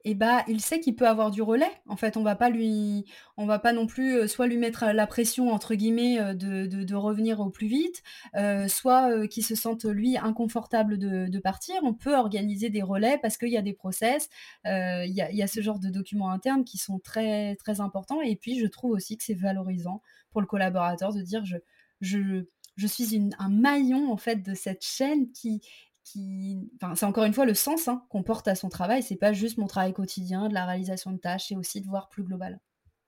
et 0.05 0.15
bah 0.15 0.45
il 0.49 0.61
sait 0.61 0.81
qu'il 0.81 0.97
peut 0.97 1.07
avoir 1.07 1.31
du 1.31 1.43
relais. 1.43 1.71
En 1.89 1.97
fait, 1.97 2.17
on 2.17 2.23
va 2.23 2.37
pas 2.37 2.51
lui, 2.51 3.05
on 3.37 3.47
va 3.47 3.59
pas 3.59 3.73
non 3.73 3.87
plus 3.87 4.29
soit 4.29 4.47
lui 4.47 4.57
mettre 4.57 4.87
la 4.87 5.07
pression 5.07 5.51
entre 5.51 5.75
guillemets 5.75 6.35
de, 6.35 6.95
revenir 6.95 7.41
au 7.41 7.51
plus 7.51 7.67
vite, 7.67 8.03
soit 8.69 9.27
qu'il 9.29 9.45
se 9.45 9.55
sente 9.55 9.85
lui 9.85 10.17
inconfortable 10.17 10.99
de, 10.99 11.39
partir. 11.39 11.77
On 11.83 11.95
peut 11.95 12.17
organiser 12.17 12.71
des 12.71 12.83
relais 12.83 13.19
parce 13.23 13.37
qu'il 13.37 13.49
y 13.51 13.57
a 13.57 13.63
des 13.63 13.73
process, 13.73 14.29
il 14.65 15.13
y, 15.13 15.43
a, 15.43 15.47
ce 15.47 15.61
genre 15.61 15.79
de 15.79 15.89
documents 15.89 16.31
internes 16.31 16.65
qui 16.65 16.79
sont 16.79 16.99
très 16.99 17.57
très 17.57 17.81
importants. 17.81 18.21
Et 18.23 18.37
puis 18.37 18.59
je 18.59 18.67
trouve 18.67 18.93
aussi 18.93 19.17
que 19.17 19.25
c'est 19.25 19.35
valorisant 19.35 20.03
pour 20.31 20.41
le 20.41 20.47
collaborateur 20.47 21.13
de 21.13 21.23
dire 21.23 21.45
je 21.45 21.57
je 22.01 22.45
je 22.77 22.87
suis 22.87 23.31
un 23.39 23.49
maillon 23.51 24.11
en 24.11 24.17
fait 24.17 24.37
de 24.37 24.55
cette 24.55 24.85
chaîne 24.85 25.31
qui 25.33 25.61
c'est 26.05 27.07
encore 27.07 27.25
une 27.25 27.33
fois 27.33 27.45
le 27.45 27.55
sens 27.55 27.89
hein, 27.89 28.05
qu'on 28.09 28.23
porte 28.23 28.49
à 28.49 28.55
son 28.55 28.69
travail 28.69 29.03
c'est 29.03 29.17
pas 29.17 29.33
juste 29.33 29.57
mon 29.57 29.67
travail 29.67 29.93
quotidien 29.93 30.49
de 30.49 30.55
la 30.55 30.67
réalisation 30.67 31.13
de 31.13 31.19
tâches 31.19 31.49
c'est 31.49 31.57
aussi 31.57 31.81
de 31.81 31.87
voir 31.87 32.09
plus 32.09 32.25
global 32.25 32.61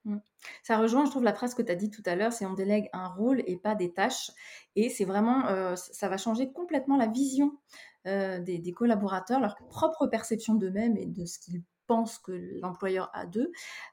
Mmh. 0.04 0.18
Ça 0.62 0.76
rejoint, 0.76 1.04
je 1.06 1.10
trouve, 1.10 1.24
la 1.24 1.32
phrase 1.32 1.54
que 1.54 1.62
tu 1.62 1.72
as 1.72 1.74
dit 1.74 1.90
tout 1.90 2.02
à 2.06 2.14
l'heure, 2.14 2.32
c'est 2.32 2.46
on 2.46 2.54
délègue 2.54 2.88
un 2.92 3.08
rôle 3.08 3.42
et 3.46 3.56
pas 3.56 3.74
des 3.74 3.92
tâches. 3.92 4.30
Et 4.76 4.90
c'est 4.90 5.04
vraiment, 5.04 5.46
euh, 5.48 5.76
ça 5.76 6.08
va 6.08 6.16
changer 6.16 6.52
complètement 6.52 6.96
la 6.96 7.06
vision 7.06 7.58
euh, 8.06 8.38
des, 8.38 8.72
collaborateurs, 8.72 9.40
leur 9.40 9.56
propre 9.68 10.06
perception 10.06 10.54
d'eux-mêmes 10.54 10.96
et 10.96 11.06
de 11.06 11.24
ce 11.24 11.38
qu'ils 11.38 11.62
pensent 11.86 12.18
que 12.18 12.32
l'employeur 12.60 13.10
a 13.14 13.26
d'eux. 13.26 13.50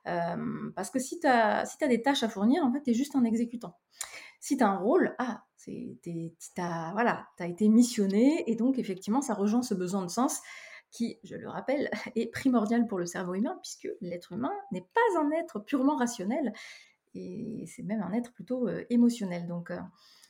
Euh, 0.07 0.71
parce 0.75 0.89
que 0.89 0.99
si 0.99 1.19
tu 1.19 1.27
as, 1.27 1.65
si 1.65 1.81
as 1.83 1.87
des 1.87 2.01
tâches 2.01 2.23
à 2.23 2.29
fournir, 2.29 2.63
en 2.63 2.71
fait, 2.73 2.83
tu 2.83 2.91
es 2.91 2.93
juste 2.93 3.15
un 3.15 3.23
exécutant. 3.23 3.77
Si 4.39 4.57
tu 4.57 4.63
as 4.63 4.67
un 4.67 4.77
rôle, 4.77 5.15
ah, 5.17 5.43
tu 5.65 6.39
as, 6.57 6.91
voilà, 6.93 7.27
as 7.39 7.47
été 7.47 7.69
missionné 7.69 8.43
et 8.49 8.55
donc 8.55 8.79
effectivement, 8.79 9.21
ça 9.21 9.33
rejoint 9.33 9.61
ce 9.61 9.73
besoin 9.73 10.03
de 10.03 10.09
sens 10.09 10.41
qui, 10.91 11.19
je 11.23 11.35
le 11.35 11.49
rappelle, 11.49 11.89
est 12.15 12.27
primordial 12.27 12.85
pour 12.85 12.99
le 12.99 13.05
cerveau 13.05 13.33
humain, 13.33 13.57
puisque 13.63 13.89
l'être 14.01 14.33
humain 14.33 14.51
n'est 14.71 14.85
pas 14.93 15.19
un 15.19 15.31
être 15.31 15.59
purement 15.59 15.95
rationnel, 15.95 16.53
et 17.15 17.65
c'est 17.67 17.83
même 17.83 18.01
un 18.01 18.13
être 18.13 18.31
plutôt 18.33 18.67
euh, 18.67 18.83
émotionnel. 18.89 19.47
Donc, 19.47 19.71
euh, 19.71 19.79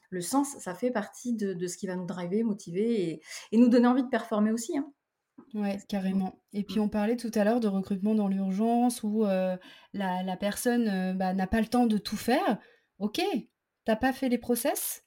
le 0.10 0.22
sens, 0.22 0.56
ça 0.60 0.74
fait 0.74 0.92
partie 0.92 1.36
de, 1.36 1.68
ce 1.68 1.78
qui 1.78 1.88
va 1.88 1.96
nous 1.96 2.06
driver, 2.06 2.44
motiver 2.44 3.22
et, 3.52 3.58
nous 3.58 3.70
donner 3.70 3.88
envie 3.88 4.04
de 4.04 4.10
performer 4.10 4.52
aussi. 4.52 4.78
Hein. 4.78 4.92
Ouais, 5.54 5.80
carrément. 5.88 6.40
Et 6.54 6.64
puis 6.64 6.80
on 6.80 6.88
parlait 6.88 7.18
tout 7.18 7.32
à 7.34 7.44
l'heure 7.44 7.60
de 7.60 7.68
recrutement 7.68 8.14
dans 8.14 8.28
l'urgence 8.28 9.04
où 9.04 9.26
euh, 9.26 9.58
la, 9.94 10.38
personne 10.38 11.18
bah, 11.18 11.34
n'a 11.34 11.48
pas 11.48 11.62
le 11.62 11.68
temps 11.68 11.88
de 11.88 11.98
tout 11.98 12.18
faire. 12.18 12.60
Ok, 13.00 13.22
t'as 13.86 13.96
pas 13.96 14.14
fait 14.14 14.30
les 14.30 14.38
process, 14.38 15.04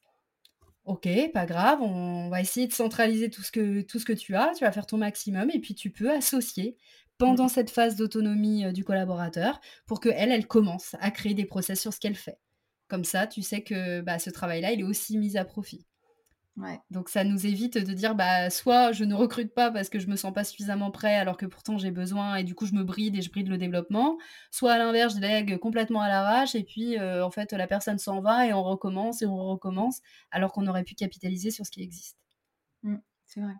Ok, 0.84 1.08
pas 1.32 1.46
grave, 1.46 1.80
on 1.80 2.28
va 2.28 2.42
essayer 2.42 2.66
de 2.66 2.72
centraliser 2.72 3.30
tout 3.30 3.42
ce 3.42 3.50
que, 3.50 3.80
tout 3.80 3.98
ce 3.98 4.04
que 4.04 4.12
tu 4.12 4.36
as, 4.36 4.52
tu 4.54 4.64
vas 4.64 4.72
faire 4.72 4.86
ton 4.86 4.98
maximum 4.98 5.50
et 5.50 5.58
puis 5.58 5.74
tu 5.74 5.90
peux 5.90 6.10
associer 6.10 6.76
pendant 7.16 7.46
mmh. 7.46 7.50
cette 7.50 7.70
phase 7.70 7.96
d'autonomie 7.96 8.70
du 8.72 8.84
collaborateur 8.84 9.60
pour 9.86 10.00
qu'elle, 10.00 10.30
elle 10.30 10.46
commence 10.46 10.94
à 11.00 11.10
créer 11.10 11.32
des 11.32 11.46
process 11.46 11.80
sur 11.80 11.92
ce 11.94 12.00
qu'elle 12.00 12.16
fait. 12.16 12.38
Comme 12.88 13.04
ça, 13.04 13.26
tu 13.26 13.40
sais 13.40 13.62
que 13.62 14.02
bah, 14.02 14.18
ce 14.18 14.28
travail-là, 14.28 14.72
il 14.72 14.80
est 14.80 14.84
aussi 14.84 15.16
mis 15.16 15.38
à 15.38 15.44
profit. 15.46 15.86
Donc 16.90 17.08
ça 17.08 17.24
nous 17.24 17.46
évite 17.46 17.78
de 17.78 17.92
dire 17.92 18.14
bah 18.14 18.48
soit 18.48 18.92
je 18.92 19.02
ne 19.02 19.14
recrute 19.14 19.52
pas 19.52 19.72
parce 19.72 19.88
que 19.88 19.98
je 19.98 20.06
me 20.06 20.14
sens 20.14 20.32
pas 20.32 20.44
suffisamment 20.44 20.92
prêt 20.92 21.16
alors 21.16 21.36
que 21.36 21.46
pourtant 21.46 21.78
j'ai 21.78 21.90
besoin 21.90 22.36
et 22.36 22.44
du 22.44 22.54
coup 22.54 22.64
je 22.66 22.74
me 22.74 22.84
bride 22.84 23.16
et 23.16 23.22
je 23.22 23.30
bride 23.30 23.48
le 23.48 23.58
développement, 23.58 24.18
soit 24.52 24.72
à 24.72 24.78
l'inverse 24.78 25.16
je 25.16 25.20
lègue 25.20 25.58
complètement 25.58 26.00
à 26.00 26.08
l'arrache 26.08 26.54
et 26.54 26.62
puis 26.62 26.96
euh, 26.96 27.24
en 27.24 27.30
fait 27.30 27.52
la 27.52 27.66
personne 27.66 27.98
s'en 27.98 28.20
va 28.20 28.46
et 28.46 28.52
on 28.52 28.62
recommence 28.62 29.20
et 29.22 29.26
on 29.26 29.44
recommence 29.46 30.00
alors 30.30 30.52
qu'on 30.52 30.66
aurait 30.68 30.84
pu 30.84 30.94
capitaliser 30.94 31.50
sur 31.50 31.66
ce 31.66 31.72
qui 31.72 31.82
existe. 31.82 32.18
Mmh, 32.84 32.96
c'est 33.26 33.40
vrai. 33.40 33.54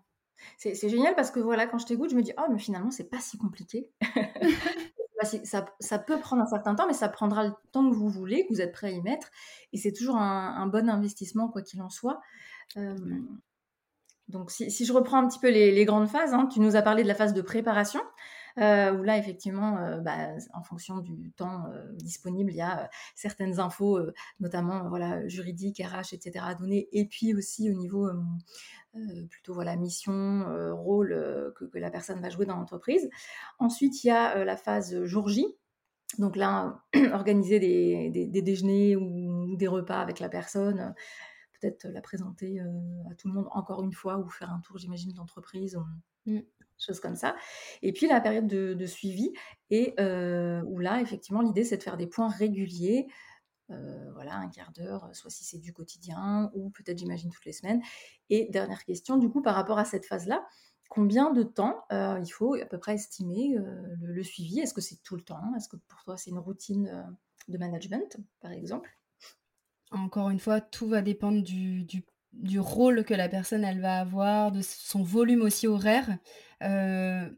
C'est 0.57 0.89
génial 0.89 1.17
parce 1.17 1.31
que 1.33 1.41
voilà 1.41 1.67
quand 1.67 1.79
je 1.79 1.87
t'écoute 1.87 2.11
je 2.11 2.17
me 2.17 2.23
dis 2.23 2.33
oh 2.39 2.47
mais 2.53 2.59
finalement 2.61 2.93
c'est 2.93 3.11
pas 3.11 3.21
si 3.21 3.39
compliqué. 3.39 3.91
Bah, 5.23 5.29
ça, 5.45 5.65
ça, 5.79 5.99
peut 6.01 6.19
prendre 6.19 6.43
un 6.43 6.47
certain 6.47 6.75
temps, 6.75 6.89
mais 6.89 6.93
ça 6.93 7.09
prendra 7.09 7.45
le 7.45 7.53
temps 7.71 7.89
que 7.89 7.95
vous 7.95 8.09
voulez, 8.09 8.47
que 8.47 8.53
vous 8.53 8.61
êtes 8.61 8.73
prêt 8.73 8.89
à 8.89 8.91
y 8.91 9.01
mettre. 9.01 9.31
Et 9.73 9.79
c'est 9.79 9.93
toujours 9.93 10.17
un, 10.17 10.67
bon 10.67 10.91
investissement, 10.91 11.49
quoi 11.49 11.63
qu'il 11.63 11.81
en 11.83 11.89
soit 11.89 12.21
donc, 14.29 14.51
si, 14.51 14.85
je 14.85 14.93
reprends 14.93 15.19
un 15.19 15.29
petit 15.29 15.39
peu 15.39 15.51
les, 15.51 15.85
grandes 15.85 16.09
phases, 16.09 16.33
hein, 16.33 16.49
tu 16.51 16.61
nous 16.61 16.77
as 16.77 16.83
parlé 16.83 17.03
de 17.03 17.09
la 17.09 17.15
phase 17.15 17.35
de 17.35 17.43
préparation, 17.43 18.01
où 18.57 18.61
là, 18.61 19.19
effectivement, 19.19 20.01
bah, 20.03 20.29
en 20.55 20.63
fonction 20.63 20.99
du 20.99 21.31
temps 21.33 21.65
disponible, 21.95 22.51
il 22.51 22.57
y 22.57 22.63
a 22.63 22.89
certaines 23.15 23.61
infos, 23.61 23.99
notamment 24.41 24.89
voilà, 24.89 25.27
juridiques, 25.29 25.83
RH, 25.83 26.15
etc., 26.15 26.45
à 26.49 26.55
donner, 26.55 26.89
et 26.93 27.05
puis 27.07 27.35
aussi 27.35 27.71
au 27.71 27.75
niveau 27.75 28.09
plutôt 29.29 29.55
voilà, 29.55 29.77
mission, 29.77 30.47
rôle 30.73 31.53
que, 31.57 31.79
la 31.79 31.91
personne 31.91 32.21
va 32.21 32.31
jouer 32.31 32.47
dans 32.47 32.57
l'entreprise. 32.57 33.11
Ensuite, 33.59 34.05
il 34.05 34.07
y 34.07 34.11
a 34.11 34.43
la 34.45 34.57
phase 34.57 35.05
jour 35.05 35.29
J. 35.29 35.47
Donc 36.19 36.37
là, 36.37 36.83
organiser 37.13 37.59
des, 37.59 38.11
des 38.11 38.43
déjeuners 38.43 38.97
ou 38.97 39.55
des 39.57 39.67
repas 39.67 40.01
avec 40.01 40.19
la 40.21 40.31
personne 40.31 40.95
peut-être 41.61 41.87
la 41.87 42.01
présenter 42.01 42.61
à 42.61 43.15
tout 43.15 43.29
le 43.29 43.35
monde 43.35 43.49
encore 43.53 43.83
une 43.83 43.93
fois 43.93 44.19
ou 44.19 44.29
faire 44.29 44.51
un 44.51 44.61
tour, 44.61 44.79
j'imagine, 44.79 45.13
d'entreprise. 45.13 45.79
Mmh. 46.27 46.41
Choses 46.79 47.01
comme 47.01 47.15
ça. 47.15 47.37
Et 47.83 47.93
puis 47.93 48.09
la 48.09 48.21
période 48.21 48.47
de, 48.47 48.87
suivi, 48.87 49.33
et 49.71 49.95
où 49.99 50.79
là, 50.79 51.01
effectivement, 51.01 51.41
l'idée, 51.41 51.65
c'est 51.65 51.77
de 51.77 51.83
faire 51.83 51.97
des 51.97 52.07
points 52.07 52.29
réguliers, 52.29 53.07
voilà, 53.69 54.37
un 54.37 54.49
quart 54.49 54.73
d'heure, 54.73 55.09
soit 55.13 55.31
si 55.31 55.45
c'est 55.45 55.59
du 55.59 55.73
quotidien, 55.73 56.51
ou 56.55 56.71
peut-être, 56.71 56.99
j'imagine, 56.99 57.31
toutes 57.31 57.45
les 57.45 57.53
semaines. 57.53 57.81
Et 58.29 58.49
dernière 58.51 58.85
question, 58.85 59.17
du 59.17 59.31
coup, 59.31 59.43
par 59.43 59.55
rapport 59.55 59.79
à 59.79 59.85
cette 59.85 60.05
phase-là, 60.05 60.45
combien 60.89 61.31
de 61.33 61.43
temps 61.43 61.85
il 61.91 62.31
faut 62.31 62.55
à 62.55 62.67
peu 62.67 62.79
près 62.79 62.95
estimer 62.95 63.57
le, 63.57 63.95
le, 64.03 64.23
suivi? 64.23 64.61
Est-ce 64.61 64.75
que 64.75 64.81
c'est 64.81 65.03
tout 65.03 65.17
le 65.17 65.23
temps? 65.23 65.55
Est-ce 65.57 65.69
que 65.69 65.77
pour 65.77 66.03
toi, 66.03 66.17
c'est 66.17 66.31
une 66.31 66.39
routine 66.39 67.07
de 67.49 67.59
management, 67.59 68.17
par 68.41 68.53
exemple? 68.53 68.91
Encore 69.99 70.31
une 70.31 70.39
fois, 70.41 70.61
tout 70.61 70.89
va 70.89 71.03
dépendre 71.03 71.43
du, 71.43 72.03
rôle 72.59 73.05
que 73.05 73.15
la 73.15 73.29
personne 73.29 73.65
elle 73.65 73.81
va 73.81 74.01
avoir, 74.01 74.53
de 74.53 74.61
son 74.63 75.03
volume 75.03 75.43
aussi 75.43 75.67
horaire. 75.67 76.19
Euh, 76.63 77.29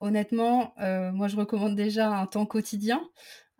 honnêtement, 0.00 0.74
euh, 0.80 1.12
moi 1.12 1.28
je 1.28 1.36
recommande 1.36 1.74
déjà 1.76 2.10
un 2.10 2.26
temps 2.26 2.46
quotidien 2.46 3.02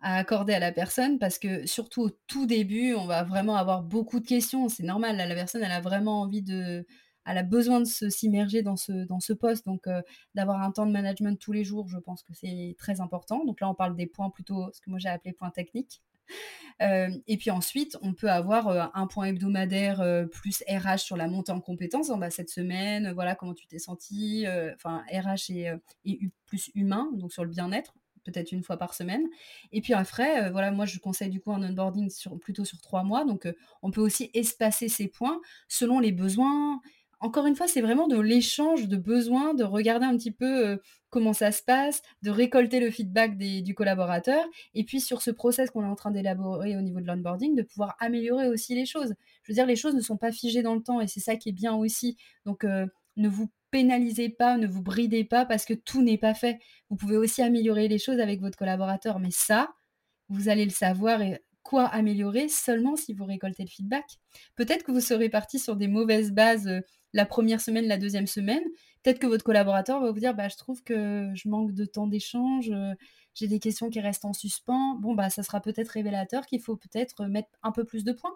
à 0.01 0.17
accorder 0.17 0.53
à 0.53 0.59
la 0.59 0.71
personne 0.71 1.19
parce 1.19 1.39
que 1.39 1.65
surtout 1.67 2.03
au 2.03 2.09
tout 2.27 2.45
début, 2.45 2.93
on 2.95 3.05
va 3.05 3.23
vraiment 3.23 3.55
avoir 3.57 3.83
beaucoup 3.83 4.19
de 4.19 4.27
questions. 4.27 4.69
C'est 4.69 4.83
normal, 4.83 5.17
la 5.17 5.35
personne 5.35 5.63
elle 5.63 5.71
a 5.71 5.81
vraiment 5.81 6.21
envie 6.21 6.41
de, 6.41 6.85
elle 7.25 7.37
a 7.37 7.43
besoin 7.43 7.79
de 7.81 7.85
s'immerger 7.85 8.63
dans 8.63 8.77
ce, 8.77 8.91
dans 9.05 9.19
ce 9.19 9.33
poste, 9.33 9.65
donc 9.65 9.87
euh, 9.87 10.01
d'avoir 10.35 10.61
un 10.61 10.71
temps 10.71 10.85
de 10.85 10.91
management 10.91 11.39
tous 11.39 11.51
les 11.51 11.63
jours, 11.63 11.87
je 11.87 11.97
pense 11.97 12.23
que 12.23 12.33
c'est 12.33 12.75
très 12.79 13.01
important. 13.01 13.45
Donc 13.45 13.61
là, 13.61 13.69
on 13.69 13.75
parle 13.75 13.95
des 13.95 14.07
points 14.07 14.29
plutôt, 14.29 14.69
ce 14.73 14.81
que 14.81 14.89
moi 14.89 14.99
j'ai 14.99 15.09
appelé 15.09 15.33
points 15.33 15.51
techniques. 15.51 16.01
Euh, 16.81 17.09
et 17.27 17.37
puis 17.37 17.51
ensuite, 17.51 17.97
on 18.01 18.13
peut 18.13 18.29
avoir 18.29 18.67
euh, 18.69 18.85
un 18.93 19.07
point 19.07 19.25
hebdomadaire 19.25 20.01
euh, 20.01 20.25
plus 20.25 20.63
RH 20.69 20.99
sur 20.99 21.17
la 21.17 21.27
montée 21.27 21.51
en 21.51 21.59
compétences. 21.59 22.09
Bah, 22.09 22.29
cette 22.29 22.49
semaine, 22.49 23.11
voilà 23.13 23.35
comment 23.35 23.53
tu 23.53 23.67
t'es 23.67 23.79
senti. 23.79 24.45
Enfin, 24.75 25.03
RH 25.11 25.51
et, 25.51 25.71
plus 26.45 26.71
humain, 26.75 27.09
donc 27.13 27.31
sur 27.31 27.43
le 27.43 27.49
bien-être 27.49 27.93
peut-être 28.25 28.51
une 28.51 28.63
fois 28.63 28.77
par 28.77 28.93
semaine. 28.93 29.23
Et 29.71 29.81
puis 29.81 29.93
après, 29.93 30.51
voilà, 30.51 30.71
moi 30.71 30.85
je 30.85 30.99
conseille 30.99 31.29
du 31.29 31.39
coup 31.39 31.51
un 31.51 31.63
onboarding 31.63 32.11
plutôt 32.41 32.65
sur 32.65 32.79
trois 32.81 33.03
mois. 33.03 33.23
Donc 33.23 33.47
on 33.81 33.91
peut 33.91 34.01
aussi 34.01 34.29
espacer 34.33 34.87
ces 34.87 35.07
points 35.07 35.39
selon 35.67 35.99
les 35.99 36.11
besoins 36.11 36.79
encore 37.19 37.45
une 37.45 37.55
fois, 37.55 37.67
c'est 37.67 37.81
vraiment 37.81 38.07
de 38.07 38.19
l'échange 38.19 38.87
de 38.87 38.97
besoins, 38.97 39.53
de 39.53 39.63
regarder 39.63 40.05
un 40.05 40.15
petit 40.15 40.31
peu 40.31 40.67
euh, 40.67 40.77
comment 41.09 41.33
ça 41.33 41.51
se 41.51 41.61
passe, 41.61 42.01
de 42.21 42.29
récolter 42.29 42.79
le 42.79 42.91
feedback 42.91 43.37
du 43.37 43.73
collaborateur, 43.75 44.45
et 44.73 44.83
puis 44.83 45.01
sur 45.01 45.21
ce 45.21 45.31
process 45.31 45.69
qu'on 45.69 45.83
est 45.83 45.87
en 45.87 45.95
train 45.95 46.11
d'élaborer 46.11 46.77
au 46.77 46.81
niveau 46.81 47.01
de 47.01 47.07
l'onboarding, 47.07 47.55
de 47.55 47.63
pouvoir 47.63 47.95
améliorer 47.99 48.47
aussi 48.47 48.75
les 48.75 48.85
choses. 48.85 49.13
Je 49.43 49.51
veux 49.51 49.55
dire, 49.55 49.65
les 49.65 49.75
choses 49.75 49.95
ne 49.95 50.01
sont 50.01 50.17
pas 50.17 50.31
figées 50.31 50.61
dans 50.61 50.75
le 50.75 50.81
temps, 50.81 51.01
et 51.01 51.07
c'est 51.07 51.19
ça 51.19 51.35
qui 51.35 51.49
est 51.49 51.53
bien 51.53 51.75
aussi. 51.75 52.17
Donc, 52.45 52.63
euh, 52.63 52.85
ne 53.17 53.27
vous 53.27 53.49
pénalisez 53.71 54.29
pas, 54.29 54.57
ne 54.57 54.67
vous 54.67 54.81
bridez 54.81 55.23
pas 55.23 55.45
parce 55.45 55.65
que 55.65 55.73
tout 55.73 56.01
n'est 56.01 56.17
pas 56.17 56.33
fait. 56.33 56.59
Vous 56.89 56.95
pouvez 56.95 57.17
aussi 57.17 57.41
améliorer 57.41 57.87
les 57.87 57.99
choses 57.99 58.19
avec 58.19 58.39
votre 58.39 58.57
collaborateur, 58.57 59.19
mais 59.19 59.31
ça, 59.31 59.73
vous 60.29 60.49
allez 60.49 60.63
le 60.63 60.71
savoir 60.71 61.21
et 61.21 61.39
quoi 61.63 61.85
améliorer 61.85 62.47
seulement 62.49 62.95
si 62.95 63.13
vous 63.13 63.25
récoltez 63.25 63.63
le 63.63 63.69
feedback. 63.69 64.05
Peut-être 64.55 64.83
que 64.83 64.91
vous 64.91 65.01
serez 65.01 65.29
parti 65.29 65.59
sur 65.59 65.75
des 65.75 65.87
mauvaises 65.87 66.31
bases 66.31 66.67
euh, 66.67 66.81
la 67.13 67.25
première 67.25 67.61
semaine, 67.61 67.85
la 67.85 67.97
deuxième 67.97 68.27
semaine. 68.27 68.63
Peut-être 69.03 69.19
que 69.19 69.27
votre 69.27 69.43
collaborateur 69.43 70.01
va 70.01 70.11
vous 70.11 70.19
dire 70.19 70.33
bah, 70.35 70.47
Je 70.47 70.57
trouve 70.57 70.83
que 70.83 71.29
je 71.33 71.49
manque 71.49 71.73
de 71.73 71.85
temps 71.85 72.07
d'échange, 72.07 72.69
euh, 72.71 72.93
j'ai 73.33 73.47
des 73.47 73.59
questions 73.59 73.89
qui 73.89 73.99
restent 73.99 74.25
en 74.25 74.33
suspens. 74.33 74.95
Bon, 74.95 75.15
bah, 75.15 75.29
ça 75.29 75.43
sera 75.43 75.61
peut-être 75.61 75.89
révélateur 75.89 76.45
qu'il 76.45 76.61
faut 76.61 76.75
peut-être 76.75 77.25
mettre 77.25 77.49
un 77.63 77.71
peu 77.71 77.83
plus 77.85 78.03
de 78.03 78.11
points. 78.11 78.35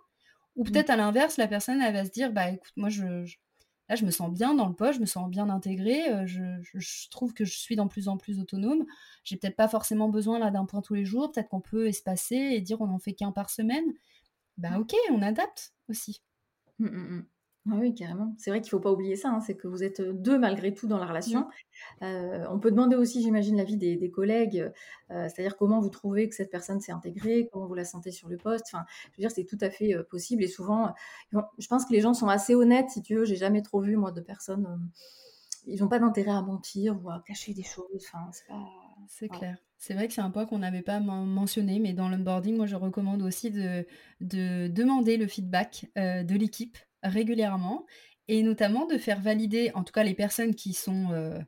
Ou 0.56 0.64
mmh. 0.64 0.72
peut-être 0.72 0.90
à 0.90 0.96
l'inverse, 0.96 1.38
la 1.38 1.48
personne 1.48 1.82
elle 1.82 1.94
va 1.94 2.06
se 2.06 2.12
dire 2.12 2.32
bah, 2.32 2.50
Écoute, 2.50 2.74
moi, 2.78 2.90
je, 2.90 3.26
là, 3.90 3.96
je 3.96 4.06
me 4.06 4.12
sens 4.12 4.32
bien 4.32 4.54
dans 4.56 4.68
le 4.68 4.74
poste, 4.74 4.96
je 4.96 5.02
me 5.02 5.06
sens 5.06 5.30
bien 5.30 5.50
intégrée, 5.50 6.10
euh, 6.10 6.26
je, 6.26 7.10
trouve 7.10 7.34
que 7.34 7.46
je 7.46 7.58
suis 7.58 7.76
de 7.76 7.84
plus 7.84 8.08
en 8.08 8.18
plus 8.18 8.40
autonome. 8.40 8.86
J'ai 9.24 9.38
peut-être 9.38 9.56
pas 9.56 9.68
forcément 9.68 10.10
besoin 10.10 10.40
là 10.40 10.52
d'un 10.52 10.66
point 10.66 10.82
tous 10.82 10.94
les 10.94 11.06
jours, 11.06 11.32
peut-être 11.32 11.50
qu'on 11.50 11.62
peut 11.62 11.88
espacer 11.88 12.36
et 12.36 12.62
dire 12.62 12.82
on 12.82 12.90
en 12.90 13.00
fait 13.00 13.14
qu'un 13.14 13.32
par 13.32 13.50
semaine. 13.50 13.86
Bah 14.58 14.72
mmh. 14.72 14.82
ok, 14.82 14.96
on 15.12 15.22
adapte 15.22 15.74
aussi. 15.90 16.22
Mmh, 16.80 17.24
ah 17.72 17.76
oui, 17.80 17.96
carrément. 17.96 18.36
C'est 18.38 18.50
vrai 18.50 18.60
qu'il 18.60 18.68
ne 18.68 18.72
faut 18.72 18.80
pas 18.82 18.92
oublier 18.92 19.16
ça, 19.16 19.30
hein, 19.30 19.40
c'est 19.40 19.56
que 19.56 19.68
vous 19.68 19.84
êtes 19.84 20.02
deux 20.02 20.38
malgré 20.38 20.74
tout 20.74 20.88
dans 20.88 20.98
la 20.98 21.06
relation. 21.06 21.48
on 22.02 22.60
peut 22.60 22.72
demander 22.72 22.98
aussi, 22.98 23.22
j'imagine, 23.22 23.56
l'avis 23.56 23.78
des, 23.78 23.96
des 23.96 24.12
collègues, 24.12 24.70
c'est-à-dire 25.10 25.56
comment 25.56 25.80
vous 25.80 25.90
trouvez 25.90 26.28
que 26.28 26.36
cette 26.36 26.52
personne 26.52 26.82
s'est 26.82 26.92
intégrée, 26.92 27.50
comment 27.52 27.66
vous 27.66 27.74
la 27.74 27.86
sentez 27.86 28.12
sur 28.12 28.28
le 28.28 28.38
poste. 28.38 28.66
Enfin, 28.68 28.86
je 29.12 29.18
veux 29.18 29.22
dire, 29.22 29.32
c'est 29.32 29.46
tout 29.46 29.58
à 29.62 29.70
fait 29.70 29.96
possible 30.10 30.44
et 30.44 30.48
souvent, 30.48 30.94
je 31.32 31.68
pense 31.68 31.86
que 31.86 31.94
les 31.94 32.02
gens 32.02 32.14
sont 32.14 32.28
assez 32.28 32.54
honnêtes, 32.54 32.90
si 32.90 33.02
tu 33.02 33.16
veux. 33.16 33.26
J'ai 33.26 33.38
jamais 33.38 33.62
trop 33.62 33.80
vu, 33.80 33.96
moi, 33.96 34.12
de 34.12 34.22
personnes, 34.22 34.68
ils 35.66 35.80
n'ont 35.80 35.88
pas 35.88 36.00
d'intérêt 36.00 36.32
à 36.32 36.42
mentir 36.42 37.00
ou 37.02 37.10
à 37.10 37.24
cacher 37.26 37.54
des 37.54 37.64
choses. 37.64 37.86
Enfin, 37.96 38.30
c'est 38.34 38.48
pas. 38.48 38.62
C'est 39.08 39.30
clair. 39.30 39.58
C'est 39.78 39.94
vrai 39.94 40.08
que 40.08 40.14
c'est 40.14 40.22
un 40.22 40.32
point 40.32 40.46
qu'on 40.46 40.60
n'avait 40.60 40.82
pas 40.82 41.00
mentionné, 41.00 41.80
mais 41.80 41.94
dans 41.94 42.08
l'onboarding, 42.08 42.56
moi, 42.56 42.66
je 42.66 42.76
recommande 42.76 43.22
aussi 43.22 43.52
de, 43.52 43.86
de 44.22 44.68
demander 44.68 45.18
le 45.18 45.28
feedback 45.28 45.88
de 45.96 46.36
l'équipe 46.36 46.78
régulièrement 47.04 47.86
et 48.28 48.42
notamment 48.42 48.86
de 48.86 48.98
faire 48.98 49.22
valider, 49.22 49.72
en 49.76 49.84
tout 49.84 49.94
cas 49.94 50.04
les 50.04 50.14
personnes 50.14 50.56
qui 50.56 50.74
sont, 50.74 51.46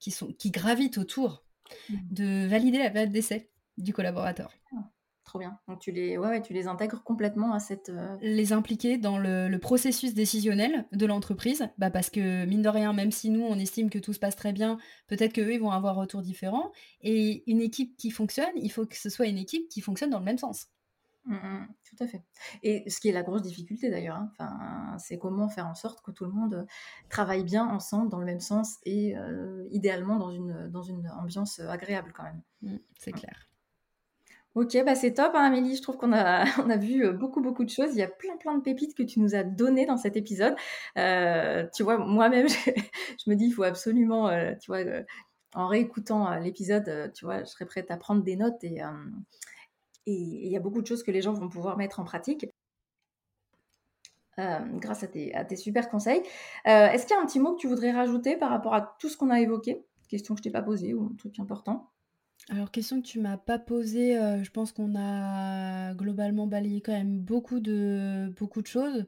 qui, 0.00 0.10
sont 0.10 0.32
qui 0.32 0.50
gravitent 0.50 0.98
autour, 0.98 1.44
mmh. 1.88 1.94
de 2.10 2.46
valider 2.46 2.78
la 2.78 2.90
période 2.90 3.12
d'essai. 3.12 3.50
du 3.78 3.92
collaborateur. 3.92 4.52
Ah, 4.76 4.90
trop 5.24 5.38
bien. 5.38 5.58
Donc 5.68 5.78
tu 5.80 5.92
les, 5.92 6.18
ouais, 6.18 6.42
tu 6.42 6.52
les 6.52 6.66
intègres 6.66 7.02
complètement 7.02 7.52
à 7.52 7.60
cette. 7.60 7.88
Euh, 7.88 8.16
les 8.20 8.52
impliquer 8.52 8.98
dans 8.98 9.18
le, 9.18 9.56
processus 9.58 10.14
décisionnel 10.14 10.86
de 10.92 11.06
l'entreprise, 11.06 11.68
bah 11.78 11.90
parce 11.90 12.10
que 12.10 12.44
mine 12.46 12.62
de 12.62 12.68
rien, 12.68 12.92
même 12.92 13.10
si 13.10 13.30
nous 13.30 13.42
on 13.42 13.58
estime 13.58 13.90
que 13.90 13.98
tout 13.98 14.12
se 14.12 14.18
passe 14.18 14.36
très 14.36 14.52
bien, 14.52 14.78
peut-être 15.06 15.32
qu'eux 15.32 15.52
ils 15.52 15.60
vont 15.60 15.70
avoir 15.70 15.98
un 15.98 16.02
retour 16.02 16.22
différent. 16.22 16.72
Et 17.02 17.44
une 17.50 17.60
équipe 17.60 17.96
qui 17.96 18.10
fonctionne, 18.10 18.50
il 18.56 18.70
faut 18.72 18.86
que 18.86 18.96
ce 18.96 19.10
soit 19.10 19.26
une 19.26 19.38
équipe 19.38 19.68
qui 19.68 19.80
fonctionne 19.80 20.10
dans 20.10 20.18
le 20.18 20.24
même 20.24 20.38
sens. 20.38 20.68
Mmh, 21.26 21.34
mmh, 21.34 21.68
tout 21.84 22.02
à 22.02 22.06
fait. 22.06 22.22
Et 22.62 22.88
ce 22.88 22.98
qui 22.98 23.08
est 23.08 23.12
la 23.12 23.22
grosse 23.22 23.42
difficulté 23.42 23.90
d'ailleurs, 23.90 24.16
hein, 24.16 24.30
enfin, 24.32 24.96
c'est 24.98 25.18
comment 25.18 25.48
faire 25.48 25.66
en 25.66 25.74
sorte 25.74 26.02
que 26.02 26.10
tout 26.10 26.24
le 26.24 26.32
monde 26.32 26.66
travaille 27.10 27.44
bien 27.44 27.66
ensemble 27.66 28.10
dans 28.10 28.18
le 28.18 28.24
même 28.24 28.40
sens 28.40 28.78
et 28.84 29.16
euh, 29.16 29.66
idéalement 29.70 30.16
dans 30.16 30.30
une, 30.30 30.68
dans 30.68 30.82
une 30.82 31.08
ambiance 31.10 31.60
agréable 31.60 32.12
quand 32.14 32.22
même. 32.22 32.40
Mmh, 32.62 32.76
c'est 32.98 33.12
clair. 33.12 33.48
Ok, 34.56 34.76
bah 34.84 34.96
c'est 34.96 35.14
top, 35.14 35.32
hein, 35.34 35.44
Amélie. 35.44 35.76
Je 35.76 35.82
trouve 35.82 35.96
qu'on 35.96 36.12
a, 36.12 36.44
on 36.64 36.70
a 36.70 36.76
vu 36.76 37.04
euh, 37.04 37.12
beaucoup, 37.12 37.42
beaucoup 37.42 37.64
de 37.64 37.70
choses. 37.70 37.90
Il 37.92 37.98
y 37.98 38.02
a 38.02 38.08
plein, 38.08 38.36
plein 38.38 38.56
de 38.56 38.62
pépites 38.62 38.96
que 38.96 39.02
tu 39.02 39.20
nous 39.20 39.34
as 39.34 39.44
données 39.44 39.86
dans 39.86 39.98
cet 39.98 40.16
épisode. 40.16 40.56
Euh, 40.96 41.66
tu 41.74 41.82
vois, 41.82 41.98
moi-même, 41.98 42.48
je, 42.48 43.30
me 43.30 43.34
dis, 43.34 43.46
il 43.46 43.52
faut 43.52 43.62
absolument, 43.62 44.30
tu 44.58 44.70
vois, 44.72 44.80
en 45.54 45.66
réécoutant 45.68 46.34
l'épisode, 46.38 47.12
tu 47.14 47.24
vois, 47.26 47.40
je 47.40 47.44
serais 47.44 47.66
prête 47.66 47.90
à 47.90 47.96
prendre 47.96 48.22
des 48.22 48.36
notes 48.36 48.62
et 48.64 48.80
et 50.12 50.46
il 50.46 50.52
y 50.52 50.56
a 50.56 50.60
beaucoup 50.60 50.82
de 50.82 50.86
choses 50.86 51.02
que 51.02 51.10
les 51.10 51.22
gens 51.22 51.32
vont 51.32 51.48
pouvoir 51.48 51.76
mettre 51.76 52.00
en 52.00 52.04
pratique. 52.04 52.46
Euh, 54.40 54.58
grâce 54.76 55.02
à 55.02 55.06
tes, 55.06 55.56
super 55.56 55.90
conseils. 55.90 56.22
Euh, 56.66 56.86
est-ce 56.88 57.04
qu'il 57.04 57.14
y 57.14 57.18
a 57.18 57.22
un 57.22 57.26
petit 57.26 57.40
mot 57.40 57.54
que 57.54 57.60
tu 57.60 57.66
voudrais 57.66 57.90
rajouter 57.90 58.36
par 58.36 58.50
rapport 58.50 58.74
à 58.74 58.96
tout 58.98 59.08
ce 59.08 59.16
qu'on 59.16 59.28
a 59.28 59.40
évoqué? 59.40 59.84
Question 60.08 60.34
que 60.34 60.38
je 60.38 60.44
t'ai 60.44 60.50
pas 60.50 60.62
posée 60.62 60.94
ou 60.94 61.04
un 61.04 61.14
truc 61.16 61.38
important? 61.40 61.90
Alors, 62.48 62.70
question 62.70 63.02
que 63.02 63.06
tu 63.06 63.20
m'as 63.20 63.36
pas 63.36 63.58
posée, 63.58 64.16
euh, 64.16 64.42
je 64.42 64.50
pense 64.50 64.72
qu'on 64.72 64.94
a 64.96 65.94
globalement 65.94 66.46
balayé 66.46 66.80
quand 66.80 66.92
même 66.92 67.18
beaucoup 67.18 67.60
de, 67.60 68.32
beaucoup 68.38 68.62
de 68.62 68.66
choses. 68.66 69.06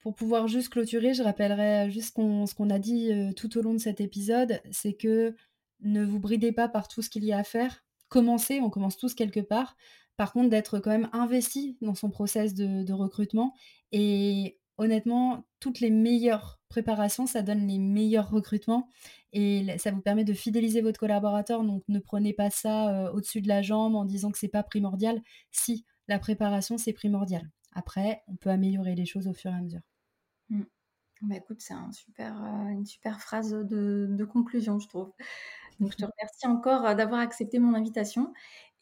Pour 0.00 0.14
pouvoir 0.14 0.48
juste 0.48 0.70
clôturer, 0.70 1.14
je 1.14 1.22
rappellerai 1.22 1.90
juste 1.90 2.16
ce 2.16 2.54
qu'on 2.54 2.70
a 2.70 2.78
dit 2.78 3.10
tout 3.34 3.56
au 3.58 3.62
long 3.62 3.72
de 3.72 3.78
cet 3.78 4.00
épisode, 4.00 4.60
c'est 4.70 4.94
que 4.94 5.34
ne 5.80 6.04
vous 6.04 6.20
bridez 6.20 6.52
pas 6.52 6.68
par 6.68 6.86
tout 6.86 7.02
ce 7.02 7.10
qu'il 7.10 7.24
y 7.24 7.32
a 7.32 7.38
à 7.38 7.44
faire. 7.44 7.84
Commencez, 8.08 8.60
on 8.60 8.70
commence 8.70 8.96
tous 8.96 9.14
quelque 9.14 9.40
part. 9.40 9.76
Par 10.16 10.32
contre, 10.32 10.50
d'être 10.50 10.78
quand 10.78 10.90
même 10.90 11.08
investi 11.12 11.76
dans 11.80 11.94
son 11.94 12.10
process 12.10 12.54
de, 12.54 12.92
recrutement. 12.92 13.54
Et 13.92 14.58
honnêtement, 14.78 15.44
toutes 15.60 15.80
les 15.80 15.90
meilleures 15.90 16.60
préparations, 16.68 17.26
ça 17.26 17.42
donne 17.42 17.66
les 17.66 17.78
meilleurs 17.78 18.30
recrutements 18.30 18.88
et 19.32 19.66
ça 19.78 19.90
vous 19.90 20.00
permet 20.00 20.24
de 20.24 20.32
fidéliser 20.32 20.80
votre 20.80 20.98
collaborateur. 20.98 21.62
Donc 21.62 21.82
ne 21.88 21.98
prenez 21.98 22.32
pas 22.32 22.50
ça 22.50 22.88
euh, 22.88 23.12
au-dessus 23.12 23.42
de 23.42 23.48
la 23.48 23.62
jambe 23.62 23.94
en 23.94 24.04
disant 24.04 24.30
que 24.30 24.38
c'est 24.38 24.48
pas 24.48 24.62
primordial. 24.62 25.22
Si, 25.50 25.84
la 26.08 26.18
préparation, 26.18 26.78
c'est 26.78 26.92
primordial. 26.92 27.50
Après, 27.72 28.22
on 28.28 28.36
peut 28.36 28.50
améliorer 28.50 28.94
les 28.94 29.06
choses 29.06 29.28
au 29.28 29.34
fur 29.34 29.50
et 29.50 29.54
à 29.54 29.60
mesure. 29.60 29.82
Mmh. 30.48 30.62
Bah, 31.22 31.36
écoute, 31.36 31.60
c'est 31.60 31.74
euh, 31.74 32.68
une 32.68 32.84
super 32.84 33.20
phrase 33.20 33.50
de, 33.50 34.24
conclusion, 34.24 34.78
je 34.78 34.88
trouve. 34.88 35.12
Donc, 35.80 35.92
je 35.92 35.96
te 35.96 36.04
remercie 36.04 36.46
encore 36.46 36.86
euh, 36.86 36.94
d'avoir 36.94 37.20
accepté 37.20 37.58
mon 37.58 37.74
invitation. 37.74 38.32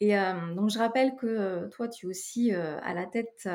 Et 0.01 0.13
donc, 0.55 0.69
je 0.69 0.77
rappelle 0.77 1.15
que 1.15 1.69
toi, 1.69 1.87
tu 1.87 2.05
es 2.05 2.09
aussi 2.09 2.51
à 2.51 2.93
la 2.93 3.05
tête 3.05 3.47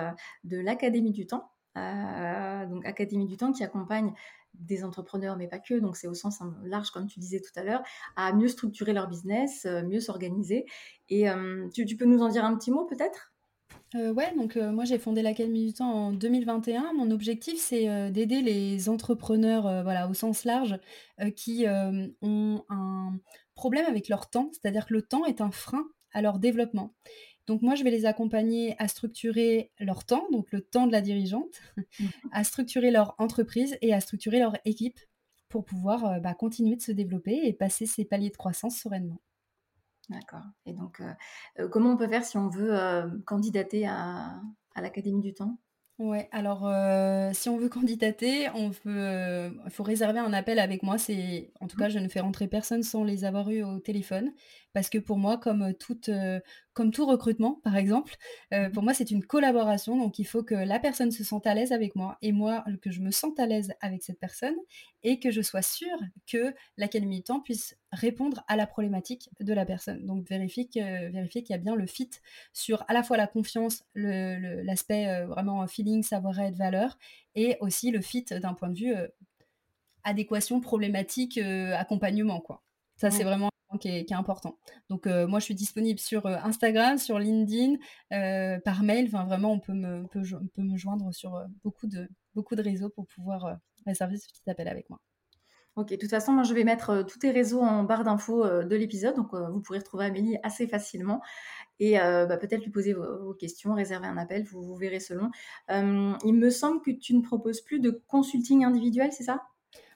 de 0.43 0.59
l'Académie 0.59 1.12
du 1.12 1.26
Temps. 1.26 1.51
donc, 1.76 2.86
Académie 2.86 3.26
du 3.26 3.36
Temps 3.36 3.53
qui 3.53 3.62
accompagne 3.62 4.14
des 4.55 4.82
entrepreneurs, 4.82 5.36
mais 5.36 5.49
pas 5.49 5.59
que, 5.59 5.74
donc 5.74 5.99
c'est 5.99 6.09
au 6.09 6.14
sens 6.14 6.41
large, 6.64 6.93
comme 6.93 7.07
tu 7.09 7.20
disais 7.20 7.41
tout 7.41 7.53
à 7.57 7.62
l'heure, 7.62 7.82
à 8.16 8.32
mieux 8.32 8.49
structurer 8.49 8.95
leur 8.95 9.07
business, 9.07 9.66
mieux 9.66 10.01
s'organiser. 10.01 10.64
Et 11.11 11.26
tu, 11.74 11.97
peux 11.99 12.07
nous 12.07 12.22
en 12.22 12.28
dire 12.30 12.47
un 12.47 12.57
petit 12.57 12.70
mot 12.70 12.86
peut-être? 12.86 13.30
Euh, 13.97 14.12
ouais, 14.12 14.32
donc 14.36 14.55
moi 14.55 14.84
j'ai 14.84 14.99
fondé 14.99 15.20
l'Académie 15.20 15.66
du 15.66 15.72
Temps 15.72 15.93
en 15.93 16.12
2021. 16.12 16.93
Mon 16.93 17.11
objectif 17.11 17.59
c'est 17.59 18.11
d'aider 18.12 18.41
les 18.41 18.88
entrepreneurs, 18.88 19.82
voilà, 19.82 20.09
au 20.09 20.14
sens 20.14 20.45
large, 20.45 20.78
qui 21.34 21.66
ont 21.66 22.64
un 22.68 23.18
problème 23.55 23.86
avec 23.86 24.09
leur 24.09 24.30
temps, 24.30 24.51
c'est-à-dire 24.53 24.86
que 24.86 24.95
le 24.95 25.03
temps 25.03 25.24
est 25.24 25.41
un 25.41 25.51
frein 25.51 25.84
à 26.12 26.22
leur 26.22 26.38
développement. 26.38 26.95
Donc 27.47 27.62
moi, 27.62 27.74
je 27.74 27.82
vais 27.82 27.91
les 27.91 28.07
accompagner 28.07 28.76
à 28.78 28.86
structurer 28.86 29.72
leur 29.80 30.05
temps, 30.05 30.26
donc 30.30 30.53
le 30.53 30.61
temps 30.61 30.86
de 30.86 30.93
la 30.93 31.01
dirigeante, 31.01 31.61
mmh. 31.76 32.07
à 32.32 32.45
structurer 32.45 32.93
leur 32.93 33.16
entreprise 33.18 33.76
et 33.82 33.93
à 33.93 34.01
structurer 34.01 34.38
leur 34.38 34.57
équipe 34.64 35.01
pour 35.49 35.64
pouvoir 35.64 36.05
euh, 36.07 36.20
bah, 36.20 36.32
continuer 36.32 36.76
de 36.76 36.80
se 36.80 36.93
développer 36.93 37.41
et 37.43 37.53
passer 37.53 37.86
ces 37.86 38.05
paliers 38.05 38.30
de 38.30 38.36
croissance 38.36 38.78
sereinement. 38.78 39.20
D'accord. 40.11 40.43
Et 40.67 40.75
donc, 40.75 41.01
euh, 41.01 41.15
euh, 41.59 41.69
comment 41.69 41.93
on 41.93 41.97
peut 41.97 42.09
faire 42.09 42.25
si 42.25 42.37
on 42.37 42.49
veut 42.49 42.77
candidater 43.27 43.87
à 43.87 44.43
l'Académie 44.77 45.23
du 45.23 45.33
temps? 45.33 45.57
Ouais, 45.99 46.31
alors 46.33 46.67
euh, 46.67 47.31
si 47.35 47.51
on 47.51 47.59
veut 47.59 47.69
candidater, 47.69 48.49
on 48.55 48.71
peut, 48.71 48.89
euh, 48.89 49.51
il 49.67 49.71
faut 49.71 49.83
réserver 49.83 50.19
un 50.19 50.33
appel 50.33 50.59
avec 50.59 50.83
moi. 50.83 50.97
C'est, 50.97 51.53
en 51.61 51.67
tout 51.67 51.77
cas, 51.77 51.91
je 51.91 51.99
ne 51.99 52.09
fais 52.09 52.21
rentrer 52.21 52.49
personne 52.49 52.83
sans 52.83 53.05
les 53.05 53.27
avoir 53.27 53.51
eus 53.51 53.63
au 53.63 53.81
téléphone, 53.81 54.33
parce 54.73 54.89
que 54.89 54.97
pour 54.97 55.19
moi, 55.19 55.37
comme 55.37 55.75
toute, 55.75 56.09
euh, 56.09 56.41
comme 56.73 56.91
tout 56.91 57.05
recrutement, 57.05 57.61
par 57.65 57.77
exemple, 57.77 58.17
mmh 58.51 58.71
pour 58.73 58.83
moi, 58.83 58.95
c'est 58.95 59.11
une 59.11 59.23
collaboration. 59.27 59.99
Donc, 59.99 60.19
il 60.19 60.25
faut 60.25 60.43
que 60.43 60.55
la 60.55 60.79
personne 60.79 61.11
se 61.11 61.23
sente 61.23 61.47
à 61.47 61.53
l'aise 61.55 61.71
avec 61.71 61.95
moi 61.95 62.17
et 62.23 62.33
moi 62.33 62.65
que 62.81 62.91
je 62.91 63.01
me 63.03 63.11
sente 63.11 63.39
à 63.39 63.45
l'aise 63.47 63.75
avec 63.83 64.03
cette 64.03 64.19
personne 64.19 64.57
et 65.03 65.18
que 65.18 65.30
je 65.30 65.40
sois 65.42 65.62
sûre 65.62 65.98
que 66.26 66.55
l'académie 66.76 67.22
temps 67.22 67.40
puisse 67.40 67.76
répondre 67.92 68.44
à 68.48 68.57
la 68.57 68.66
problématique 68.66 69.30
de 69.40 69.53
la 69.53 69.64
personne. 69.64 70.05
Donc, 70.07 70.28
vérifier 70.28 70.66
qu'il 70.66 70.82
y 70.82 71.53
a 71.53 71.59
bien 71.59 71.74
le 71.74 71.86
fit 71.86 72.11
sur 72.53 72.84
à 72.88 72.92
la 72.92 73.03
fois 73.03 73.16
la 73.16 73.26
confiance, 73.26 73.84
l'aspect 73.94 75.24
vraiment 75.26 75.66
feeling 75.66 76.03
savoir-être, 76.03 76.57
valeur, 76.57 76.98
et 77.34 77.57
aussi 77.61 77.90
le 77.90 78.01
fit 78.01 78.24
d'un 78.24 78.55
point 78.55 78.68
de 78.68 78.78
vue 78.78 78.94
euh, 78.94 79.09
adéquation, 80.05 80.61
problématique, 80.61 81.38
euh, 81.38 81.74
accompagnement, 81.76 82.40
quoi. 82.40 82.62
Ça, 82.96 83.11
c'est 83.11 83.24
vraiment 83.24 83.48
qui 83.80 83.88
est, 83.88 84.05
qui 84.05 84.12
est, 84.12 84.16
important. 84.16 84.59
Donc, 84.90 85.07
euh, 85.07 85.26
moi, 85.26 85.38
je 85.38 85.44
suis 85.44 85.55
disponible 85.55 85.98
sur 85.98 86.26
Instagram, 86.26 86.98
sur 86.98 87.18
LinkedIn, 87.18 87.76
par 88.62 88.82
mail. 88.82 89.07
Enfin, 89.07 89.24
vraiment, 89.24 89.53
on 89.53 89.61
peut 89.61 89.72
me, 89.72 90.07
peut, 90.09 90.22
peut 90.53 90.62
me 90.62 90.76
joindre 90.76 91.14
sur 91.14 91.42
beaucoup, 91.62 91.86
de, 91.86 92.09
beaucoup 92.34 92.57
de 92.57 92.62
réseaux 92.62 92.90
pour 92.90 93.07
pouvoir 93.07 93.59
réserver 93.87 94.16
ce 94.16 94.26
petit 94.28 94.49
appel 94.49 94.68
avec 94.68 94.89
moi. 94.91 95.01
Ok, 95.76 95.91
de 95.91 95.97
toute 95.97 96.11
façon, 96.11 96.33
moi 96.33 96.43
je 96.43 96.53
vais 96.53 96.64
mettre 96.64 97.05
tous 97.09 97.20
tes 97.20 97.31
réseaux 97.31 97.61
en 97.61 97.85
barre 97.85 98.03
d'infos 98.03 98.45
de 98.45 98.76
l'épisode, 98.76 99.14
donc 99.14 99.33
vous 99.35 99.61
pourrez 99.61 99.78
retrouver 99.78 100.05
Amélie 100.05 100.37
assez 100.43 100.66
facilement 100.66 101.22
et 101.78 101.95
bah, 101.95 102.37
peut-être 102.37 102.64
lui 102.64 102.72
poser 102.72 102.93
vos, 102.93 103.35
questions, 103.35 103.72
réserver 103.74 104.09
un 104.09 104.16
appel, 104.16 104.45
vous, 104.45 104.74
verrez 104.74 104.99
selon. 104.99 105.31
il 105.68 106.35
me 106.35 106.51
semble 106.51 106.83
que 106.83 106.91
tu 106.91 107.14
ne 107.14 107.22
proposes 107.22 107.61
plus 107.61 107.78
de 107.78 108.03
consulting 108.09 108.64
individuel, 108.64 109.12
c'est 109.12 109.22
ça? 109.22 109.43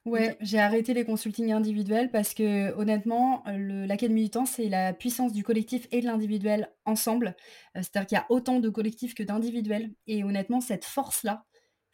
Ouais, 0.04 0.36
j'ai 0.40 0.58
arrêté 0.58 0.92
les 0.92 1.06
consultings 1.06 1.52
individuels 1.52 2.10
parce 2.10 2.34
que 2.34 2.74
honnêtement, 2.74 3.42
l'Académie 3.46 4.24
du 4.24 4.30
temps, 4.30 4.44
c'est 4.44 4.68
la 4.68 4.92
puissance 4.92 5.32
du 5.32 5.42
collectif 5.42 5.88
et 5.92 6.02
de 6.02 6.06
l'individuel 6.06 6.70
ensemble. 6.84 7.34
C'est-à-dire 7.74 8.06
qu'il 8.06 8.16
y 8.16 8.20
a 8.20 8.26
autant 8.28 8.60
de 8.60 8.68
collectifs 8.68 9.14
que 9.14 9.22
d'individuels. 9.22 9.94
Et 10.06 10.22
honnêtement, 10.22 10.60
cette 10.60 10.84
force-là, 10.84 11.46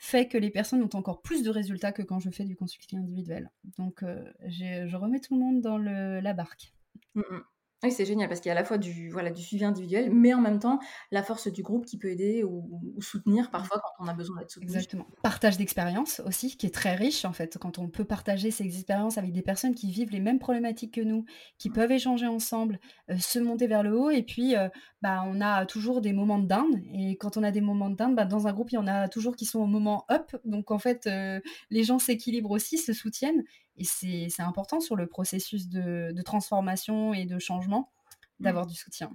fait 0.02 0.28
que 0.28 0.38
les 0.38 0.48
personnes 0.48 0.82
ont 0.82 0.96
encore 0.96 1.20
plus 1.20 1.42
de 1.42 1.50
résultats 1.50 1.92
que 1.92 2.00
quand 2.00 2.20
je 2.20 2.30
fais 2.30 2.44
du 2.44 2.56
consulting 2.56 3.00
individuel. 3.00 3.50
Donc, 3.76 4.02
euh, 4.02 4.24
je 4.46 4.96
remets 4.96 5.20
tout 5.20 5.34
le 5.34 5.40
monde 5.40 5.60
dans 5.60 5.76
la 5.76 6.32
barque. 6.32 6.72
Mmh, 7.14 7.20
mmh. 7.20 7.42
Oui, 7.82 7.92
c'est 7.92 8.04
génial 8.04 8.28
parce 8.28 8.40
qu'il 8.40 8.50
y 8.50 8.52
a 8.52 8.56
à 8.56 8.60
la 8.60 8.64
fois 8.64 8.76
du, 8.76 9.08
voilà, 9.08 9.30
du 9.30 9.42
suivi 9.42 9.64
individuel, 9.64 10.10
mais 10.12 10.34
en 10.34 10.40
même 10.40 10.58
temps 10.58 10.78
la 11.10 11.22
force 11.22 11.48
du 11.48 11.62
groupe 11.62 11.86
qui 11.86 11.96
peut 11.96 12.08
aider 12.08 12.44
ou, 12.44 12.68
soutenir 13.00 13.46
mmh. 13.46 13.50
parfois 13.50 13.80
quand 13.80 14.04
on 14.04 14.08
a 14.08 14.12
besoin 14.12 14.38
d'être 14.38 14.50
soutenu. 14.50 14.68
Exactement. 14.68 15.06
Partage 15.22 15.56
d'expérience 15.56 16.20
aussi, 16.26 16.56
qui 16.56 16.66
est 16.66 16.74
très 16.74 16.94
riche 16.94 17.24
en 17.24 17.32
fait, 17.32 17.56
quand 17.58 17.78
on 17.78 17.88
peut 17.88 18.04
partager 18.04 18.50
ses 18.50 18.64
expériences 18.64 19.16
avec 19.16 19.32
des 19.32 19.40
personnes 19.40 19.74
qui 19.74 19.90
vivent 19.90 20.10
les 20.10 20.20
mêmes 20.20 20.38
problématiques 20.38 20.94
que 20.94 21.00
nous, 21.00 21.24
qui 21.56 21.70
mmh. 21.70 21.72
peuvent 21.72 21.92
échanger 21.92 22.26
ensemble, 22.26 22.78
euh, 23.10 23.16
se 23.18 23.38
monter 23.38 23.66
vers 23.66 23.82
le 23.82 23.96
haut, 23.96 24.10
et 24.10 24.22
puis 24.22 24.56
euh, 24.56 24.68
bah, 25.00 25.22
on 25.26 25.40
a 25.40 25.64
toujours 25.64 26.02
des 26.02 26.12
moments 26.12 26.38
de 26.38 26.46
down, 26.46 26.82
et 26.92 27.16
quand 27.16 27.38
on 27.38 27.42
a 27.42 27.50
des 27.50 27.62
moments 27.62 27.88
de 27.88 27.96
down, 27.96 28.14
bah, 28.14 28.26
dans 28.26 28.46
un 28.46 28.52
groupe, 28.52 28.70
il 28.72 28.74
y 28.74 28.78
en 28.78 28.86
a 28.86 29.08
toujours 29.08 29.36
qui 29.36 29.46
sont 29.46 29.60
au 29.60 29.66
moment 29.66 30.04
up, 30.10 30.36
donc 30.44 30.70
en 30.70 30.78
fait, 30.78 31.06
euh, 31.06 31.40
les 31.70 31.84
gens 31.84 31.98
s'équilibrent 31.98 32.50
aussi, 32.50 32.76
se 32.76 32.92
soutiennent, 32.92 33.42
et 33.76 33.84
c'est 33.84 34.42
important 34.42 34.80
sur 34.80 34.96
le 34.96 35.06
processus 35.06 35.68
de, 35.68 36.22
transformation 36.22 37.14
et 37.14 37.24
de 37.24 37.38
changement 37.38 37.90
mmh. 38.38 38.44
d'avoir 38.44 38.66
du 38.66 38.74
soutien. 38.74 39.10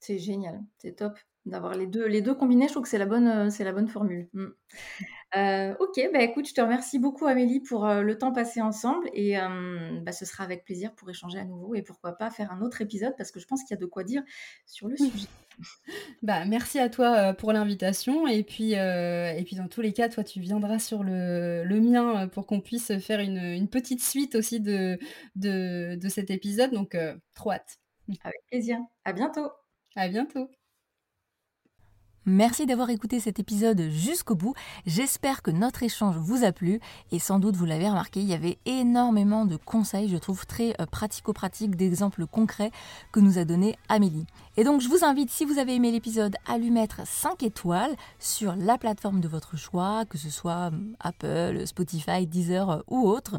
C'est 0.00 0.18
génial, 0.18 0.62
c'est 0.78 0.96
top 0.96 1.18
d'avoir 1.46 1.74
les 1.74 1.86
deux, 1.86 2.06
les 2.06 2.20
deux 2.20 2.34
combinés. 2.34 2.66
Je 2.66 2.72
trouve 2.72 2.82
que 2.82 2.88
c'est 2.88 2.98
la 2.98 3.06
bonne, 3.06 3.28
euh, 3.28 3.50
c'est 3.50 3.64
la 3.64 3.72
bonne 3.72 3.88
formule. 3.88 4.28
Mmh. 4.32 4.46
Euh, 5.36 5.74
ok, 5.80 6.00
bah 6.12 6.22
écoute, 6.22 6.48
je 6.48 6.54
te 6.54 6.60
remercie 6.60 6.98
beaucoup 6.98 7.26
Amélie 7.26 7.60
pour 7.60 7.86
euh, 7.86 8.02
le 8.02 8.18
temps 8.18 8.32
passé 8.32 8.60
ensemble 8.60 9.08
et 9.12 9.36
bah, 10.02 10.12
ce 10.12 10.24
sera 10.24 10.44
avec 10.44 10.64
plaisir 10.64 10.94
pour 10.94 11.10
échanger 11.10 11.38
à 11.38 11.44
nouveau 11.44 11.74
et 11.74 11.82
pourquoi 11.82 12.12
pas 12.12 12.30
faire 12.30 12.52
un 12.52 12.62
autre 12.62 12.80
épisode 12.80 13.14
parce 13.16 13.30
que 13.30 13.40
je 13.40 13.46
pense 13.46 13.62
qu'il 13.62 13.74
y 13.74 13.78
a 13.78 13.80
de 13.80 13.86
quoi 13.86 14.04
dire 14.04 14.22
sur 14.66 14.88
le 14.88 14.96
sujet. 14.96 15.28
Bah, 16.22 16.44
merci 16.44 16.78
à 16.78 16.90
toi 16.90 17.32
pour 17.32 17.50
l'invitation. 17.50 18.26
Et 18.26 18.42
puis, 18.42 18.72
et 18.72 19.42
puis, 19.46 19.56
dans 19.56 19.68
tous 19.68 19.80
les 19.80 19.94
cas, 19.94 20.10
toi, 20.10 20.22
tu 20.22 20.38
viendras 20.38 20.78
sur 20.78 21.02
le, 21.02 21.64
le 21.64 21.80
mien 21.80 22.28
pour 22.28 22.46
qu'on 22.46 22.60
puisse 22.60 22.98
faire 22.98 23.20
une, 23.20 23.38
une, 23.38 23.68
petite 23.68 24.02
suite 24.02 24.34
aussi 24.34 24.60
de, 24.60 24.98
de, 25.34 25.94
de 25.94 26.08
cet 26.10 26.30
épisode. 26.30 26.72
Donc, 26.72 26.94
trop 27.34 27.52
hâte. 27.52 27.78
Avec 28.22 28.44
plaisir. 28.50 28.76
À 29.06 29.14
bientôt. 29.14 29.48
À 29.94 30.08
bientôt. 30.08 30.50
Merci 32.28 32.66
d'avoir 32.66 32.90
écouté 32.90 33.20
cet 33.20 33.38
épisode 33.38 33.82
jusqu'au 33.82 34.34
bout. 34.34 34.54
J'espère 34.84 35.42
que 35.42 35.52
notre 35.52 35.84
échange 35.84 36.16
vous 36.16 36.42
a 36.42 36.50
plu 36.50 36.80
et 37.12 37.20
sans 37.20 37.38
doute 37.38 37.54
vous 37.54 37.66
l'avez 37.66 37.88
remarqué, 37.88 38.18
il 38.18 38.26
y 38.26 38.34
avait 38.34 38.58
énormément 38.66 39.44
de 39.44 39.54
conseils, 39.54 40.08
je 40.08 40.16
trouve 40.16 40.44
très 40.44 40.74
euh, 40.80 40.86
pratico-pratiques, 40.86 41.76
d'exemples 41.76 42.26
concrets 42.26 42.72
que 43.12 43.20
nous 43.20 43.38
a 43.38 43.44
donné 43.44 43.78
Amélie. 43.88 44.26
Et 44.56 44.64
donc 44.64 44.80
je 44.80 44.88
vous 44.88 45.04
invite, 45.04 45.30
si 45.30 45.44
vous 45.44 45.60
avez 45.60 45.76
aimé 45.76 45.92
l'épisode, 45.92 46.34
à 46.48 46.58
lui 46.58 46.72
mettre 46.72 47.06
5 47.06 47.44
étoiles 47.44 47.94
sur 48.18 48.56
la 48.56 48.76
plateforme 48.76 49.20
de 49.20 49.28
votre 49.28 49.56
choix, 49.56 50.04
que 50.04 50.18
ce 50.18 50.28
soit 50.28 50.72
euh, 50.72 50.94
Apple, 50.98 51.64
Spotify, 51.64 52.26
Deezer 52.26 52.70
euh, 52.70 52.80
ou 52.88 53.08
autre. 53.08 53.38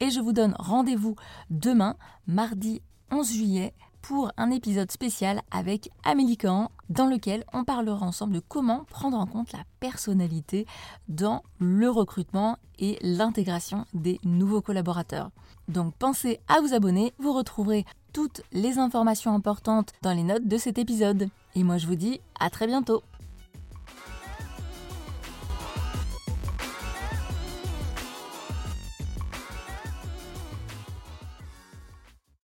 Et 0.00 0.10
je 0.10 0.18
vous 0.18 0.32
donne 0.32 0.56
rendez-vous 0.58 1.14
demain, 1.50 1.94
mardi 2.26 2.82
11 3.12 3.32
juillet 3.32 3.74
pour 4.06 4.30
un 4.36 4.50
épisode 4.50 4.92
spécial 4.92 5.40
avec 5.50 5.90
Amélie 6.04 6.36
Cahan 6.36 6.70
dans 6.90 7.06
lequel 7.06 7.42
on 7.54 7.64
parlera 7.64 8.04
ensemble 8.04 8.34
de 8.34 8.42
comment 8.46 8.84
prendre 8.90 9.16
en 9.16 9.24
compte 9.24 9.52
la 9.52 9.64
personnalité 9.80 10.66
dans 11.08 11.42
le 11.58 11.88
recrutement 11.88 12.58
et 12.78 12.98
l'intégration 13.00 13.86
des 13.94 14.20
nouveaux 14.22 14.60
collaborateurs. 14.60 15.30
Donc 15.68 15.94
pensez 15.94 16.38
à 16.48 16.60
vous 16.60 16.74
abonner, 16.74 17.14
vous 17.18 17.32
retrouverez 17.32 17.86
toutes 18.12 18.42
les 18.52 18.78
informations 18.78 19.32
importantes 19.32 19.92
dans 20.02 20.12
les 20.12 20.22
notes 20.22 20.46
de 20.46 20.58
cet 20.58 20.76
épisode. 20.76 21.30
Et 21.54 21.62
moi 21.62 21.78
je 21.78 21.86
vous 21.86 21.96
dis 21.96 22.20
à 22.38 22.50
très 22.50 22.66
bientôt 22.66 23.02